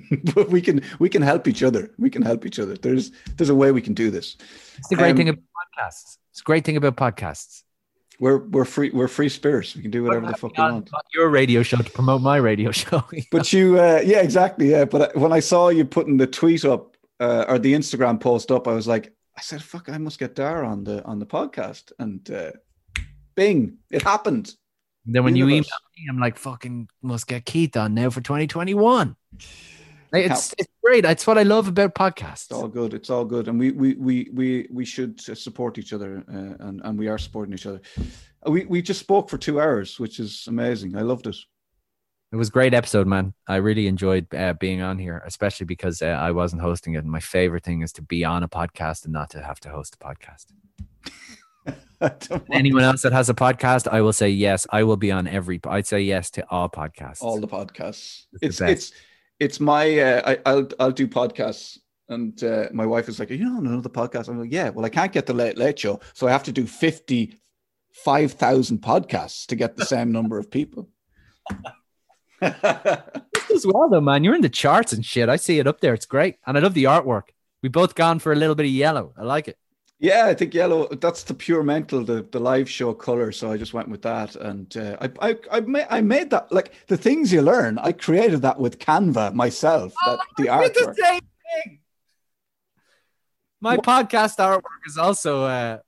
but 0.35 0.49
we 0.49 0.61
can 0.61 0.81
we 0.99 1.09
can 1.09 1.21
help 1.21 1.47
each 1.47 1.63
other. 1.63 1.91
We 1.97 2.09
can 2.09 2.21
help 2.21 2.45
each 2.45 2.59
other. 2.59 2.75
There's 2.75 3.11
there's 3.37 3.49
a 3.49 3.55
way 3.55 3.71
we 3.71 3.81
can 3.81 3.93
do 3.93 4.09
this. 4.11 4.35
It's 4.77 4.87
the 4.89 4.95
great 4.95 5.11
Um, 5.11 5.17
thing 5.17 5.29
about 5.29 5.43
podcasts. 5.77 6.17
It's 6.31 6.41
a 6.41 6.43
great 6.43 6.65
thing 6.65 6.77
about 6.77 6.95
podcasts. 6.95 7.63
We're 8.19 8.39
we're 8.39 8.65
free 8.65 8.89
we're 8.89 9.07
free 9.07 9.29
spirits. 9.29 9.75
We 9.75 9.81
can 9.83 9.91
do 9.91 10.03
whatever 10.03 10.25
the 10.27 10.37
fuck 10.37 10.57
we 10.57 10.63
want. 10.63 10.89
your 11.13 11.29
radio 11.29 11.61
show 11.63 11.77
to 11.77 11.91
promote 11.91 12.21
my 12.21 12.37
radio 12.37 12.71
show. 12.71 13.03
But 13.31 13.53
you, 13.53 13.79
uh, 13.79 14.01
yeah, 14.03 14.21
exactly, 14.21 14.71
yeah. 14.71 14.85
But 14.85 15.15
when 15.15 15.31
I 15.31 15.39
saw 15.39 15.69
you 15.69 15.85
putting 15.85 16.17
the 16.17 16.25
tweet 16.27 16.65
up 16.65 16.97
uh, 17.19 17.45
or 17.47 17.59
the 17.59 17.73
Instagram 17.75 18.19
post 18.19 18.51
up, 18.51 18.67
I 18.67 18.73
was 18.73 18.87
like, 18.87 19.13
I 19.37 19.41
said, 19.41 19.61
"Fuck, 19.61 19.89
I 19.89 19.99
must 19.99 20.17
get 20.17 20.33
Dara 20.33 20.67
on 20.67 20.83
the 20.83 21.03
on 21.05 21.19
the 21.19 21.27
podcast." 21.27 21.91
And 21.99 22.27
uh, 22.31 22.53
Bing, 23.35 23.77
it 23.91 24.01
happened. 24.01 24.55
then 25.05 25.23
when 25.23 25.35
you 25.35 25.45
email 25.45 25.61
me, 25.95 26.07
I'm 26.09 26.17
like, 26.19 26.37
fucking 26.39 26.89
must 27.03 27.27
get 27.27 27.45
Keith 27.45 27.77
on 27.77 27.93
now 27.93 28.09
for 28.09 28.21
2021. 28.21 29.15
It's 30.13 30.53
it's 30.57 30.71
great. 30.83 31.01
That's 31.01 31.27
what 31.27 31.37
I 31.37 31.43
love 31.43 31.67
about 31.67 31.95
podcasts. 31.95 32.45
It's 32.45 32.53
all 32.53 32.67
good. 32.67 32.93
It's 32.93 33.09
all 33.09 33.25
good, 33.25 33.47
and 33.47 33.59
we 33.59 33.71
we 33.71 33.95
we 33.95 34.29
we 34.33 34.67
we 34.71 34.85
should 34.85 35.19
support 35.19 35.77
each 35.77 35.93
other, 35.93 36.23
uh, 36.31 36.65
and 36.67 36.81
and 36.83 36.97
we 36.97 37.07
are 37.07 37.17
supporting 37.17 37.53
each 37.53 37.65
other. 37.65 37.81
We 38.45 38.65
we 38.65 38.81
just 38.81 38.99
spoke 38.99 39.29
for 39.29 39.37
two 39.37 39.59
hours, 39.59 39.99
which 39.99 40.19
is 40.19 40.45
amazing. 40.47 40.95
I 40.95 41.01
loved 41.01 41.27
it. 41.27 41.35
It 42.31 42.35
was 42.35 42.49
a 42.49 42.51
great 42.51 42.73
episode, 42.73 43.07
man. 43.07 43.33
I 43.47 43.55
really 43.57 43.87
enjoyed 43.87 44.33
uh, 44.35 44.53
being 44.53 44.81
on 44.81 44.99
here, 44.99 45.23
especially 45.25 45.65
because 45.65 46.01
uh, 46.01 46.07
I 46.07 46.31
wasn't 46.31 46.61
hosting 46.61 46.93
it. 46.95 46.99
And 46.99 47.09
my 47.11 47.21
favorite 47.21 47.63
thing 47.63 47.81
is 47.81 47.93
to 47.93 48.01
be 48.01 48.25
on 48.25 48.43
a 48.43 48.49
podcast 48.49 49.05
and 49.05 49.13
not 49.13 49.29
to 49.29 49.41
have 49.41 49.61
to 49.61 49.69
host 49.69 49.95
a 49.95 50.05
podcast. 50.05 50.47
Anyone 52.51 52.83
else 52.83 53.01
that 53.03 53.13
has 53.13 53.29
a 53.29 53.33
podcast, 53.33 53.87
I 53.87 54.01
will 54.01 54.13
say 54.13 54.29
yes. 54.29 54.67
I 54.71 54.83
will 54.83 54.97
be 54.97 55.11
on 55.11 55.25
every. 55.27 55.59
I'd 55.65 55.87
say 55.87 56.01
yes 56.01 56.29
to 56.31 56.45
all 56.49 56.69
podcasts. 56.69 57.21
all 57.21 57.39
the 57.39 57.47
podcasts. 57.47 58.25
the 58.33 58.47
It's 58.47 58.59
best. 58.59 58.71
it's 58.71 58.91
it's 59.39 59.59
my 59.59 59.99
uh, 59.99 60.21
I, 60.25 60.39
I'll 60.45 60.67
I'll 60.79 60.91
do 60.91 61.07
podcasts, 61.07 61.77
and 62.09 62.41
uh, 62.43 62.67
my 62.73 62.85
wife 62.85 63.09
is 63.09 63.19
like, 63.19 63.29
you 63.29 63.37
don't 63.37 63.63
know, 63.63 63.71
another 63.71 63.89
podcast. 63.89 64.29
I'm 64.29 64.39
like, 64.39 64.51
yeah. 64.51 64.69
Well, 64.69 64.85
I 64.85 64.89
can't 64.89 65.11
get 65.11 65.25
the 65.25 65.33
late 65.33 65.57
late 65.57 65.79
show, 65.79 65.99
so 66.13 66.27
I 66.27 66.31
have 66.31 66.43
to 66.43 66.51
do 66.51 66.65
fifty 66.65 67.37
five 67.91 68.33
thousand 68.33 68.81
podcasts 68.81 69.45
to 69.47 69.55
get 69.55 69.75
the 69.75 69.85
same 69.85 70.11
number 70.11 70.37
of 70.37 70.49
people. 70.51 70.89
as 72.41 73.65
well, 73.65 73.89
though, 73.89 74.01
man. 74.01 74.23
You're 74.23 74.35
in 74.35 74.41
the 74.41 74.49
charts 74.49 74.93
and 74.93 75.05
shit. 75.05 75.29
I 75.29 75.35
see 75.35 75.59
it 75.59 75.67
up 75.67 75.81
there. 75.81 75.93
It's 75.93 76.05
great, 76.05 76.35
and 76.45 76.57
I 76.57 76.61
love 76.61 76.73
the 76.73 76.85
artwork. 76.85 77.29
We 77.63 77.69
both 77.69 77.95
gone 77.95 78.19
for 78.19 78.31
a 78.31 78.35
little 78.35 78.55
bit 78.55 78.65
of 78.65 78.71
yellow. 78.71 79.13
I 79.17 79.23
like 79.23 79.47
it. 79.47 79.57
Yeah, 79.99 80.27
I 80.27 80.35
think 80.35 80.53
yellow. 80.53 80.87
That's 80.87 81.23
the 81.23 81.33
pure 81.33 81.63
mental, 81.63 82.03
the, 82.03 82.21
the 82.31 82.39
live 82.39 82.69
show 82.69 82.93
color. 82.93 83.31
So 83.31 83.51
I 83.51 83.57
just 83.57 83.73
went 83.73 83.89
with 83.89 84.03
that, 84.03 84.35
and 84.35 84.75
uh, 84.77 84.97
I 85.01 85.29
I 85.29 85.35
I 85.51 85.59
made 85.61 85.87
I 85.89 86.01
made 86.01 86.29
that 86.29 86.51
like 86.51 86.73
the 86.87 86.97
things 86.97 87.33
you 87.33 87.41
learn. 87.41 87.79
I 87.79 87.93
created 87.93 88.43
that 88.43 88.59
with 88.59 88.77
Canva 88.77 89.33
myself. 89.33 89.93
That 90.05 90.19
the 90.37 90.43
Did 90.43 90.73
the 90.75 90.95
same 90.95 91.21
thing. 91.63 91.79
My 93.59 93.77
podcast 93.77 94.37
artwork 94.37 94.85
is 94.85 94.99
also 94.99 95.45
uh, 95.45 95.79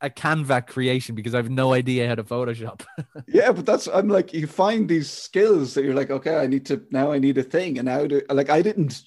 a 0.00 0.10
Canva 0.10 0.66
creation 0.66 1.14
because 1.14 1.32
I 1.32 1.36
have 1.36 1.50
no 1.50 1.72
idea 1.72 2.08
how 2.08 2.16
to 2.16 2.24
Photoshop. 2.24 2.82
Yeah, 3.28 3.52
but 3.52 3.64
that's 3.64 3.86
I'm 3.86 4.08
like 4.08 4.34
you 4.34 4.48
find 4.48 4.88
these 4.88 5.08
skills 5.08 5.74
that 5.74 5.84
you're 5.84 5.94
like, 5.94 6.10
okay, 6.10 6.36
I 6.36 6.48
need 6.48 6.66
to 6.66 6.84
now 6.90 7.12
I 7.12 7.20
need 7.20 7.38
a 7.38 7.44
thing, 7.44 7.78
and 7.78 7.86
now 7.86 8.08
to 8.08 8.24
like 8.30 8.50
I 8.50 8.60
didn't. 8.60 9.02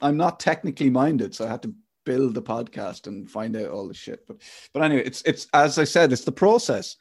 I'm 0.00 0.16
not 0.16 0.38
technically 0.38 0.90
minded, 0.90 1.34
so 1.34 1.46
I 1.46 1.50
had 1.50 1.62
to 1.62 1.74
build 2.04 2.34
the 2.34 2.42
podcast 2.42 3.06
and 3.06 3.30
find 3.30 3.56
out 3.56 3.70
all 3.70 3.88
the 3.88 3.94
shit. 3.94 4.26
But 4.26 4.38
but 4.72 4.82
anyway, 4.82 5.04
it's 5.04 5.22
it's 5.22 5.46
as 5.54 5.78
I 5.78 5.84
said, 5.84 6.12
it's 6.12 6.24
the 6.24 6.32
process. 6.32 6.96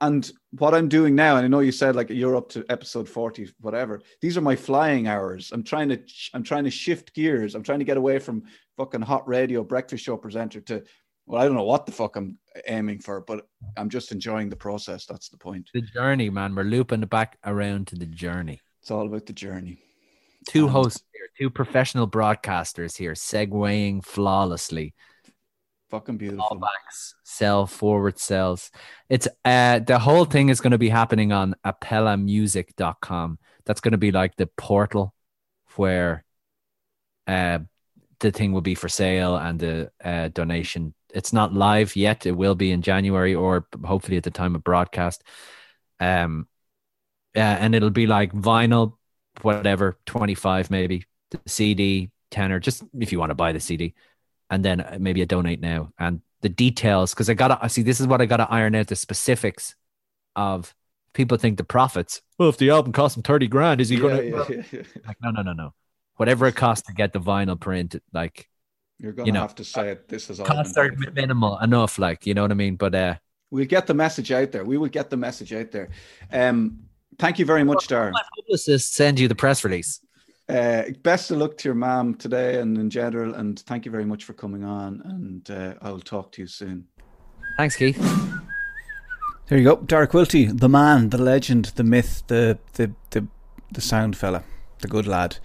And 0.00 0.30
what 0.58 0.74
I'm 0.74 0.88
doing 0.88 1.14
now, 1.14 1.36
and 1.36 1.44
I 1.44 1.48
know 1.48 1.60
you 1.60 1.72
said 1.72 1.96
like 1.96 2.10
you're 2.10 2.36
up 2.36 2.48
to 2.50 2.64
episode 2.68 3.08
40, 3.08 3.52
whatever. 3.60 4.00
These 4.20 4.36
are 4.36 4.42
my 4.42 4.56
flying 4.56 5.06
hours. 5.06 5.50
I'm 5.52 5.62
trying 5.62 5.88
to 5.90 6.00
I'm 6.34 6.42
trying 6.42 6.64
to 6.64 6.70
shift 6.70 7.14
gears. 7.14 7.54
I'm 7.54 7.62
trying 7.62 7.78
to 7.78 7.84
get 7.84 7.96
away 7.96 8.18
from 8.18 8.42
fucking 8.76 9.02
hot 9.02 9.26
radio 9.28 9.62
breakfast 9.62 10.04
show 10.04 10.16
presenter 10.16 10.60
to 10.62 10.82
well, 11.26 11.40
I 11.40 11.46
don't 11.46 11.54
know 11.54 11.64
what 11.64 11.86
the 11.86 11.92
fuck 11.92 12.16
I'm 12.16 12.38
aiming 12.66 12.98
for, 12.98 13.22
but 13.22 13.46
I'm 13.76 13.88
just 13.88 14.12
enjoying 14.12 14.50
the 14.50 14.56
process. 14.56 15.06
That's 15.06 15.30
the 15.30 15.38
point. 15.38 15.70
the 15.72 15.80
journey, 15.80 16.28
man. 16.28 16.54
We're 16.54 16.64
looping 16.64 17.00
back 17.02 17.38
around 17.44 17.86
to 17.88 17.96
the 17.96 18.06
journey. 18.06 18.60
It's 18.82 18.90
all 18.90 19.06
about 19.06 19.24
the 19.24 19.32
journey. 19.32 19.78
Two 20.46 20.66
Um, 20.66 20.72
hosts 20.72 21.02
here, 21.12 21.28
two 21.38 21.50
professional 21.50 22.08
broadcasters 22.08 22.96
here, 22.96 23.12
segueing 23.14 24.04
flawlessly. 24.04 24.94
Fucking 25.90 26.16
beautiful. 26.16 26.44
Callbacks, 26.44 27.14
sell 27.22 27.66
forward 27.66 28.18
sells. 28.18 28.70
It's 29.08 29.28
uh 29.44 29.78
the 29.80 29.98
whole 29.98 30.24
thing 30.24 30.48
is 30.48 30.60
going 30.60 30.72
to 30.72 30.78
be 30.78 30.88
happening 30.88 31.32
on 31.32 31.54
apellamusic.com. 31.64 33.38
That's 33.64 33.80
going 33.80 33.92
to 33.92 33.98
be 33.98 34.10
like 34.12 34.36
the 34.36 34.46
portal 34.46 35.14
where 35.76 36.24
uh 37.26 37.60
the 38.20 38.30
thing 38.32 38.52
will 38.52 38.60
be 38.62 38.74
for 38.74 38.88
sale 38.88 39.36
and 39.36 39.58
the 39.60 39.90
uh, 40.02 40.28
donation. 40.28 40.94
It's 41.12 41.32
not 41.32 41.52
live 41.52 41.94
yet. 41.96 42.26
It 42.26 42.32
will 42.32 42.54
be 42.54 42.70
in 42.70 42.80
January 42.80 43.34
or 43.34 43.66
hopefully 43.84 44.16
at 44.16 44.22
the 44.22 44.30
time 44.30 44.54
of 44.54 44.64
broadcast. 44.64 45.22
Um, 46.00 46.48
yeah, 47.34 47.52
and 47.60 47.74
it'll 47.74 47.90
be 47.90 48.06
like 48.06 48.32
vinyl, 48.32 48.94
whatever, 49.42 49.98
twenty 50.06 50.34
five 50.34 50.70
maybe, 50.70 51.04
the 51.30 51.40
CD 51.46 52.10
tenor, 52.30 52.60
just 52.60 52.82
if 52.98 53.12
you 53.12 53.18
want 53.18 53.30
to 53.30 53.34
buy 53.34 53.52
the 53.52 53.60
CD, 53.60 53.94
and 54.50 54.64
then 54.64 54.80
uh, 54.80 54.98
maybe 55.00 55.22
a 55.22 55.26
donate 55.26 55.60
now 55.60 55.92
and 55.98 56.20
the 56.42 56.48
details 56.48 57.12
because 57.14 57.30
I 57.30 57.34
gotta 57.34 57.58
I 57.62 57.68
see 57.68 57.82
this 57.82 58.00
is 58.00 58.06
what 58.06 58.20
I 58.20 58.26
gotta 58.26 58.48
iron 58.50 58.74
out 58.74 58.88
the 58.88 58.96
specifics 58.96 59.74
of. 60.36 60.74
People 61.14 61.38
think 61.38 61.58
the 61.58 61.64
profits. 61.64 62.22
Well, 62.38 62.48
if 62.48 62.58
the 62.58 62.70
album 62.70 62.92
costs 62.92 63.16
him 63.16 63.22
thirty 63.22 63.48
grand, 63.48 63.80
is 63.80 63.88
he 63.88 63.96
Yeah, 63.96 63.98
gonna? 63.98 64.22
yeah, 64.22 64.44
yeah, 64.48 64.62
yeah. 64.72 64.82
Like, 65.06 65.18
no, 65.22 65.30
no, 65.30 65.42
no, 65.42 65.52
no. 65.52 65.74
Whatever 66.16 66.46
it 66.46 66.56
costs 66.56 66.86
to 66.88 66.94
get 66.94 67.12
the 67.12 67.20
vinyl 67.20 67.60
print, 67.60 67.96
like 68.12 68.48
You're 68.98 69.12
gonna 69.12 69.28
You 69.28 69.32
know, 69.32 69.42
have 69.42 69.54
to 69.56 69.64
say 69.64 69.90
it. 69.90 70.08
This 70.08 70.30
is 70.30 70.40
all. 70.40 70.54
costs 70.54 70.74
been 70.74 70.78
are 70.78 70.92
minimal 71.14 71.58
enough, 71.60 71.98
like 71.98 72.26
you 72.26 72.34
know 72.34 72.42
what 72.42 72.50
I 72.50 72.54
mean. 72.54 72.76
But 72.76 72.94
uh, 72.94 73.16
We'll 73.50 73.66
get 73.66 73.86
the 73.86 73.94
message 73.94 74.32
out 74.32 74.50
there. 74.52 74.64
We 74.64 74.76
will 74.78 74.88
get 74.88 75.10
the 75.10 75.16
message 75.16 75.52
out 75.52 75.70
there. 75.70 75.90
Um, 76.32 76.88
thank 77.18 77.38
you 77.38 77.44
very 77.44 77.64
much, 77.64 77.88
Darren. 77.88 78.12
my 78.12 78.22
publicist 78.36 78.94
send 78.94 79.18
you 79.18 79.28
the 79.28 79.34
press 79.34 79.64
release. 79.64 80.00
Uh, 80.48 80.82
best 81.02 81.30
of 81.30 81.38
luck 81.38 81.56
to 81.56 81.68
your 81.68 81.74
mom 81.74 82.14
today 82.14 82.60
and 82.60 82.76
in 82.76 82.90
general, 82.90 83.34
and 83.34 83.60
thank 83.60 83.86
you 83.86 83.90
very 83.90 84.04
much 84.04 84.24
for 84.24 84.34
coming 84.34 84.62
on. 84.62 85.00
And 85.04 85.50
uh, 85.50 85.74
I 85.80 85.90
will 85.90 86.00
talk 86.00 86.32
to 86.32 86.42
you 86.42 86.46
soon. 86.46 86.86
Thanks, 87.56 87.76
Keith. 87.76 87.96
There 89.46 89.58
you 89.58 89.64
go, 89.64 89.76
Dara 89.76 90.06
Quilty, 90.06 90.58
the 90.58 90.68
man, 90.68 91.10
the 91.10 91.18
legend, 91.18 91.66
the 91.76 91.84
myth, 91.84 92.22
the 92.26 92.58
the 92.74 92.92
the, 93.10 93.26
the 93.70 93.80
sound 93.80 94.16
fella, 94.16 94.42
the 94.80 94.88
good 94.88 95.06
lad. 95.06 95.36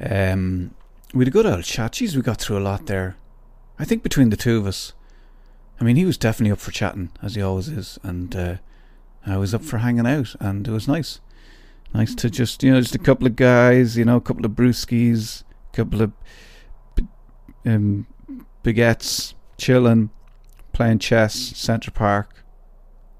Um, 0.00 0.74
we 1.12 1.20
had 1.20 1.28
a 1.28 1.30
good 1.30 1.46
old 1.46 1.64
chat. 1.64 1.92
Jeez, 1.92 2.16
we 2.16 2.22
got 2.22 2.40
through 2.40 2.58
a 2.58 2.60
lot 2.60 2.86
there. 2.86 3.16
I 3.78 3.84
think 3.84 4.02
between 4.02 4.30
the 4.30 4.36
two 4.36 4.58
of 4.58 4.66
us, 4.66 4.92
I 5.80 5.84
mean, 5.84 5.96
he 5.96 6.04
was 6.04 6.16
definitely 6.16 6.52
up 6.52 6.58
for 6.58 6.70
chatting 6.70 7.10
as 7.22 7.34
he 7.34 7.42
always 7.42 7.68
is, 7.68 7.98
and 8.02 8.34
uh, 8.34 8.56
I 9.26 9.36
was 9.36 9.54
up 9.54 9.62
for 9.62 9.78
hanging 9.78 10.06
out, 10.06 10.34
and 10.40 10.66
it 10.66 10.70
was 10.70 10.88
nice. 10.88 11.20
Nice 11.92 12.14
to 12.16 12.28
just 12.28 12.62
you 12.62 12.72
know 12.72 12.80
just 12.80 12.94
a 12.94 12.98
couple 12.98 13.26
of 13.26 13.36
guys, 13.36 13.96
you 13.96 14.04
know, 14.04 14.16
a 14.16 14.20
couple 14.20 14.44
of 14.44 14.52
brewskis, 14.52 15.42
a 15.72 15.76
couple 15.76 16.02
of 16.02 16.12
um, 17.64 18.06
baguettes, 18.62 19.34
chilling, 19.56 20.10
playing 20.72 20.98
chess, 20.98 21.34
Central 21.34 21.94
Park. 21.94 22.44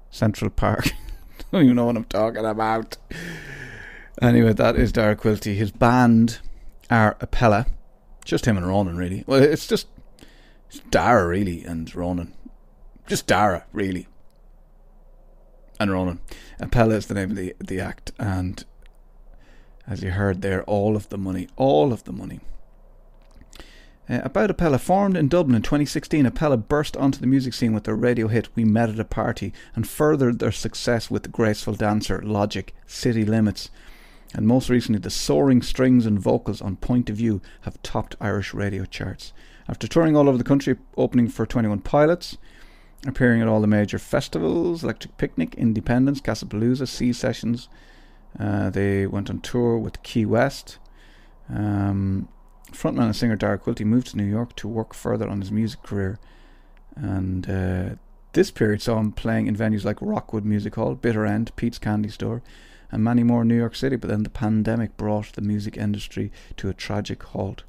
Central 0.09 0.49
Park. 0.49 0.89
Don't 1.51 1.63
even 1.63 1.75
know 1.75 1.85
what 1.85 1.97
I'm 1.97 2.05
talking 2.05 2.45
about. 2.45 2.97
Anyway, 4.21 4.53
that 4.53 4.75
is 4.77 4.91
Dara 4.91 5.15
Quilty. 5.15 5.55
His 5.55 5.71
band 5.71 6.39
are 6.89 7.15
Apella. 7.15 7.67
Just 8.23 8.45
him 8.45 8.57
and 8.57 8.65
Ronan, 8.67 8.97
really. 8.97 9.23
Well, 9.27 9.41
it's 9.41 9.67
just 9.67 9.87
it's 10.69 10.79
Dara, 10.89 11.27
really, 11.27 11.63
and 11.63 11.93
Ronan. 11.93 12.33
Just 13.07 13.27
Dara, 13.27 13.65
really. 13.71 14.07
And 15.79 15.91
Ronan. 15.91 16.19
Apella 16.59 16.93
is 16.93 17.07
the 17.07 17.13
name 17.13 17.31
of 17.31 17.35
the, 17.35 17.55
the 17.59 17.79
act. 17.79 18.11
And 18.17 18.63
as 19.87 20.01
you 20.01 20.11
heard 20.11 20.41
there, 20.41 20.63
all 20.63 20.95
of 20.95 21.09
the 21.09 21.17
money, 21.17 21.47
all 21.57 21.91
of 21.91 22.03
the 22.05 22.13
money 22.13 22.39
uh, 24.07 24.21
about 24.23 24.55
Apella, 24.55 24.79
formed 24.79 25.17
in 25.17 25.27
Dublin 25.27 25.55
in 25.55 25.61
2016, 25.61 26.25
Apella 26.25 26.67
burst 26.67 26.95
onto 26.97 27.19
the 27.19 27.27
music 27.27 27.53
scene 27.53 27.73
with 27.73 27.85
their 27.85 27.95
radio 27.95 28.27
hit 28.27 28.49
We 28.55 28.63
Met 28.63 28.89
at 28.89 28.99
a 28.99 29.05
Party 29.05 29.51
and 29.75 29.87
furthered 29.87 30.39
their 30.39 30.51
success 30.51 31.09
with 31.09 31.23
the 31.23 31.29
graceful 31.29 31.73
dancer 31.73 32.21
Logic, 32.21 32.73
City 32.85 33.25
Limits. 33.25 33.71
And 34.33 34.47
most 34.47 34.69
recently, 34.69 34.99
the 34.99 35.09
soaring 35.09 35.61
strings 35.61 36.05
and 36.05 36.19
vocals 36.19 36.61
on 36.61 36.75
Point 36.75 37.09
of 37.09 37.15
View 37.15 37.41
have 37.61 37.81
topped 37.81 38.15
Irish 38.19 38.53
radio 38.53 38.85
charts. 38.85 39.33
After 39.67 39.87
touring 39.87 40.15
all 40.15 40.29
over 40.29 40.37
the 40.37 40.43
country, 40.43 40.77
opening 40.97 41.27
for 41.27 41.45
21 41.45 41.79
Pilots, 41.79 42.37
appearing 43.07 43.41
at 43.41 43.47
all 43.47 43.61
the 43.61 43.67
major 43.67 43.99
festivals 43.99 44.83
Electric 44.83 45.17
Picnic, 45.17 45.55
Independence, 45.55 46.21
Castlepalooza, 46.21 46.87
Sea 46.87 47.13
Sessions, 47.13 47.69
uh, 48.39 48.69
they 48.69 49.07
went 49.07 49.29
on 49.29 49.39
tour 49.39 49.77
with 49.77 50.01
Keywest. 50.03 50.77
Um, 51.49 52.27
frontman 52.71 53.05
and 53.05 53.15
singer 53.15 53.35
Dara 53.35 53.57
Quilty 53.57 53.85
moved 53.85 54.07
to 54.07 54.17
New 54.17 54.25
York 54.25 54.55
to 54.57 54.67
work 54.67 54.93
further 54.93 55.27
on 55.27 55.41
his 55.41 55.51
music 55.51 55.83
career. 55.83 56.19
And 56.95 57.49
uh, 57.49 57.95
this 58.33 58.51
period 58.51 58.81
saw 58.81 58.99
him 58.99 59.11
playing 59.11 59.47
in 59.47 59.55
venues 59.55 59.85
like 59.85 60.01
Rockwood 60.01 60.45
Music 60.45 60.75
Hall, 60.75 60.95
Bitter 60.95 61.25
End, 61.25 61.55
Pete's 61.55 61.79
Candy 61.79 62.09
Store, 62.09 62.41
and 62.91 63.03
many 63.03 63.23
more 63.23 63.43
in 63.43 63.47
New 63.47 63.57
York 63.57 63.75
City. 63.75 63.95
But 63.95 64.09
then 64.09 64.23
the 64.23 64.29
pandemic 64.29 64.97
brought 64.97 65.33
the 65.33 65.41
music 65.41 65.77
industry 65.77 66.31
to 66.57 66.69
a 66.69 66.73
tragic 66.73 67.23
halt. 67.23 67.63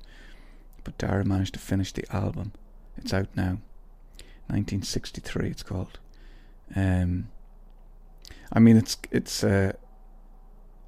But 0.82 0.98
Dara 0.98 1.24
managed 1.24 1.54
to 1.54 1.60
finish 1.60 1.92
the 1.92 2.04
album. 2.14 2.52
It's 2.96 3.12
out 3.12 3.28
now. 3.36 3.58
1963 4.48 5.48
it's 5.48 5.62
called. 5.62 5.98
Um, 6.74 7.28
I 8.52 8.58
mean 8.58 8.76
it's 8.76 8.96
it's 9.10 9.42
uh, 9.44 9.72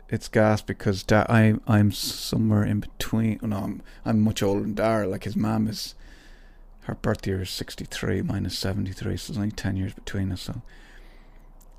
it's 0.09 0.29
gas 0.29 0.63
because 0.63 1.05
I 1.11 1.55
I'm 1.67 1.93
somewhere 1.93 2.65
in 2.65 2.81
between. 2.81 3.39
No, 3.43 3.57
I'm 3.59 3.83
I'm 4.05 4.21
much 4.21 4.43
older 4.43 4.63
than 4.63 4.75
Dara. 4.75 5.07
Like 5.07 5.25
his 5.25 5.37
mum 5.37 5.69
is, 5.69 5.95
her 6.83 6.95
birth 6.95 7.27
year 7.27 7.43
is 7.43 7.51
sixty 7.51 7.85
three, 7.85 8.23
seventy 8.49 8.93
three, 8.93 9.17
so 9.17 9.33
there's 9.33 9.39
only 9.39 9.53
ten 9.53 9.77
years 9.77 9.93
between 9.93 10.33
us. 10.33 10.43
So 10.43 10.63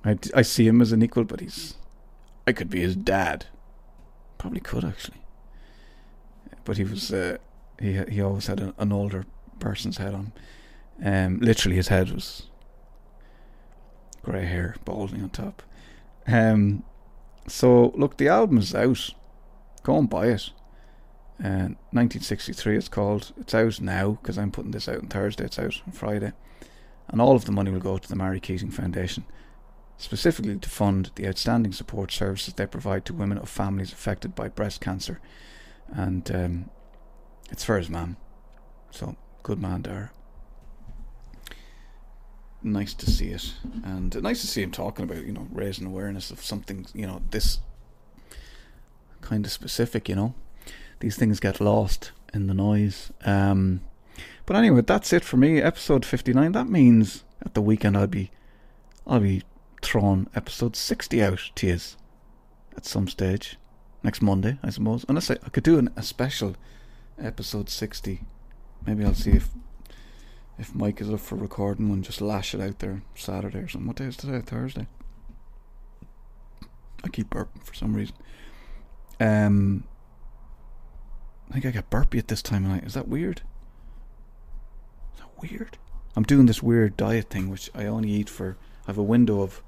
I, 0.06 0.18
I 0.36 0.42
see 0.44 0.68
him 0.68 0.82
as 0.82 0.92
an 0.92 1.02
equal, 1.02 1.24
but 1.24 1.40
he's. 1.40 1.76
I 2.48 2.52
could 2.52 2.70
be 2.70 2.82
his 2.82 2.96
dad. 2.96 3.46
Probably 4.38 4.60
could 4.60 4.86
actually. 4.86 5.22
But 6.66 6.78
he 6.78 6.84
was. 6.84 7.12
Uh, 7.12 7.38
he 7.80 8.00
he 8.10 8.22
always 8.22 8.48
had 8.48 8.60
an, 8.60 8.74
an 8.78 8.92
older 8.92 9.26
person's 9.60 9.98
head 9.98 10.14
on. 10.14 10.34
Um, 11.04 11.40
literally, 11.40 11.78
his 11.78 11.88
head 11.88 12.12
was 12.12 12.48
grey 14.22 14.46
hair, 14.46 14.76
balding 14.86 15.24
on 15.24 15.30
top. 15.30 15.64
Um, 16.28 16.84
so 17.48 17.94
look, 17.96 18.18
the 18.18 18.28
album 18.28 18.58
is 18.58 18.76
out. 18.76 19.12
Go 19.84 19.98
and 19.98 20.10
buy 20.10 20.28
it. 20.28 20.52
Uh, 21.42 21.72
1963 21.92 22.78
it's 22.78 22.90
called. 22.90 23.32
It's 23.38 23.56
out 23.56 23.80
now 23.80 24.12
because 24.22 24.38
I'm 24.38 24.52
putting 24.52 24.72
this 24.72 24.90
out 24.90 25.00
on 25.00 25.08
Thursday. 25.08 25.46
It's 25.46 25.60
out 25.60 25.82
on 25.86 25.94
Friday. 25.94 26.34
And 27.08 27.22
all 27.22 27.36
of 27.36 27.46
the 27.46 27.52
money 27.52 27.72
will 27.72 27.80
go 27.80 27.98
to 27.98 28.08
the 28.08 28.16
Marie 28.16 28.40
Keating 28.40 28.70
Foundation, 28.70 29.26
specifically 29.98 30.58
to 30.58 30.70
fund 30.70 31.10
the 31.16 31.28
outstanding 31.28 31.72
support 31.72 32.12
services 32.12 32.54
they 32.54 32.68
provide 32.68 33.04
to 33.06 33.14
women 33.14 33.40
of 33.40 33.50
families 33.50 33.92
affected 33.92 34.36
by 34.36 34.48
breast 34.48 34.80
cancer. 34.80 35.20
And 35.88 36.30
um, 36.36 36.70
it's 37.50 37.64
for 37.64 37.80
his. 37.80 37.90
So, 38.92 39.16
good 39.42 39.60
man, 39.60 39.82
Dara. 39.82 40.12
Nice 42.62 42.94
to 42.96 43.10
see 43.10 43.30
it. 43.30 43.54
And 43.84 44.22
nice 44.22 44.42
to 44.42 44.48
see 44.48 44.62
him 44.62 44.72
talking 44.72 45.04
about, 45.04 45.26
you 45.26 45.34
know, 45.34 45.48
raising 45.52 45.88
awareness 45.88 46.32
of 46.32 46.44
something, 46.44 46.86
you 46.94 47.08
know, 47.08 47.22
this 47.32 47.60
kind 49.22 49.46
of 49.46 49.52
specific, 49.52 50.10
you 50.10 50.16
know 50.16 50.34
these 51.00 51.16
things 51.16 51.40
get 51.40 51.62
lost 51.62 52.12
in 52.34 52.48
the 52.48 52.54
noise. 52.54 53.12
Um, 53.26 53.82
but 54.46 54.56
anyway, 54.56 54.82
that's 54.82 55.14
it 55.14 55.24
for 55.24 55.38
me. 55.38 55.62
Episode 55.62 56.06
fifty 56.06 56.34
nine. 56.34 56.52
That 56.52 56.68
means 56.68 57.24
at 57.42 57.54
the 57.54 57.62
weekend 57.62 57.96
I'll 57.96 58.08
be, 58.08 58.32
I'll 59.08 59.20
be 59.20 59.44
throwing 59.82 60.28
episode 60.36 60.76
sixty 60.76 61.24
out 61.24 61.52
you 61.56 61.96
at 62.76 62.86
some 62.86 63.08
stage 63.08 63.58
next 64.04 64.22
Monday, 64.22 64.60
I 64.62 64.70
suppose. 64.72 65.06
Unless 65.08 65.32
I, 65.32 65.38
I 65.46 65.50
could 65.50 65.64
do 65.64 65.78
an, 65.80 65.90
a 65.96 66.04
special 66.04 66.56
episode 67.18 67.70
sixty. 67.70 68.22
Maybe 68.86 69.06
I'll 69.06 69.14
see 69.14 69.32
if 69.32 69.50
if 70.60 70.76
Mike 70.76 71.02
is 71.02 71.10
up 71.10 71.22
for 71.22 71.36
recording 71.36 71.90
one. 71.90 72.04
Just 72.04 72.22
lash 72.22 72.54
it 72.54 72.62
out 72.62 72.80
there 72.80 73.02
Saturday 73.16 73.60
or 73.60 73.68
something. 73.68 73.88
What 73.88 73.96
day 73.96 74.06
is 74.06 74.18
today? 74.18 74.42
Thursday. 74.42 74.88
I 77.04 77.08
keep 77.08 77.30
burping 77.30 77.64
for 77.64 77.74
some 77.74 77.94
reason. 77.96 78.16
Um, 79.20 79.86
I 81.50 81.54
think 81.54 81.66
I 81.66 81.72
got 81.72 81.90
burpy 81.90 82.20
at 82.20 82.28
this 82.28 82.42
time 82.42 82.66
of 82.66 82.72
night. 82.72 82.84
Is 82.84 82.94
that 82.94 83.08
weird? 83.08 83.42
Is 85.16 85.22
that 85.22 85.42
weird? 85.42 85.78
I'm 86.16 86.24
doing 86.24 86.46
this 86.46 86.62
weird 86.62 86.98
diet 86.98 87.30
thing, 87.30 87.50
which 87.50 87.70
I 87.74 87.86
only 87.86 88.10
eat 88.10 88.30
for. 88.30 88.58
I 88.84 88.88
have 88.92 88.98
a 88.98 89.04
window 89.04 89.42
of 89.42 89.64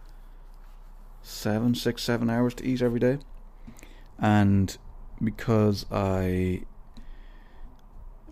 seven, 1.21 1.73
six, 1.75 2.03
seven 2.03 2.29
hours 2.29 2.53
to 2.55 2.65
eat 2.65 2.81
every 2.81 2.99
day, 2.99 3.19
and 4.19 4.77
because 5.23 5.85
I, 5.91 6.63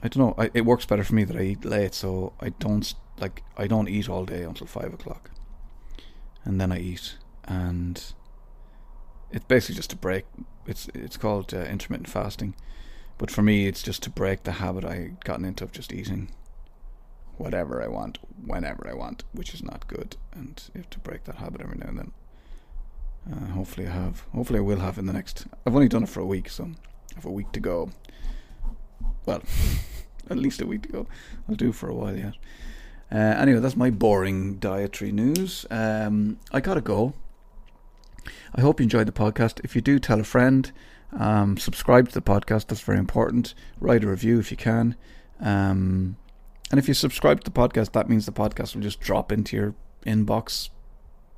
I 0.01 0.07
don't 0.07 0.17
know, 0.17 0.35
I, 0.37 0.49
it 0.53 0.65
works 0.65 0.85
better 0.85 1.03
for 1.03 1.15
me 1.15 1.23
that 1.25 1.35
I 1.35 1.41
eat 1.41 1.65
late, 1.65 1.93
so 1.93 2.33
I 2.39 2.49
don't 2.49 2.93
like 3.19 3.43
I 3.57 3.67
don't 3.67 3.89
eat 3.89 4.07
all 4.07 4.25
day 4.25 4.43
until 4.43 4.67
five 4.67 4.93
o'clock, 4.93 5.31
and 6.45 6.59
then 6.59 6.71
I 6.71 6.79
eat, 6.79 7.17
and 7.45 8.13
it's 9.31 9.45
basically 9.45 9.75
just 9.75 9.93
a 9.93 9.97
break. 9.97 10.25
It's 10.65 10.87
it's 10.93 11.17
called 11.17 11.53
uh, 11.53 11.59
intermittent 11.59 12.09
fasting 12.09 12.55
but 13.19 13.29
for 13.29 13.41
me, 13.41 13.67
it's 13.67 13.83
just 13.83 14.01
to 14.03 14.09
break 14.09 14.43
the 14.43 14.53
habit 14.53 14.85
I 14.85 15.11
gotten 15.25 15.43
into 15.43 15.65
of 15.65 15.73
just 15.73 15.93
eating 15.93 16.31
whatever 17.37 17.83
I 17.83 17.87
want, 17.87 18.17
whenever 18.43 18.87
I 18.89 18.93
want, 18.93 19.25
which 19.33 19.53
is 19.53 19.61
not 19.61 19.89
good. 19.89 20.15
And 20.31 20.63
you 20.73 20.79
have 20.79 20.89
to 20.91 20.99
break 20.99 21.25
that 21.25 21.35
habit 21.35 21.61
every 21.61 21.77
now 21.77 21.89
and 21.89 21.99
then. 21.99 22.11
Uh, 23.29 23.51
hopefully, 23.51 23.87
I 23.87 23.91
have. 23.91 24.21
Hopefully, 24.33 24.59
I 24.59 24.61
will 24.61 24.79
have 24.79 24.97
in 24.97 25.05
the 25.05 25.11
next. 25.11 25.47
I've 25.67 25.75
only 25.75 25.89
done 25.89 26.03
it 26.03 26.09
for 26.09 26.21
a 26.21 26.25
week, 26.25 26.49
so 26.49 26.63
I 26.63 27.15
have 27.15 27.25
a 27.25 27.31
week 27.31 27.51
to 27.51 27.59
go. 27.59 27.91
Well, 29.25 29.41
at 30.29 30.37
least 30.37 30.61
a 30.61 30.67
week 30.67 30.83
to 30.83 30.89
go. 30.89 31.07
I'll 31.47 31.55
do 31.55 31.71
for 31.71 31.89
a 31.89 31.95
while 31.95 32.17
yet. 32.17 32.33
Uh, 33.11 33.17
anyway, 33.17 33.59
that's 33.59 33.75
my 33.75 33.89
boring 33.89 34.55
dietary 34.55 35.11
news. 35.11 35.65
Um, 35.71 36.39
I 36.51 36.59
gotta 36.59 36.81
go. 36.81 37.13
I 38.53 38.61
hope 38.61 38.79
you 38.79 38.83
enjoyed 38.83 39.07
the 39.07 39.11
podcast. 39.11 39.59
If 39.63 39.75
you 39.75 39.81
do, 39.81 39.99
tell 39.99 40.19
a 40.19 40.23
friend. 40.23 40.71
Um, 41.17 41.57
subscribe 41.57 42.09
to 42.09 42.13
the 42.13 42.21
podcast, 42.21 42.67
that's 42.67 42.81
very 42.81 42.99
important. 42.99 43.55
Write 43.79 44.03
a 44.03 44.07
review 44.07 44.39
if 44.39 44.51
you 44.51 44.57
can. 44.57 44.95
Um, 45.39 46.17
and 46.71 46.77
if 46.77 46.87
you 46.87 46.93
subscribe 46.93 47.43
to 47.43 47.51
the 47.51 47.59
podcast, 47.59 47.93
that 47.93 48.09
means 48.09 48.25
the 48.25 48.31
podcast 48.31 48.75
will 48.75 48.83
just 48.83 48.99
drop 48.99 49.31
into 49.31 49.55
your 49.55 49.75
inbox 50.05 50.69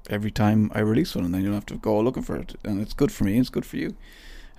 every 0.10 0.32
time 0.32 0.72
I 0.74 0.80
release 0.80 1.16
one, 1.16 1.24
and 1.24 1.34
then 1.34 1.42
you 1.42 1.48
don't 1.48 1.56
have 1.56 1.66
to 1.68 1.78
go 1.78 2.00
looking 2.00 2.24
for 2.24 2.36
it. 2.36 2.56
And 2.64 2.82
it's 2.82 2.94
good 2.94 3.12
for 3.12 3.24
me, 3.24 3.40
it's 3.40 3.50
good 3.50 3.66
for 3.66 3.78
you. 3.78 3.96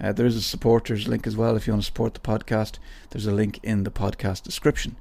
Uh, 0.02 0.12
there 0.12 0.26
is 0.26 0.36
a 0.36 0.42
supporters 0.42 1.06
link 1.06 1.26
as 1.26 1.36
well 1.36 1.56
if 1.56 1.66
you 1.66 1.72
want 1.72 1.82
to 1.82 1.86
support 1.86 2.14
the 2.14 2.20
podcast. 2.20 2.78
There's 3.10 3.26
a 3.26 3.32
link 3.32 3.60
in 3.62 3.84
the 3.84 3.90
podcast 3.90 4.42
description. 4.42 4.96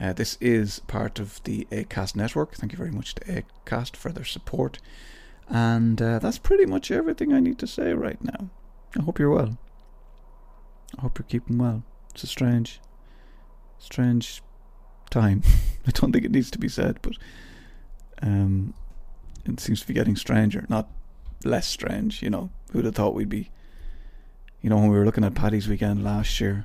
Uh, 0.00 0.12
this 0.12 0.38
is 0.40 0.80
part 0.86 1.18
of 1.18 1.42
the 1.44 1.66
ACAST 1.70 2.16
network. 2.16 2.54
Thank 2.54 2.72
you 2.72 2.78
very 2.78 2.90
much 2.90 3.14
to 3.16 3.42
ACAST 3.66 3.96
for 3.96 4.12
their 4.12 4.24
support. 4.24 4.78
And 5.48 6.00
uh, 6.00 6.18
that's 6.18 6.38
pretty 6.38 6.66
much 6.66 6.90
everything 6.90 7.32
I 7.32 7.40
need 7.40 7.58
to 7.58 7.66
say 7.66 7.92
right 7.92 8.22
now. 8.22 8.48
I 8.98 9.02
hope 9.02 9.18
you're 9.18 9.30
well. 9.30 9.58
I 10.98 11.02
hope 11.02 11.18
you're 11.18 11.26
keeping 11.26 11.58
well. 11.58 11.82
It's 12.14 12.24
a 12.24 12.26
strange, 12.26 12.80
strange 13.78 14.42
time. 15.10 15.42
I 15.86 15.90
don't 15.90 16.12
think 16.12 16.24
it 16.24 16.32
needs 16.32 16.50
to 16.52 16.58
be 16.58 16.68
said, 16.68 16.98
but 17.02 17.12
um, 18.22 18.72
it 19.44 19.60
seems 19.60 19.82
to 19.82 19.86
be 19.86 19.94
getting 19.94 20.16
stranger, 20.16 20.64
not 20.68 20.88
less 21.44 21.66
strange. 21.66 22.22
You 22.22 22.30
know, 22.30 22.50
who'd 22.72 22.86
have 22.86 22.94
thought 22.94 23.14
we'd 23.14 23.28
be? 23.28 23.50
You 24.66 24.70
know, 24.70 24.78
when 24.78 24.90
we 24.90 24.98
were 24.98 25.04
looking 25.04 25.22
at 25.22 25.36
Paddy's 25.36 25.68
weekend 25.68 26.02
last 26.02 26.40
year, 26.40 26.64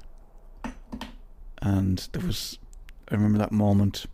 and 1.62 2.00
there 2.14 2.26
was, 2.26 2.58
I 3.08 3.14
remember 3.14 3.38
that 3.38 3.52
moment 3.52 4.08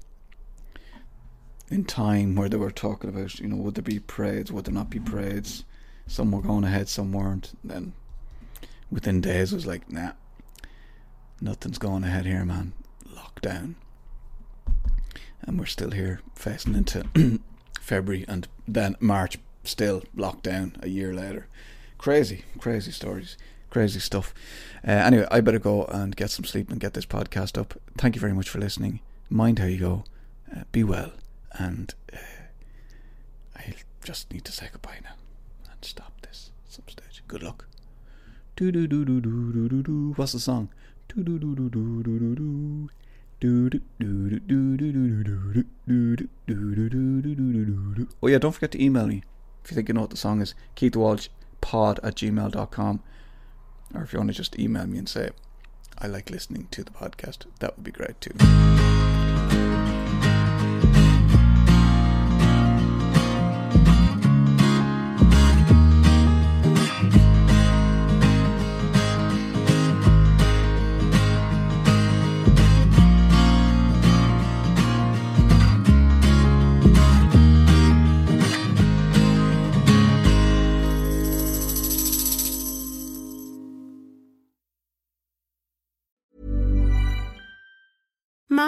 in 1.69 1.85
time 1.85 2.35
where 2.35 2.49
they 2.49 2.57
were 2.57 2.69
talking 2.69 3.09
about, 3.09 3.39
you 3.39 3.47
know, 3.47 3.55
would 3.55 3.75
there 3.75 3.81
be 3.81 3.99
parades, 3.99 4.51
would 4.51 4.65
there 4.65 4.73
not 4.73 4.89
be 4.89 4.99
parades? 4.99 5.63
Some 6.05 6.33
were 6.33 6.41
going 6.41 6.65
ahead, 6.65 6.89
some 6.89 7.13
weren't. 7.13 7.53
And 7.61 7.71
then 7.71 7.93
within 8.91 9.21
days, 9.21 9.53
it 9.53 9.55
was 9.55 9.65
like, 9.65 9.89
nah, 9.89 10.11
nothing's 11.39 11.77
going 11.77 12.03
ahead 12.03 12.25
here, 12.25 12.43
man. 12.43 12.73
Lockdown. 13.07 13.75
And 15.43 15.57
we're 15.57 15.65
still 15.65 15.91
here 15.91 16.19
facing 16.35 16.75
into 16.75 17.05
February 17.79 18.25
and 18.27 18.49
then 18.67 18.97
March, 18.99 19.37
still 19.63 20.03
lockdown 20.13 20.75
a 20.83 20.89
year 20.89 21.13
later. 21.13 21.47
Crazy, 21.97 22.43
crazy 22.59 22.91
stories, 22.91 23.37
crazy 23.77 23.99
stuff. 23.99 24.33
Uh, 24.87 24.89
anyway, 24.89 25.27
I 25.29 25.39
better 25.39 25.59
go 25.59 25.85
and 25.85 26.15
get 26.15 26.31
some 26.31 26.45
sleep 26.45 26.71
and 26.71 26.79
get 26.79 26.95
this 26.95 27.05
podcast 27.05 27.59
up. 27.59 27.79
Thank 27.95 28.15
you 28.15 28.19
very 28.19 28.33
much 28.33 28.49
for 28.49 28.57
listening. 28.57 29.01
Mind 29.29 29.59
how 29.59 29.65
you 29.65 29.77
go. 29.77 30.03
Uh, 30.51 30.63
be 30.71 30.83
well. 30.83 31.11
And 31.51 31.93
uh, 32.11 32.17
I 33.55 33.75
just 34.03 34.33
need 34.33 34.45
to 34.45 34.51
say 34.51 34.69
goodbye 34.71 34.97
now 35.03 35.13
and 35.71 35.85
stop 35.85 36.19
this 36.21 36.49
at 36.65 36.73
some 36.73 36.85
stage. 36.87 37.21
Good 37.27 37.43
luck. 37.43 37.67
Do 38.55 38.71
do 38.71 38.87
do 38.87 39.05
do 39.05 39.21
do 39.21 39.53
do 39.53 39.69
do 39.69 39.83
do. 39.83 40.13
What's 40.15 40.31
the 40.31 40.39
song? 40.39 40.69
Do 41.07 41.21
do 41.21 41.37
do 41.37 41.53
do 41.53 41.69
do 41.69 42.01
do 42.03 42.19
do 42.19 42.89
do. 47.95 48.07
Oh 48.23 48.27
yeah, 48.27 48.39
don't 48.39 48.53
forget 48.53 48.71
to 48.71 48.83
email 48.83 49.05
me 49.05 49.21
if 49.63 49.69
you 49.69 49.75
think 49.75 49.87
you 49.87 49.93
know 49.93 50.01
what 50.01 50.09
the 50.09 50.17
song 50.17 50.41
is. 50.41 50.55
Keith 50.73 50.95
Walsh 50.95 51.27
pod 51.61 51.99
at 52.01 52.15
gmail.com 52.15 53.03
or 53.93 54.03
if 54.03 54.13
you 54.13 54.19
want 54.19 54.29
to 54.29 54.35
just 54.35 54.57
email 54.59 54.85
me 54.85 54.97
and 54.97 55.09
say 55.09 55.29
I 55.97 56.07
like 56.07 56.29
listening 56.29 56.67
to 56.71 56.83
the 56.83 56.91
podcast, 56.91 57.45
that 57.59 57.75
would 57.75 57.83
be 57.83 57.91
great 57.91 58.19
too. 58.21 59.26